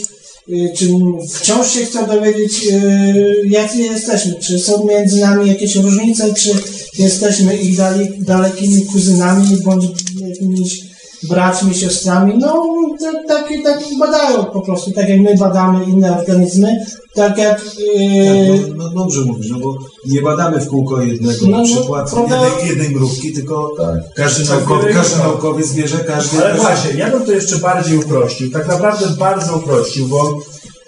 czy 0.77 0.89
wciąż 1.35 1.70
się 1.70 1.85
chcą 1.85 2.06
dowiedzieć, 2.06 2.62
yy, 2.62 3.43
jacy 3.51 3.78
jesteśmy, 3.78 4.35
czy 4.35 4.59
są 4.59 4.86
między 4.86 5.20
nami 5.20 5.48
jakieś 5.48 5.77
różnice, 5.77 6.35
czy 6.35 6.51
jesteśmy 6.98 7.56
ich 7.56 7.77
dalekimi 8.18 8.86
kuzynami, 8.86 9.56
bądź 9.64 9.85
jakimiś 10.20 10.85
braćmi, 11.22 11.74
siostrami, 11.74 12.34
no 12.38 12.52
to, 13.01 13.28
tak, 13.28 13.48
tak 13.64 13.78
badają 13.98 14.44
po 14.44 14.60
prostu, 14.60 14.90
tak 14.93 15.09
jak 15.09 15.20
my 15.20 15.36
badamy 15.36 15.84
inne 15.84 16.18
organizmy, 16.18 16.76
tak 17.14 17.38
jak... 17.38 17.64
Yy, 17.97 18.59
Tak, 18.59 18.76
no, 18.76 18.84
no 18.84 18.90
dobrze 18.90 19.20
mówisz, 19.20 19.51
no 19.51 19.59
bo 19.59 19.74
nie 20.06 20.22
badamy 20.22 20.60
w 20.60 20.68
kółko 20.68 21.01
jednego 21.02 21.38
No, 21.43 21.51
na 21.51 21.59
no, 21.59 21.64
przykład 21.64 22.10
prawda- 22.10 22.44
jednej, 22.44 22.68
jednej 22.68 22.90
mrówki, 22.90 23.32
tylko 23.32 23.72
każdy, 24.16 24.47
Tak, 24.47 24.59
naukowy, 24.59 24.82
wiele 24.82 24.94
każdy 24.94 25.18
naukowiec 25.18 25.72
bierze 25.72 25.98
każdy... 25.98 26.38
Ale 26.44 26.55
właśnie, 26.55 26.90
ja 26.98 27.10
bym 27.10 27.24
to 27.26 27.32
jeszcze 27.32 27.56
bardziej 27.56 27.98
uprościł, 27.98 28.51
tak 28.51 28.68
naprawdę 28.68 29.06
bardzo 29.18 29.56
uprościł, 29.56 30.09
bo 30.09 30.38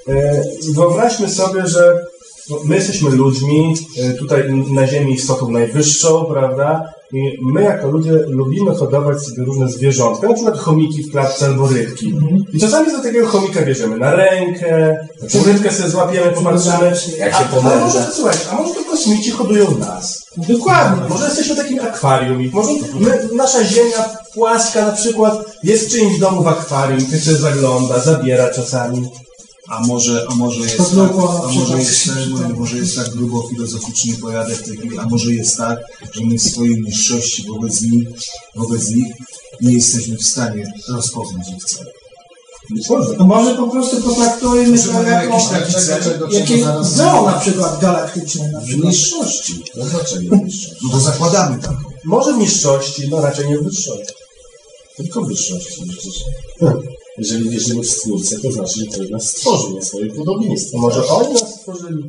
e, 0.08 0.42
wyobraźmy 0.74 1.28
sobie, 1.28 1.66
że 1.66 2.04
no, 2.50 2.56
my 2.64 2.74
jesteśmy 2.74 3.10
ludźmi, 3.10 3.74
e, 3.98 4.10
tutaj 4.12 4.52
na 4.70 4.86
Ziemi 4.86 5.12
istotą 5.14 5.50
najwyższą, 5.50 6.24
prawda? 6.24 6.97
I 7.12 7.38
my 7.42 7.62
jako 7.62 7.88
ludzie 7.88 8.12
lubimy 8.12 8.74
hodować 8.74 9.22
sobie 9.22 9.44
różne 9.44 9.68
zwierzątka, 9.68 10.28
na 10.28 10.34
przykład 10.34 10.58
chomiki 10.58 11.02
w 11.02 11.10
klatce 11.10 11.46
albo 11.46 11.68
rybki. 11.68 12.14
I 12.52 12.60
czasami 12.60 12.90
za 12.90 13.02
takiego 13.02 13.26
chomika 13.26 13.62
bierzemy 13.62 13.98
na 13.98 14.14
rękę, 14.16 14.96
tą 15.32 15.44
rybkę 15.44 15.70
sobie 15.72 15.90
złapiemy, 15.90 16.32
popatrzymy, 16.32 16.92
Jak 17.18 17.32
się 17.34 17.44
a, 17.62 17.80
może, 17.84 18.06
słuchaj, 18.12 18.36
a 18.50 18.54
może 18.54 18.74
to 18.74 18.84
kosmici 18.84 19.30
hodują 19.30 19.78
nas? 19.78 20.24
dokładnie. 20.36 21.08
Może 21.08 21.24
jesteśmy 21.24 21.56
takim 21.56 21.80
akwarium 21.80 22.42
i 22.42 22.50
może 22.50 22.70
my, 23.00 23.28
nasza 23.36 23.64
ziemia 23.64 24.04
płaska 24.34 24.86
na 24.86 24.92
przykład 24.92 25.34
jest 25.62 25.86
w 25.88 25.90
czyimś 25.90 26.18
domu 26.18 26.42
w 26.42 26.48
akwarium, 26.48 27.00
ktoś 27.06 27.22
sobie 27.22 27.36
zagląda, 27.36 27.98
zabiera 28.00 28.50
czasami. 28.50 29.08
A 29.70 29.86
może, 29.86 30.26
a 30.30 30.34
może 30.34 30.60
jest 30.60 30.76
To 30.76 30.84
tak, 30.84 31.10
a 31.44 31.52
może 31.52 31.78
jest, 31.78 32.06
tak, 32.06 32.56
może 32.58 32.76
jest 32.76 32.96
tak 32.96 33.08
grubo 33.10 33.48
filozoficznie 33.48 34.14
pojadę 34.14 34.54
w 34.56 34.62
tej 34.62 34.76
chwili, 34.76 34.98
a 34.98 35.06
może 35.06 35.32
jest 35.34 35.56
tak, 35.56 35.78
że 36.12 36.20
my 36.24 36.38
w 36.38 36.42
swojej 36.42 36.80
niższości 36.82 37.46
wobec 37.48 37.82
nich, 37.82 38.08
wobec 38.56 38.90
nich 38.90 39.06
nie 39.60 39.72
jesteśmy 39.72 40.16
w 40.16 40.26
stanie 40.26 40.72
rozpoznać 40.88 41.48
ich 41.56 41.62
wcale. 41.62 41.90
No 43.18 43.24
może 43.26 43.54
po 43.56 43.68
prostu 43.68 44.02
potraktujmy 44.02 44.78
to 44.78 45.02
jako 45.02 45.10
jakiś 45.10 45.48
taki 45.48 45.72
cel, 45.72 46.02
czego- 46.02 46.28
jakie 46.30 46.46
czego 46.58 46.64
zaraz- 46.64 46.94
zoo 46.94 47.26
na 47.26 47.32
przykład 47.38 47.80
galaktyczne 47.80 48.52
na 48.52 48.60
W 48.60 48.64
przykład. 48.64 48.92
niższości. 48.92 49.62
No 49.76 49.84
dlaczego 49.84 50.36
niższości? 50.36 50.76
No 50.82 50.88
bo 50.92 51.00
zakładamy 51.00 51.58
taką. 51.62 51.74
Może 52.04 52.32
w 52.34 52.38
niższości, 52.38 53.08
no 53.10 53.20
raczej 53.20 53.48
nie 53.48 53.58
w 53.58 53.64
wyższości. 53.64 54.14
Tylko 54.96 55.22
wyższości. 55.22 55.82
Przecież. 55.88 56.14
Hmm. 56.60 56.82
Jeżeli 57.18 57.50
wierzymy 57.50 57.82
w 57.82 57.86
Stwórcę, 57.90 58.36
to 58.42 58.52
znaczy, 58.52 58.80
że 58.80 58.86
ktoś 58.86 59.10
nas 59.10 59.28
stworzył 59.30 59.74
na 59.76 59.82
swoje 59.82 60.06
podobieństwo. 60.14 60.78
Może 60.78 61.06
oni 61.06 61.32
nas 61.32 61.54
stworzyli. 61.60 62.02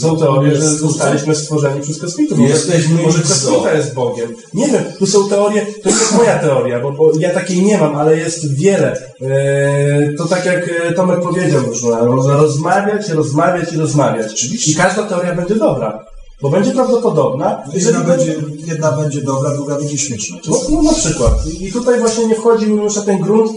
Są 0.00 0.16
teorie, 0.18 0.56
że 0.56 0.68
zostaliśmy 0.70 1.34
stworzeni 1.34 1.80
przez 1.80 2.00
kosmitów. 2.00 2.38
Może- 2.38 2.52
Jesteśmy 2.54 3.02
Może 3.02 3.18
kosmita 3.22 3.72
jest 3.72 3.94
Bogiem. 3.94 4.34
Nie 4.54 4.66
wiem, 4.68 4.84
tu 4.98 5.06
są 5.06 5.28
teorie, 5.28 5.66
to 5.82 5.88
nie 5.90 5.94
jest 5.96 6.12
moja 6.16 6.38
teoria, 6.38 6.80
bo, 6.80 6.92
bo 6.92 7.10
ja 7.20 7.30
takiej 7.34 7.62
nie 7.62 7.78
mam, 7.78 7.96
ale 7.96 8.16
jest 8.16 8.54
wiele. 8.58 8.96
Eee, 9.20 10.16
to 10.18 10.24
tak 10.26 10.46
jak 10.46 10.70
e, 10.84 10.92
Tomek 10.92 11.20
powiedział, 11.22 11.62
można 11.66 12.04
można 12.04 12.36
rozmawiać, 12.36 13.08
rozmawiać 13.08 13.72
i 13.72 13.76
rozmawiać. 13.76 14.32
Oczywiście. 14.32 14.72
I 14.72 14.74
każda 14.74 15.02
teoria 15.02 15.34
będzie 15.34 15.54
dobra. 15.54 16.04
Bo 16.42 16.50
będzie 16.50 16.70
prawdopodobna, 16.70 17.62
jeżeli 17.74 17.96
Jedna 17.98 18.14
będzie, 18.16 18.34
jedna 18.66 18.92
będzie 18.92 19.22
dobra, 19.22 19.54
druga 19.54 19.78
będzie 19.78 19.98
śmieszna. 19.98 20.36
No, 20.48 20.60
no 20.70 20.82
na 20.82 20.92
przykład. 20.92 21.32
I 21.60 21.72
tutaj 21.72 22.00
właśnie 22.00 22.26
nie 22.26 22.34
wchodził 22.34 22.76
już 22.76 22.96
na 22.96 23.02
ten 23.02 23.18
grunt, 23.18 23.52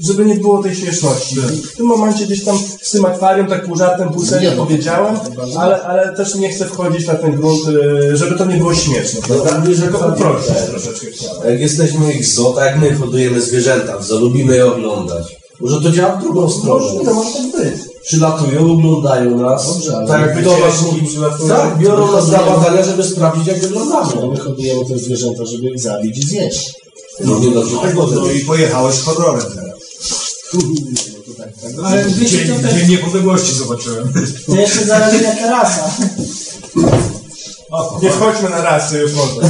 żeby 0.00 0.24
nie 0.24 0.34
było 0.34 0.62
tej 0.62 0.74
śmieszności. 0.74 1.36
I 1.54 1.62
w 1.62 1.76
tym 1.76 1.86
momencie 1.86 2.26
gdzieś 2.26 2.44
tam 2.44 2.58
z 2.82 2.90
tym 2.90 3.04
akwarium 3.04 3.46
tak 3.46 3.66
pół 3.66 3.76
żartem, 3.76 4.08
pół 4.08 4.24
serio 4.26 4.50
no, 4.56 4.64
powiedziałem, 4.64 5.16
ale, 5.58 5.82
ale 5.82 6.16
też 6.16 6.34
nie 6.34 6.48
chcę 6.48 6.64
wchodzić 6.64 7.06
na 7.06 7.14
ten 7.14 7.32
grunt, 7.36 7.68
y, 7.68 8.16
żeby 8.16 8.38
to 8.38 8.44
nie 8.44 8.56
było 8.56 8.74
śmieszne, 8.74 9.20
prawda? 9.22 9.62
No, 9.64 9.74
że 9.74 9.82
Tylko 9.82 9.98
to- 9.98 10.08
uprościć 10.08 10.54
troszeczkę. 10.70 11.06
Jak 11.50 11.60
jesteśmy 11.60 12.12
ich 12.12 12.26
zoo, 12.26 12.52
tak 12.52 12.80
my 12.80 12.94
hodujemy 12.94 13.40
zwierzęta 13.40 13.98
w 13.98 14.10
lubimy 14.10 14.56
je 14.56 14.66
oglądać. 14.66 15.36
Może 15.60 15.80
to 15.80 15.90
działa 15.90 16.16
w 16.16 16.22
drugą 16.22 16.50
stronę. 16.50 16.84
Możliwe, 16.84 17.14
może 17.14 17.30
tak 17.32 17.64
być. 17.64 17.89
Przylatują, 18.02 18.72
oglądają 18.72 19.36
nas. 19.40 19.66
Dobrze, 19.66 19.96
ale 19.96 20.08
tak 20.08 20.20
jak 20.20 20.36
my 20.36 20.42
dorośli. 20.42 20.90
dzieci 20.92 21.06
przylatują. 21.06 21.48
Tak, 21.48 21.78
biorą 21.78 22.12
nas 22.12 22.28
na 22.28 22.38
badania, 22.38 22.82
żeby 22.84 23.04
sprawdzić 23.04 23.46
jak 23.46 23.60
wyglądamy. 23.60 24.12
No 24.20 24.26
my 24.26 24.36
hodujemy 24.38 24.84
te 24.84 24.98
zwierzęta, 24.98 25.44
żeby 25.44 25.68
ich 25.70 25.80
zabić 25.80 26.18
i 26.18 26.22
zjeść. 26.26 26.72
No 27.24 27.38
nie 27.38 27.50
dobrze 27.50 27.76
tego 27.78 28.06
No 28.06 28.30
i 28.30 28.40
pojechałeś 28.40 28.98
horrorem 29.00 29.46
teraz. 29.54 29.80
Ale 31.84 32.10
Dzień, 32.12 32.48
to, 32.48 32.62
też, 32.62 32.74
dzień 32.74 32.90
niepodległości 32.90 33.54
zobaczyłem. 33.54 34.12
to 34.46 34.56
jeszcze 34.56 34.84
zależy 34.84 35.24
jaka 35.24 35.50
rasa. 35.50 35.90
Nie 38.02 38.10
wchodźmy 38.10 38.50
na 38.50 38.62
rasy 38.62 38.98
już 38.98 39.12
można. 39.14 39.48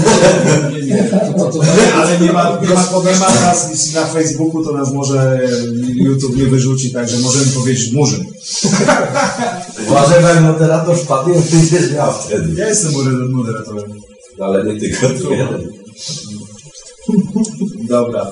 Ale 1.97 2.19
nie 2.19 2.33
ma, 2.33 2.59
nie 2.63 2.69
ma, 2.75 2.83
nie 3.13 3.19
ma 3.21 3.31
nas 3.47 3.71
nic 3.71 3.95
na 3.95 4.07
Facebooku, 4.07 4.65
to 4.65 4.73
nas 4.73 4.93
może 4.93 5.41
e, 5.45 5.49
YouTube 5.95 6.37
nie 6.37 6.45
wyrzuci, 6.47 6.93
także 6.93 7.19
możemy 7.19 7.45
powiedzieć 7.47 7.93
murzyn. 7.93 8.25
Uważaj, 9.89 10.23
jak 10.23 10.41
moderator 10.43 10.97
wpadnie, 10.97 11.35
to 11.35 11.41
będziesz 11.53 11.93
miał 11.93 12.13
wtedy. 12.13 12.61
Ja 12.61 12.69
jestem 12.69 12.93
moder- 12.93 13.29
moderatorem. 13.31 13.93
Ale 14.41 14.65
nie 14.65 14.81
tylko 14.81 15.07
ty. 15.09 15.25
Dobra. 17.89 18.31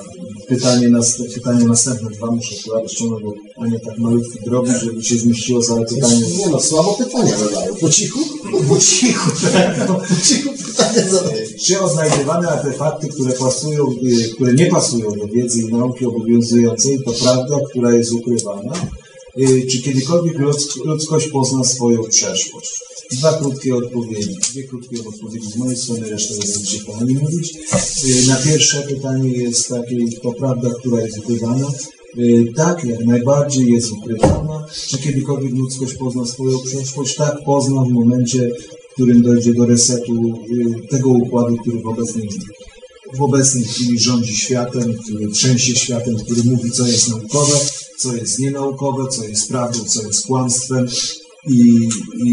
Pytanie, 0.49 0.89
nas, 0.89 1.17
pytanie 1.33 1.65
następne 1.65 2.09
dwa 2.09 2.31
muszę 2.31 2.55
akurat 2.59 2.91
ściągnąć, 2.91 3.23
bo 3.23 3.33
Ania 3.63 3.79
tak 3.79 3.97
malutki 3.97 4.39
drogi, 4.45 4.71
żeby 4.83 5.03
się 5.03 5.17
zmieściło 5.17 5.61
całe 5.61 5.85
pytanie. 5.85 6.21
Nie 6.37 6.47
no, 6.47 6.59
słabo 6.59 6.93
pytania 6.93 7.37
zadają. 7.37 7.75
Po 7.75 7.89
cichu? 7.89 8.19
Po 8.67 8.77
cichu, 8.79 9.31
tak. 9.53 9.87
Po 9.87 10.01
cichu 10.23 10.49
pytania 10.67 11.09
zadają. 11.09 11.45
Czy 11.65 11.81
oznajdywane 11.81 12.49
artefakty, 12.49 13.07
które 13.07 13.33
pasują, 13.33 13.85
y, 14.03 14.33
które 14.35 14.53
nie 14.53 14.65
pasują 14.65 15.11
do 15.11 15.27
wiedzy 15.27 15.61
i 15.61 15.73
nauki 15.73 16.05
obowiązującej, 16.05 16.99
to 17.05 17.11
prawda, 17.11 17.55
która 17.69 17.93
jest 17.93 18.11
ukrywana? 18.11 18.73
Y, 19.37 19.65
Czy 19.71 19.81
kiedykolwiek 19.81 20.37
ludzk- 20.39 20.85
ludzkość 20.85 21.27
pozna 21.27 21.63
swoją 21.63 22.03
przeszłość? 22.03 22.69
Dwa 23.11 23.33
krótkie 23.33 23.75
odpowiedzi, 23.75 24.35
dwie 24.51 24.63
krótkie 24.63 24.97
odpowiedzi 25.07 25.51
z 25.51 25.57
mojej 25.57 25.77
strony, 25.77 26.09
resztę 26.09 26.33
będziecie 26.33 26.79
kochani 26.85 27.13
mówić. 27.13 27.53
Y, 28.03 28.27
Na 28.27 28.35
pierwsze 28.35 28.81
pytanie 28.81 29.31
jest 29.31 29.67
takie, 29.69 29.97
to 30.23 30.31
prawda, 30.33 30.69
która 30.79 31.01
jest 31.01 31.17
ukrywana? 31.17 31.67
Y, 32.17 32.53
Tak, 32.55 32.83
jak 32.83 33.05
najbardziej 33.05 33.71
jest 33.71 33.91
ukrywana. 33.91 34.65
Czy 34.87 34.97
kiedykolwiek 34.97 35.51
ludzkość 35.53 35.93
pozna 35.93 36.25
swoją 36.25 36.59
przeszłość? 36.59 37.15
Tak, 37.15 37.35
pozna 37.45 37.81
w 37.81 37.89
momencie, 37.89 38.51
w 38.89 38.93
którym 38.93 39.21
dojdzie 39.21 39.53
do 39.53 39.65
resetu 39.65 40.13
tego 40.89 41.09
układu, 41.09 41.57
który 41.57 41.79
w 41.81 41.87
obecnej, 41.87 42.29
w 43.17 43.21
obecnej 43.21 43.63
chwili 43.63 43.99
rządzi 43.99 44.35
światem, 44.35 44.93
który 45.03 45.27
trzęsie 45.27 45.75
światem, 45.75 46.15
który 46.15 46.43
mówi, 46.43 46.71
co 46.71 46.87
jest 46.87 47.09
naukowe, 47.09 47.55
co 47.99 48.15
jest 48.15 48.39
nienaukowe, 48.39 49.07
co 49.07 49.23
jest 49.23 49.49
prawdą, 49.49 49.79
co 49.85 50.03
jest 50.07 50.27
kłamstwem. 50.27 50.87
I, 51.47 51.89
i, 52.23 52.31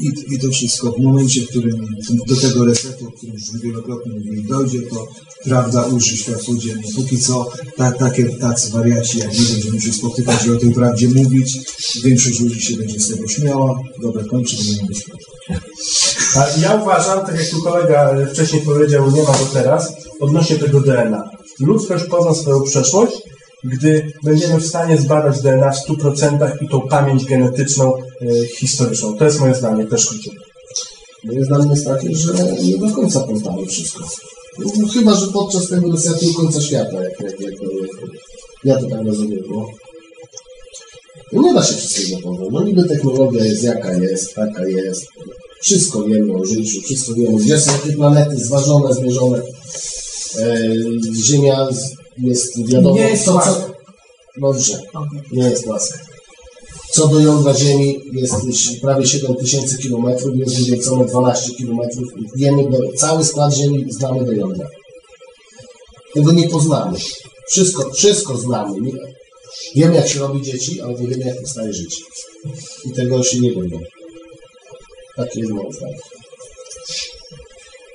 i, 0.00 0.34
i, 0.34 0.38
to 0.38 0.50
wszystko 0.50 0.92
w 0.92 0.98
momencie, 0.98 1.42
w 1.42 1.48
którym 1.48 1.86
do 2.26 2.36
tego 2.36 2.64
resetu, 2.64 3.08
o 3.08 3.12
którym 3.12 3.34
już 3.34 3.62
wielokrotnie 3.62 4.12
mówili, 4.12 4.42
dojdzie, 4.42 4.82
to 4.82 5.06
prawda 5.44 5.86
uży 5.86 6.16
światło 6.16 6.54
dzienne. 6.54 6.82
Póki 6.96 7.18
co 7.18 7.52
ta, 7.76 7.92
takie, 7.92 8.28
tacy 8.28 8.70
wariaci 8.70 9.18
jak 9.18 9.32
my 9.38 9.44
będziemy 9.52 9.80
się 9.80 9.92
spotykać 9.92 10.46
i 10.46 10.50
o 10.50 10.56
tej 10.56 10.74
prawdzie 10.74 11.08
mówić. 11.08 11.58
Większość 12.04 12.40
ludzi 12.40 12.60
się 12.60 12.76
będzie 12.76 13.00
z 13.00 13.08
tego 13.08 13.28
śmiała. 13.28 13.80
Dobra, 14.02 14.24
kończę, 14.24 14.56
nie 14.56 14.76
mam 14.76 14.86
być 14.86 15.04
ja 16.62 16.74
uważam, 16.74 17.26
tak 17.26 17.36
jak 17.38 17.48
tu 17.48 17.62
kolega 17.62 18.14
wcześniej 18.32 18.62
powiedział, 18.62 19.10
nie 19.10 19.22
ma 19.22 19.32
go 19.32 19.46
teraz, 19.52 19.92
odnośnie 20.20 20.56
tego 20.56 20.80
DNA. 20.80 21.30
Ludzkość 21.60 22.04
pozna 22.04 22.34
swoją 22.34 22.62
przeszłość, 22.62 23.12
gdy 23.64 24.12
będziemy 24.24 24.60
w 24.60 24.66
stanie 24.66 24.98
zbadać 24.98 25.42
DNA 25.42 25.70
w 25.70 25.88
100% 25.88 26.50
i 26.60 26.68
tą 26.68 26.80
pamięć 26.80 27.24
genetyczną, 27.24 27.94
e, 27.94 28.46
historyczną. 28.46 29.16
To 29.16 29.24
jest 29.24 29.40
moje 29.40 29.54
zdanie, 29.54 29.86
też 29.86 30.04
skrócie. 30.04 30.30
Moje 31.24 31.44
zdanie 31.44 31.70
jest 31.70 31.86
takie, 31.86 32.14
że 32.14 32.32
nie 32.62 32.78
do 32.78 32.90
końca 32.94 33.20
poznamy 33.20 33.66
wszystko. 33.66 34.04
No, 34.58 34.88
chyba, 34.88 35.14
że 35.14 35.26
podczas 35.26 35.68
tego 35.68 35.92
resetu 35.92 36.34
końca 36.34 36.60
świata, 36.60 37.02
jak, 37.02 37.20
jak, 37.20 37.40
jak, 37.40 37.52
jak 37.52 38.16
ja 38.64 38.76
to 38.78 38.86
tak 38.88 39.06
rozumiem, 39.06 39.40
no. 39.50 39.66
No 41.32 41.42
nie 41.42 41.54
da 41.54 41.62
się 41.62 41.74
wszystkiego 41.74 42.22
poznać. 42.22 42.48
No 42.52 42.64
niby 42.64 42.84
technologia 42.84 43.44
jest 43.44 43.64
jaka 43.64 43.92
jest, 43.92 44.34
taka 44.34 44.66
jest. 44.66 45.06
Wszystko 45.60 46.02
wiemy 46.02 46.34
o 46.34 46.44
życiu, 46.44 46.80
wszystko 46.82 47.14
wiemy, 47.14 47.38
gdzie 47.38 47.60
są 47.60 47.72
te 47.72 47.92
planety 47.92 48.36
zważone, 48.36 48.94
zmierzone. 48.94 49.42
E, 50.38 50.58
Ziemia 51.22 51.68
jest 52.18 52.68
wiadomo. 52.68 52.94
Nie 52.94 53.08
jest 53.08 53.24
co, 53.24 53.32
płaska. 53.32 53.52
co, 53.52 53.70
Dobrze, 54.40 54.80
nie 55.32 55.50
jest 55.50 55.64
płaska. 55.64 55.98
Co 56.90 57.08
do 57.08 57.20
jądra 57.20 57.54
Ziemi 57.54 58.00
jest 58.12 58.34
prawie 58.82 59.06
7000 59.06 59.76
km, 59.78 60.06
jest 60.34 60.64
wywiecone 60.64 61.04
12 61.04 61.50
km. 61.58 61.78
Wiemy, 62.36 62.70
do, 62.70 62.78
cały 62.96 63.24
skład 63.24 63.54
Ziemi 63.54 63.84
znamy 63.88 64.24
do 64.24 64.32
jądra. 64.32 64.68
Tego 66.14 66.32
nie 66.32 66.48
poznamy. 66.48 66.98
Wszystko, 67.48 67.90
wszystko 67.94 68.36
znamy. 68.36 68.90
Wiemy, 69.74 69.94
jak 69.94 70.08
się 70.08 70.20
robi 70.20 70.42
dzieci, 70.42 70.80
ale 70.80 70.94
nie 70.94 71.08
wiemy, 71.08 71.24
jak 71.24 71.36
powstaje 71.36 71.72
życie. 71.72 72.02
I 72.84 72.92
tego 72.92 73.22
się 73.22 73.40
nie 73.40 73.50
wiemy. 73.50 73.78
Takie 75.16 75.40
jest 75.40 75.52
moje 75.52 75.72
zdanie. 75.72 75.96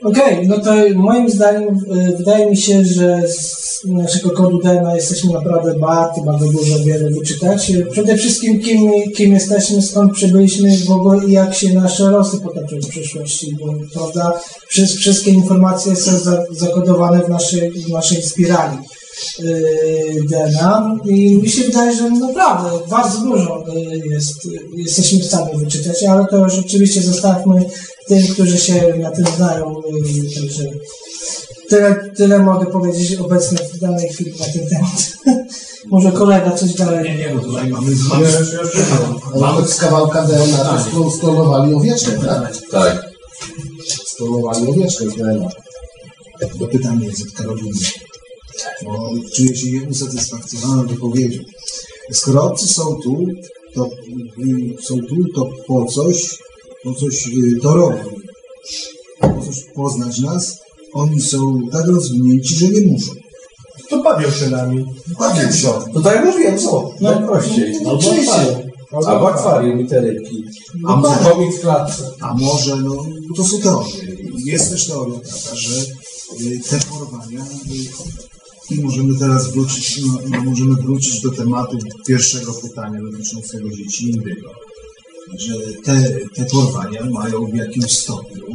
Okej, 0.03 0.47
no 0.47 0.59
to 0.59 0.71
moim 0.95 1.29
zdaniem 1.29 1.69
y, 1.69 2.17
wydaje 2.17 2.49
mi 2.49 2.57
się, 2.57 2.85
że 2.85 3.21
z 3.27 3.85
naszego 3.85 4.29
kodu 4.29 4.59
DNA 4.59 4.95
jesteśmy 4.95 5.33
naprawdę 5.33 5.73
bardzo, 5.79 6.21
bardzo 6.21 6.45
dużo 6.45 6.79
wiele 6.79 7.09
wyczytać. 7.09 7.71
Przede 7.91 8.17
wszystkim 8.17 8.59
kim, 8.59 8.91
kim 9.15 9.33
jesteśmy, 9.33 9.81
skąd 9.81 10.13
przybyliśmy 10.13 10.77
w 10.87 10.91
ogóle 10.91 11.25
i 11.27 11.31
jak 11.31 11.53
się 11.53 11.73
nasze 11.73 12.11
losy 12.11 12.39
potoczą 12.39 12.75
w 12.83 12.89
przyszłości, 12.89 13.55
bo 13.59 13.73
prawda, 13.93 14.33
przez, 14.67 14.95
wszystkie 14.95 15.31
informacje 15.31 15.95
są 15.95 16.17
za, 16.17 16.43
zakodowane 16.51 17.23
w 17.23 17.29
naszej, 17.29 17.71
w 17.71 17.89
naszej 17.89 18.21
spirali 18.21 18.77
y, 19.39 20.15
DNA 20.29 20.97
i 21.05 21.35
mi 21.35 21.49
się 21.49 21.63
wydaje, 21.63 21.95
że 21.95 22.09
naprawdę 22.09 22.69
bardzo 22.89 23.21
dużo 23.21 23.63
y, 23.75 24.07
jest, 24.09 24.47
jesteśmy 24.77 25.19
w 25.19 25.25
stanie 25.25 25.57
wyczytać, 25.57 26.03
ale 26.03 26.25
to 26.25 26.37
już 26.37 26.59
oczywiście 26.59 27.01
zostawmy 27.01 27.65
tym, 28.07 28.27
którzy 28.33 28.57
się 28.57 28.97
na 28.97 29.11
tym 29.11 29.25
znają, 29.37 29.75
także 30.35 30.63
tyle, 31.69 32.11
tyle 32.15 32.39
mogę 32.39 32.65
powiedzieć 32.65 33.15
obecnie 33.15 33.57
w 33.57 33.79
danej 33.79 34.09
chwili 34.09 34.31
na 34.39 34.45
ten 34.45 34.69
temat. 34.69 35.17
Może 35.91 36.11
kolega 36.11 36.51
coś 36.51 36.73
dalej. 36.73 37.03
Nie, 37.09 37.17
nie, 37.17 37.35
no 37.35 37.41
tutaj 37.41 37.69
mamy, 37.69 37.91
mamy, 38.09 38.27
Ale 39.45 39.67
z 39.67 39.75
kawałka 39.75 40.21
DNA 40.21 40.57
to 40.57 40.77
stro- 40.77 41.11
stronowali 41.11 41.73
owieczkę, 41.73 42.11
tak? 42.11 42.57
Tak. 42.71 43.11
Stronowali 44.05 44.67
owieczkę 44.67 45.09
z 45.09 45.15
DNA. 45.15 45.49
To 46.59 46.67
pytanie 46.67 47.05
jest 47.05 47.21
od 47.21 47.31
Karoliny. 47.31 47.79
Bo 48.85 49.09
czuję 49.35 49.55
się 49.55 49.71
nieusatysfakcjonowany 49.71 50.87
wypowiedzią. 50.87 51.43
Skoro 52.11 52.43
obcy 52.43 52.67
są 52.67 52.95
tu, 53.03 53.25
to 53.75 53.89
są 54.81 54.97
tu, 54.97 55.15
to 55.35 55.49
po 55.67 55.85
coś, 55.85 56.37
po 56.83 56.93
coś 56.93 57.27
y, 57.27 57.59
robią. 57.63 58.03
Po 59.21 59.27
coś 59.27 59.55
poznać 59.75 60.19
nas. 60.19 60.57
Oni 60.93 61.21
są 61.21 61.59
tak 61.71 61.87
rozwinięci, 61.87 62.55
że 62.55 62.67
nie 62.67 62.87
muszą. 62.87 63.11
To 63.89 64.03
bawią 64.03 64.31
się 64.31 64.49
nami. 64.49 64.85
Bawią 65.19 65.51
się. 65.51 65.67
To 65.93 66.01
tak 66.01 66.15
jak 66.15 66.25
mówiłem, 66.25 66.57
co? 66.57 66.89
No, 67.01 67.11
Najprościej. 67.11 67.73
no, 67.83 67.89
Albo 67.89 67.99
oczywiście. 67.99 68.31
akwarium. 68.31 68.71
Albo 69.07 69.29
akwarium 69.33 69.79
i 69.79 69.87
te 69.87 70.01
rybki. 70.01 70.43
A 70.87 70.95
może, 70.95 71.29
Komik 71.29 71.55
w 71.55 71.61
klatce. 71.61 72.03
a 72.21 72.33
może, 72.33 72.75
no, 72.75 73.05
to 73.37 73.43
są 73.43 73.59
teorie. 73.61 73.91
Jest 74.45 74.69
też 74.69 74.87
teoria 74.87 75.15
taka, 75.19 75.55
że 75.55 75.75
y, 76.41 76.59
te 76.69 76.79
porwania 76.89 77.39
y, 77.41 78.73
i 78.73 78.81
możemy 78.81 79.19
teraz 79.19 79.51
wrócić, 79.51 80.01
no, 80.07 80.13
no, 80.29 80.43
możemy 80.43 80.75
wrócić 80.75 81.21
do 81.21 81.31
tematu 81.31 81.77
pierwszego 82.07 82.53
pytania 82.53 82.99
dotyczącego 83.11 83.69
dzieci 83.69 84.09
indygo. 84.09 84.49
Że 85.37 85.53
te, 85.83 86.17
te 86.35 86.45
porwania 86.45 87.05
mają 87.05 87.45
w 87.45 87.55
jakimś 87.55 87.91
stopniu 87.91 88.45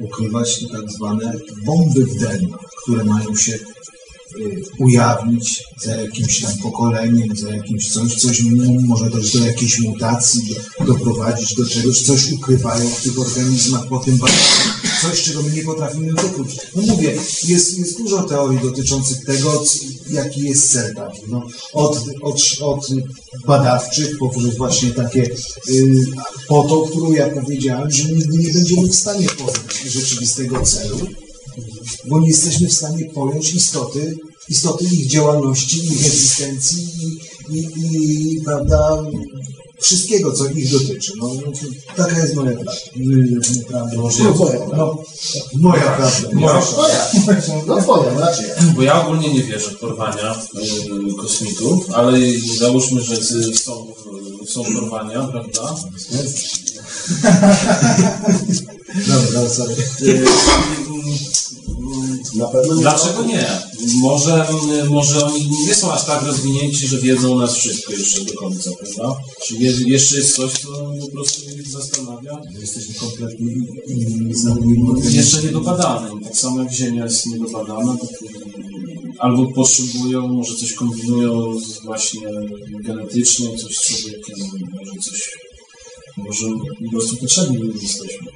ukrywać 0.00 0.64
tak 0.72 0.90
zwane 0.90 1.32
bomby 1.64 2.06
w 2.06 2.18
DNA, 2.18 2.58
które 2.82 3.04
mają 3.04 3.36
się 3.36 3.52
y, 3.52 4.62
ujawnić 4.78 5.64
za 5.82 5.96
jakimś 5.96 6.40
tam 6.40 6.52
pokoleniem, 6.62 7.36
za 7.36 7.50
jakimś 7.50 7.92
coś, 7.92 8.14
coś 8.14 8.42
może 8.86 9.10
dojść 9.10 9.38
do 9.38 9.46
jakiejś 9.46 9.80
mutacji, 9.80 10.42
do, 10.78 10.84
doprowadzić 10.84 11.54
do 11.54 11.66
czegoś, 11.66 12.02
coś 12.02 12.32
ukrywają 12.32 12.88
w 12.88 13.02
tych 13.02 13.18
organizmach, 13.18 13.88
potem 13.88 14.16
badają 14.16 14.85
coś, 15.02 15.22
czego 15.22 15.42
my 15.42 15.50
nie 15.50 15.62
potrafimy 15.62 16.12
wykluczyć. 16.12 16.60
No 16.74 16.82
mówię, 16.82 17.18
jest, 17.44 17.78
jest 17.78 17.98
dużo 17.98 18.22
teorii 18.22 18.60
dotyczących 18.60 19.24
tego, 19.24 19.64
jaki 20.10 20.40
jest 20.40 20.72
cel 20.72 20.94
taki. 20.94 21.20
No, 21.28 21.46
od, 21.72 22.04
od, 22.22 22.40
od 22.60 22.86
badawczych, 23.46 24.18
poprzez 24.18 24.56
właśnie 24.56 24.90
takie 24.90 25.22
y, 25.68 26.04
po 26.48 26.62
to, 26.62 26.80
którą 26.80 27.12
ja 27.12 27.30
powiedziałem, 27.30 27.90
że 27.90 28.04
nigdy 28.04 28.38
nie 28.38 28.52
będziemy 28.52 28.88
w 28.88 28.94
stanie 28.94 29.26
poznać 29.28 29.82
rzeczywistego 29.86 30.62
celu, 30.62 30.98
bo 32.08 32.20
nie 32.20 32.28
jesteśmy 32.28 32.68
w 32.68 32.72
stanie 32.72 33.04
pojąć 33.04 33.54
istoty, 33.54 34.16
istoty 34.48 34.84
ich 34.84 35.06
działalności, 35.06 35.86
ich 35.86 36.06
egzystencji 36.06 36.88
i, 37.50 37.56
i, 37.56 38.32
i 38.34 38.40
prawda, 38.40 39.02
wszystkiego, 39.80 40.32
co 40.32 40.46
ich 40.46 40.72
dotyczy. 40.72 41.12
No, 41.18 41.28
no, 41.34 41.52
taka 41.96 42.18
jest 42.18 42.34
moja 42.34 42.56
prawda. 43.68 43.96
No, 43.96 44.08
twoja 44.08 44.60
no, 44.76 45.02
moja 45.54 45.82
prawda. 45.82 46.28
No 46.32 46.62
twoja. 46.62 47.10
No 47.66 47.82
twoja, 47.82 48.18
raczej. 48.18 48.46
Bo 48.76 48.82
ja 48.82 49.02
ogólnie 49.06 49.34
nie 49.34 49.42
wierzę 49.42 49.70
w 49.70 49.78
porwania 49.78 50.32
y, 50.34 51.14
kosmitów, 51.20 51.90
ale 51.94 52.18
załóżmy, 52.58 53.00
że 53.00 53.16
są, 53.54 53.86
są 54.46 54.64
porwania, 54.64 55.22
prawda? 55.22 55.76
Dobra, 59.06 59.26
dobra, 59.32 59.48
sorry. 59.48 59.76
Na 62.34 62.46
pewno 62.46 62.74
nie 62.74 62.80
Dlaczego 62.80 63.22
nie? 63.24 63.48
Może, 63.94 64.46
y, 64.84 64.84
może 64.84 65.26
oni 65.26 65.50
nie 65.66 65.74
są 65.74 65.92
aż 65.92 66.04
tak 66.04 66.22
rozwinięci, 66.22 66.86
że 66.86 66.98
wiedzą 66.98 67.38
nas 67.38 67.54
wszystko 67.54 67.92
jeszcze 67.92 68.24
do 68.24 68.32
końca, 68.32 68.70
prawda? 68.78 69.20
Czy 69.46 69.54
je, 69.54 69.72
jeszcze 69.86 70.16
jest 70.16 70.36
coś, 70.36 70.52
co 70.52 70.68
po 71.00 71.10
prostu 71.12 71.50
ich 71.50 71.68
zastanawia? 71.68 72.40
Jesteśmy 72.60 72.94
kompletnie 72.94 73.46
innymi 73.86 74.34
znanymi. 74.34 74.84
Jeszcze 75.10 75.42
niedobadane. 75.42 76.10
Tak 76.24 76.36
samo 76.36 76.62
jak 76.62 76.72
Ziemia 76.72 77.04
jest 77.04 77.26
niedobadana, 77.26 77.96
to 77.96 78.06
albo 79.18 79.52
potrzebują, 79.52 80.28
może 80.28 80.54
coś 80.56 80.72
kombinują 80.72 81.56
właśnie 81.84 82.28
genetycznie, 82.84 83.56
coś 83.56 83.76
z 83.76 83.82
człowiekiem, 83.82 84.36
może 84.74 84.92
coś, 85.02 85.30
może 86.16 86.46
po 86.84 86.90
prostu 86.90 87.16
potrzebni 87.16 87.58
jesteśmy. 87.82 88.26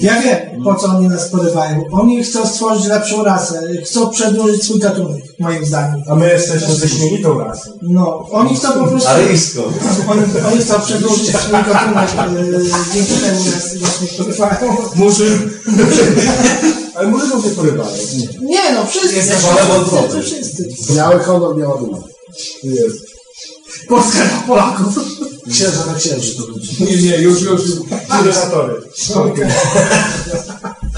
Ja 0.00 0.22
wiem, 0.22 0.62
po 0.64 0.74
co 0.74 0.86
oni 0.86 1.08
nas 1.08 1.28
porywają. 1.30 1.84
Oni 1.92 2.24
chcą 2.24 2.46
stworzyć 2.46 2.86
lepszą 2.86 3.24
rasę, 3.24 3.62
chcą 3.84 4.10
przedłużyć 4.10 4.64
swój 4.64 4.80
gatunek, 4.80 5.22
moim 5.38 5.64
zdaniem. 5.64 6.02
A 6.08 6.14
my 6.14 6.28
jesteśmy 6.28 6.74
wyśmienitą 6.74 7.38
rasą. 7.38 7.70
No, 7.82 8.28
oni 8.30 8.56
chcą 8.56 8.72
po 8.72 8.86
prostu... 8.86 9.08
Aryjską. 9.08 9.62
Oni, 10.10 10.22
oni 10.52 10.60
chcą 10.60 10.80
przedłużyć 10.80 11.36
swój 11.36 11.52
gatunek, 11.52 12.10
yy, 12.34 12.64
dzięki 12.94 13.12
temu 13.14 13.44
nas 13.44 13.76
właśnie 13.76 14.08
porywają. 14.18 14.76
Murzyn. 14.94 15.50
Ale 16.94 17.08
Murzynów 17.08 17.44
nie 17.44 17.50
porywają. 17.50 17.96
Nie. 18.16 18.46
Nie 18.48 18.72
no, 18.74 18.86
wszyscy. 18.86 19.36
Wolę 19.36 19.62
wszyscy, 19.62 19.96
wody. 19.96 20.22
wszyscy. 20.22 20.94
Biały 20.94 21.18
honor, 21.18 21.56
biała 21.56 21.78
duma. 21.78 21.98
Jest. 22.62 22.96
Polska 23.88 24.18
dla 24.18 24.42
Polaków. 24.46 24.98
Księża 25.50 25.86
na 25.86 25.94
księży 25.94 26.36
to 26.36 26.42
będzie. 26.42 26.84
Nie, 26.84 27.02
nie, 27.02 27.16
już, 27.16 27.42
już. 27.42 27.62
Tirelatory. 28.18 28.74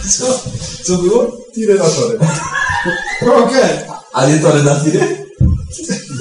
Co? 0.09 0.41
Co 0.85 0.99
było? 0.99 1.37
Tirelatory. 1.55 2.19
Okej. 3.45 3.79
A 4.13 4.27
nie 4.27 4.39
to 4.39 4.53
renatiry? 4.53 5.27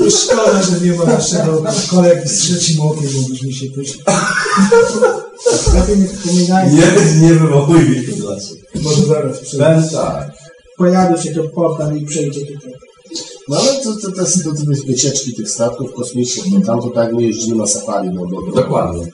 Szkoda, 0.10 0.64
że 0.64 0.80
nie 0.80 0.94
ma 0.94 1.06
naszego 1.06 1.64
kolegi 1.90 2.30
z 2.30 2.38
trzecim 2.38 2.82
okiem, 2.82 3.10
bo 3.14 3.30
byśmy 3.30 3.54
się 3.54 3.66
też... 3.72 3.98
Lepiej 5.74 5.98
nie 5.98 6.08
wspominajcie. 6.08 6.76
Nie, 6.76 7.22
nie 7.22 7.34
wywołuj 7.34 7.80
mnie. 7.80 8.04
Może 8.82 9.06
zaraz 9.06 9.40
przyjdę. 9.40 9.66
Ben 9.66 9.90
tak. 9.90 10.32
Pojawi 10.78 11.24
się 11.24 11.34
to 11.34 11.44
portal 11.44 11.98
i 11.98 12.06
przejdzie 12.06 12.46
tutaj. 12.46 12.74
No 13.50 13.58
ale 13.58 13.84
to, 13.84 13.96
to, 13.96 14.12
to, 14.12 14.26
to, 14.44 14.64
to 14.66 14.72
jest 14.72 14.86
wycieczki 14.88 15.34
tych 15.36 15.50
statków 15.50 15.94
kosmicznych, 15.94 16.46
no 16.52 16.62
tam 16.66 16.82
to 16.82 16.90
tak 16.90 17.14
my 17.14 17.24
jeździmy 17.24 17.56
na 17.56 17.68
safari 17.68 18.10
do, 18.10 18.26
do, 18.26 18.42
do, 18.42 18.52
Dokładnie. 18.62 19.08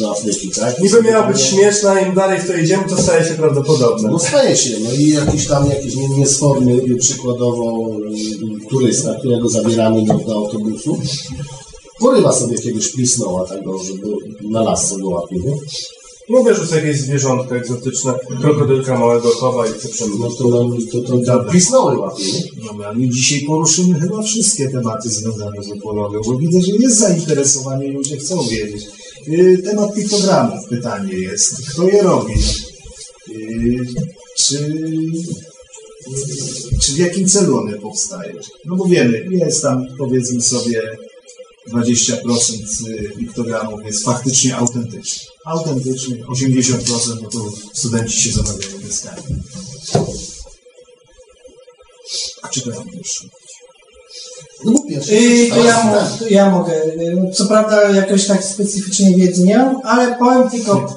do 0.00 0.10
Afryki, 0.10 0.50
tak? 0.50 0.80
Niby 0.80 1.02
miała 1.02 1.26
być 1.32 1.40
śmieszna, 1.40 2.00
im 2.00 2.14
dalej 2.14 2.40
w 2.40 2.46
to 2.46 2.56
idziemy, 2.56 2.84
to 2.88 3.02
staje 3.02 3.24
się 3.28 3.34
prawdopodobne. 3.34 4.10
No 4.10 4.18
staje 4.18 4.56
się, 4.56 4.76
no 4.84 4.92
i 4.92 5.08
jakiś 5.08 5.46
tam 5.46 5.70
jakiś 5.70 5.96
nie- 5.96 6.08
niesforny, 6.08 6.72
y, 6.72 6.96
przykładowo 6.96 7.88
y, 8.66 8.68
turysta, 8.70 9.14
którego 9.14 9.48
zabieramy 9.48 10.04
do, 10.04 10.14
do 10.14 10.34
autobusu, 10.34 10.98
porywa 12.00 12.32
sobie 12.32 12.56
jakiegoś 12.56 12.88
plisnoła 12.88 13.46
tego, 13.46 13.78
żeby 13.78 14.08
na 14.50 14.62
lasce 14.62 14.98
go 14.98 15.08
łapie, 15.08 15.36
nie? 15.36 15.52
Mówię, 16.28 16.54
że 16.54 16.66
sobie 16.66 16.80
jakieś 16.80 17.00
zwierzątko 17.00 17.56
egzotyczne, 17.56 18.14
krokodylka 18.40 18.98
małego 18.98 19.28
chowa 19.28 19.66
i 19.66 19.72
chce 19.72 20.04
No 20.18 20.28
to, 20.30 20.48
no, 20.48 20.76
to, 20.92 21.00
to, 21.00 21.18
to 21.18 21.44
plisnoły 21.44 21.98
łapie, 21.98 22.24
nie? 22.24 22.66
Dobra, 22.66 22.94
my 22.94 23.08
dzisiaj 23.08 23.40
poruszymy 23.40 24.00
chyba 24.00 24.22
wszystkie 24.22 24.68
tematy 24.68 25.08
związane 25.08 25.62
z 25.62 25.70
upolowią, 25.70 26.20
bo 26.26 26.38
widzę, 26.38 26.60
że 26.60 26.72
jest 26.72 26.98
zainteresowanie 26.98 27.86
i 27.86 27.92
ludzie 27.92 28.16
chcą 28.16 28.42
wiedzieć. 28.42 28.86
Yy, 29.26 29.58
Temat 29.58 29.94
piktogramów, 29.94 30.68
pytanie 30.68 31.12
jest, 31.12 31.70
kto 31.70 31.88
je 31.88 32.02
robi? 32.02 32.34
Yy, 33.28 33.86
Czy, 34.36 34.74
czy 36.82 36.92
w 36.92 36.98
jakim 36.98 37.28
celu 37.28 37.58
one 37.58 37.78
powstają? 37.78 38.34
No 38.66 38.76
bo 38.76 38.84
wiemy, 38.84 39.26
jest 39.30 39.62
tam 39.62 39.84
powiedzmy 39.98 40.40
sobie 40.40 40.82
20% 41.72 42.16
piktogramów 43.18 43.84
jest 43.84 44.04
faktycznie 44.04 44.56
autentycznych. 44.56 45.28
Autentycznie 45.46 46.16
80% 46.24 47.18
no 47.22 47.28
to 47.30 47.38
studenci 47.72 48.20
się 48.20 48.32
zabawiają 48.32 48.78
deskami. 48.82 49.22
A 52.42 52.48
czy 52.48 52.60
to 52.60 52.70
ja 52.70 52.76
muszę? 52.96 53.24
No 54.64 54.72
bo 54.72 54.82
pierwszy 54.88 55.14
Yy, 55.14 55.50
to 55.50 55.64
ja, 55.64 55.84
mo- 55.84 56.18
to 56.18 56.28
ja 56.30 56.50
mogę. 56.50 56.72
Yy, 56.96 57.30
Co 57.34 57.46
prawda 57.46 57.90
jakoś 57.90 58.26
tak 58.26 58.44
specyficznie 58.44 59.16
wiedzy 59.16 59.42
nie 59.42 59.58
mam, 59.58 59.80
ale 59.84 60.16
powiem 60.18 60.50
tylko, 60.50 60.96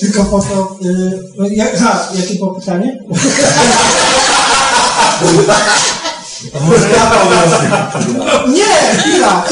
tylko 0.00 0.24
po 0.24 0.40
to. 0.40 0.78
Yy, 1.38 1.54
jak, 1.54 1.78
ha, 1.78 2.08
jakie 2.14 2.34
było 2.34 2.54
pytanie? 2.54 2.98
Nie, 8.48 8.98
chwila! 8.98 9.44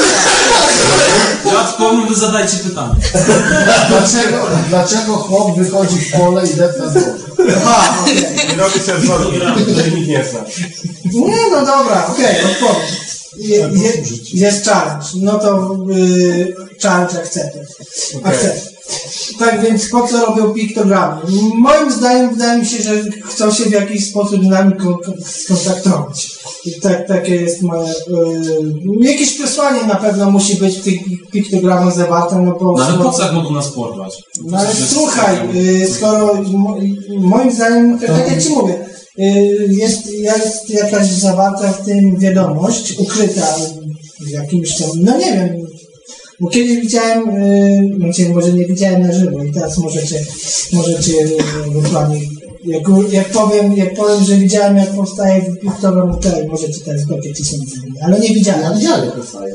Ja 1.45 1.61
odpowiem, 1.61 2.07
wy 2.07 2.15
zadajcie 2.15 2.57
pytanie. 2.57 2.95
Dlaczego, 3.89 4.47
dlaczego 4.69 5.17
chłop 5.17 5.57
wychodzi 5.57 5.99
w 5.99 6.11
pole 6.11 6.47
i 6.47 6.53
depta 6.53 6.89
złoto? 6.89 7.09
Aha, 7.57 7.95
okej. 8.01 8.53
I 8.53 8.57
robi 8.57 8.79
sobie 8.79 8.97
wzorki, 8.97 9.39
których 9.61 9.95
nikt 9.95 10.07
nie 10.07 10.25
zna. 10.25 10.39
Nie, 11.13 11.51
no 11.51 11.65
dobra, 11.65 12.05
okej, 12.07 12.35
odpowiem. 12.45 12.87
Je, 13.37 13.57
je, 13.57 13.93
jest 14.33 14.65
challenge. 14.65 15.05
No 15.15 15.39
to 15.39 15.77
yy, 15.87 16.55
challenge 16.81 17.19
accepted. 17.19 17.67
Accept. 18.23 18.80
Tak 19.39 19.61
więc 19.63 19.89
po 19.89 20.07
co 20.07 20.25
robią 20.25 20.53
piktogramy? 20.53 21.21
Moim 21.57 21.91
zdaniem 21.91 22.33
wydaje 22.33 22.59
mi 22.59 22.65
się, 22.65 22.83
że 22.83 23.03
chcą 23.25 23.51
się 23.51 23.63
w 23.63 23.71
jakiś 23.71 24.09
sposób 24.09 24.43
z 24.43 24.47
nami 24.47 24.73
kon- 24.77 24.97
kon- 25.05 25.23
skontaktować. 25.25 26.29
I 26.65 26.81
tak, 26.81 27.07
takie 27.07 27.35
jest 27.35 27.61
moje... 27.61 27.93
Yy, 28.07 29.11
jakieś 29.11 29.33
przesłanie 29.33 29.83
na 29.87 29.95
pewno 29.95 30.31
musi 30.31 30.55
być 30.55 30.77
w 30.77 30.83
tych 30.83 30.99
piktogramach 31.31 31.95
zawarte, 31.95 32.35
no 32.35 32.57
bo... 32.59 32.77
No 32.77 32.83
ale 32.85 32.97
po 32.97 33.11
co 33.11 33.33
mogą 33.33 33.51
nas 33.51 33.67
porwać? 33.71 34.13
No 34.45 34.57
ale 34.57 34.69
słuchaj, 34.89 35.37
y, 35.55 35.87
skoro 35.93 36.33
mo, 36.43 36.77
moim 37.09 37.51
zdaniem, 37.51 37.99
tak 37.99 38.27
jak 38.31 38.43
ci 38.43 38.49
mówię, 38.49 38.85
y, 39.19 39.23
jest, 39.69 40.13
jest 40.13 40.69
jakaś 40.69 41.07
zawarta 41.07 41.71
w 41.71 41.85
tym 41.85 42.19
wiadomość, 42.19 42.99
ukryta 42.99 43.55
w 44.21 44.29
jakimś 44.29 44.77
tam, 44.77 44.89
no 44.95 45.17
nie 45.17 45.33
wiem, 45.33 45.60
bo 46.41 46.49
kiedyś 46.49 46.81
widziałem, 46.81 47.29
y, 47.29 47.89
znaczy 47.97 48.29
może 48.29 48.53
nie 48.53 48.65
widziałem 48.65 49.01
na 49.01 49.13
żywo 49.13 49.43
i 49.43 49.51
teraz 49.51 49.77
możecie, 49.77 50.25
możecie 50.73 51.13
y, 51.13 51.37
ewentualnie, 51.67 52.21
jak, 52.65 52.83
jak 53.11 53.29
powiem, 53.29 53.77
jak 53.77 53.93
powiem, 53.93 54.23
że 54.23 54.35
widziałem 54.35 54.77
jak 54.77 54.95
powstaje 54.95 55.41
w 55.41 55.59
piktogram, 55.59 56.19
to 56.19 56.29
możecie 56.47 56.79
teraz 56.85 57.01
co 57.37 57.43
sądzą, 57.45 57.75
ale 58.03 58.19
nie 58.19 58.33
widziałem. 58.33 58.61
Ja 58.63 58.73
widziałem, 58.73 59.05
jak 59.05 59.15
powstaje. 59.15 59.53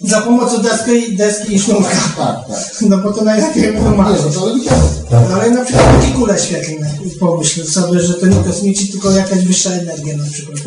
Za 0.00 0.20
pomocą 0.20 0.62
deski, 0.62 1.16
deski 1.16 1.54
i 1.54 1.58
sznurka. 1.58 1.96
Tak, 2.16 2.48
tak. 2.48 2.80
No 2.80 2.98
bo 2.98 3.12
to 3.12 3.24
najlepiej 3.24 3.62
Nie, 3.62 3.72
wytłumaczyć. 3.72 4.22
no 4.34 4.54
widziałem. 4.54 5.32
Ale 5.34 5.50
na 5.50 5.64
przykład 5.64 6.00
takie 6.00 6.12
kule 6.12 6.38
świetlne, 6.38 6.90
pomyśl 7.20 7.64
sobie, 7.64 8.00
że 8.00 8.14
to 8.14 8.26
nie 8.26 8.36
kosmici, 8.36 8.88
tylko 8.88 9.10
jakaś 9.10 9.44
wyższa 9.44 9.70
energia 9.70 10.16
na 10.16 10.24
przykład. 10.32 10.58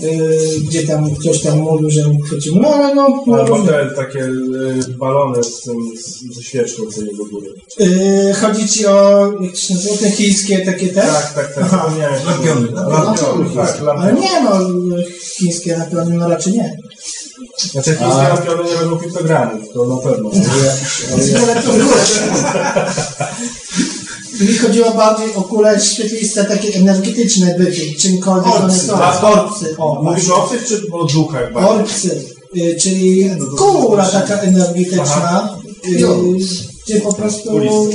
Yy, 0.00 0.60
gdzie 0.68 0.86
tam 0.86 1.14
ktoś 1.14 1.42
tam 1.42 1.58
mówił, 1.58 1.90
że 1.90 2.08
uchwycił. 2.08 2.56
No 2.56 2.68
ale 2.68 2.94
no, 2.94 3.24
no 3.26 3.36
Albo 3.36 3.62
te 3.62 3.90
takie 3.96 4.24
y, 4.24 4.94
balony 4.98 5.44
z 5.44 5.60
tym, 5.60 5.76
z, 5.96 6.34
ze 6.34 6.42
świeczką 6.42 6.82
co 6.94 7.02
nie 7.02 7.16
do 7.16 7.24
góry. 7.24 7.46
Yy, 7.78 8.34
chodzi 8.34 8.68
ci 8.68 8.86
o, 8.86 9.32
jak 9.40 9.52
to 9.52 9.56
się 9.58 9.74
nazywa, 9.74 9.96
te 9.96 10.10
chińskie 10.10 10.58
takie 10.58 10.88
te? 10.88 11.00
Tak, 11.00 11.34
tak, 11.34 11.54
tak. 11.54 11.70
Zapomniałem. 11.70 12.24
Lampiony. 12.26 12.68
Lampiony, 12.72 13.50
tak, 13.54 13.76
Ale 13.80 13.84
lampiony. 13.84 14.20
nie 14.20 14.42
no, 14.42 14.50
chińskie 15.36 15.76
na 15.76 15.84
pewno 15.84 16.16
no 16.16 16.28
raczej 16.28 16.52
nie. 16.52 16.76
Znaczy 17.70 17.90
chińskie 17.90 18.22
lampiony 18.22 18.64
nie 18.64 18.76
robią 18.76 18.96
piktogramów, 18.96 19.72
to 19.74 19.86
na 19.86 19.96
pewno. 19.96 20.30
Ale 21.42 21.62
to 21.62 21.70
kule. 21.70 22.88
Mi 24.40 24.58
chodziło 24.58 24.90
bardziej 24.90 25.34
o 25.34 25.42
kule 25.42 25.80
świetliste, 25.80 26.44
takie 26.44 26.74
energetyczne 26.74 27.54
byty, 27.58 27.94
czymkolwiek 27.98 28.54
one 28.54 28.78
są. 28.78 28.94
A, 28.94 29.20
Orcy. 29.20 29.76
O, 29.78 30.02
Mówisz 30.02 30.30
o 30.30 30.44
obcych 30.44 30.66
czy 30.66 30.82
o 30.92 31.04
duchach 31.04 31.52
bardziej? 31.52 31.72
Orcy, 31.72 32.24
y, 32.56 32.76
czyli 32.80 33.30
kula 33.58 34.06
taka 34.08 34.40
energetyczna, 34.40 35.58
y, 35.88 36.06
gdzie 36.84 37.00
po 37.00 37.12
prostu 37.12 37.50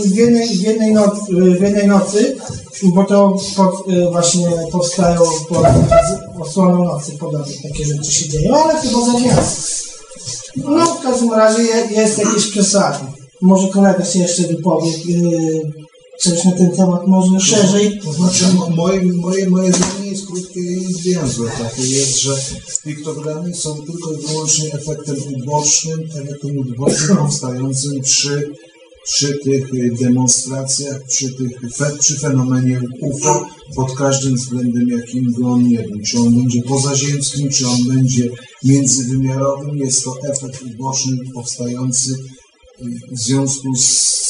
w 0.05 0.15
jednej, 0.15 0.47
w 0.47 0.61
jednej, 0.61 0.93
noc, 0.93 1.13
w 1.29 1.61
jednej 1.61 1.87
nocy, 1.87 2.35
bo 2.83 3.03
to 3.03 3.37
pod, 3.55 3.87
y, 3.89 4.09
właśnie 4.11 4.47
powstają 4.71 5.21
pod 5.49 5.65
osłoną 6.39 6.83
nocy 6.83 7.11
podobnie 7.19 7.53
takie 7.63 7.85
rzeczy 7.85 8.11
się 8.11 8.29
dzieją, 8.29 8.63
ale 8.63 8.81
chyba 8.81 9.05
za 9.05 9.19
dnia. 9.19 9.43
No 10.55 10.85
w 10.85 11.03
każdym 11.03 11.33
razie 11.33 11.63
je, 11.63 11.87
jest 12.01 12.17
jakieś 12.17 12.47
przesady. 12.47 12.99
Może 13.41 13.67
kolega 13.67 14.05
się 14.05 14.19
jeszcze 14.19 14.43
wypowie 14.43 14.89
y, 14.89 15.83
coś 16.19 16.45
na 16.45 16.51
ten 16.51 16.71
temat 16.71 17.07
może 17.07 17.39
szerzej. 17.39 17.99
To 18.03 18.13
znaczy, 18.13 18.53
mo- 18.53 18.69
moje, 18.69 19.03
moje, 19.03 19.49
moje 19.49 19.73
zdanie 19.73 20.09
jest 20.11 20.27
krótkie 20.27 20.59
i 20.59 20.93
zwięzłe. 20.93 21.51
Takie 21.59 21.81
jest, 21.81 22.19
że 22.19 22.35
piktogramy 22.85 23.53
są 23.55 23.75
tylko 23.75 24.13
i 24.13 24.27
wyłącznie 24.27 24.73
efektem 24.73 25.15
ubocznym, 25.35 25.99
efektem 26.15 26.57
ubocznym 26.57 27.17
powstającym 27.25 28.01
przy, 28.01 28.51
przy 29.05 29.37
tych 29.43 29.73
y, 29.73 29.95
demonstracjach, 30.01 30.99
przy, 31.07 31.33
tych, 31.33 31.75
fe, 31.75 31.97
przy 31.99 32.19
fenomenie 32.19 32.81
UFO, 33.01 33.45
pod 33.75 33.95
każdym 33.95 34.35
względem, 34.35 34.89
jakim 34.89 35.33
by 35.33 35.47
on 35.47 35.67
nie 35.67 35.79
był. 35.79 35.99
Czy 36.05 36.19
on 36.19 36.35
będzie 36.37 36.61
pozaziemskim, 36.61 37.49
czy 37.49 37.67
on 37.67 37.87
będzie 37.87 38.29
międzywymiarowym. 38.63 39.77
Jest 39.77 40.03
to 40.03 40.15
efekt 40.23 40.63
uboczny 40.63 41.17
powstający 41.33 42.11
y, 42.11 42.85
w 43.11 43.19
związku 43.19 43.75
z 43.75 44.23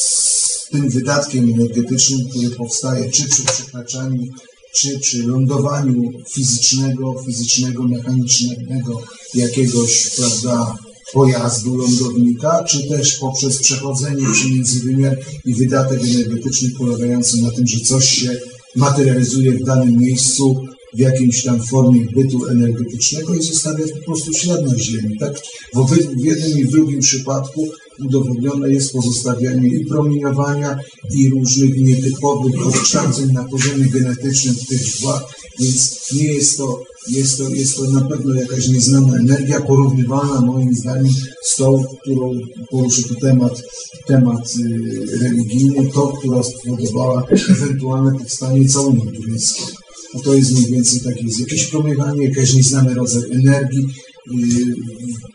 tym 0.73 0.89
wydatkiem 0.89 1.53
energetycznym, 1.53 2.19
który 2.29 2.49
powstaje 2.49 3.11
czy 3.11 3.29
przy 3.29 3.43
przekraczaniu, 3.43 4.27
czy 4.73 4.99
przy 4.99 5.23
lądowaniu 5.27 6.11
fizycznego, 6.29 7.23
fizycznego, 7.25 7.83
mechanicznego 7.83 9.01
jakiegoś, 9.33 10.09
prawda, 10.17 10.77
pojazdu 11.13 11.75
lądownika, 11.75 12.63
czy 12.63 12.89
też 12.89 13.15
poprzez 13.15 13.57
przechodzenie 13.57 14.23
przy 14.33 14.49
międzywymiar 14.49 15.17
i 15.45 15.53
wydatek 15.55 16.01
energetyczny 16.01 16.69
polegający 16.69 17.41
na 17.41 17.51
tym, 17.51 17.67
że 17.67 17.79
coś 17.79 18.09
się 18.09 18.39
materializuje 18.75 19.51
w 19.51 19.63
danym 19.63 19.97
miejscu 19.97 20.67
w 20.95 20.99
jakiejś 20.99 21.43
tam 21.43 21.61
formie 21.63 22.05
bytu 22.15 22.47
energetycznego 22.47 23.35
i 23.35 23.43
zostawia 23.43 23.85
po 23.87 24.05
prostu 24.05 24.33
ślad 24.33 24.65
na 24.65 24.77
Ziemi. 24.77 25.17
Tak 25.19 25.33
w, 25.75 26.25
jednym 26.25 26.57
i 26.57 26.65
w 26.65 26.71
drugim 26.71 26.99
przypadku 26.99 27.67
udowodnione 27.99 28.69
jest 28.69 28.93
pozostawianie 28.93 29.67
i 29.67 29.85
promieniowania 29.85 30.79
i 31.15 31.29
różnych 31.29 31.77
nietypowych 31.77 32.67
odkształceń 32.67 33.31
na 33.31 33.43
poziomie 33.43 33.85
genetycznym 33.85 34.55
tych 34.69 34.81
źródłach, 34.81 35.23
więc 35.59 36.11
nie 36.15 36.25
jest 36.25 36.57
to, 36.57 36.83
jest 37.09 37.37
to, 37.37 37.49
jest 37.49 37.77
to 37.77 37.83
na 37.83 38.01
pewno 38.01 38.33
jakaś 38.33 38.67
nieznana 38.67 39.17
energia, 39.17 39.61
porównywalna 39.61 40.41
moim 40.41 40.75
zdaniem 40.75 41.13
z 41.43 41.55
tą, 41.55 41.83
którą 42.01 42.39
poruszy 42.69 43.03
tu 43.03 43.15
temat, 43.15 43.61
temat 44.07 44.53
y, 44.59 45.19
religijny, 45.19 45.91
to, 45.93 46.07
która 46.07 46.43
spowodowała 46.43 47.23
ewentualne 47.49 48.19
powstanie 48.19 48.67
całunii 48.67 49.11
turyckiej. 49.11 49.82
No 50.13 50.19
to 50.21 50.33
jest 50.33 50.51
mniej 50.51 50.71
więcej 50.71 51.01
takie, 51.01 51.25
jest 51.25 51.39
jakieś 51.39 51.67
promieniowanie, 51.67 52.27
jakiś 52.27 52.53
nieznany 52.53 52.93
rodzaj 52.93 53.31
energii, 53.31 53.85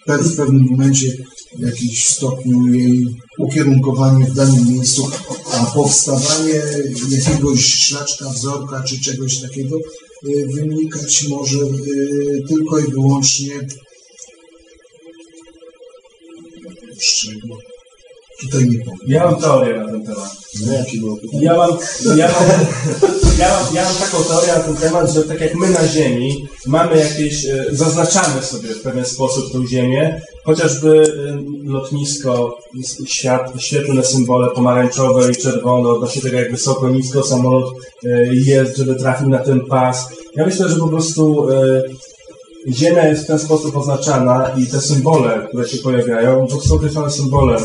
w 0.09 0.37
pewnym 0.37 0.67
momencie 0.71 1.17
w 1.59 1.63
jakimś 1.63 2.05
stopniu 2.05 2.67
jej 2.67 3.07
ukierunkowanie 3.39 4.25
w 4.27 4.35
danym 4.35 4.73
miejscu, 4.73 5.11
a 5.53 5.67
powstawanie 5.67 6.63
jakiegoś 7.11 7.65
szlaczka, 7.65 8.31
wzorka 8.31 8.83
czy 8.83 9.01
czegoś 9.01 9.39
takiego 9.39 9.79
yy, 10.23 10.47
wynikać 10.55 11.29
może 11.29 11.59
yy, 11.59 12.43
tylko 12.49 12.79
i 12.79 12.93
wyłącznie 12.93 13.53
z 16.99 17.15
czego? 17.15 17.68
Tutaj 18.41 18.69
nie 18.69 18.79
powiem. 18.79 18.99
Ja 19.07 19.25
mam 19.25 19.41
teorię 19.41 19.77
na 19.77 19.87
ten 19.87 20.07
temat. 20.07 20.31
No 20.67 20.73
jakie 20.73 20.99
było 20.99 21.17
pytanie? 21.17 21.45
Ja 21.45 21.57
mam, 21.57 21.71
ja, 22.17 22.29
mam, 22.29 22.49
ja, 23.39 23.49
mam, 23.49 23.75
ja 23.75 23.85
mam 23.85 23.95
taką 23.95 24.25
teorię 24.25 24.53
na 24.53 24.61
ten 24.61 24.77
temat, 24.77 25.11
że 25.13 25.23
tak 25.23 25.41
jak 25.41 25.55
my 25.55 25.71
na 25.71 25.89
Ziemi 25.89 26.49
mamy 26.67 26.97
jakieś, 26.99 27.45
e, 27.45 27.65
zaznaczamy 27.71 28.43
sobie 28.43 28.69
w 28.69 28.83
pewien 28.83 29.05
sposób 29.05 29.53
tą 29.53 29.67
Ziemię, 29.67 30.21
chociażby 30.45 31.03
e, 31.03 31.71
lotnisko, 31.71 32.59
świat, 33.07 33.53
świetlne 33.59 34.05
symbole 34.05 34.51
pomarańczowe 34.55 35.31
i 35.31 35.37
czerwone, 35.37 35.89
odnośnie 35.89 36.23
tego 36.23 36.37
jak 36.37 36.51
wysoko, 36.51 36.89
nisko 36.89 37.23
samolot 37.23 37.73
e, 38.05 38.35
jest, 38.35 38.77
żeby 38.77 38.95
trafił 38.95 39.29
na 39.29 39.39
ten 39.39 39.61
pas. 39.61 40.09
Ja 40.37 40.47
myślę, 40.47 40.69
że 40.69 40.77
po 40.77 40.89
prostu 40.89 41.49
Ziemia 42.69 43.09
jest 43.09 43.25
w 43.25 43.27
ten 43.27 43.39
sposób 43.39 43.77
oznaczana 43.77 44.51
i 44.57 44.67
te 44.67 44.81
symbole, 44.81 45.47
które 45.49 45.69
się 45.69 45.79
pojawiają, 45.79 46.47
to 46.47 46.61
są 46.61 46.75
określone 46.75 47.11
symbole. 47.11 47.59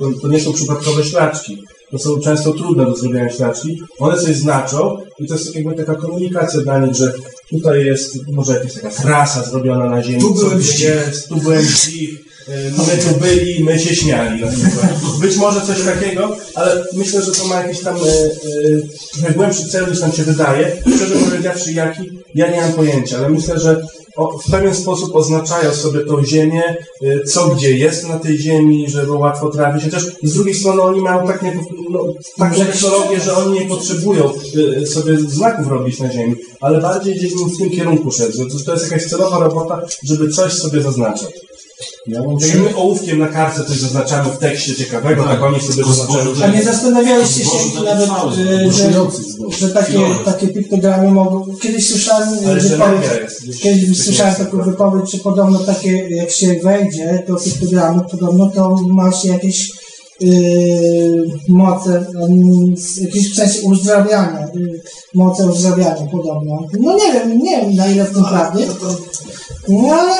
To, 0.00 0.10
to 0.22 0.28
nie 0.28 0.40
są 0.40 0.52
przypadkowe 0.52 1.04
ślaczki. 1.04 1.64
To 1.90 1.98
są 1.98 2.20
często 2.20 2.52
trudne 2.52 2.84
do 2.84 2.96
zrobienia 2.96 3.30
ślaczki. 3.30 3.82
One 3.98 4.16
coś 4.18 4.36
znaczą 4.36 4.96
i 5.18 5.26
to 5.26 5.34
jest 5.34 5.54
jakby 5.54 5.74
taka 5.74 5.94
komunikacja 5.94 6.60
dla 6.60 6.78
nich, 6.78 6.94
że 6.94 7.12
tutaj 7.50 7.84
jest 7.84 8.28
może 8.32 8.52
jakaś 8.52 8.74
taka 8.74 8.90
trasa 8.90 9.44
zrobiona 9.44 9.90
na 9.90 10.02
ziemi. 10.02 10.20
Tu 10.20 10.34
byłem 10.34 10.58
jest, 10.58 11.28
tu 11.28 11.36
byłem 11.36 11.60
y, 11.60 12.72
My 12.78 13.02
tu 13.02 13.20
byli, 13.20 13.64
my 13.64 13.78
się 13.78 13.94
śmiali. 13.96 14.40
na 14.40 14.50
przykład. 14.52 14.92
Być 15.20 15.36
może 15.36 15.60
coś 15.60 15.82
takiego, 15.84 16.36
ale 16.54 16.84
myślę, 16.96 17.22
że 17.22 17.32
to 17.32 17.44
ma 17.44 17.62
jakiś 17.62 17.80
tam 17.80 17.96
e, 17.96 18.00
e, 18.00 18.30
trochę 19.12 19.34
głębszy 19.34 19.68
cel 19.68 19.90
niż 19.90 20.00
nam 20.00 20.12
się 20.12 20.22
wydaje. 20.22 20.82
Szczerze 20.96 21.14
powiedziawszy, 21.14 21.72
jaki, 21.72 22.02
ja 22.34 22.50
nie 22.50 22.60
mam 22.60 22.72
pojęcia, 22.72 23.18
ale 23.18 23.28
myślę, 23.28 23.58
że 23.58 23.82
w 24.18 24.50
pewien 24.50 24.74
sposób 24.74 25.16
oznaczają 25.16 25.74
sobie 25.74 26.00
tą 26.00 26.24
ziemię, 26.24 26.76
y, 27.02 27.24
co 27.24 27.48
gdzie 27.48 27.78
jest 27.78 28.08
na 28.08 28.18
tej 28.18 28.38
ziemi, 28.38 28.90
żeby 28.90 29.12
łatwo 29.12 29.50
trafić. 29.50 29.84
Chociaż 29.84 30.02
z 30.22 30.34
drugiej 30.34 30.54
strony 30.54 30.82
oni 30.82 31.00
mają 31.00 31.26
tak 31.26 31.42
nie, 31.42 31.60
no, 31.90 32.04
taką 32.38 32.56
technologię, 32.56 33.20
że 33.20 33.36
oni 33.36 33.60
nie 33.60 33.66
potrzebują 33.66 34.32
y, 34.82 34.86
sobie 34.86 35.16
znaków 35.16 35.66
robić 35.68 36.00
na 36.00 36.12
ziemi, 36.12 36.34
ale 36.60 36.80
bardziej 36.80 37.14
gdzieś 37.14 37.32
w 37.32 37.58
tym 37.58 37.70
kierunku 37.70 38.10
szedł, 38.10 38.38
to 38.66 38.72
jest 38.72 38.90
jakaś 38.90 39.06
celowa 39.06 39.38
robota, 39.38 39.82
żeby 40.04 40.28
coś 40.28 40.52
sobie 40.52 40.82
zaznaczać. 40.82 41.49
Ja 42.06 42.22
mam 42.22 42.36
Jak 42.40 42.58
my 42.58 42.76
ołówkiem 42.76 43.18
na 43.18 43.28
kartce 43.28 43.64
coś 43.64 43.76
zaznaczamy 43.76 44.30
w 44.30 44.38
tekście 44.38 44.74
ciekawego, 44.74 45.24
tak 45.24 45.42
oni 45.42 45.60
sobie 45.60 45.84
zaznaczają. 45.84 46.24
A 46.44 46.46
nie 46.46 46.62
zastanawialiście 46.62 47.44
się 47.44 47.82
nawet, 47.84 48.10
y, 48.38 48.72
że, 48.72 48.92
że 49.58 49.68
takie, 49.68 49.98
takie 50.24 50.48
piktogramy 50.48 51.10
mogą... 51.10 51.46
Kiedyś 51.62 51.88
słyszałem 51.88 52.28
Ale 52.46 52.60
że 52.60 52.68
wypowiedź, 52.68 53.02
jest 53.22 53.62
kiedyś 53.62 54.02
słyszałem 54.04 54.34
taką 54.34 54.62
wypowiedź, 54.62 55.12
że 55.12 55.18
podobno 55.18 55.58
takie, 55.58 56.08
jak 56.08 56.30
się 56.30 56.60
wejdzie 56.64 57.24
do 57.28 57.36
piktogramów, 57.36 58.02
podobno 58.10 58.50
to 58.50 58.76
ma 58.88 59.12
się 59.12 59.28
jakieś 59.28 59.70
yy, 60.20 61.26
moce, 61.48 62.06
jakieś 63.00 63.32
w 63.32 63.36
sensie 63.36 63.60
uzdrawiania, 63.62 64.48
yy, 64.54 64.80
moce 65.14 65.46
uzdrawiania 65.46 66.06
podobno. 66.12 66.66
No 66.80 66.96
nie 66.96 67.12
wiem, 67.12 67.38
nie 67.38 67.60
wiem 67.60 67.74
na 67.74 67.86
ile 67.86 68.04
w 68.04 68.14
tym 68.14 68.24
prawdy. 68.24 68.66
No 69.68 69.94
ale 69.94 70.14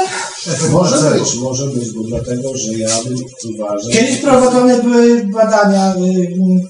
Może 0.72 1.10
być, 1.10 1.36
może 1.36 1.66
być, 1.66 1.90
bo 1.92 2.02
dlatego, 2.02 2.56
że 2.56 2.72
ja 2.72 2.88
bym 3.04 3.16
uważał... 3.54 3.90
kiedyś 3.90 4.16
prowadzone 4.16 4.82
były 4.82 5.26
badania 5.26 5.94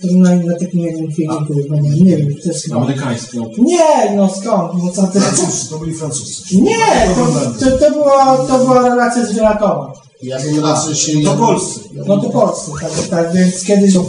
to 0.02 0.08
na, 0.16 0.36
na 0.36 0.58
takim 0.58 0.80
jednym 0.80 1.12
filmiku, 1.12 1.54
nie, 1.70 1.90
nie 1.90 2.16
wiem, 2.16 2.34
to 2.42 2.48
jest 2.48 2.64
chyba... 2.64 2.76
Amerykańskie. 2.76 3.38
Nie, 3.58 4.16
no 4.16 4.28
skąd? 4.28 4.72
No 4.84 4.90
co 4.92 5.06
ty? 5.06 5.20
Francuscy, 5.20 5.70
to 5.70 5.78
byli 5.78 5.94
Francuscy. 5.94 6.56
Nie, 6.56 7.14
to, 7.14 7.66
to, 7.66 7.78
to, 7.78 7.90
była, 7.90 8.36
to 8.36 8.58
była 8.58 8.88
relacja 8.88 9.24
zwierzętowa. 9.24 9.92
Ja 10.22 10.38
bym 10.38 10.64
raczej 10.64 10.94
się... 10.94 11.12
To 11.24 11.34
Polscy. 11.34 11.80
No 12.06 12.18
to 12.18 12.30
Polscy, 12.30 12.70
tak, 12.80 13.08
tak 13.10 13.34
więc 13.34 13.64
kiedyś 13.64 13.96
e, 13.96 14.00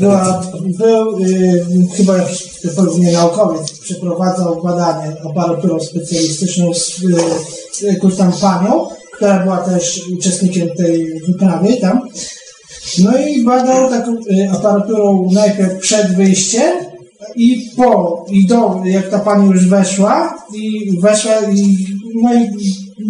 była, 0.00 0.42
był 0.78 1.16
e, 1.16 1.96
chyba 1.96 2.16
jakiś 2.16 2.48
pewnie 2.76 3.12
naukowiec 3.12 3.78
przeprowadzał 3.78 4.62
badanie 4.62 5.16
aparaturą 5.30 5.80
specjalistyczną 5.80 6.74
z 6.74 7.00
e, 7.82 7.86
jakąś 7.86 8.16
tam 8.16 8.32
panią, 8.32 8.88
która 9.16 9.38
była 9.42 9.56
też 9.56 10.00
uczestnikiem 10.18 10.68
tej 10.76 11.20
wyprawy 11.26 11.76
tam. 11.76 12.08
No 12.98 13.18
i 13.18 13.44
badał 13.44 13.90
taką 13.90 14.12
e, 14.12 14.50
aparaturą 14.50 15.28
najpierw 15.32 15.78
przed 15.78 16.16
wyjściem 16.16 16.72
i 17.36 17.70
po, 17.76 18.24
i 18.30 18.46
do, 18.46 18.80
jak 18.84 19.10
ta 19.10 19.18
pani 19.18 19.50
już 19.50 19.68
weszła 19.68 20.38
i 20.54 20.98
weszła 21.00 21.32
i 21.54 21.86
no 22.22 22.34
i 22.34 22.50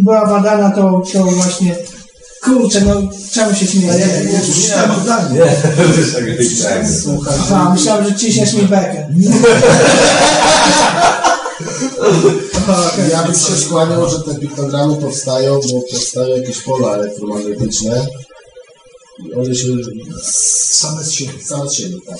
była 0.04 0.26
badana 0.26 0.70
to, 0.70 1.02
to 1.12 1.24
właśnie 1.24 1.76
kurczę, 2.42 2.80
no 2.80 3.02
czemu 3.32 3.54
się 3.54 3.66
śmieję? 3.66 3.92
Nie, 4.24 4.32
nie, 4.32 4.40
przeczytałem 4.40 5.00
zdanie. 5.02 5.40
Słuchaj, 7.02 7.34
a, 7.54 7.70
myślałem, 7.74 8.04
że 8.04 8.14
ciśniesz 8.14 8.52
mi 8.54 8.62
bekę. 8.62 9.08
Ja 13.10 13.22
bym 13.22 13.34
się 13.34 13.56
skłaniał, 13.66 14.10
że 14.10 14.20
te 14.20 14.34
piktogramy 14.34 14.96
powstają, 14.96 15.60
bo 15.72 15.80
powstają 15.90 16.36
jakieś 16.36 16.58
pola 16.58 16.94
elektromagnetyczne. 16.94 18.06
I 19.28 19.34
one 19.34 19.54
się 19.54 19.66
Same 20.22 21.04
z 21.04 21.12
siebie. 21.12 21.32
same 21.44 21.68
z 21.70 21.72
siebie, 21.74 21.96
tak. 22.06 22.18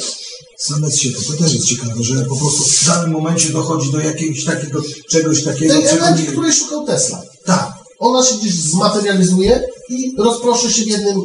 Same 0.59 0.90
z 0.90 0.97
siebie. 0.99 1.16
To 1.31 1.44
też 1.44 1.55
jest 1.55 1.66
ciekawe, 1.66 1.94
że 2.03 2.24
po 2.24 2.36
prostu 2.36 2.62
w 2.65 2.86
danym 2.86 3.11
momencie 3.11 3.49
dochodzi 3.49 3.93
do 3.93 4.01
jakiegoś 4.01 4.44
takiego, 4.44 4.82
czegoś 5.09 5.44
takiego, 5.44 5.74
Tej 5.74 5.86
energii, 5.86 6.24
nie... 6.24 6.32
której 6.32 6.53
szukał 6.53 6.86
Tesla. 6.86 7.23
Tak. 7.44 7.72
Ona 8.03 8.24
się 8.24 8.35
gdzieś 8.35 8.55
zmaterializuje 8.55 9.62
i 9.89 10.15
rozproszy 10.19 10.73
się 10.73 10.85
w 10.85 10.87
jednym, 10.87 11.16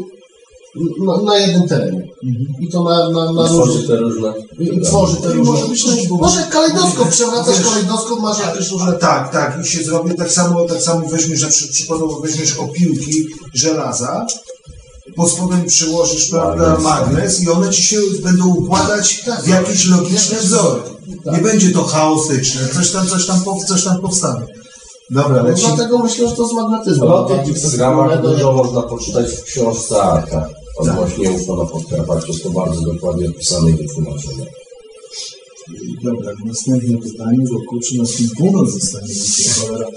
na, 1.06 1.22
na 1.22 1.38
jednym 1.38 1.68
terenie. 1.68 2.08
I 2.62 2.70
to 2.70 2.84
na, 2.84 3.10
na, 3.10 3.32
na 3.34 3.48
Tworzy 3.48 3.88
te 3.88 3.98
różne... 3.98 4.34
I 4.60 4.82
tworzy 4.82 5.18
te 5.18 5.32
I 5.32 5.34
różne... 5.34 5.54
może 5.54 5.68
być 5.68 6.10
Może 6.10 6.48
kalejdoskop, 6.52 7.10
przewracasz 7.10 7.62
kalejdoskop, 7.62 8.20
masz 8.20 8.40
jakieś 8.40 8.72
różne... 8.72 8.94
Tak, 8.94 9.32
tak. 9.32 9.60
I 9.66 9.68
się 9.68 9.84
zrobi 9.84 10.16
tak 10.16 10.32
samo, 10.32 10.66
tak 10.66 10.82
samo 10.82 11.08
weźmiesz, 11.08 11.40
że 11.40 11.48
przy, 11.48 11.68
przykładowo 11.68 12.20
weźmiesz 12.22 12.58
opiłki 12.58 13.28
żelaza, 13.54 14.26
pod 15.16 15.32
spodem 15.32 15.66
przyłożysz, 15.66 16.30
prawda, 16.30 16.78
magnes 16.80 17.41
i 17.41 17.49
one 17.49 17.70
ci 17.70 17.82
się 17.82 17.98
będą 18.24 18.48
układać 18.56 19.24
w 19.44 19.48
jakieś 19.48 19.86
logiczne 19.86 20.38
wzory. 20.40 20.82
Nie 21.26 21.38
będzie 21.38 21.72
to 21.72 21.84
chaotyczne, 21.84 22.62
coś 22.74 22.91
tam, 22.91 23.08
coś 23.08 23.26
tam, 23.26 23.41
coś 23.68 23.84
tam 23.84 24.02
powstanie. 24.02 24.45
Dobra, 25.10 25.44
No, 25.44 25.50
leci. 25.50 25.64
dlatego 25.68 25.98
myślę, 25.98 26.30
że 26.30 26.36
to 26.36 26.48
z 26.48 26.54
magnetyzmem. 26.54 27.10
O 27.12 27.24
tych 27.46 27.56
wspólnego 27.56 28.30
dużo 28.30 28.54
można 28.54 28.82
poczytać 28.82 29.32
w 29.32 29.44
książce 29.44 30.02
Arka. 30.04 30.50
Odnośnie 30.78 31.32
UFO 31.32 31.56
na 31.56 31.66
Podkarpaciu. 31.66 32.28
Jest 32.28 32.44
to 32.44 32.50
bardzo 32.50 32.82
dokładnie 32.82 33.30
opisane 33.30 33.70
i 33.70 33.74
wytłumaczone. 33.74 34.46
Dobra, 36.04 36.32
następne 36.46 36.98
pytanie, 36.98 37.38
bo 37.52 37.60
kurczę, 37.70 37.96
nas 37.98 38.16
tym 38.16 38.30
północ 38.38 38.72
zostanie 38.72 39.14
cholera. 39.60 39.88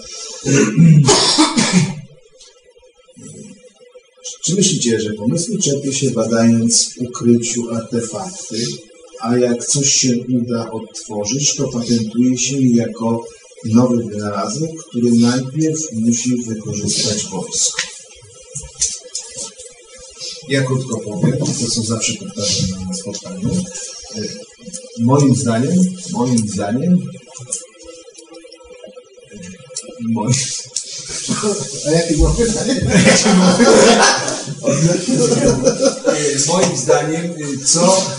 Czy 4.45 4.55
myślicie, 4.55 5.01
że 5.01 5.13
pomysły 5.13 5.59
czerpie 5.59 5.93
się 5.93 6.11
badając 6.11 6.95
w 6.95 7.01
ukryciu 7.03 7.63
artefakty, 7.75 8.57
a 9.21 9.37
jak 9.37 9.67
coś 9.67 9.93
się 9.93 10.15
uda 10.43 10.71
odtworzyć, 10.71 11.57
to 11.57 11.69
patentuje 11.69 12.39
się 12.39 12.57
jako 12.61 13.25
nowy 13.65 14.05
wynalazek, 14.05 14.71
który 14.89 15.11
najpierw 15.11 15.81
musi 15.93 16.43
wykorzystać 16.43 17.25
wojsko? 17.25 17.83
Ja 20.49 20.63
krótko 20.63 21.01
powiem, 21.01 21.39
to 21.39 21.47
co 21.71 21.83
zawsze 21.83 22.13
powtarzam 22.15 22.69
na 22.89 22.95
spotkaniu. 22.95 23.51
Y, 24.17 24.51
Moim 24.99 25.37
zdaniem, 25.37 25.79
moim 26.13 26.49
zdaniem, 26.49 26.93
y, 26.93 26.99
moim, 30.13 30.35
A 31.87 31.91
jakie 31.91 32.15
było 32.17 32.31
pytanie? 32.31 32.81
Moim 36.49 36.77
zdaniem, 36.77 37.25
y, 37.25 37.65
co, 37.65 38.11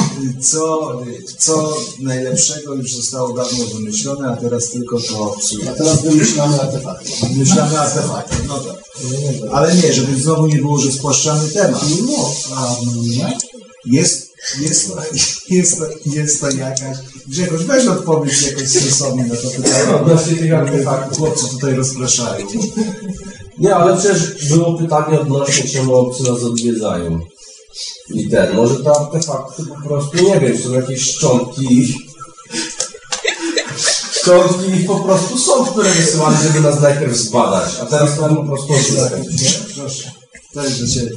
co, 0.50 0.92
co 1.38 1.76
najlepszego 2.00 2.74
już 2.74 2.94
zostało 2.94 3.32
dawno 3.32 3.64
wymyślone, 3.74 4.28
a 4.28 4.36
teraz 4.36 4.70
tylko 4.70 5.00
to 5.00 5.36
psuje. 5.40 5.70
A 5.70 5.74
teraz 5.74 6.02
wymyślamy 6.02 6.60
artefakty. 6.60 7.10
Wymyślamy 7.32 7.78
artefakty, 7.78 8.36
no 8.48 8.58
tak. 8.58 8.86
Ale 9.52 9.74
nie, 9.74 9.92
żeby 9.92 10.20
znowu 10.20 10.46
nie 10.46 10.56
było, 10.56 10.78
że 10.78 10.92
spłaszczamy 10.92 11.48
temat. 11.48 11.84
No, 12.06 12.32
A, 12.56 12.76
nie? 13.02 13.38
Jest, 13.86 14.32
jest, 14.60 14.88
to, 14.88 15.02
jest, 15.50 15.90
jest 16.06 16.40
to 16.40 16.50
jakaś... 16.50 16.96
Grzegorz, 17.26 17.62
weź 17.62 17.86
odpowiedź 17.86 18.42
jakoś 18.42 18.68
sensownie 18.68 19.24
na 19.24 19.36
to 19.36 19.48
pytanie. 19.50 19.96
Odnośnie 20.00 20.36
tych 20.36 20.54
artefaktów. 20.54 21.18
Chłopcy 21.18 21.48
tutaj 21.48 21.74
rozpraszają. 21.74 22.46
Nie, 23.58 23.74
ale 23.74 23.96
przecież 23.96 24.48
było 24.48 24.78
pytanie 24.78 25.20
odnośnie 25.20 25.70
czemu 25.70 25.94
obcy 25.94 26.22
nas 26.22 26.42
odwiedzają. 26.42 27.20
I 28.14 28.28
ten, 28.28 28.56
może 28.56 28.76
te 28.84 28.90
artefakty 28.90 29.62
po 29.66 29.88
prostu, 29.88 30.24
nie 30.24 30.40
wiem, 30.40 30.58
są 30.62 30.72
jakieś 30.72 31.02
szczątki 31.02 31.78
ich. 31.78 31.96
Szczątki 34.12 34.70
ich 34.70 34.86
po 34.86 34.96
prostu 35.00 35.38
są, 35.38 35.64
które 35.66 35.90
wysyłali, 35.90 36.36
żeby 36.42 36.60
nas 36.60 36.80
najpierw 36.80 37.16
zbadać, 37.16 37.70
a 37.82 37.86
teraz 37.86 38.16
to 38.16 38.28
po 38.34 38.44
prostu 38.44 38.72
odrzucać. 38.72 39.12
Proszę. 39.76 40.10
To 40.54 40.64
jest 40.64 40.80
do 40.80 40.88
Ciebie. 40.88 41.10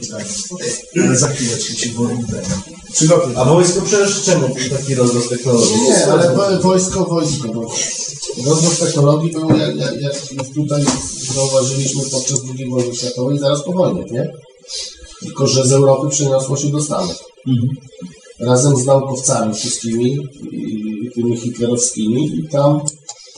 Ale 1.05 1.17
za 1.17 1.27
chwileczkę 1.27 1.73
się 1.75 1.89
wolimy. 1.91 2.23
Przygotuj. 2.93 3.33
A 3.35 3.45
wojsko 3.45 3.81
przecież 3.81 4.23
czemu 4.23 4.49
taki 4.77 4.95
rozrost 4.95 5.29
technologii? 5.29 5.81
Nie, 5.81 6.05
ale 6.11 6.35
wo- 6.35 6.59
wojsko, 6.61 7.05
wojsko. 7.05 7.47
Bo 7.47 7.71
rozwój 8.45 8.75
technologii 8.87 9.31
był, 9.31 9.49
jak, 9.57 9.75
jak, 9.75 9.95
jak 10.31 10.47
tutaj 10.55 10.85
zauważyliśmy 11.35 12.01
podczas 12.11 12.39
II 12.57 12.69
wojny 12.69 12.95
światowej, 12.95 13.39
zaraz 13.39 13.63
po 13.63 13.71
wojnie, 13.73 14.03
nie? 14.11 14.31
Tylko, 15.21 15.47
że 15.47 15.67
z 15.67 15.71
Europy 15.71 16.09
przeniosło 16.09 16.57
się 16.57 16.67
do 16.67 16.81
Stanów. 16.81 17.23
Razem 18.39 18.77
z 18.77 18.85
naukowcami 18.85 19.53
wszystkimi, 19.53 20.17
tymi 21.15 21.37
hitlerowskimi 21.37 22.39
i 22.39 22.47
tam, 22.47 22.79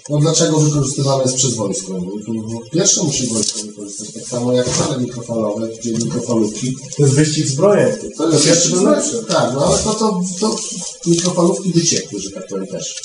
no 0.10 0.18
dlaczego 0.18 0.60
wykorzystywane 0.60 1.24
jest 1.24 1.36
przez 1.36 1.56
wojsko? 1.56 1.94
Bo, 1.94 2.34
bo 2.34 2.60
pierwsze 2.72 3.04
musi 3.04 3.28
wojsko 3.28 3.60
wykorzystać, 3.62 4.12
tak 4.14 4.24
samo 4.24 4.54
jak 4.54 4.70
fale 4.70 4.98
mikrofalowe, 4.98 5.68
gdzie 5.68 5.94
mikrofalówki. 5.94 6.76
To 6.98 7.04
jest 7.04 7.16
wyścig 7.16 7.48
zbrojeń. 7.48 7.92
To 8.18 8.30
jest 8.30 8.46
pierwszy 8.46 8.76
lepsze. 8.76 9.24
Tak, 9.24 9.54
no 9.54 9.66
ale 9.66 9.78
to, 9.78 9.94
to, 9.94 10.22
to 10.40 10.56
mikrofalówki 11.06 11.72
wyciekły, 11.72 12.20
że 12.20 12.32
tak 12.32 12.48
powiem 12.48 12.68
też. 12.68 12.96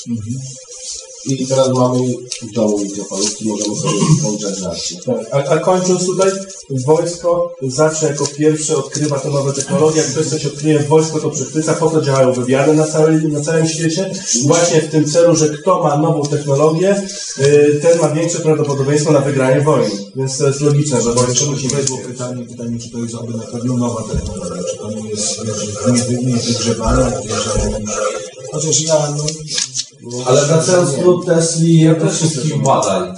I 1.27 1.47
teraz 1.47 1.69
mamy 1.73 1.99
w 2.41 2.53
domu 2.53 2.79
mikrofalówki, 2.79 3.47
możemy 3.47 3.75
sobie 3.75 3.93
włączać. 4.21 4.59
Tak, 5.05 5.15
A, 5.31 5.37
a 5.37 5.57
kończąc 5.57 6.05
tutaj, 6.05 6.31
wojsko 6.85 7.55
zawsze 7.61 8.07
jako 8.07 8.27
pierwsze 8.27 8.77
odkrywa 8.77 9.19
te 9.19 9.29
nowe 9.29 9.53
technologie. 9.53 9.97
Jak 9.97 10.07
ktoś 10.07 10.25
coś 10.25 10.45
odkryje, 10.45 10.79
wojsko 10.79 11.19
to 11.19 11.29
przechwyca, 11.29 11.73
po 11.73 11.89
to 11.89 12.01
działają 12.01 12.33
wywiady 12.33 12.73
na, 12.73 12.87
całej, 12.87 13.27
na 13.27 13.41
całym 13.41 13.67
świecie. 13.67 14.11
Właśnie 14.45 14.81
w 14.81 14.91
tym 14.91 15.05
celu, 15.05 15.35
że 15.35 15.49
kto 15.49 15.83
ma 15.83 15.97
nową 15.97 16.23
technologię, 16.23 17.01
y, 17.39 17.79
ten 17.81 17.99
ma 18.01 18.09
większe 18.09 18.39
prawdopodobieństwo 18.39 19.11
na 19.11 19.19
wygranie 19.19 19.61
wojny. 19.61 19.95
Więc 20.15 20.37
to 20.37 20.47
jest 20.47 20.61
logiczne, 20.61 21.01
że 21.01 21.13
wojsko 21.13 21.45
musi 21.45 21.67
być. 21.67 21.85
było 21.85 21.99
pytanie, 22.07 22.45
pytanie, 22.45 22.79
czy 22.79 22.91
to 22.91 22.97
jest 22.97 23.15
aby 23.15 23.37
na 23.37 23.43
pewno 23.43 23.77
nowa 23.77 24.03
technologia, 24.03 24.63
czy 24.63 24.77
to 24.77 24.91
nie 24.91 25.09
jest 25.09 26.09
nie, 26.09 26.23
nie. 26.23 26.37
Chociaż 28.51 28.81
ja, 28.81 29.13
no... 29.17 29.23
Ale 30.25 30.45
wracając 30.45 30.95
do 30.95 31.17
Tesli, 31.17 31.81
ja 31.81 31.95
też 31.95 32.13
wszystkich 32.13 32.61
badań. 32.63 33.15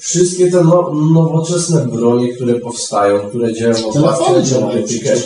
Wszystkie 0.00 0.50
te 0.50 0.64
no, 0.64 0.92
nowoczesne 1.12 1.86
bronie, 1.86 2.34
które 2.34 2.54
powstają, 2.54 3.28
które 3.28 3.54
działają 3.54 3.92
w 3.92 3.96
oparciu 3.96 4.54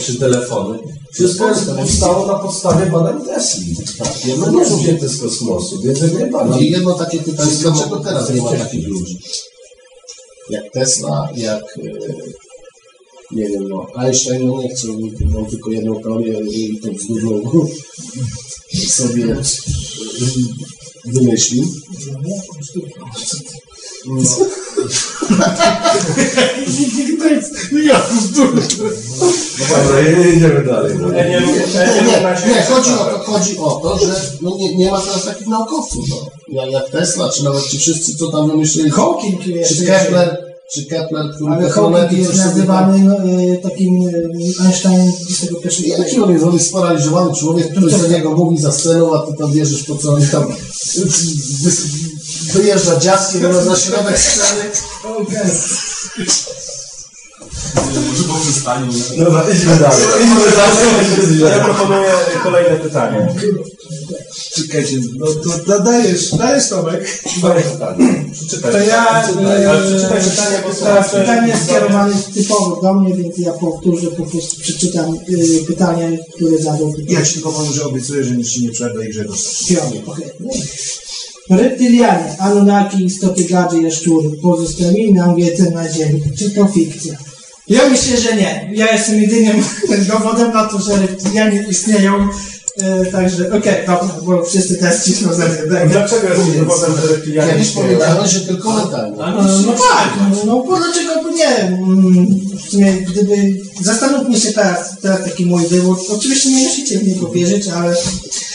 czy 0.07 0.19
telefony, 0.19 0.79
wszystko 1.13 1.49
jest 1.49 1.71
powstało 1.71 2.27
na 2.27 2.35
podstawie 2.35 2.87
badań 2.87 3.25
Tesli. 3.25 3.77
Tak, 3.99 4.27
Jedno 4.27 4.51
nie 4.51 4.59
jest 4.59 4.73
wzięte 4.73 5.09
z 5.09 5.21
kosmosu, 5.21 5.81
więc 5.83 6.01
jak 6.01 6.13
No 6.13 6.19
i 6.19 6.23
najbardziej. 6.23 6.71
jedno 6.71 6.95
takie 6.95 7.19
pytanie, 7.19 7.53
dlaczego 7.61 8.01
teraz 8.01 8.31
nie 8.35 8.43
ma 8.43 8.53
takich 8.53 8.89
ludzi? 8.89 9.19
Jak 10.51 10.73
Tesla, 10.73 11.29
jak 11.37 11.63
e, 11.79 12.13
nie 13.31 13.49
wiem, 13.49 13.69
no 13.69 13.87
Einstein, 13.97 14.47
no 14.47 14.63
nie 14.63 14.69
chcę, 14.69 14.89
mam 15.35 15.47
tylko 15.47 15.71
jedną 15.71 16.03
teorię 16.03 16.41
i 16.41 16.81
to 16.81 16.89
bzdurną 16.93 17.67
sobie 18.89 19.25
e, 19.33 19.43
wymyślił. 21.13 21.65
No. 24.07 24.23
Ja 27.85 28.03
bzdurny. 28.11 28.63
Dobra, 29.59 30.01
jedziemy 30.01 30.65
dalej. 30.65 30.97
Ja 31.17 31.29
nie, 31.29 31.41
Nie, 31.41 32.55
nie, 32.55 32.63
chodzi 32.63 32.91
o 32.91 33.05
to, 33.05 33.19
chodzi 33.19 33.59
o 33.59 33.81
to, 33.83 33.99
że 33.99 34.21
no 34.43 34.57
nie, 34.57 34.77
nie 34.77 34.91
ma 34.91 35.01
teraz 35.01 35.25
takich 35.25 35.47
naukowców, 35.47 36.05
no. 36.09 36.17
Jak, 36.49 36.71
jak 36.71 36.91
Tesla, 36.91 37.29
czy 37.29 37.45
nawet 37.45 37.67
ci 37.67 37.79
wszyscy, 37.79 38.17
co 38.17 38.33
tam 38.33 38.51
wymyślili, 38.51 38.91
Hawking 38.91 39.43
czy. 39.43 39.87
Kepler, 39.87 40.48
czy 40.73 40.87
Kepler, 40.87 41.35
który 41.35 41.53
Ale 41.53 42.09
jest 42.13 42.37
nazywany 42.37 42.99
no, 42.99 43.17
y, 43.25 43.61
takim 43.63 44.09
y, 44.09 44.31
Einsteinem 44.65 45.09
XXI 45.09 45.83
wieku. 45.83 46.03
Jaki 46.03 46.21
on 46.21 46.33
jest? 46.33 46.45
On 46.45 46.55
jest 46.55 46.69
sparaliżowany 46.69 47.35
człowiek, 47.35 47.71
ktoś 47.71 48.01
do 48.01 48.09
niego 48.09 48.35
mówi 48.35 48.59
za 48.59 48.73
sceną, 48.73 49.15
a 49.15 49.27
ty 49.27 49.37
tam 49.39 49.53
wierzysz 49.53 49.85
po 49.85 49.97
co 49.97 50.13
on 50.13 50.27
tam 50.27 50.45
wy, 51.63 51.71
wyjeżdża 52.53 53.01
dziadkiem 53.01 53.43
na, 53.53 53.65
na 53.65 53.77
środek 53.77 54.19
sceny. 54.19 54.71
Dobra, 59.19 59.45
idźmy 59.55 59.77
dalej. 59.77 60.05
Idźmy 60.23 60.51
dalej. 60.57 61.57
Ja 61.59 61.65
proponuję 61.65 62.11
kolejne 62.43 62.77
pytanie. 62.77 63.29
Czekajcie, 64.55 64.97
no 65.19 65.27
to 65.27 65.51
da- 65.67 65.79
dajesz, 65.79 66.31
dajesz 66.31 66.69
Tomek. 66.69 67.21
Kolejne 67.43 67.71
pytanie. 67.71 68.25
Przeczytaj. 68.33 68.73
To 68.73 68.79
ja, 68.79 69.23
Przeczytaj, 69.23 69.67
ale 69.67 69.81
przeczytaj 69.81 70.19
e, 70.19 70.23
pytanie, 70.31 70.63
bo 70.69 70.75
teraz 70.75 71.11
pytanie 71.11 71.49
jest 71.49 71.65
skierowane 71.65 72.15
typowo 72.35 72.83
do 72.83 72.95
mnie, 72.95 73.15
więc 73.15 73.39
ja 73.39 73.53
powtórzę, 73.53 74.07
po 74.11 74.23
prostu 74.27 74.61
przeczytam 74.61 75.15
y, 75.29 75.65
pytanie, 75.67 76.19
które 76.35 76.59
zadał 76.59 76.95
Ja 77.09 77.23
ci 77.23 77.35
tylko 77.35 77.53
powiem, 77.53 77.73
że 77.73 77.85
obiecuję, 77.85 78.25
że 78.25 78.37
nic 78.37 78.49
ci 78.49 78.63
nie 78.63 78.71
przerwę 78.71 79.07
i 79.07 79.11
Grzegorz. 79.11 79.39
Piotr. 79.69 79.97
okej. 80.07 80.27
Reptylianie, 81.51 82.37
Anunnaki, 82.39 83.05
istoty 83.05 83.45
gady, 83.45 83.83
jaszczury 83.83 84.31
pozostawili 84.43 85.13
nam 85.15 85.37
wiedzę 85.37 85.71
na 85.71 85.93
Ziemi. 85.93 86.23
Czy 86.39 86.51
to 86.51 86.67
fikcja? 86.67 87.17
Ja 87.69 87.89
myślę, 87.91 88.17
że 88.17 88.37
nie. 88.37 88.71
Ja 88.75 88.93
jestem 88.93 89.23
jedynym 89.23 89.65
dowodem 90.13 90.53
na 90.53 90.65
to, 90.69 90.79
że 90.79 90.97
reptylianie 90.97 91.65
istnieją. 91.71 92.29
E, 92.83 93.07
także, 93.07 93.49
okej, 93.49 93.87
dobra, 93.87 94.09
bo 94.23 94.45
wszyscy 94.45 94.77
teraz 94.77 95.05
cisną 95.05 95.33
ze 95.35 95.49
mnie. 95.49 95.57
Dlaczego 95.91 96.29
jest 96.29 96.59
dowodem, 96.59 96.93
że 97.03 97.09
reptilianie 97.09 97.53
Kiedyś 97.53 97.69
istnieją? 97.69 97.89
powiedziałeś, 97.99 98.31
że 98.31 98.41
tylko 98.41 98.73
mentalnie. 98.73 99.17
No, 99.17 99.43
no 99.67 99.73
tak, 99.73 100.09
no, 100.31 100.45
no 100.47 100.63
bo 100.63 100.77
dlaczego 100.77 101.23
by 101.23 101.35
nie? 101.35 101.49
Mm, 101.57 102.27
W 102.67 102.71
sumie, 102.71 102.93
gdyby, 102.93 103.35
zastanówmy 103.83 104.41
się 104.41 104.53
teraz, 104.53 105.01
teraz 105.03 105.25
taki 105.25 105.47
mój 105.47 105.67
wywód. 105.67 105.99
Oczywiście 106.11 106.51
nie 106.51 106.65
musicie 106.69 106.99
w 106.99 107.09
niego 107.09 107.29
wierzyć, 107.29 107.69
ale 107.69 107.95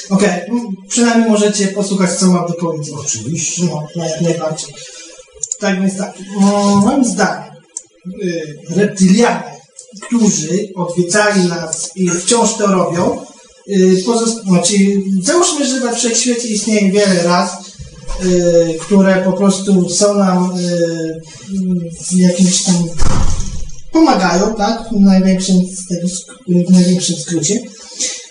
okej, 0.10 0.30
mm, 0.50 0.62
przynajmniej 0.90 1.30
możecie 1.30 1.68
posłuchać, 1.68 2.12
co 2.12 2.26
mam 2.26 2.48
do 2.48 2.54
powiedzenia. 2.54 2.98
Oczywiście. 3.00 3.64
No, 3.66 3.88
no, 3.96 4.06
jak 4.06 4.22
najbardziej. 4.22 4.70
Tak 5.60 5.82
więc 5.82 5.98
tak, 5.98 6.14
moim 6.86 7.06
zdaniem, 7.06 7.53
reptylianie, 8.70 9.54
którzy 10.02 10.68
odwiedzali 10.76 11.48
nas 11.48 11.92
i 11.96 12.10
wciąż 12.10 12.54
to 12.54 12.68
robią, 12.68 13.26
y, 13.68 14.04
znaczy, 14.48 14.74
załóżmy, 15.22 15.68
że 15.68 15.80
we 15.80 15.96
wszechświecie 15.96 16.48
istnieje 16.48 16.92
wiele 16.92 17.24
ras, 17.24 17.52
y, 18.26 18.78
które 18.82 19.22
po 19.26 19.34
prostu 19.34 19.90
są 19.90 20.14
nam 20.18 20.58
y, 20.60 21.22
w 22.10 22.14
jakimś 22.14 22.64
tam 22.64 22.76
pomagają, 23.92 24.56
tak? 24.56 24.90
W 24.92 25.00
największym, 25.00 25.56
w 26.48 26.72
największym 26.72 27.16
skrócie. 27.16 27.60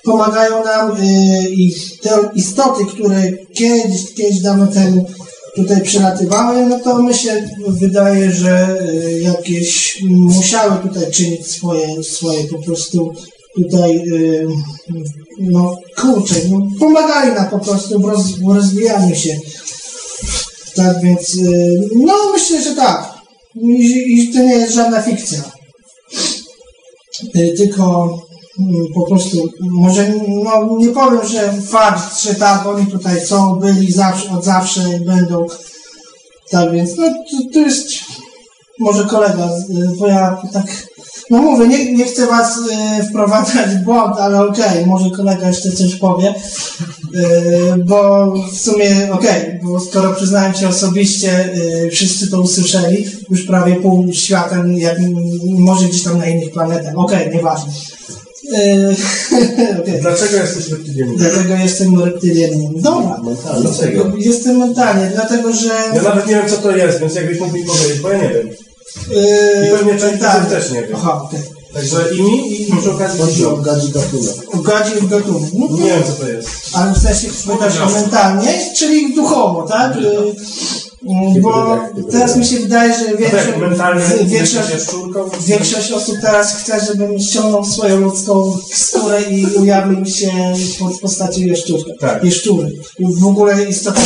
Pomagają 0.03 0.65
nam 0.65 0.97
y, 0.97 1.51
i 1.51 1.75
te 2.03 2.31
istoty, 2.35 2.85
które 2.87 3.33
kiedyś, 3.55 4.15
kiedyś 4.15 4.41
dawno 4.41 4.67
temu 4.67 5.07
tutaj 5.57 5.83
przylatywały, 5.83 6.67
no 6.67 6.81
to 6.81 7.03
mi 7.03 7.15
się 7.15 7.49
wydaje, 7.69 8.33
że 8.33 8.79
y, 8.81 9.21
jakieś 9.21 9.99
musiały 10.03 10.83
tutaj 10.83 11.11
czynić 11.11 11.47
swoje, 11.47 12.03
swoje 12.05 12.45
po 12.45 12.63
prostu 12.63 13.13
tutaj, 13.57 13.97
y, 13.97 14.47
no 15.41 15.77
kurczę, 15.97 16.35
no, 16.51 16.59
pomagali 16.81 17.35
nam 17.35 17.51
po 17.51 17.59
prostu 17.59 18.01
w, 18.01 18.05
roz, 18.05 18.31
w 18.31 18.55
rozwijaniu 18.55 19.15
się. 19.15 19.37
Tak 20.75 21.03
więc, 21.03 21.35
y, 21.35 21.89
no 21.97 22.15
myślę, 22.33 22.63
że 22.63 22.77
tak. 22.77 23.13
I, 23.55 24.15
I 24.15 24.33
to 24.33 24.39
nie 24.39 24.55
jest 24.55 24.75
żadna 24.75 25.03
fikcja. 25.03 25.53
Tylko 27.33 28.19
po 28.95 29.07
prostu, 29.07 29.49
może 29.61 30.13
no, 30.45 30.77
nie 30.79 30.89
powiem, 30.89 31.29
że 31.29 31.53
fakt, 31.53 32.23
że 32.23 32.35
tak, 32.35 32.67
oni 32.67 32.87
tutaj 32.87 33.21
są, 33.21 33.57
byli 33.57 33.93
zawsze, 33.93 34.31
od 34.31 34.45
zawsze 34.45 34.81
będą. 35.07 35.47
Tak 36.51 36.73
więc, 36.73 36.97
no 36.97 37.07
to, 37.09 37.53
to 37.53 37.59
jest 37.59 37.89
może 38.81 39.05
kolega, 39.05 39.49
bo 39.99 40.07
ja 40.07 40.43
tak, 40.53 40.67
no 41.31 41.43
mówię, 41.43 41.69
nie, 41.69 41.93
nie 41.93 42.05
chcę 42.05 42.27
was 42.27 42.59
y, 42.59 43.05
wprowadzać 43.05 43.71
w 43.71 43.85
błąd, 43.85 44.17
ale 44.19 44.41
okej, 44.41 44.87
może 44.87 45.11
kolega 45.11 45.49
jeszcze 45.49 45.73
coś 45.73 45.95
powie, 45.95 46.35
y, 47.15 47.85
bo 47.85 48.33
w 48.53 48.59
sumie 48.59 49.13
okej, 49.13 49.61
bo 49.63 49.81
skoro 49.81 50.15
przyznałem 50.15 50.55
się 50.55 50.69
osobiście, 50.69 51.55
y, 51.55 51.91
wszyscy 51.91 52.31
to 52.31 52.41
usłyszeli, 52.41 53.07
już 53.31 53.47
prawie 53.47 53.77
pół 53.77 54.13
świata, 54.13 54.57
jak, 54.77 54.99
może 55.59 55.89
gdzieś 55.89 56.03
tam 56.03 56.19
na 56.19 56.27
innych 56.27 56.53
planetach, 56.53 56.99
okej, 56.99 57.31
nieważne. 57.35 57.73
Y, 58.53 58.97
okej. 59.81 60.01
Dlaczego 60.03 60.37
jesteś 60.37 60.69
reptilianinem? 60.69 61.17
Dlatego 61.17 61.55
jestem 61.55 62.05
reptylianinem. 62.05 62.83
Dobra. 62.83 63.21
Dlaczego? 63.61 64.13
Jestem 64.17 64.59
mentalnie, 64.59 65.11
dlatego 65.15 65.53
że... 65.53 65.69
Ja 65.95 66.03
nawet 66.03 66.27
nie 66.27 66.35
wiem, 66.35 66.49
co 66.49 66.57
to 66.57 66.77
jest, 66.77 67.01
więc 67.01 67.15
jakbyś 67.15 67.41
mógł 67.41 67.55
mi 67.57 67.65
powiedzieć, 67.65 68.01
bo 68.01 68.09
ja 68.09 68.19
nie 68.23 68.29
wiem. 68.29 68.49
Yy, 69.11 69.67
I 69.67 69.71
pewnie 69.71 69.99
część 69.99 70.21
tak. 70.21 70.49
też 70.49 70.71
nie 70.71 70.83
wie. 70.83 70.89
Aha, 70.95 71.21
okej. 71.23 71.41
Także 71.75 72.15
i 72.15 72.23
mi, 72.23 72.63
i 72.63 72.77
przy 72.77 72.91
okazji 72.91 73.21
Chodzi 73.21 73.47
o 73.47 73.57
gadzi 73.57 73.93
gatunek. 73.93 74.55
Ugadzi 74.55 74.95
w 74.95 75.09
gatunek. 75.09 75.51
No 75.55 75.77
Nie 75.77 75.91
wiem, 75.91 76.03
co 76.07 76.13
to 76.13 76.29
jest. 76.29 76.49
ale 76.73 76.93
w 76.95 76.99
sensie 76.99 77.29
pytasz 77.53 77.81
o 77.81 77.91
mentalnie, 77.91 78.59
czyli 78.77 79.15
duchowo, 79.15 79.63
tak? 79.63 79.97
Yy, 79.97 80.35
bo 81.41 81.79
teraz 82.11 82.37
mi 82.37 82.45
się 82.45 82.57
wydaje, 82.57 82.95
że 82.95 83.05
Tak, 83.05 83.19
większość, 83.19 83.59
mentalnie 83.61 84.05
większość, 84.25 84.69
większość 85.47 85.93
osób 85.93 86.17
teraz 86.23 86.57
chce, 86.57 86.81
żebym 86.87 87.19
ściągnął 87.19 87.65
swoją 87.65 88.01
ludzką 88.01 88.59
skórę 88.75 89.23
i 89.23 89.47
ujawnił 89.47 90.07
się 90.07 90.31
pod 90.79 91.01
postacią 91.01 91.41
jaszczurka. 91.41 91.93
Tak. 92.01 92.25
Jaszczury. 92.25 92.73
I 92.99 93.05
w 93.15 93.27
ogóle 93.27 93.65
istota. 93.65 94.01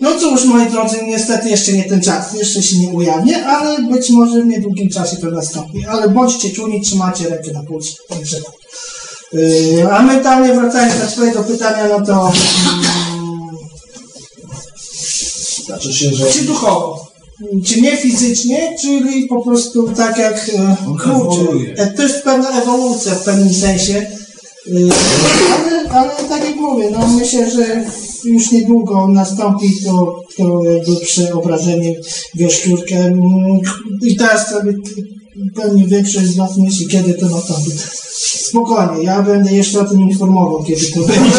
No 0.00 0.18
cóż, 0.18 0.44
moi 0.44 0.70
drodzy, 0.70 0.96
niestety 1.06 1.48
jeszcze 1.48 1.72
nie 1.72 1.84
ten 1.84 2.00
czas, 2.00 2.34
jeszcze 2.34 2.62
się 2.62 2.78
nie 2.78 2.88
ujawnię, 2.88 3.46
ale 3.46 3.82
być 3.82 4.10
może 4.10 4.42
w 4.42 4.46
niedługim 4.46 4.90
czasie 4.90 5.16
to 5.16 5.30
nastąpi. 5.30 5.86
Ale 5.86 6.08
bądźcie 6.08 6.50
czujni, 6.50 6.80
trzymacie 6.80 7.28
rękę 7.28 7.52
na 7.52 7.62
pulsie. 7.62 7.94
Także 8.08 8.36
tak. 8.36 8.54
Yy, 9.32 9.92
a 9.92 10.02
mentalnie 10.02 10.54
wracając 10.54 11.00
do 11.00 11.06
twojego 11.06 11.44
pytania, 11.44 11.88
no 11.88 12.06
to 12.06 12.32
Znaczy 15.68 15.92
się, 15.92 16.14
że 16.14 16.26
czy 16.32 16.44
duchowo? 16.44 17.08
Czy 17.66 17.80
nie 17.80 17.96
fizycznie, 17.96 18.76
czyli 18.80 19.26
po 19.28 19.42
prostu 19.42 19.88
tak 19.88 20.18
jak 20.18 20.50
e, 20.54 20.76
kurczę. 20.86 21.40
E, 21.76 21.86
To 21.86 22.02
jest 22.02 22.22
pewna 22.22 22.62
ewolucja 22.62 23.14
w 23.14 23.24
pewnym 23.24 23.54
sensie. 23.54 23.94
E, 23.94 24.72
ale, 25.54 25.90
ale 25.90 26.28
tak 26.28 26.44
jak 26.44 26.56
mówię, 26.56 26.90
no 26.90 27.08
myślę, 27.08 27.50
że 27.50 27.84
już 28.24 28.52
niedługo 28.52 29.08
nastąpi 29.08 29.66
to, 29.84 30.22
to 30.36 30.64
jakby 30.64 30.96
przeobrażenie 30.96 31.94
w 32.34 32.40
jaszczurkę. 32.40 32.96
Mm, 32.96 33.60
I 34.02 34.16
teraz 34.16 34.50
sobie 34.50 34.72
pewnie 35.54 35.86
większość 35.86 36.26
z 36.26 36.36
Was 36.36 36.56
myśli, 36.56 36.86
kiedy 36.88 37.14
to 37.14 37.28
nastąpi. 37.28 37.70
Spokojnie, 38.26 39.04
ja 39.04 39.22
będę 39.22 39.52
jeszcze 39.52 39.80
o 39.80 39.84
tym 39.84 40.00
informował, 40.00 40.62
kiedy 40.64 40.80
to 40.94 41.00
będzie. 41.00 41.30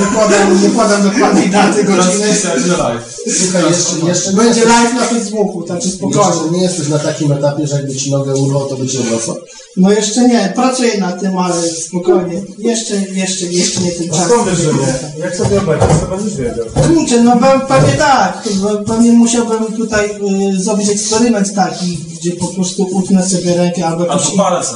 nie, 0.00 0.06
podam, 0.20 0.62
nie 0.62 0.70
podam 0.70 1.02
dokładnej 1.02 1.50
daty, 1.50 1.84
godziny. 1.84 2.26
Słuchaj, 2.66 3.64
jeszcze, 3.66 4.06
jeszcze 4.06 4.30
nie 4.30 4.36
Będzie 4.36 4.60
jesteś, 4.60 4.76
live 4.76 4.94
na 4.94 5.00
Facebooku, 5.06 5.62
także 5.62 5.90
spokojnie. 5.90 6.30
jeszcze 6.30 6.50
nie 6.50 6.62
jesteś 6.62 6.88
na 6.88 6.98
takim 6.98 7.32
etapie, 7.32 7.66
że 7.66 7.76
jakby 7.76 7.94
ci 7.94 8.10
nogę 8.10 8.34
urwał, 8.34 8.68
to 8.68 8.76
by 8.76 8.86
cię 8.88 8.98
urosło? 9.10 9.36
No 9.76 9.92
jeszcze 9.92 10.28
nie, 10.28 10.52
pracuję 10.54 10.98
nad 10.98 11.20
tym, 11.20 11.38
ale 11.38 11.62
spokojnie. 11.68 12.42
Jeszcze, 12.58 12.94
jeszcze, 12.96 13.44
jeszcze 13.46 13.80
nie 13.80 13.90
ten 13.92 14.06
A 14.12 14.16
czas. 14.16 14.24
skąd 14.26 14.48
wiesz, 14.48 14.58
że 14.58 14.72
nie? 14.72 15.20
Jak 15.24 15.36
sobie 15.36 15.58
obejdziesz, 15.58 15.88
to 16.00 16.16
będziesz 16.16 16.36
wiedział. 16.36 16.64
Kurczę, 16.88 17.22
no 17.22 17.36
pe- 17.36 17.66
pewnie 17.66 17.92
tak. 17.92 18.42
Pe- 18.44 18.84
Pewnie 18.84 19.12
musiałbym 19.12 19.72
tutaj 19.76 20.10
y, 20.54 20.62
zrobić 20.62 20.88
eksperyment 20.88 21.54
taki, 21.54 21.98
gdzie 22.26 22.36
po 22.36 22.46
prostu 22.46 22.82
utnę 22.82 23.28
sobie 23.28 23.56
rękę 23.56 23.86
albo 23.86 24.04
jakąś 24.04 24.26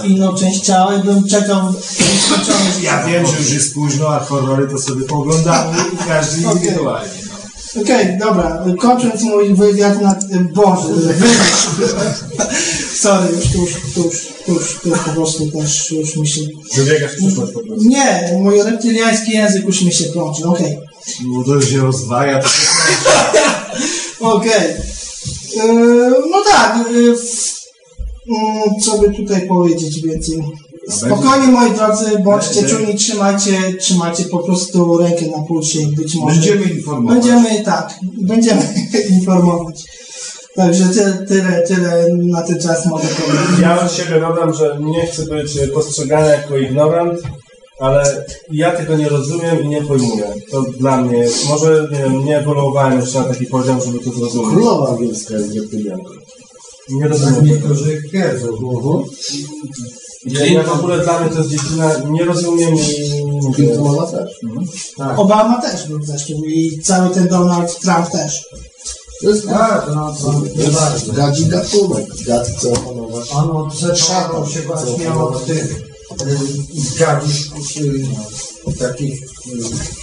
inną 0.05 0.35
część 0.35 0.61
ciała 0.61 0.95
i 0.95 1.03
bym 1.03 1.29
czekał 1.29 1.73
skończony. 2.27 2.83
Ja 2.83 3.07
wiem, 3.07 3.27
że 3.27 3.39
już 3.39 3.51
jest 3.51 3.75
późno, 3.75 4.09
a 4.09 4.19
horrory 4.19 4.69
to 4.69 4.79
sobie 4.79 5.05
pooglądamy 5.07 5.79
i 5.93 5.97
każdy 6.09 6.49
Okej. 6.49 6.61
indywidualnie. 6.61 7.11
Okej, 7.83 8.19
dobra, 8.19 8.65
kończąc 8.79 9.23
mój 9.23 9.55
wywiad 9.55 10.03
na... 10.03 10.19
Boże, 10.55 10.95
wywiad. 10.95 12.25
Sorry, 12.95 13.37
już, 13.37 13.47
tu 13.53 13.59
już, 13.59 13.73
tu 13.95 14.05
już, 14.05 14.29
tu 14.47 14.53
już, 14.53 14.81
tu 14.83 14.89
już 14.89 14.99
po 14.99 15.11
prostu 15.11 15.51
też 15.51 15.91
już 15.91 16.17
mi 16.17 16.29
się... 16.29 16.41
Wybiegasz 16.77 17.13
w 17.13 17.17
przyszłość 17.17 17.53
po 17.53 17.61
prostu. 17.61 17.89
Nie, 17.89 18.39
mój 18.43 18.63
reptyliański 18.63 19.33
język 19.33 19.65
już 19.65 19.83
mi 19.83 19.93
się 19.93 20.05
plącze, 20.05 20.45
okej. 20.45 20.79
No 21.33 21.45
to 21.45 21.61
się 21.61 21.77
rozwaja, 21.79 22.43
to 22.43 22.49
Okej. 24.21 24.51
Yy, 24.51 25.10
No 26.31 26.43
tak. 26.53 26.77
f- 27.15 27.55
mm, 28.29 28.81
Co 28.83 28.99
by 28.99 29.15
tutaj 29.15 29.47
powiedzieć 29.49 30.03
więcej? 30.03 30.39
Spokojnie 30.91 31.47
moi 31.47 31.71
drodzy, 31.71 32.19
bądźcie 32.25 32.63
czujni, 32.63 32.95
trzymajcie, 32.95 33.53
trzymajcie 33.81 34.25
po 34.25 34.39
prostu 34.39 34.99
rękę 34.99 35.27
na 35.37 35.43
pulsie 35.43 35.81
i 35.81 35.87
być 35.97 36.15
może... 36.15 36.35
Będziemy 36.35 36.63
informować. 36.63 37.15
Będziemy, 37.17 37.65
tak, 37.65 37.95
będziemy 38.03 38.63
informować. 39.19 39.83
Także 40.57 40.85
tyle, 40.85 41.27
tyle, 41.29 41.63
tyle 41.69 42.07
na 42.17 42.43
ten 42.43 42.61
czas 42.61 42.87
mogę 42.87 43.05
powiedzieć. 43.09 43.59
Ja 43.63 43.81
od 43.81 43.93
siebie 43.93 44.21
dodam, 44.21 44.55
że 44.55 44.79
nie 44.81 45.07
chcę 45.07 45.23
być 45.27 45.53
postrzegany 45.75 46.29
jako 46.29 46.57
ignorant, 46.57 47.21
ale 47.81 48.25
ja 48.51 48.73
tego 48.77 48.97
nie 48.97 49.09
rozumiem 49.09 49.65
i 49.65 49.69
nie 49.69 49.83
pojmuję. 49.83 50.35
To 50.51 50.63
dla 50.79 50.97
mnie, 51.01 51.29
może 51.49 51.89
nie 51.93 51.99
wiem, 51.99 52.25
nie 52.25 52.39
ewoluowałem 52.39 53.01
jeszcze 53.01 53.19
na 53.19 53.25
taki 53.25 53.47
poziom, 53.47 53.81
żeby 53.87 53.99
to 53.99 54.11
zrozumieć. 54.11 54.51
Królowa 54.51 54.89
angielska 54.89 55.35
jest 55.35 55.55
reptylianką. 55.55 56.11
Nie 56.91 57.09
rozumiem. 57.09 57.45
Niektórzy 57.45 58.03
twierdzą. 58.09 58.49
Ja, 60.27 60.47
ja 60.47 60.63
w 60.63 60.73
ogóle 60.73 61.05
dla 61.05 61.21
mnie 61.21 61.31
to 61.31 61.39
jest 61.39 61.51
dziedzina, 61.51 61.99
nie 62.11 62.25
rozumiem 62.25 62.75
i 62.75 63.25
mówię, 63.25 63.55
Clinton 63.55 63.87
ona 63.87 64.07
też. 64.07 64.31
Obama 65.17 65.61
też 65.63 65.89
był 65.89 66.03
zresztą 66.03 66.35
i 66.35 66.81
cały 66.83 67.15
ten 67.15 67.29
Donald 67.29 67.81
Trump 67.81 68.11
też. 68.11 68.45
To 69.23 69.31
jest 69.31 69.47
Tak, 69.47 69.87
no 69.95 70.15
to 70.23 70.33
nie 70.57 70.71
bardzo. 70.71 71.13
gadzi 71.13 71.47
gatunek. 71.47 72.07
Gad 72.27 72.49
chce 72.49 72.73
opanować. 72.73 73.29
On 73.33 73.71
zaczynał 73.71 74.47
się 74.47 74.61
właśnie 74.61 75.15
od 75.15 75.47
tych 75.47 75.90
y, 76.13 76.99
gadów 76.99 77.31
y, 78.69 78.79
takich 78.79 79.23
y, 79.23 80.01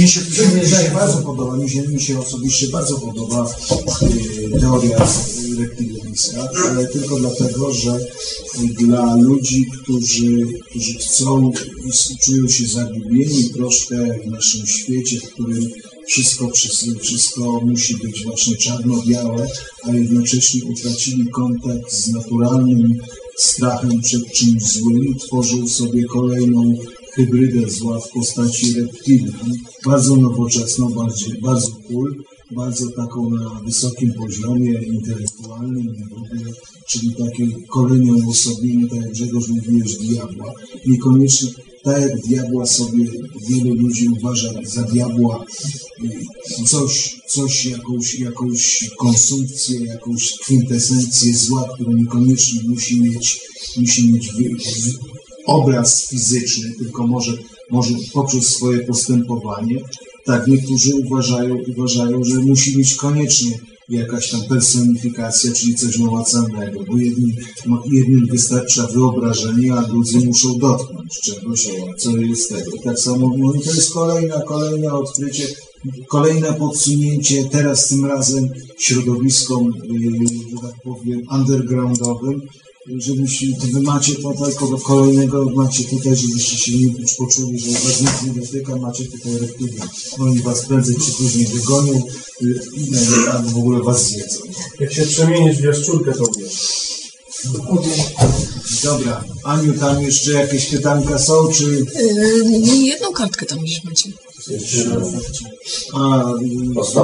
Mi 0.00 0.08
się, 0.08 0.20
mi 0.54 0.68
się 0.68 0.90
bardzo 0.94 1.18
podoba, 1.18 1.56
mi 1.56 1.70
się, 1.70 1.82
mi 1.82 2.00
się 2.00 2.20
osobiście 2.20 2.68
bardzo 2.68 2.98
podoba 3.00 3.54
y, 4.02 4.60
teoria 4.60 5.06
reptiliańska, 5.58 6.48
ale 6.70 6.86
tylko 6.86 7.18
dlatego, 7.18 7.72
że 7.72 7.98
dla 8.78 9.16
ludzi, 9.16 9.66
którzy, 9.82 10.46
którzy 10.70 10.94
chcą, 10.94 11.52
i 12.12 12.18
czują 12.18 12.48
się 12.48 12.66
zagubieni 12.66 13.50
troszkę 13.50 13.96
w 14.24 14.26
naszym 14.26 14.66
świecie, 14.66 15.20
w 15.20 15.32
którym 15.32 15.70
wszystko, 16.06 16.50
wszystko 17.00 17.60
musi 17.60 17.96
być 17.96 18.24
właśnie 18.24 18.56
czarno-białe, 18.56 19.46
a 19.82 19.90
jednocześnie 19.90 20.64
utracili 20.64 21.30
kontakt 21.30 21.92
z 21.92 22.08
naturalnym 22.08 23.00
strachem 23.36 24.00
przed 24.00 24.32
czymś 24.32 24.62
złym, 24.62 25.14
tworzą 25.14 25.66
sobie 25.66 26.04
kolejną 26.04 26.76
hybrydę 27.12 27.70
zła 27.70 28.00
w 28.00 28.10
postaci 28.10 28.72
reptilian, 28.72 29.52
bardzo 29.84 30.16
nowoczesną, 30.16 30.90
bardziej, 30.90 31.40
bardzo 31.40 31.70
cool, 31.88 32.14
bardzo 32.50 32.90
taką 32.90 33.30
na 33.30 33.60
wysokim 33.64 34.12
poziomie 34.14 34.82
intelektualnym 34.82 35.94
czyli 36.86 37.14
takie 37.14 37.46
kolejne 37.68 38.12
uosobienie, 38.12 38.88
tak 38.88 39.00
jak 39.00 39.10
Grzegorz 39.10 39.48
mówiłeś, 39.48 39.96
diabła. 39.96 40.54
Niekoniecznie 40.86 41.48
tak 41.84 42.00
jak 42.02 42.20
diabła 42.20 42.66
sobie 42.66 43.04
wielu 43.48 43.74
ludzi 43.74 44.08
uważa 44.08 44.52
za 44.64 44.82
diabła 44.82 45.44
coś, 46.66 47.20
coś 47.26 47.64
jakąś, 47.64 48.18
jakąś 48.18 48.90
konsumpcję, 48.98 49.80
jakąś 49.84 50.38
kwintesencję 50.38 51.34
zła, 51.34 51.68
którą 51.74 51.92
niekoniecznie 51.92 52.60
musi 52.68 53.00
mieć, 53.00 53.40
musi 53.76 54.12
mieć 54.12 54.32
obraz 55.46 56.08
fizyczny, 56.08 56.72
tylko 56.78 57.06
może, 57.06 57.32
może 57.70 57.94
poprzez 58.12 58.48
swoje 58.48 58.78
postępowanie. 58.78 59.80
Tak, 60.24 60.46
niektórzy 60.46 60.94
uważają, 60.94 61.56
uważają, 61.76 62.24
że 62.24 62.34
musi 62.34 62.72
być 62.72 62.94
koniecznie 62.94 63.58
jakaś 63.88 64.30
tam 64.30 64.40
personifikacja, 64.48 65.52
czyli 65.52 65.74
coś 65.74 65.98
namacalnego, 65.98 66.80
bo 66.88 66.98
jednym, 66.98 67.30
no, 67.66 67.82
jednym 67.92 68.26
wystarcza 68.26 68.86
wyobrażenie, 68.86 69.74
a 69.74 69.82
drudzy 69.82 70.26
muszą 70.26 70.58
dotknąć 70.58 71.20
czegoś, 71.22 71.68
co 71.98 72.16
jest 72.16 72.48
tego. 72.48 72.70
Tak 72.84 72.98
samo, 72.98 73.30
no 73.38 73.54
i 73.54 73.60
to 73.60 73.70
jest 73.70 73.94
kolejna, 73.94 74.40
kolejne 74.40 74.92
odkrycie, 74.92 75.46
kolejne 76.08 76.52
podsunięcie, 76.52 77.44
teraz 77.44 77.88
tym 77.88 78.04
razem 78.04 78.48
środowiskom, 78.78 79.72
yy, 79.84 80.26
że 80.50 80.68
tak 80.68 80.82
powiem, 80.84 81.22
undergroundowym, 81.30 82.40
żebyście, 82.86 83.46
wy 83.72 83.80
macie 83.80 84.14
tutaj 84.14 84.54
kogo 84.54 84.78
kolejnego, 84.78 85.44
macie 85.54 85.84
tutaj, 85.84 86.16
żebyście 86.16 86.56
się 86.58 86.78
nie 86.78 86.94
poczuli, 87.18 87.58
że 87.60 87.70
was 87.70 88.00
nic 88.00 88.22
nie 88.36 88.42
dotyka, 88.42 88.76
macie 88.76 89.04
tutaj 89.04 89.38
reptylian. 89.38 89.88
Oni 90.18 90.40
was 90.42 90.66
prędzej 90.66 90.96
czy 90.96 91.12
później 91.12 91.46
wygonią, 91.46 92.02
y, 92.42 92.60
i- 92.76 93.28
albo 93.32 93.50
w 93.50 93.56
ogóle 93.58 93.82
was 93.82 94.08
zjedzą. 94.08 94.38
jak 94.80 94.92
się 94.92 95.06
przemienisz 95.06 95.56
w 95.56 95.64
jaszczurkę, 95.64 96.12
to 96.12 96.24
wiesz. 96.38 96.84
Dobra, 98.84 99.24
Aniu, 99.44 99.72
tam 99.78 100.02
jeszcze 100.02 100.32
jakieś 100.32 100.66
pytanka 100.66 101.18
są, 101.18 101.48
czy... 101.52 101.86
Yy, 101.94 102.76
jedną 102.86 103.12
kartkę 103.12 103.46
tam 103.46 103.58
gdzieś 103.58 103.84
macie. 103.84 104.10
A, 105.94 106.24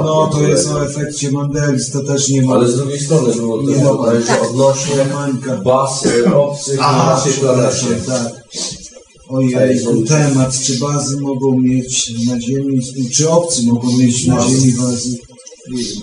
no 0.03 0.27
to 0.31 0.41
jest 0.41 0.67
o 0.69 0.85
efekcie 0.85 1.31
Mandelis, 1.31 1.91
to 1.91 2.03
też 2.03 2.29
nie 2.29 2.41
ma... 2.41 2.53
Ale 2.53 2.67
z 2.71 2.75
drugiej 2.77 2.99
strony 2.99 3.33
było 3.35 3.61
Nie 3.61 3.73
też 3.75 3.83
ma- 3.83 3.93
bodajże 3.93 4.41
odnośnie 4.41 5.05
Mańka. 5.13 5.55
baz 5.55 6.05
y, 6.05 6.35
obcych 6.35 6.79
na 6.79 6.85
Aha, 6.87 7.15
naszej 7.15 7.33
planecie. 7.33 7.85
tak. 8.07 8.33
Ojej, 9.29 9.81
temat, 10.07 10.59
czy 10.63 10.79
bazy 10.79 11.21
mogą 11.21 11.59
mieć 11.59 12.13
na 12.27 12.39
Ziemi, 12.41 12.79
czy 13.13 13.29
obcy 13.29 13.63
mogą 13.65 13.97
mieć 13.97 14.27
na 14.27 14.47
Ziemi 14.49 14.73
bazy? 14.73 15.17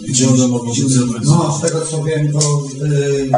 Gdzie 0.08 0.28
one 0.28 0.48
mogą 0.48 0.70
być? 0.72 0.82
No, 1.24 1.58
z 1.58 1.62
tego 1.62 1.80
co 1.86 2.02
wiem, 2.04 2.32
to 2.32 2.62
y, 2.84 3.30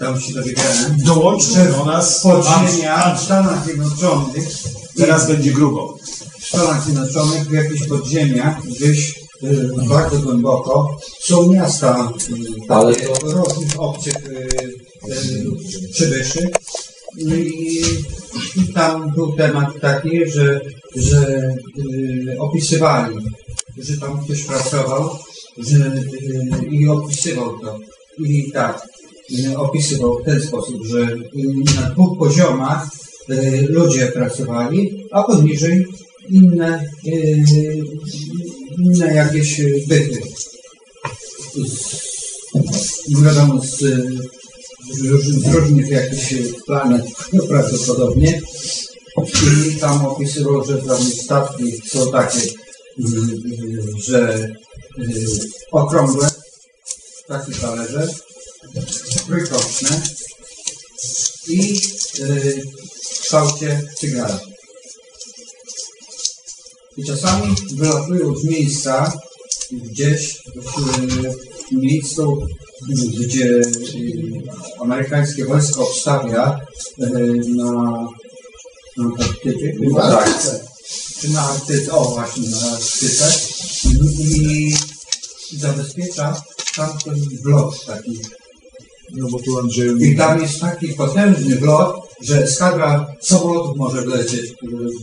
tam 0.00 0.20
się 0.20 0.32
dowiedziałem. 0.34 0.96
Dołączcie 1.04 1.72
do 1.78 1.84
nas. 1.84 2.20
Podziemia 2.22 3.14
w 3.14 3.22
Stanach 3.24 3.64
Zjednoczonych, 3.64 4.48
Teraz 4.96 5.28
będzie 5.28 5.50
grubo. 5.52 5.96
W 6.50 6.52
Stanach 6.52 6.84
Zjednoczonych, 6.84 7.48
w 7.48 7.52
jakichś 7.52 7.88
podziemiach, 7.88 8.66
gdzieś 8.66 9.18
y, 9.42 9.70
bardzo 9.88 10.18
głęboko, 10.18 10.96
są 11.20 11.52
miasta 11.52 12.12
y, 12.30 12.72
Ale 12.72 12.94
różnych 13.22 13.80
obcych 13.80 14.16
y, 14.16 14.48
y, 15.08 15.90
przybyszy. 15.92 16.50
I, 17.18 17.82
I 18.56 18.72
tam 18.74 19.10
był 19.10 19.32
temat 19.32 19.80
taki, 19.80 20.30
że, 20.30 20.60
że 20.96 21.54
opisywali, 22.38 23.16
że 23.78 23.96
tam 23.96 24.24
ktoś 24.24 24.42
pracował 24.42 25.18
że, 25.58 25.92
i 26.70 26.88
opisywał 26.88 27.58
to. 27.58 27.78
I 28.18 28.52
tak, 28.52 28.82
opisywał 29.56 30.18
w 30.18 30.24
ten 30.24 30.40
sposób, 30.40 30.86
że 30.86 31.16
na 31.80 31.90
dwóch 31.90 32.18
poziomach 32.18 32.88
ludzie 33.68 34.06
pracowali, 34.06 35.04
a 35.12 35.22
poniżej 35.22 35.86
inne, 36.30 36.84
y, 37.06 37.44
inne 38.78 39.14
jakieś 39.14 39.60
y, 39.60 39.84
byty. 39.88 40.20
Z, 43.08 43.22
wiadomo, 43.22 43.62
z, 43.62 43.78
z, 44.94 45.00
róż- 45.04 45.40
z 45.42 45.54
różnych 45.54 45.88
jakichś 45.88 46.34
planet 46.66 47.02
no, 47.32 47.42
prawdopodobnie. 47.46 48.40
I 49.70 49.76
tam 49.80 50.06
opisywał, 50.06 50.64
że 50.64 50.78
tam 50.82 51.02
statki 51.02 51.82
są 51.88 52.12
takie, 52.12 52.40
y, 52.40 52.52
y, 53.02 53.82
że 54.04 54.48
okrągłe, 55.72 56.30
takie 57.28 57.52
talerze, 57.52 58.08
trójkątne 59.26 60.00
i 61.48 61.80
w 63.14 63.20
kształcie 63.20 63.82
cygara. 63.98 64.40
I 67.00 67.04
czasami 67.04 67.54
wylatują 67.74 68.36
z 68.36 68.44
miejsca 68.44 69.12
gdzieś 69.72 70.42
w 71.70 71.72
miejscu, 71.72 72.46
gdzie 73.20 73.46
y, 73.46 73.62
amerykańskie 74.80 75.44
wojsko 75.44 75.88
obstawia 75.88 76.60
y, 76.98 77.04
na, 77.56 77.72
na 78.96 79.04
Antarktydzie. 79.04 79.72
Arktyce. 80.02 80.60
Czy 81.20 81.30
na 81.30 81.40
Arktyce, 81.40 81.92
o 81.92 82.04
właśnie, 82.04 82.50
na 82.50 82.70
Arktyce. 82.72 83.24
I, 83.84 84.74
i 85.52 85.58
zabezpiecza 85.58 86.42
tamten 86.76 87.28
blok 87.42 87.84
taki. 87.86 88.18
No 89.12 89.28
bo 89.30 89.38
tu 89.38 89.58
Andrzeju 89.58 89.96
I 89.96 90.16
tam 90.16 90.42
jest 90.42 90.60
taki 90.60 90.88
potężny 90.88 91.56
blok, 91.56 91.99
że 92.22 92.42
eskadra 92.42 93.06
samolotów 93.20 93.76
może 93.76 94.02
wlecieć 94.02 94.40
y, 94.40 94.54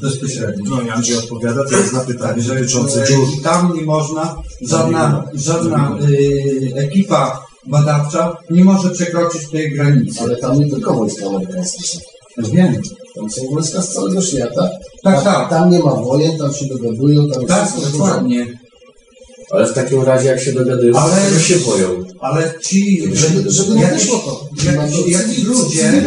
bezpośrednio. 0.01 0.75
No 0.75 0.81
i 0.81 0.89
Andrzej 0.89 1.17
odpowiada 1.17 1.65
teraz 1.69 1.93
na 1.93 1.99
pytanie 1.99 2.43
dotyczące 2.43 3.07
dziur. 3.07 3.27
I 3.39 3.41
tam 3.41 3.73
nie 3.75 3.81
można, 3.81 4.35
żadna, 4.61 5.23
żadna 5.33 5.97
y, 6.09 6.73
ekipa 6.75 7.47
badawcza 7.67 8.37
nie 8.49 8.63
może 8.63 8.89
przekroczyć 8.89 9.49
tej 9.49 9.71
granicy. 9.73 10.19
Ale 10.21 10.35
tam 10.35 10.59
nie 10.59 10.69
tylko 10.69 10.93
wojska 10.93 11.25
amerykańskie 11.25 11.87
są. 11.87 11.99
Wiem. 12.37 12.81
Tam 13.15 13.29
są 13.29 13.41
wojska 13.53 13.81
z 13.81 13.93
całego 13.93 14.21
świata. 14.21 14.69
Tak, 15.03 15.23
tam, 15.23 15.23
tak. 15.23 15.49
Tam 15.49 15.69
nie 15.71 15.79
ma 15.79 15.95
wojen, 15.95 16.37
tam 16.37 16.53
się 16.53 16.65
dogadują, 16.65 17.29
tam 17.29 17.45
Tak, 17.45 17.69
dokładnie. 17.91 18.47
Ale 19.51 19.67
w 19.67 19.73
takim 19.73 20.01
razie, 20.01 20.27
jak 20.27 20.39
się 20.39 20.53
dogadują, 20.53 20.97
Ale- 20.97 21.31
to 21.33 21.39
się 21.39 21.55
boją. 21.55 22.03
Ale 22.21 22.53
ci, 22.63 23.01
Żeby- 23.13 23.51
żeby 23.51 23.75
nie 23.75 23.81
jakiś, 23.81 24.01
wyszło 24.03 24.19
to. 24.19 24.47
jakiś 25.07 25.43
ludzie, 25.43 26.03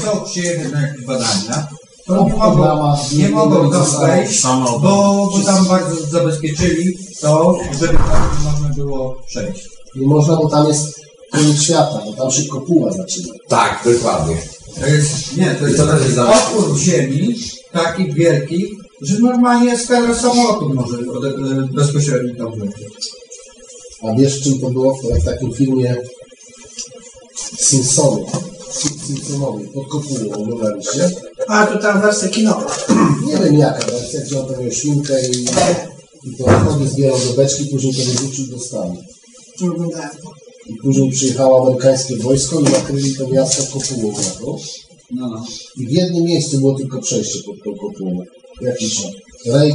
chcą 0.00 0.20
przyjechać 0.24 0.72
na 0.72 0.80
jakieś 0.80 1.04
badania, 1.04 1.68
to 2.06 2.24
nie 2.24 2.32
mogą, 2.32 2.96
nie 3.12 3.28
mogą 3.28 3.70
tam 3.70 3.86
wejść, 4.00 4.42
bo, 4.42 4.78
bo 4.80 5.30
tam 5.46 5.66
bardzo 5.66 5.96
zabezpieczyli 6.10 6.96
to, 7.20 7.58
żeby 7.80 7.92
tam 7.94 8.30
można 8.44 8.68
było 8.68 9.16
przejść. 9.26 9.68
Nie 9.96 10.06
można, 10.06 10.36
bo 10.36 10.48
tam 10.48 10.68
jest 10.68 10.94
koniec 11.32 11.62
świata, 11.62 12.00
bo 12.04 12.12
tam 12.12 12.30
się 12.30 12.44
kopuła 12.44 12.92
zaczyna. 12.92 13.32
Tak, 13.48 13.82
dokładnie. 13.84 14.36
To 14.80 14.86
jest, 14.86 15.36
nie, 15.36 15.54
to 15.54 15.66
jest 15.66 15.78
to 15.78 15.98
jest 15.98 16.18
opór 16.18 16.78
ziemi, 16.78 17.34
taki 17.72 18.12
wielki, 18.12 18.64
że 19.02 19.18
normalnie 19.18 19.72
eskadra 19.72 20.14
samolotów 20.14 20.74
może 20.74 20.96
e, 20.96 21.68
bezpośrednio 21.74 22.34
tam 22.44 22.54
wlecieć. 22.58 23.10
A 24.02 24.14
wiesz, 24.14 24.40
czym 24.40 24.58
to 24.60 24.70
było 24.70 24.94
w, 24.94 25.20
w 25.20 25.24
takim 25.24 25.52
filmie 25.52 25.96
Simpsony? 27.58 28.24
Simpsonowie, 29.06 29.66
pod 29.74 29.88
kopułą, 29.88 30.32
oglądaliście? 30.32 31.10
A, 31.48 31.66
to 31.66 31.78
tam 31.78 32.00
wersja 32.00 32.28
kinowa. 32.28 32.76
Nie 33.26 33.36
wiem 33.36 33.58
jaka 33.58 33.86
wersja, 33.86 34.20
gdzie 34.20 34.40
on 34.40 34.46
tam 34.46 34.62
miał 34.62 34.72
świnkę 34.72 35.28
i, 35.28 35.42
i 36.24 36.36
to 36.36 36.44
wtedy 36.44 36.90
zbierał 36.90 37.18
do 37.18 37.32
beczki, 37.32 37.66
później 37.66 37.94
to 37.94 38.02
wyrzucił 38.02 38.46
do 38.46 38.58
stanu. 38.58 38.96
To 39.58 39.66
oglądałem. 39.66 40.10
I 40.66 40.74
później 40.82 41.10
przyjechało 41.10 41.66
amerykańskie 41.66 42.16
wojsko 42.16 42.60
i 42.60 42.64
nakryli 42.64 43.16
to 43.16 43.28
miasto 43.28 43.62
kopułą 43.72 44.14
taką. 44.14 44.56
No, 45.10 45.28
no. 45.28 45.46
I 45.76 45.86
w 45.86 45.90
jednym 45.90 46.24
miejscu 46.24 46.58
było 46.58 46.74
tylko 46.74 47.00
przejście 47.00 47.38
pod 47.46 47.56
tą 47.64 47.80
kopułą. 47.80 48.24
Jakiś 48.60 49.02
lej, 49.46 49.74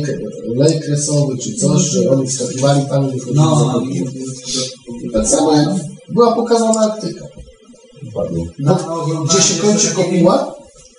lej 0.56 0.80
kresowy 0.80 1.38
czy 1.38 1.56
coś, 1.56 1.82
że 1.82 2.10
oni 2.10 2.28
wskakiwali 2.28 2.86
tam 2.86 3.10
i 3.10 3.12
wychodzili 3.14 3.36
No, 3.36 3.56
za 3.60 3.66
no. 3.66 3.82
I 5.04 5.12
tak 5.14 5.28
samo 5.28 5.56
jak 5.56 5.70
była 6.10 6.36
pokazana 6.36 6.80
Arktyka. 6.80 7.26
Dokładnie. 8.04 8.46
No, 8.60 8.76
Bo 9.08 9.24
gdzie 9.24 9.42
się 9.42 9.62
kończy 9.62 9.88
kopuła, 9.92 10.56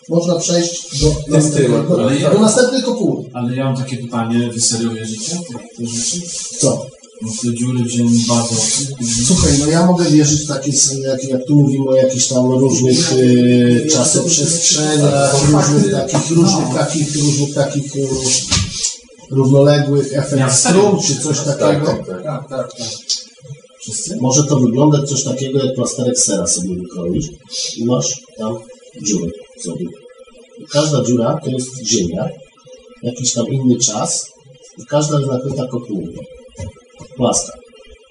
można 0.08 0.34
przejść 0.34 1.02
do, 1.02 1.14
do, 1.88 2.02
ale 2.02 2.16
ja- 2.18 2.30
do 2.30 2.40
następnej 2.40 2.82
kopuły. 2.82 3.24
Ale 3.32 3.56
ja 3.56 3.64
mam 3.64 3.76
takie 3.76 3.96
pytanie, 3.96 4.50
wy 4.54 4.60
serio 4.60 4.90
wierzycie 4.90 5.36
w 5.36 5.76
te 5.78 5.86
rzeczy? 5.86 6.20
Co? 6.60 6.86
No 7.22 7.28
te 7.42 7.54
dziury 7.54 7.84
w 7.84 7.88
ziemi 7.88 8.24
bardzo 8.28 8.54
Słuchaj, 9.26 9.52
no 9.58 9.66
ja 9.66 9.86
mogę 9.86 10.04
wierzyć 10.04 10.40
w 10.40 10.48
takie, 10.48 10.72
jak, 11.02 11.24
jak 11.24 11.46
tu 11.46 11.56
mówimy 11.56 11.88
o 11.88 11.96
jakichś 11.96 12.26
tam 12.26 12.50
różnych 12.50 13.12
y, 13.12 13.86
czasoprzestrzeniach, 13.92 15.50
różnych 15.50 15.92
takich, 15.92 16.30
różnych 16.30 16.74
takich, 16.74 17.16
różnych 17.16 17.54
takich 17.54 17.96
y, 17.96 18.08
równoległych 19.30 20.18
efekt 20.18 20.52
strum, 20.52 20.98
czy 21.06 21.20
coś 21.20 21.38
takiego. 21.38 21.86
Tak, 21.86 22.06
tak. 22.06 22.24
Tak, 22.24 22.48
tak, 22.48 22.78
tak. 22.78 22.88
Może 24.20 24.44
to 24.44 24.56
wyglądać 24.56 25.08
coś 25.08 25.24
takiego, 25.24 25.64
jak 25.64 25.74
plasterek 25.74 26.18
sera 26.18 26.46
sobie 26.46 26.76
wykroisz 26.76 27.26
i 27.76 27.84
masz 27.84 28.22
tam 28.38 28.54
dziurę 29.02 29.30
sobie. 29.64 29.86
Każda 30.70 31.04
dziura 31.04 31.40
to 31.44 31.50
jest 31.50 31.86
ziemia, 31.86 32.28
jakiś 33.02 33.32
tam 33.32 33.46
inny 33.48 33.76
czas 33.78 34.26
i 34.78 34.86
każda 34.86 35.18
jest 35.18 35.30
nakryta 35.30 35.66
kopułą. 35.66 36.06
Płaska, 37.16 37.52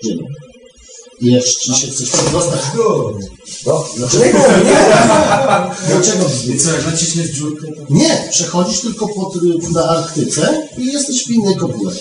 ziemia. 0.06 0.28
I 1.22 1.26
jeśli 1.26 1.76
się 1.76 1.88
chcesz 1.88 2.10
dostać... 2.32 2.60
No, 3.66 3.86
dlaczego? 3.98 4.24
Dlaczego? 5.88 6.26
I 6.54 6.58
co, 6.60 6.72
jak 6.72 6.86
naciśniesz 6.86 7.30
dziurkę, 7.30 7.68
to... 7.68 7.94
Nie, 7.94 8.28
przechodzisz 8.32 8.82
tylko 8.82 9.08
pod, 9.08 9.36
y, 9.36 9.40
na 9.74 9.84
Arktyce 9.84 10.68
i 10.78 10.86
jesteś 10.86 11.26
w 11.26 11.32
innej 11.32 11.56
kopule. 11.56 11.92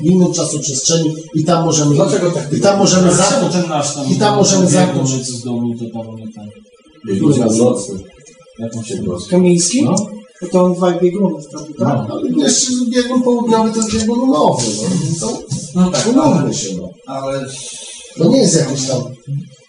W 0.00 0.04
innym 0.04 0.32
czasoprzestrzeni 0.32 1.14
i 1.34 1.44
tam 1.44 1.64
możemy... 1.64 1.94
Dlaczego 1.94 2.30
tak 2.30 2.52
I 2.52 2.60
tam 2.60 2.78
możemy 2.78 3.14
zamknąć... 3.14 3.52
ten 3.52 3.68
nasz 3.68 3.94
tam... 3.94 4.10
I 4.10 4.16
tam 4.16 4.36
możemy 4.36 4.66
zamknąć... 4.66 5.10
Z 5.10 5.44
domu, 5.44 5.74
to 5.78 5.84
tam 5.84 6.16
nie 6.16 6.32
tam... 6.32 6.46
Na 7.38 7.46
nocny. 7.46 7.98
Się? 8.84 8.98
Kamiński? 9.30 9.84
No. 9.84 9.96
No 10.42 10.48
to 10.48 10.64
on 10.64 10.74
dwa 10.74 10.92
biegunów 10.98 11.48
tam, 11.52 11.64
tak? 11.64 11.78
No. 11.78 12.06
Ale 12.14 12.22
jeszcze 12.36 12.72
biegun 12.88 13.22
południowy 13.22 13.70
to 13.70 13.76
jest 13.76 13.92
biegun 13.92 14.18
lunowy. 14.18 14.62
No, 15.20 15.26
to 15.26 15.42
No 15.74 15.90
tak, 15.90 16.06
umówmy 16.08 16.54
się. 16.54 16.76
No. 16.76 16.88
ale 17.06 17.46
To 18.16 18.28
nie 18.28 18.38
jest 18.38 18.56
jakiś 18.56 18.86
tam... 18.86 19.02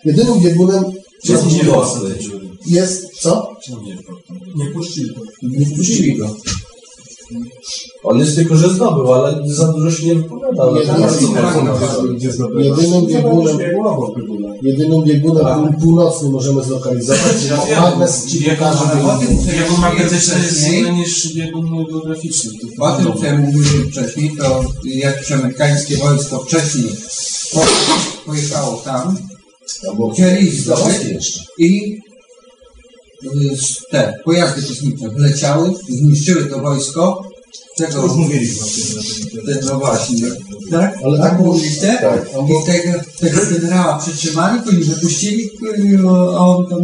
Jedynym 0.05 0.39
biegunem 0.39 0.83
Jest 1.23 1.45
jest, 1.51 1.65
północny. 1.65 2.09
jest 2.65 3.19
co? 3.21 3.53
Nie 4.55 4.65
puścili 4.65 5.13
go. 5.15 5.21
Nie 5.43 5.65
wpuścili 5.65 6.17
go. 6.17 6.35
On 8.03 8.19
jest 8.19 8.35
tylko, 8.35 8.55
że 8.55 8.69
zdobył, 8.73 9.13
ale 9.13 9.41
za 9.45 9.73
dużo 9.73 9.91
się 9.91 10.05
nie 10.05 10.15
wypowiadał. 10.15 10.75
Jedynym, 12.59 13.05
biegunem, 13.07 13.57
jedynym 14.61 15.03
biegunem 15.03 15.45
pół- 15.45 15.81
północnym 15.81 16.31
możemy 16.31 16.63
zlokalizować. 16.63 17.21
Magnes 17.81 18.25
ci 18.25 18.41
pokaże 18.43 18.95
biegun. 18.95 19.81
magnetyczny 19.81 20.33
jest 20.43 20.67
inny 20.73 20.93
niż 20.93 21.33
biegun 21.33 21.85
geograficzny. 21.91 22.51
O 22.79 22.91
tym, 22.91 23.05
co 23.19 23.25
ja 23.25 23.37
mówiłem 23.37 23.89
wcześniej, 23.91 24.31
to 24.37 24.63
jakieś 24.85 25.31
amerykańskie 25.31 25.97
wojsko 25.97 26.39
wcześniej 26.39 26.85
po- 27.53 27.61
pojechało 28.25 28.81
tam, 28.85 29.17
chcieli 30.13 30.51
zdobyć 30.51 31.39
i 31.59 31.93
y, 31.93 32.14
te 33.91 34.13
pojazdy 34.25 34.61
kosmiczne 34.61 35.09
wleciały, 35.09 35.71
zniszczyły 35.89 36.45
to 36.45 36.59
wojsko. 36.59 37.21
Tego, 37.77 38.03
Już 38.03 38.13
mówiliśmy 38.15 38.61
o 38.63 38.67
tym. 39.45 39.59
No 39.65 39.79
właśnie, 39.79 40.27
tak? 40.71 40.97
Ale 41.03 41.19
tak 41.19 41.29
tak 41.31 41.39
mówiliście? 41.39 41.97
tak. 42.01 42.29
I 42.49 42.65
tego, 42.65 42.99
tego 43.19 43.41
generała 43.51 43.99
przytrzymali, 43.99 44.61
później 44.61 44.83
wypuścili, 44.83 45.49
a 46.11 46.39
on 46.39 46.67
tam 46.69 46.79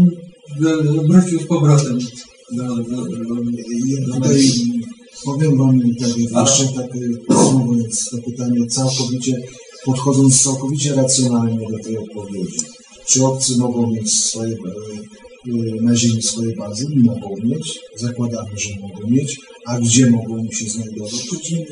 wrócił 1.08 1.40
z 1.40 1.48
powrotem. 1.48 2.00
Do, 2.52 2.64
do, 2.64 2.82
do, 2.84 3.36
Ja 3.88 4.16
tutaj 4.16 4.52
powiem 5.26 5.58
Wam 5.58 5.80
tak 6.00 6.18
jeszcze 6.18 6.66
tak 6.76 6.88
podsumowując 7.28 8.10
to 8.10 8.18
pytanie 8.18 8.68
całkowicie, 8.68 9.34
podchodząc 9.86 10.44
całkowicie 10.44 10.96
racjonalnie 10.96 11.68
do 11.70 11.84
tej 11.84 11.98
odpowiedzi. 11.98 12.60
Czy 13.06 13.26
obcy 13.26 13.58
mogą 13.58 13.92
mieć 13.92 14.14
swoje, 14.14 14.56
na 15.82 15.96
ziemi 15.96 16.22
swoje 16.24 16.56
bazy? 16.56 16.86
Nie 16.90 17.12
mogą 17.12 17.30
mieć. 17.44 17.80
Zakładamy, 17.98 18.50
że 18.58 18.70
mogą 18.82 19.10
mieć. 19.10 19.38
A 19.68 19.80
gdzie 19.80 20.10
mogą 20.12 20.44
się 20.52 20.70
znajdować? 20.70 21.12
Przecież 21.14 21.52
nie- 21.52 21.66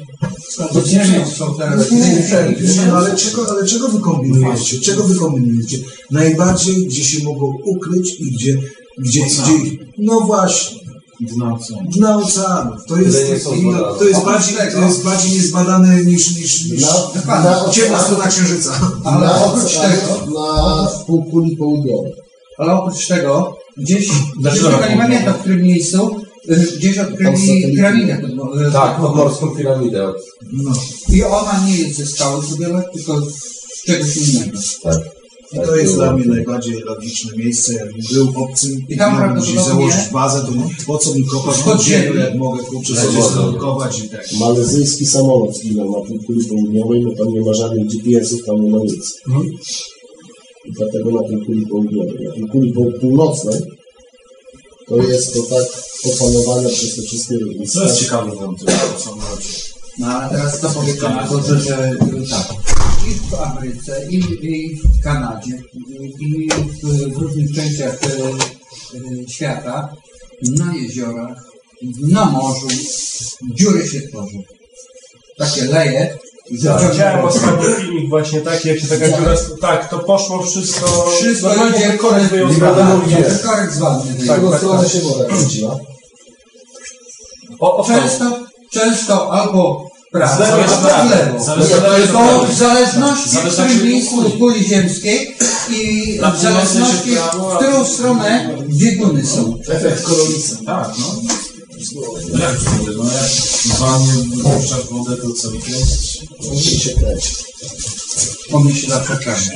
To 0.73 0.87
ziemią 0.87 1.25
są 1.37 1.55
teraz 1.57 1.91
nie, 1.91 2.85
no 2.87 2.97
ale 2.97 3.15
czego, 3.15 3.49
ale 3.51 3.65
czego 3.67 3.87
wy 3.87 3.99
kombinujecie? 3.99 4.79
Czego 4.79 5.03
wy 5.03 5.15
kombinujecie? 5.15 5.77
Najbardziej, 6.11 6.85
gdzie 6.87 7.03
się 7.03 7.23
mogą 7.23 7.53
ukryć 7.65 8.19
i 8.19 8.31
gdzie, 8.31 8.57
gdzie, 8.99 9.21
gdzie 9.25 9.77
no 9.97 10.19
właśnie, 10.21 10.79
Dna 11.95 12.17
oceanów. 12.17 12.85
To 12.87 12.97
jest, 12.97 13.17
to 13.99 14.05
jest, 14.05 14.25
bardziej, 14.25 14.55
to 14.73 14.81
jest 14.81 15.03
bardziej 15.03 15.31
niezbadane 15.31 16.03
niż, 16.03 16.35
niż, 16.37 16.65
niż 16.65 16.81
Na, 17.27 17.43
na, 17.43 17.69
ciemna 17.71 18.03
strona 18.03 18.27
księżyca. 18.27 18.91
Ale 19.05 19.31
oprócz 19.45 19.73
tego, 19.77 20.39
na 20.39 20.87
półkuli 21.07 21.57
południowej. 21.57 22.11
ale 22.57 22.73
oprócz 22.73 23.07
tego, 23.07 23.57
gdzieś, 23.81 24.07
tylko 24.53 24.69
nie 24.69 24.77
tak 24.77 24.97
pamiętam 24.97 25.33
w 25.33 25.37
którym 25.39 25.61
miejscu, 25.61 26.15
y, 26.49 26.77
gdzieś 26.77 26.97
odkryli 26.97 27.75
piramidę. 27.75 28.21
pod- 28.37 28.61
y, 28.61 28.71
Tak, 28.71 28.97
pod- 28.97 29.05
podmorską 29.07 29.47
piramidę. 29.55 30.13
No. 30.53 30.71
I 31.13 31.23
ona 31.23 31.65
nie 31.67 31.77
jest 31.77 31.97
ze 31.97 32.05
skały 32.05 32.45
zdobiona, 32.45 32.81
tylko 32.93 33.21
z 33.21 33.83
czegoś 33.85 34.17
innego. 34.17 34.59
Tak. 34.83 34.97
I 35.53 35.55
to 35.65 35.75
jest 35.75 35.93
dla 35.95 36.13
mnie 36.13 36.25
najbardziej 36.25 36.79
logiczne 36.79 37.37
miejsce. 37.37 37.73
Jakbym 37.73 38.01
był 38.13 38.43
obcym 38.43 38.71
i 38.89 38.93
I 38.93 38.97
tam 38.97 39.13
miałbym 39.19 39.37
gdzieś 39.43 39.53
prawdopodobnie- 39.53 39.91
założyć 39.91 40.13
bazę, 40.13 40.41
to 40.41 40.51
po 40.87 40.97
co 40.97 41.15
mi 41.15 41.25
kopać 41.25 41.57
Pod 41.57 41.81
ziemię, 41.81 42.19
jak 42.19 42.35
mogę 42.35 42.63
kurczę 42.63 42.95
sobie 42.95 43.17
wodą. 43.17 43.29
zanurkować 43.35 43.99
i 43.99 44.09
tak. 44.09 44.25
Malezyjski 44.39 45.05
samolot 45.05 45.57
zginął 45.57 45.85
na 46.01 46.07
półkuli 46.07 46.45
południowej, 46.45 47.03
bo 47.03 47.15
tam 47.25 47.33
nie 47.33 47.41
ma 47.41 47.53
żadnych 47.53 47.87
GPS-ów, 47.87 48.45
tam 48.45 48.63
nie 48.63 48.69
ma 48.69 48.77
nic. 48.77 49.13
Dlatego 50.77 51.11
na 51.11 51.21
półkuli 51.27 51.65
południowej. 51.67 52.27
Na 52.27 52.31
półkuli 52.35 52.73
pół- 52.73 52.99
północnej 52.99 53.61
to 54.87 54.97
jest 54.97 55.33
to 55.33 55.41
tak 55.43 55.65
opanowane 56.13 56.69
przez 56.69 56.95
te 56.95 57.01
wszystkie 57.01 57.35
Co 57.67 57.83
jest 57.83 57.99
ciekawe 57.99 58.31
w 58.31 58.39
tym 58.39 58.67
samolocie? 58.99 59.49
No 59.99 60.07
ale 60.07 60.29
teraz 60.29 60.59
to 60.59 60.69
powiedzmy, 60.69 61.09
to, 61.29 61.43
że, 61.43 61.59
że 61.59 61.95
tak. 62.29 62.47
I 63.07 63.13
w 63.29 63.33
Ameryce, 63.33 64.07
i, 64.09 64.15
i 64.41 64.75
w 64.75 65.03
Kanadzie, 65.03 65.63
i, 66.19 66.49
w, 66.83 67.13
w 67.13 67.17
różnych 67.17 67.55
częściach 67.55 67.99
y, 68.03 68.97
y, 68.97 69.25
świata, 69.29 69.95
na 70.41 70.75
jeziorach, 70.75 71.37
na 72.01 72.25
morzu, 72.25 72.67
dziury 73.55 73.87
się 73.87 74.01
tworzą. 74.01 74.37
Takie 75.37 75.65
leje. 75.65 76.17
Tak, 76.49 76.91
Widziałem 76.91 77.25
ostatnio 77.25 77.63
filmik 77.63 78.09
właśnie 78.09 78.41
taki, 78.41 78.67
jak 78.67 78.79
się 78.79 78.87
taka 78.87 79.07
dziura... 79.07 79.33
Tak, 79.61 79.89
to 79.89 79.99
poszło 79.99 80.43
wszystko... 80.43 81.11
Wszystko 81.19 81.47
Normalnie 81.47 81.79
idzie 81.79 81.97
korek 81.97 82.23
wyjął 82.23 82.53
z. 82.53 82.59
Korek 83.43 83.71
z 83.71 83.79
wanny. 83.79 84.03
W 84.03 84.31
którą 84.31 84.57
stronę 84.57 84.89
się 84.89 84.99
woda 84.99 85.25
kręciła. 85.25 85.79
O, 87.59 87.77
o, 87.77 87.83
Często, 87.87 88.39
często 88.71 89.31
albo 89.31 89.89
prawo, 90.11 90.43
albo 90.45 91.15
lewo. 91.15 91.45
To 92.11 92.45
w 92.45 92.57
zależności 92.57 93.29
w 93.29 93.53
którym 93.53 93.83
miejscu 93.83 94.15
kuli. 94.15 94.31
kuli 94.31 94.65
ziemskiej 94.65 95.35
i 95.69 96.19
w 96.37 96.41
zależności 96.41 97.15
w 97.15 97.57
którą 97.57 97.85
stronę 97.85 98.57
bieguny 98.69 99.25
są. 99.25 99.57
Efekt 99.69 100.03
kolonicy. 100.03 100.65
Tak, 100.65 100.91
no. 100.99 101.15
Jak 101.79 102.79
mówię, 102.79 102.93
no 102.97 103.03
jak 103.03 103.31
wannie 103.79 104.13
wpuszczasz 104.13 104.85
wodę, 104.91 105.17
to 105.17 105.33
co 105.33 105.51
wykręcić? 105.51 106.19
Musi 106.51 106.79
się 106.79 106.93
kręcić. 106.93 107.35
On 108.51 108.65
mi 108.65 108.75
się 108.75 108.87
zawsze 108.87 109.17
każe. 109.17 109.51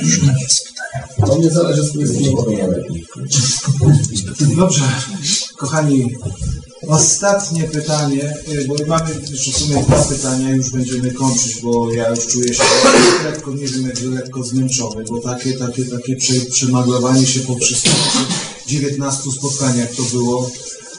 To 1.26 1.38
nie 1.38 1.50
zależy 1.50 1.82
z 1.82 1.90
której 1.90 2.08
strony 2.08 2.56
najlepiej. 2.56 3.06
Dobrze, 4.56 4.82
kochani, 5.56 6.14
ostatnie 6.88 7.62
pytanie, 7.62 8.34
y, 8.48 8.64
bo 8.68 8.74
mamy 8.86 9.14
już 9.30 9.48
w 9.48 9.58
sumie 9.58 9.82
dwa 9.82 10.02
pytania, 10.02 10.50
już 10.50 10.70
będziemy 10.70 11.12
kończyć, 11.12 11.60
bo 11.62 11.92
ja 11.92 12.08
już 12.08 12.26
czuję 12.26 12.54
się 12.54 12.62
lekko, 13.24 13.50
nie 13.50 13.66
wiem, 13.66 13.86
jak 13.86 14.02
lekko 14.02 14.44
zmęczony, 14.44 15.04
bo 15.08 15.20
takie, 15.20 15.52
takie, 15.52 15.84
takie 15.84 16.16
prze, 16.16 16.34
przemaglowanie 16.34 17.26
się 17.26 17.40
po 17.40 17.56
wszystkich 17.56 17.92
19 18.66 19.30
spotkaniach 19.30 19.94
to 19.94 20.02
było, 20.02 20.50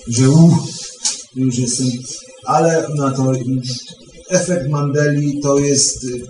że 0.07 0.29
uff, 0.29 0.74
już 1.35 1.57
jestem, 1.57 1.87
ale 2.45 2.87
na 2.95 3.11
to 3.11 3.31
efekt 4.29 4.69
Mandeli 4.69 5.39
to 5.41 5.59
jest, 5.59 6.03
y, 6.03 6.21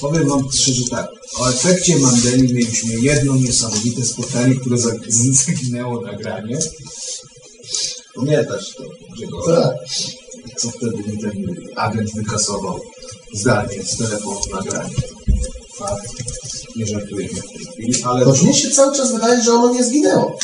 powiem 0.00 0.28
wam 0.28 0.52
szczerze 0.52 0.84
tak, 0.90 1.08
o 1.38 1.48
efekcie 1.48 1.96
Mandeli 1.96 2.54
mieliśmy 2.54 3.00
jedno 3.00 3.36
niesamowite 3.36 4.04
spotkanie, 4.04 4.54
które 4.54 4.76
zaginęło 5.46 6.00
nagranie. 6.00 6.58
Pamiętasz 8.14 8.74
to, 8.74 8.82
go, 9.30 9.54
Tak. 9.54 9.76
co 10.56 10.70
wtedy 10.70 10.96
mi 10.96 11.18
ten 11.18 11.32
agent 11.76 12.14
wykasował 12.14 12.80
zdalnie 13.34 13.82
z 13.84 13.96
telefonu 13.96 14.40
nagranie. 14.54 14.94
Fakt. 15.76 16.12
Nie 16.76 16.86
żartuję 16.86 17.28
w 17.28 17.32
tej 17.32 17.66
chwili, 17.66 18.02
ale 18.04 18.36
się 18.54 18.70
cały 18.70 18.96
czas 18.96 19.12
wydaje, 19.12 19.42
że 19.42 19.52
ono 19.52 19.74
nie 19.74 19.84
zginęło. 19.84 20.38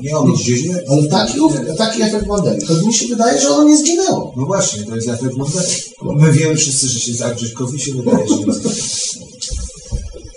Nie 0.00 0.16
ono 0.16 0.32
gdzieś 0.32 0.64
nie. 0.64 0.82
Ale 0.88 1.06
taki, 1.08 1.38
taki 1.78 2.02
efekt 2.02 2.26
Mandeli. 2.26 2.66
Choć 2.66 2.82
mi 2.82 2.94
się 2.94 3.06
wydaje, 3.06 3.40
że 3.40 3.48
ono 3.48 3.68
nie 3.68 3.76
zginęło. 3.76 4.34
No 4.36 4.46
właśnie, 4.46 4.84
to 4.84 4.96
jest 4.96 5.08
efekt 5.08 5.36
Mandeli. 5.36 5.72
My 6.02 6.32
wiemy 6.32 6.56
wszyscy, 6.56 6.88
że 6.88 7.00
się 7.00 7.12
Grześkowi 7.36 7.80
się 7.80 7.92
wydaje, 7.92 8.28
że 8.28 8.36
nie 8.36 8.52
zginęło. 8.52 9.28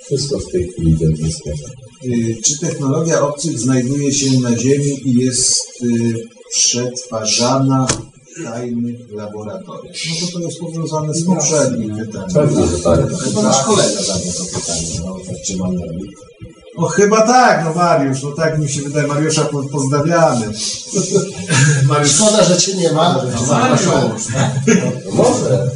Wszystko 0.06 0.40
w 0.40 0.52
tej 0.52 0.72
chwili 0.72 0.92
idzie 0.92 1.08
w 1.08 1.18
zgodę. 1.18 1.82
Y, 2.06 2.38
Czy 2.44 2.60
technologia 2.60 3.22
obcych 3.22 3.60
znajduje 3.60 4.14
się 4.14 4.40
na 4.40 4.58
Ziemi 4.58 5.10
i 5.10 5.14
jest 5.14 5.62
y, 5.84 6.28
przetwarzana 6.52 7.88
w 7.88 8.44
tajnych 8.44 9.12
laboratoriach? 9.12 9.96
No 10.10 10.28
to 10.28 10.34
to 10.34 10.40
jest 10.40 10.60
powiązane 10.60 11.14
z 11.14 11.26
poprzednim 11.26 11.98
pytaniem. 11.98 12.30
Pewnie, 12.34 12.68
że 12.68 12.80
tak. 12.80 13.00
Nasz 13.44 13.64
kolega 13.64 14.04
zadał 14.04 14.34
to 14.38 14.60
pytanie 14.60 15.12
o 15.12 15.22
efekcie 15.22 15.58
Mandeli. 15.58 16.10
No 16.80 16.88
chyba 16.88 17.22
tak, 17.27 17.65
no 17.65 17.73
Mariusz, 17.73 18.23
no 18.23 18.31
tak 18.31 18.60
mi 18.60 18.69
się 18.69 18.81
wydaje. 18.81 19.07
Mariusza 19.07 19.45
po- 19.45 19.64
pozdrawiamy. 19.64 20.45
Mariusz, 21.88 22.11
Szkoda, 22.11 22.43
że 22.43 22.57
cię 22.57 22.76
nie 22.76 22.91
ma. 22.91 23.26
Mariusz. 23.49 23.81
Może. 25.14 25.69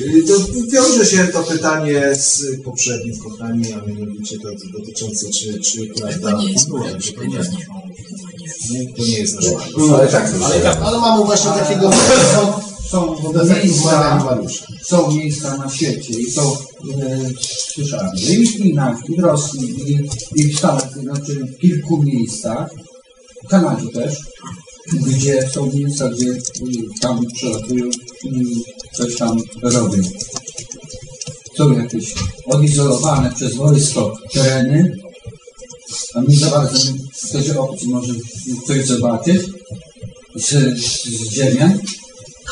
Y, 0.00 0.22
To 0.28 0.32
wiąże 0.72 1.06
się 1.06 1.24
to 1.24 1.42
pytanie 1.42 2.14
z 2.14 2.42
poprzednim 2.64 3.14
spotkanie, 3.14 3.76
a 3.82 3.86
mianowicie 3.86 4.36
to 4.38 4.48
dotyczące 4.78 5.30
czy, 5.30 5.60
czy 5.60 5.86
prawda, 6.00 6.32
nie 6.32 6.52
jest 6.52 6.68
Mariusz, 6.68 7.04
że 7.04 7.12
to 7.12 7.24
nie, 7.24 7.28
nie. 7.28 8.80
nie, 8.80 8.92
to 8.94 9.02
nie 9.02 9.18
jest. 9.18 9.36
Ale 9.94 10.08
tak, 10.08 10.30
Ale, 10.44 10.78
ale 10.80 10.98
mamy 11.00 11.24
właśnie 11.24 11.50
takiego 11.50 11.90
Są, 12.90 13.16
są 13.16 13.32
miejsca, 13.32 14.18
są 14.82 15.10
miejsca 15.10 15.56
na 15.56 15.70
świecie 15.70 16.20
i 16.20 16.32
to 16.32 16.62
e, 17.02 17.30
słyszałem, 17.74 18.16
że 18.16 18.32
i 18.32 18.46
w 18.46 18.50
Chinach, 18.50 18.96
i 19.08 19.16
w 19.16 19.18
Rosji, 19.18 19.90
i, 19.90 20.08
i 20.34 20.52
w 20.52 20.58
Stanach 20.58 20.92
Zjednoczonych, 20.92 21.56
w 21.56 21.58
kilku 21.58 22.02
miejscach, 22.02 22.70
w 23.44 23.48
Kanadzie 23.48 23.88
też, 23.88 24.18
gdzie 25.06 25.48
są 25.48 25.72
miejsca, 25.74 26.08
gdzie 26.08 26.30
y, 26.30 26.40
tam 27.00 27.26
przelatują 27.34 27.84
i 28.24 28.62
coś 28.92 29.16
tam 29.16 29.38
robią. 29.62 30.02
Są 31.56 31.72
jakieś 31.72 32.14
odizolowane 32.46 33.32
przez 33.32 33.54
wojsko 33.54 34.14
tereny, 34.32 34.96
a 36.14 36.20
nie 36.28 36.36
za 36.36 36.50
bardzo 36.50 36.92
ktoś 37.28 37.50
obcy 37.50 37.86
może 37.86 38.14
coś 38.66 38.86
zobaczyć 38.86 39.42
z, 40.36 40.48
z 40.48 41.32
ziemią, 41.32 41.78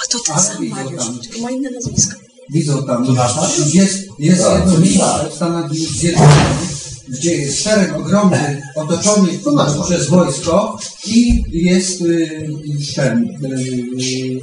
A 0.09 0.13
to 0.13 0.19
ten 0.21 0.35
Ale 0.35 0.45
sam 0.45 0.69
Mariusz, 0.69 1.03
tylko 1.23 1.41
ma 1.41 1.51
inne 1.51 1.71
nazwisko. 1.71 2.17
Widzą 2.53 2.87
tam, 2.87 3.07
To 3.07 3.13
nasz 3.13 3.37
Mariusz? 3.37 3.75
jest, 3.75 4.07
jest 4.19 4.43
Tak, 4.43 4.59
jedno 4.61 4.79
miejsce 4.79 5.01
tak. 5.01 5.31
w 5.33 5.35
Stanach 5.35 5.75
Zjednoczonych, 5.75 6.69
gdzie 7.09 7.35
jest 7.35 7.65
teren 7.65 7.95
ogromny, 7.95 8.63
otoczony 8.75 9.39
To 9.45 9.53
nasz 9.53 9.87
przez 9.87 10.09
wojsko 10.09 10.79
i 11.07 11.43
jest 11.53 12.01
y, 12.01 12.49
ten 12.97 13.23
y, 13.45 14.41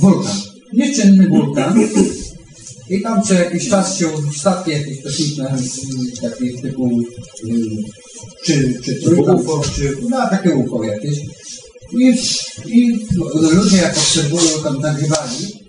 wulkan, 0.00 0.36
nieczynny 0.72 1.28
wulkan. 1.28 1.88
I 2.90 3.02
tam 3.02 3.22
co 3.22 3.34
jakiś 3.34 3.68
czas 3.68 3.98
się 3.98 4.08
statki 4.36 4.70
jakieś 4.70 4.98
y, 4.98 6.20
takie 6.22 6.62
typu 6.62 7.00
y, 7.44 7.52
czy, 8.44 8.80
czy 8.84 8.94
trójkąt, 8.94 9.46
czy 9.76 9.96
no, 10.10 10.28
takie 10.30 10.50
UFO 10.54 10.84
jakieś. 10.84 11.18
I, 11.92 12.14
I 12.66 12.98
ludzie 13.54 13.76
jak 13.76 13.96
obserwują 13.98 14.62
tam 14.64 14.80
nagrywali, 14.80 15.62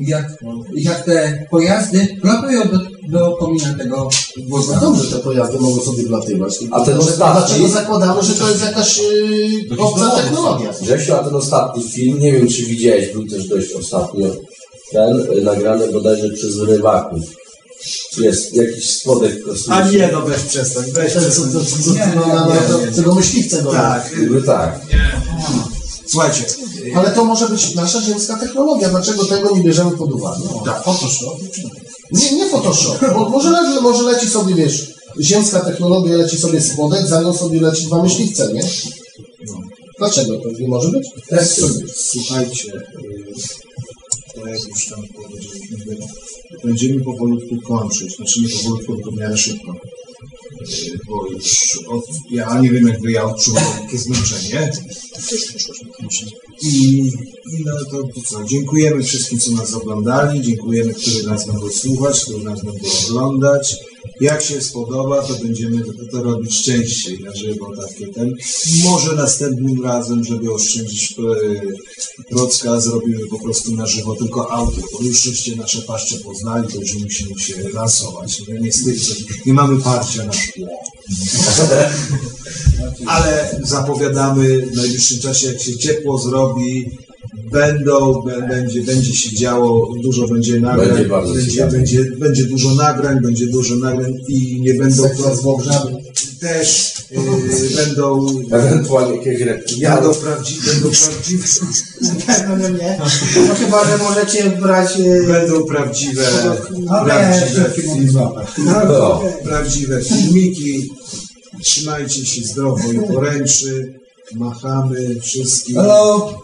jak, 0.00 0.26
jak 0.74 1.04
te 1.04 1.46
pojazdy 1.50 2.16
latują 2.24 2.62
do, 2.68 2.78
do 3.08 3.36
komina 3.36 3.74
tego 3.74 4.08
wulkanu. 4.48 4.80
dobrze, 4.80 5.16
te 5.16 5.22
pojazdy 5.22 5.58
mogą 5.58 5.80
sobie 5.80 6.02
wlatywać. 6.02 6.54
A 6.70 6.80
ten 6.80 6.94
dlaczego- 6.94 6.98
ostatni? 7.00 7.40
Dlaczego 7.40 7.68
zakładamy, 7.68 8.22
że 8.22 8.34
to 8.34 8.48
jest 8.48 8.64
jakaś 8.64 8.98
yy, 8.98 9.78
obca 9.78 10.10
technologia? 10.10 10.72
Grzesiu, 10.82 11.14
a 11.14 11.24
ten 11.24 11.34
ostatni 11.34 11.82
film, 11.82 12.18
nie 12.18 12.32
wiem 12.32 12.48
czy 12.48 12.62
widziałeś, 12.62 13.12
był 13.12 13.26
też 13.26 13.48
dość 13.48 13.72
ostatnio 13.72 14.26
ten, 14.92 15.20
y, 15.38 15.42
nagrany 15.42 15.92
bodajże 15.92 16.28
przez 16.30 16.58
rybaków. 16.60 17.20
Jest 18.18 18.54
jakiś 18.54 18.90
spodek 18.90 19.44
kosmiczny. 19.44 19.74
A 19.74 19.90
nie, 19.90 20.10
no 20.12 20.22
weź 20.22 20.42
przestań, 20.42 20.84
weź 20.92 21.12
To, 21.12 21.20
to, 21.20 21.26
przestań. 21.26 21.52
to, 21.52 21.58
to, 21.58 21.66
to, 21.94 22.20
no, 22.20 22.26
no, 22.26 22.46
no, 22.46 22.86
to, 22.86 22.96
tego 22.96 23.14
myśliwce 23.14 23.62
go. 23.62 23.72
Tak, 23.72 24.16
Niby 24.20 24.42
tak. 24.42 24.80
słuchajcie, 26.06 26.44
Ale 26.96 27.10
to 27.10 27.24
może 27.24 27.48
być 27.48 27.74
nasza 27.74 28.02
ziemska 28.02 28.36
technologia. 28.36 28.88
Dlaczego 28.88 29.24
tego 29.24 29.56
nie 29.56 29.62
bierzemy 29.62 29.90
pod 29.96 30.12
uwagę? 30.12 30.40
tak, 30.64 30.84
Photoshop. 30.84 31.38
Nie, 32.12 32.32
nie 32.32 32.48
Photoshop. 32.50 32.98
Bo, 33.14 33.28
może, 33.28 33.50
le, 33.50 33.80
może 33.80 34.02
leci 34.02 34.28
sobie, 34.28 34.54
wiesz, 34.54 34.94
ziemska 35.20 35.60
technologia 35.60 36.16
leci 36.16 36.38
sobie 36.38 36.60
spodek, 36.60 37.06
za 37.06 37.22
nią 37.22 37.32
sobie 37.34 37.60
leci 37.60 37.86
dwa 37.86 38.02
myśliwce, 38.02 38.52
nie? 38.52 38.62
Dlaczego 39.98 40.36
to 40.40 40.48
nie 40.60 40.68
może 40.68 40.88
być? 40.88 41.08
Słuchajcie, 41.96 42.72
y, 42.72 43.34
to 44.40 44.48
jak 44.48 44.68
już 44.68 44.86
tam 44.86 45.04
powiedzieliśmy, 45.14 45.96
będziemy 46.64 47.04
powolutku 47.04 47.60
kończyć, 47.60 48.16
znaczy 48.16 48.40
nie 48.40 48.48
powolutku, 48.48 48.94
tylko 48.94 49.10
w 49.10 49.16
miarę 49.16 49.36
szybko. 49.36 49.72
y, 49.72 50.98
bo 51.08 51.26
już 51.30 51.78
od, 51.88 52.04
ja 52.30 52.60
nie 52.60 52.70
wiem 52.70 52.88
jak 52.88 53.00
wy, 53.00 53.12
ja 53.12 53.24
odczuwam 53.24 53.64
takie 53.82 53.98
zmęczenie. 53.98 54.70
I, 56.62 56.98
i 57.52 57.64
no 57.64 57.72
to, 57.90 58.02
to 58.14 58.20
co, 58.26 58.44
dziękujemy 58.44 59.02
wszystkim, 59.02 59.38
co 59.38 59.50
nas 59.52 59.74
oglądali, 59.74 60.42
dziękujemy, 60.42 60.94
którzy 60.94 61.26
nas 61.26 61.46
będą 61.46 61.68
słuchać, 61.68 62.24
którzy 62.24 62.44
nas 62.44 62.64
będą 62.64 62.80
oglądać. 63.06 63.76
Jak 64.20 64.42
się 64.42 64.60
spodoba, 64.60 65.22
to 65.22 65.34
będziemy 65.34 65.82
to, 66.12 66.22
robić 66.22 66.62
częściej 66.62 67.20
na 67.20 67.34
żywo, 67.34 67.76
takie 67.76 68.12
ten. 68.12 68.34
Może 68.84 69.14
następnym 69.14 69.84
razem, 69.84 70.24
żeby 70.24 70.52
oszczędzić 70.52 71.12
e, 71.12 72.24
Procka, 72.30 72.80
zrobimy 72.80 73.26
po 73.30 73.38
prostu 73.38 73.74
na 73.74 73.86
żywo 73.86 74.16
tylko 74.16 74.52
audio, 74.52 74.84
bo 74.92 75.04
już 75.04 75.22
żeście 75.22 75.56
nasze 75.56 75.82
paszcze 75.82 76.16
poznali, 76.18 76.68
to 76.68 76.80
już 76.80 76.94
nie 76.94 77.04
musimy 77.04 77.40
się 77.40 77.68
lansować. 77.68 78.42
No, 78.48 78.54
niestety, 78.60 79.00
nie 79.46 79.54
mamy 79.54 79.82
parcia 79.82 80.24
na 80.24 80.32
szkło. 80.32 80.66
Ale 83.06 83.60
zapowiadamy 83.62 84.66
w 84.66 84.76
najbliższym 84.76 85.18
czasie, 85.18 85.46
jak 85.46 85.60
się 85.60 85.76
ciepło 85.76 86.18
zrobi, 86.18 86.90
będą, 87.52 88.22
b- 88.22 88.46
będzie, 88.48 88.82
będzie 88.82 89.14
się 89.14 89.36
działo, 89.36 89.94
dużo 90.02 90.28
będzie 90.28 90.60
nagrań, 90.60 90.88
Będzie 90.88 91.08
bardzo 91.08 91.34
będzie, 91.34 91.66
będzie, 91.66 92.04
będzie 92.18 92.44
dużo 92.44 92.74
nagrań, 92.74 93.20
będzie 93.22 93.46
dużo 93.46 93.76
nagrań 93.76 94.12
i 94.28 94.60
nie 94.60 94.74
będą 94.74 95.02
Włogrzany. 95.42 95.96
też 96.40 96.94
yy, 97.10 97.20
będą 97.76 98.26
Ewentualnie 98.52 99.16
jakieś 99.16 99.40
reptiliany. 99.40 100.00
będą 100.00 100.14
prawdziwe, 100.20 100.72
będą 100.72 100.88
prawdziwe, 100.90 101.44
No 102.48 102.56
nie, 102.56 102.70
nie. 102.70 102.98
No 103.48 103.54
chyba, 103.54 103.84
że 103.84 103.98
możecie 103.98 104.50
brać... 104.50 104.88
e, 105.00 105.22
będą 105.26 105.64
prawdziwe, 105.64 106.22
No 106.78 107.04
prawdziwe, 107.04 107.64
nie, 107.76 107.82
film, 107.82 108.08
No, 108.14 109.14
okej. 109.14 109.32
prawdziwe 109.44 110.02
filmiki. 110.02 110.90
Trzymajcie 111.62 112.26
się 112.26 112.42
zdrowo 112.42 112.92
i 112.92 112.98
poręczy. 113.14 113.94
Machamy 114.34 115.20
wszystkim. 115.22 115.76
Hello. 115.76 116.34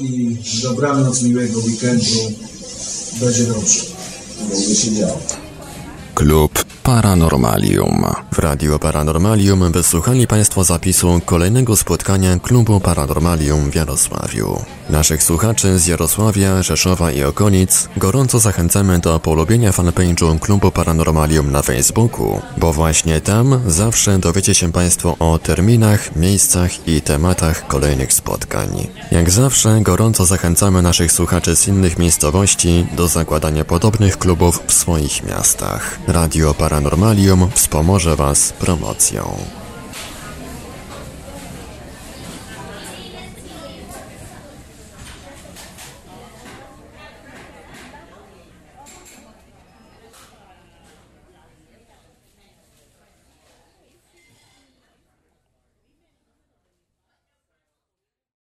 I 0.00 0.36
dobranoc, 0.62 1.22
miłego 1.22 1.60
weekendu. 1.60 2.32
Będzie 3.20 3.44
dobrze. 3.44 3.80
Będzie 4.48 4.74
się 4.74 4.92
działo. 4.94 5.20
Klub 6.14 6.64
Paranormalium. 6.82 8.04
W 8.32 8.38
Radio 8.38 8.78
Paranormalium 8.78 9.72
wysłuchali 9.72 10.26
Państwo 10.26 10.64
zapisu 10.64 11.20
kolejnego 11.24 11.76
spotkania 11.76 12.38
Klubu 12.38 12.80
Paranormalium 12.80 13.70
w 13.70 13.74
Jarosławiu. 13.74 14.64
Naszych 14.90 15.22
słuchaczy 15.22 15.78
z 15.78 15.86
Jarosławia, 15.86 16.62
Rzeszowa 16.62 17.12
i 17.12 17.22
okolic 17.22 17.88
gorąco 17.96 18.38
zachęcamy 18.38 18.98
do 18.98 19.20
polubienia 19.20 19.70
fanpage'u 19.70 20.38
Klubu 20.38 20.70
Paranormalium 20.70 21.52
na 21.52 21.62
Facebooku, 21.62 22.42
bo 22.58 22.72
właśnie 22.72 23.20
tam 23.20 23.60
zawsze 23.66 24.18
dowiecie 24.18 24.54
się 24.54 24.72
Państwo 24.72 25.16
o 25.18 25.38
terminach, 25.38 26.16
miejscach 26.16 26.88
i 26.88 27.02
tematach 27.02 27.66
kolejnych 27.66 28.12
spotkań. 28.12 28.86
Jak 29.12 29.30
zawsze 29.30 29.80
gorąco 29.80 30.26
zachęcamy 30.26 30.82
naszych 30.82 31.12
słuchaczy 31.12 31.56
z 31.56 31.68
innych 31.68 31.98
miejscowości 31.98 32.86
do 32.96 33.08
zakładania 33.08 33.64
podobnych 33.64 34.18
klubów 34.18 34.62
w 34.66 34.72
swoich 34.72 35.24
miastach. 35.24 35.98
Radio 36.06 36.54
Paranormalium 36.80 37.50
wspomoże 37.50 38.16
Was 38.16 38.52
promocją. 38.52 39.59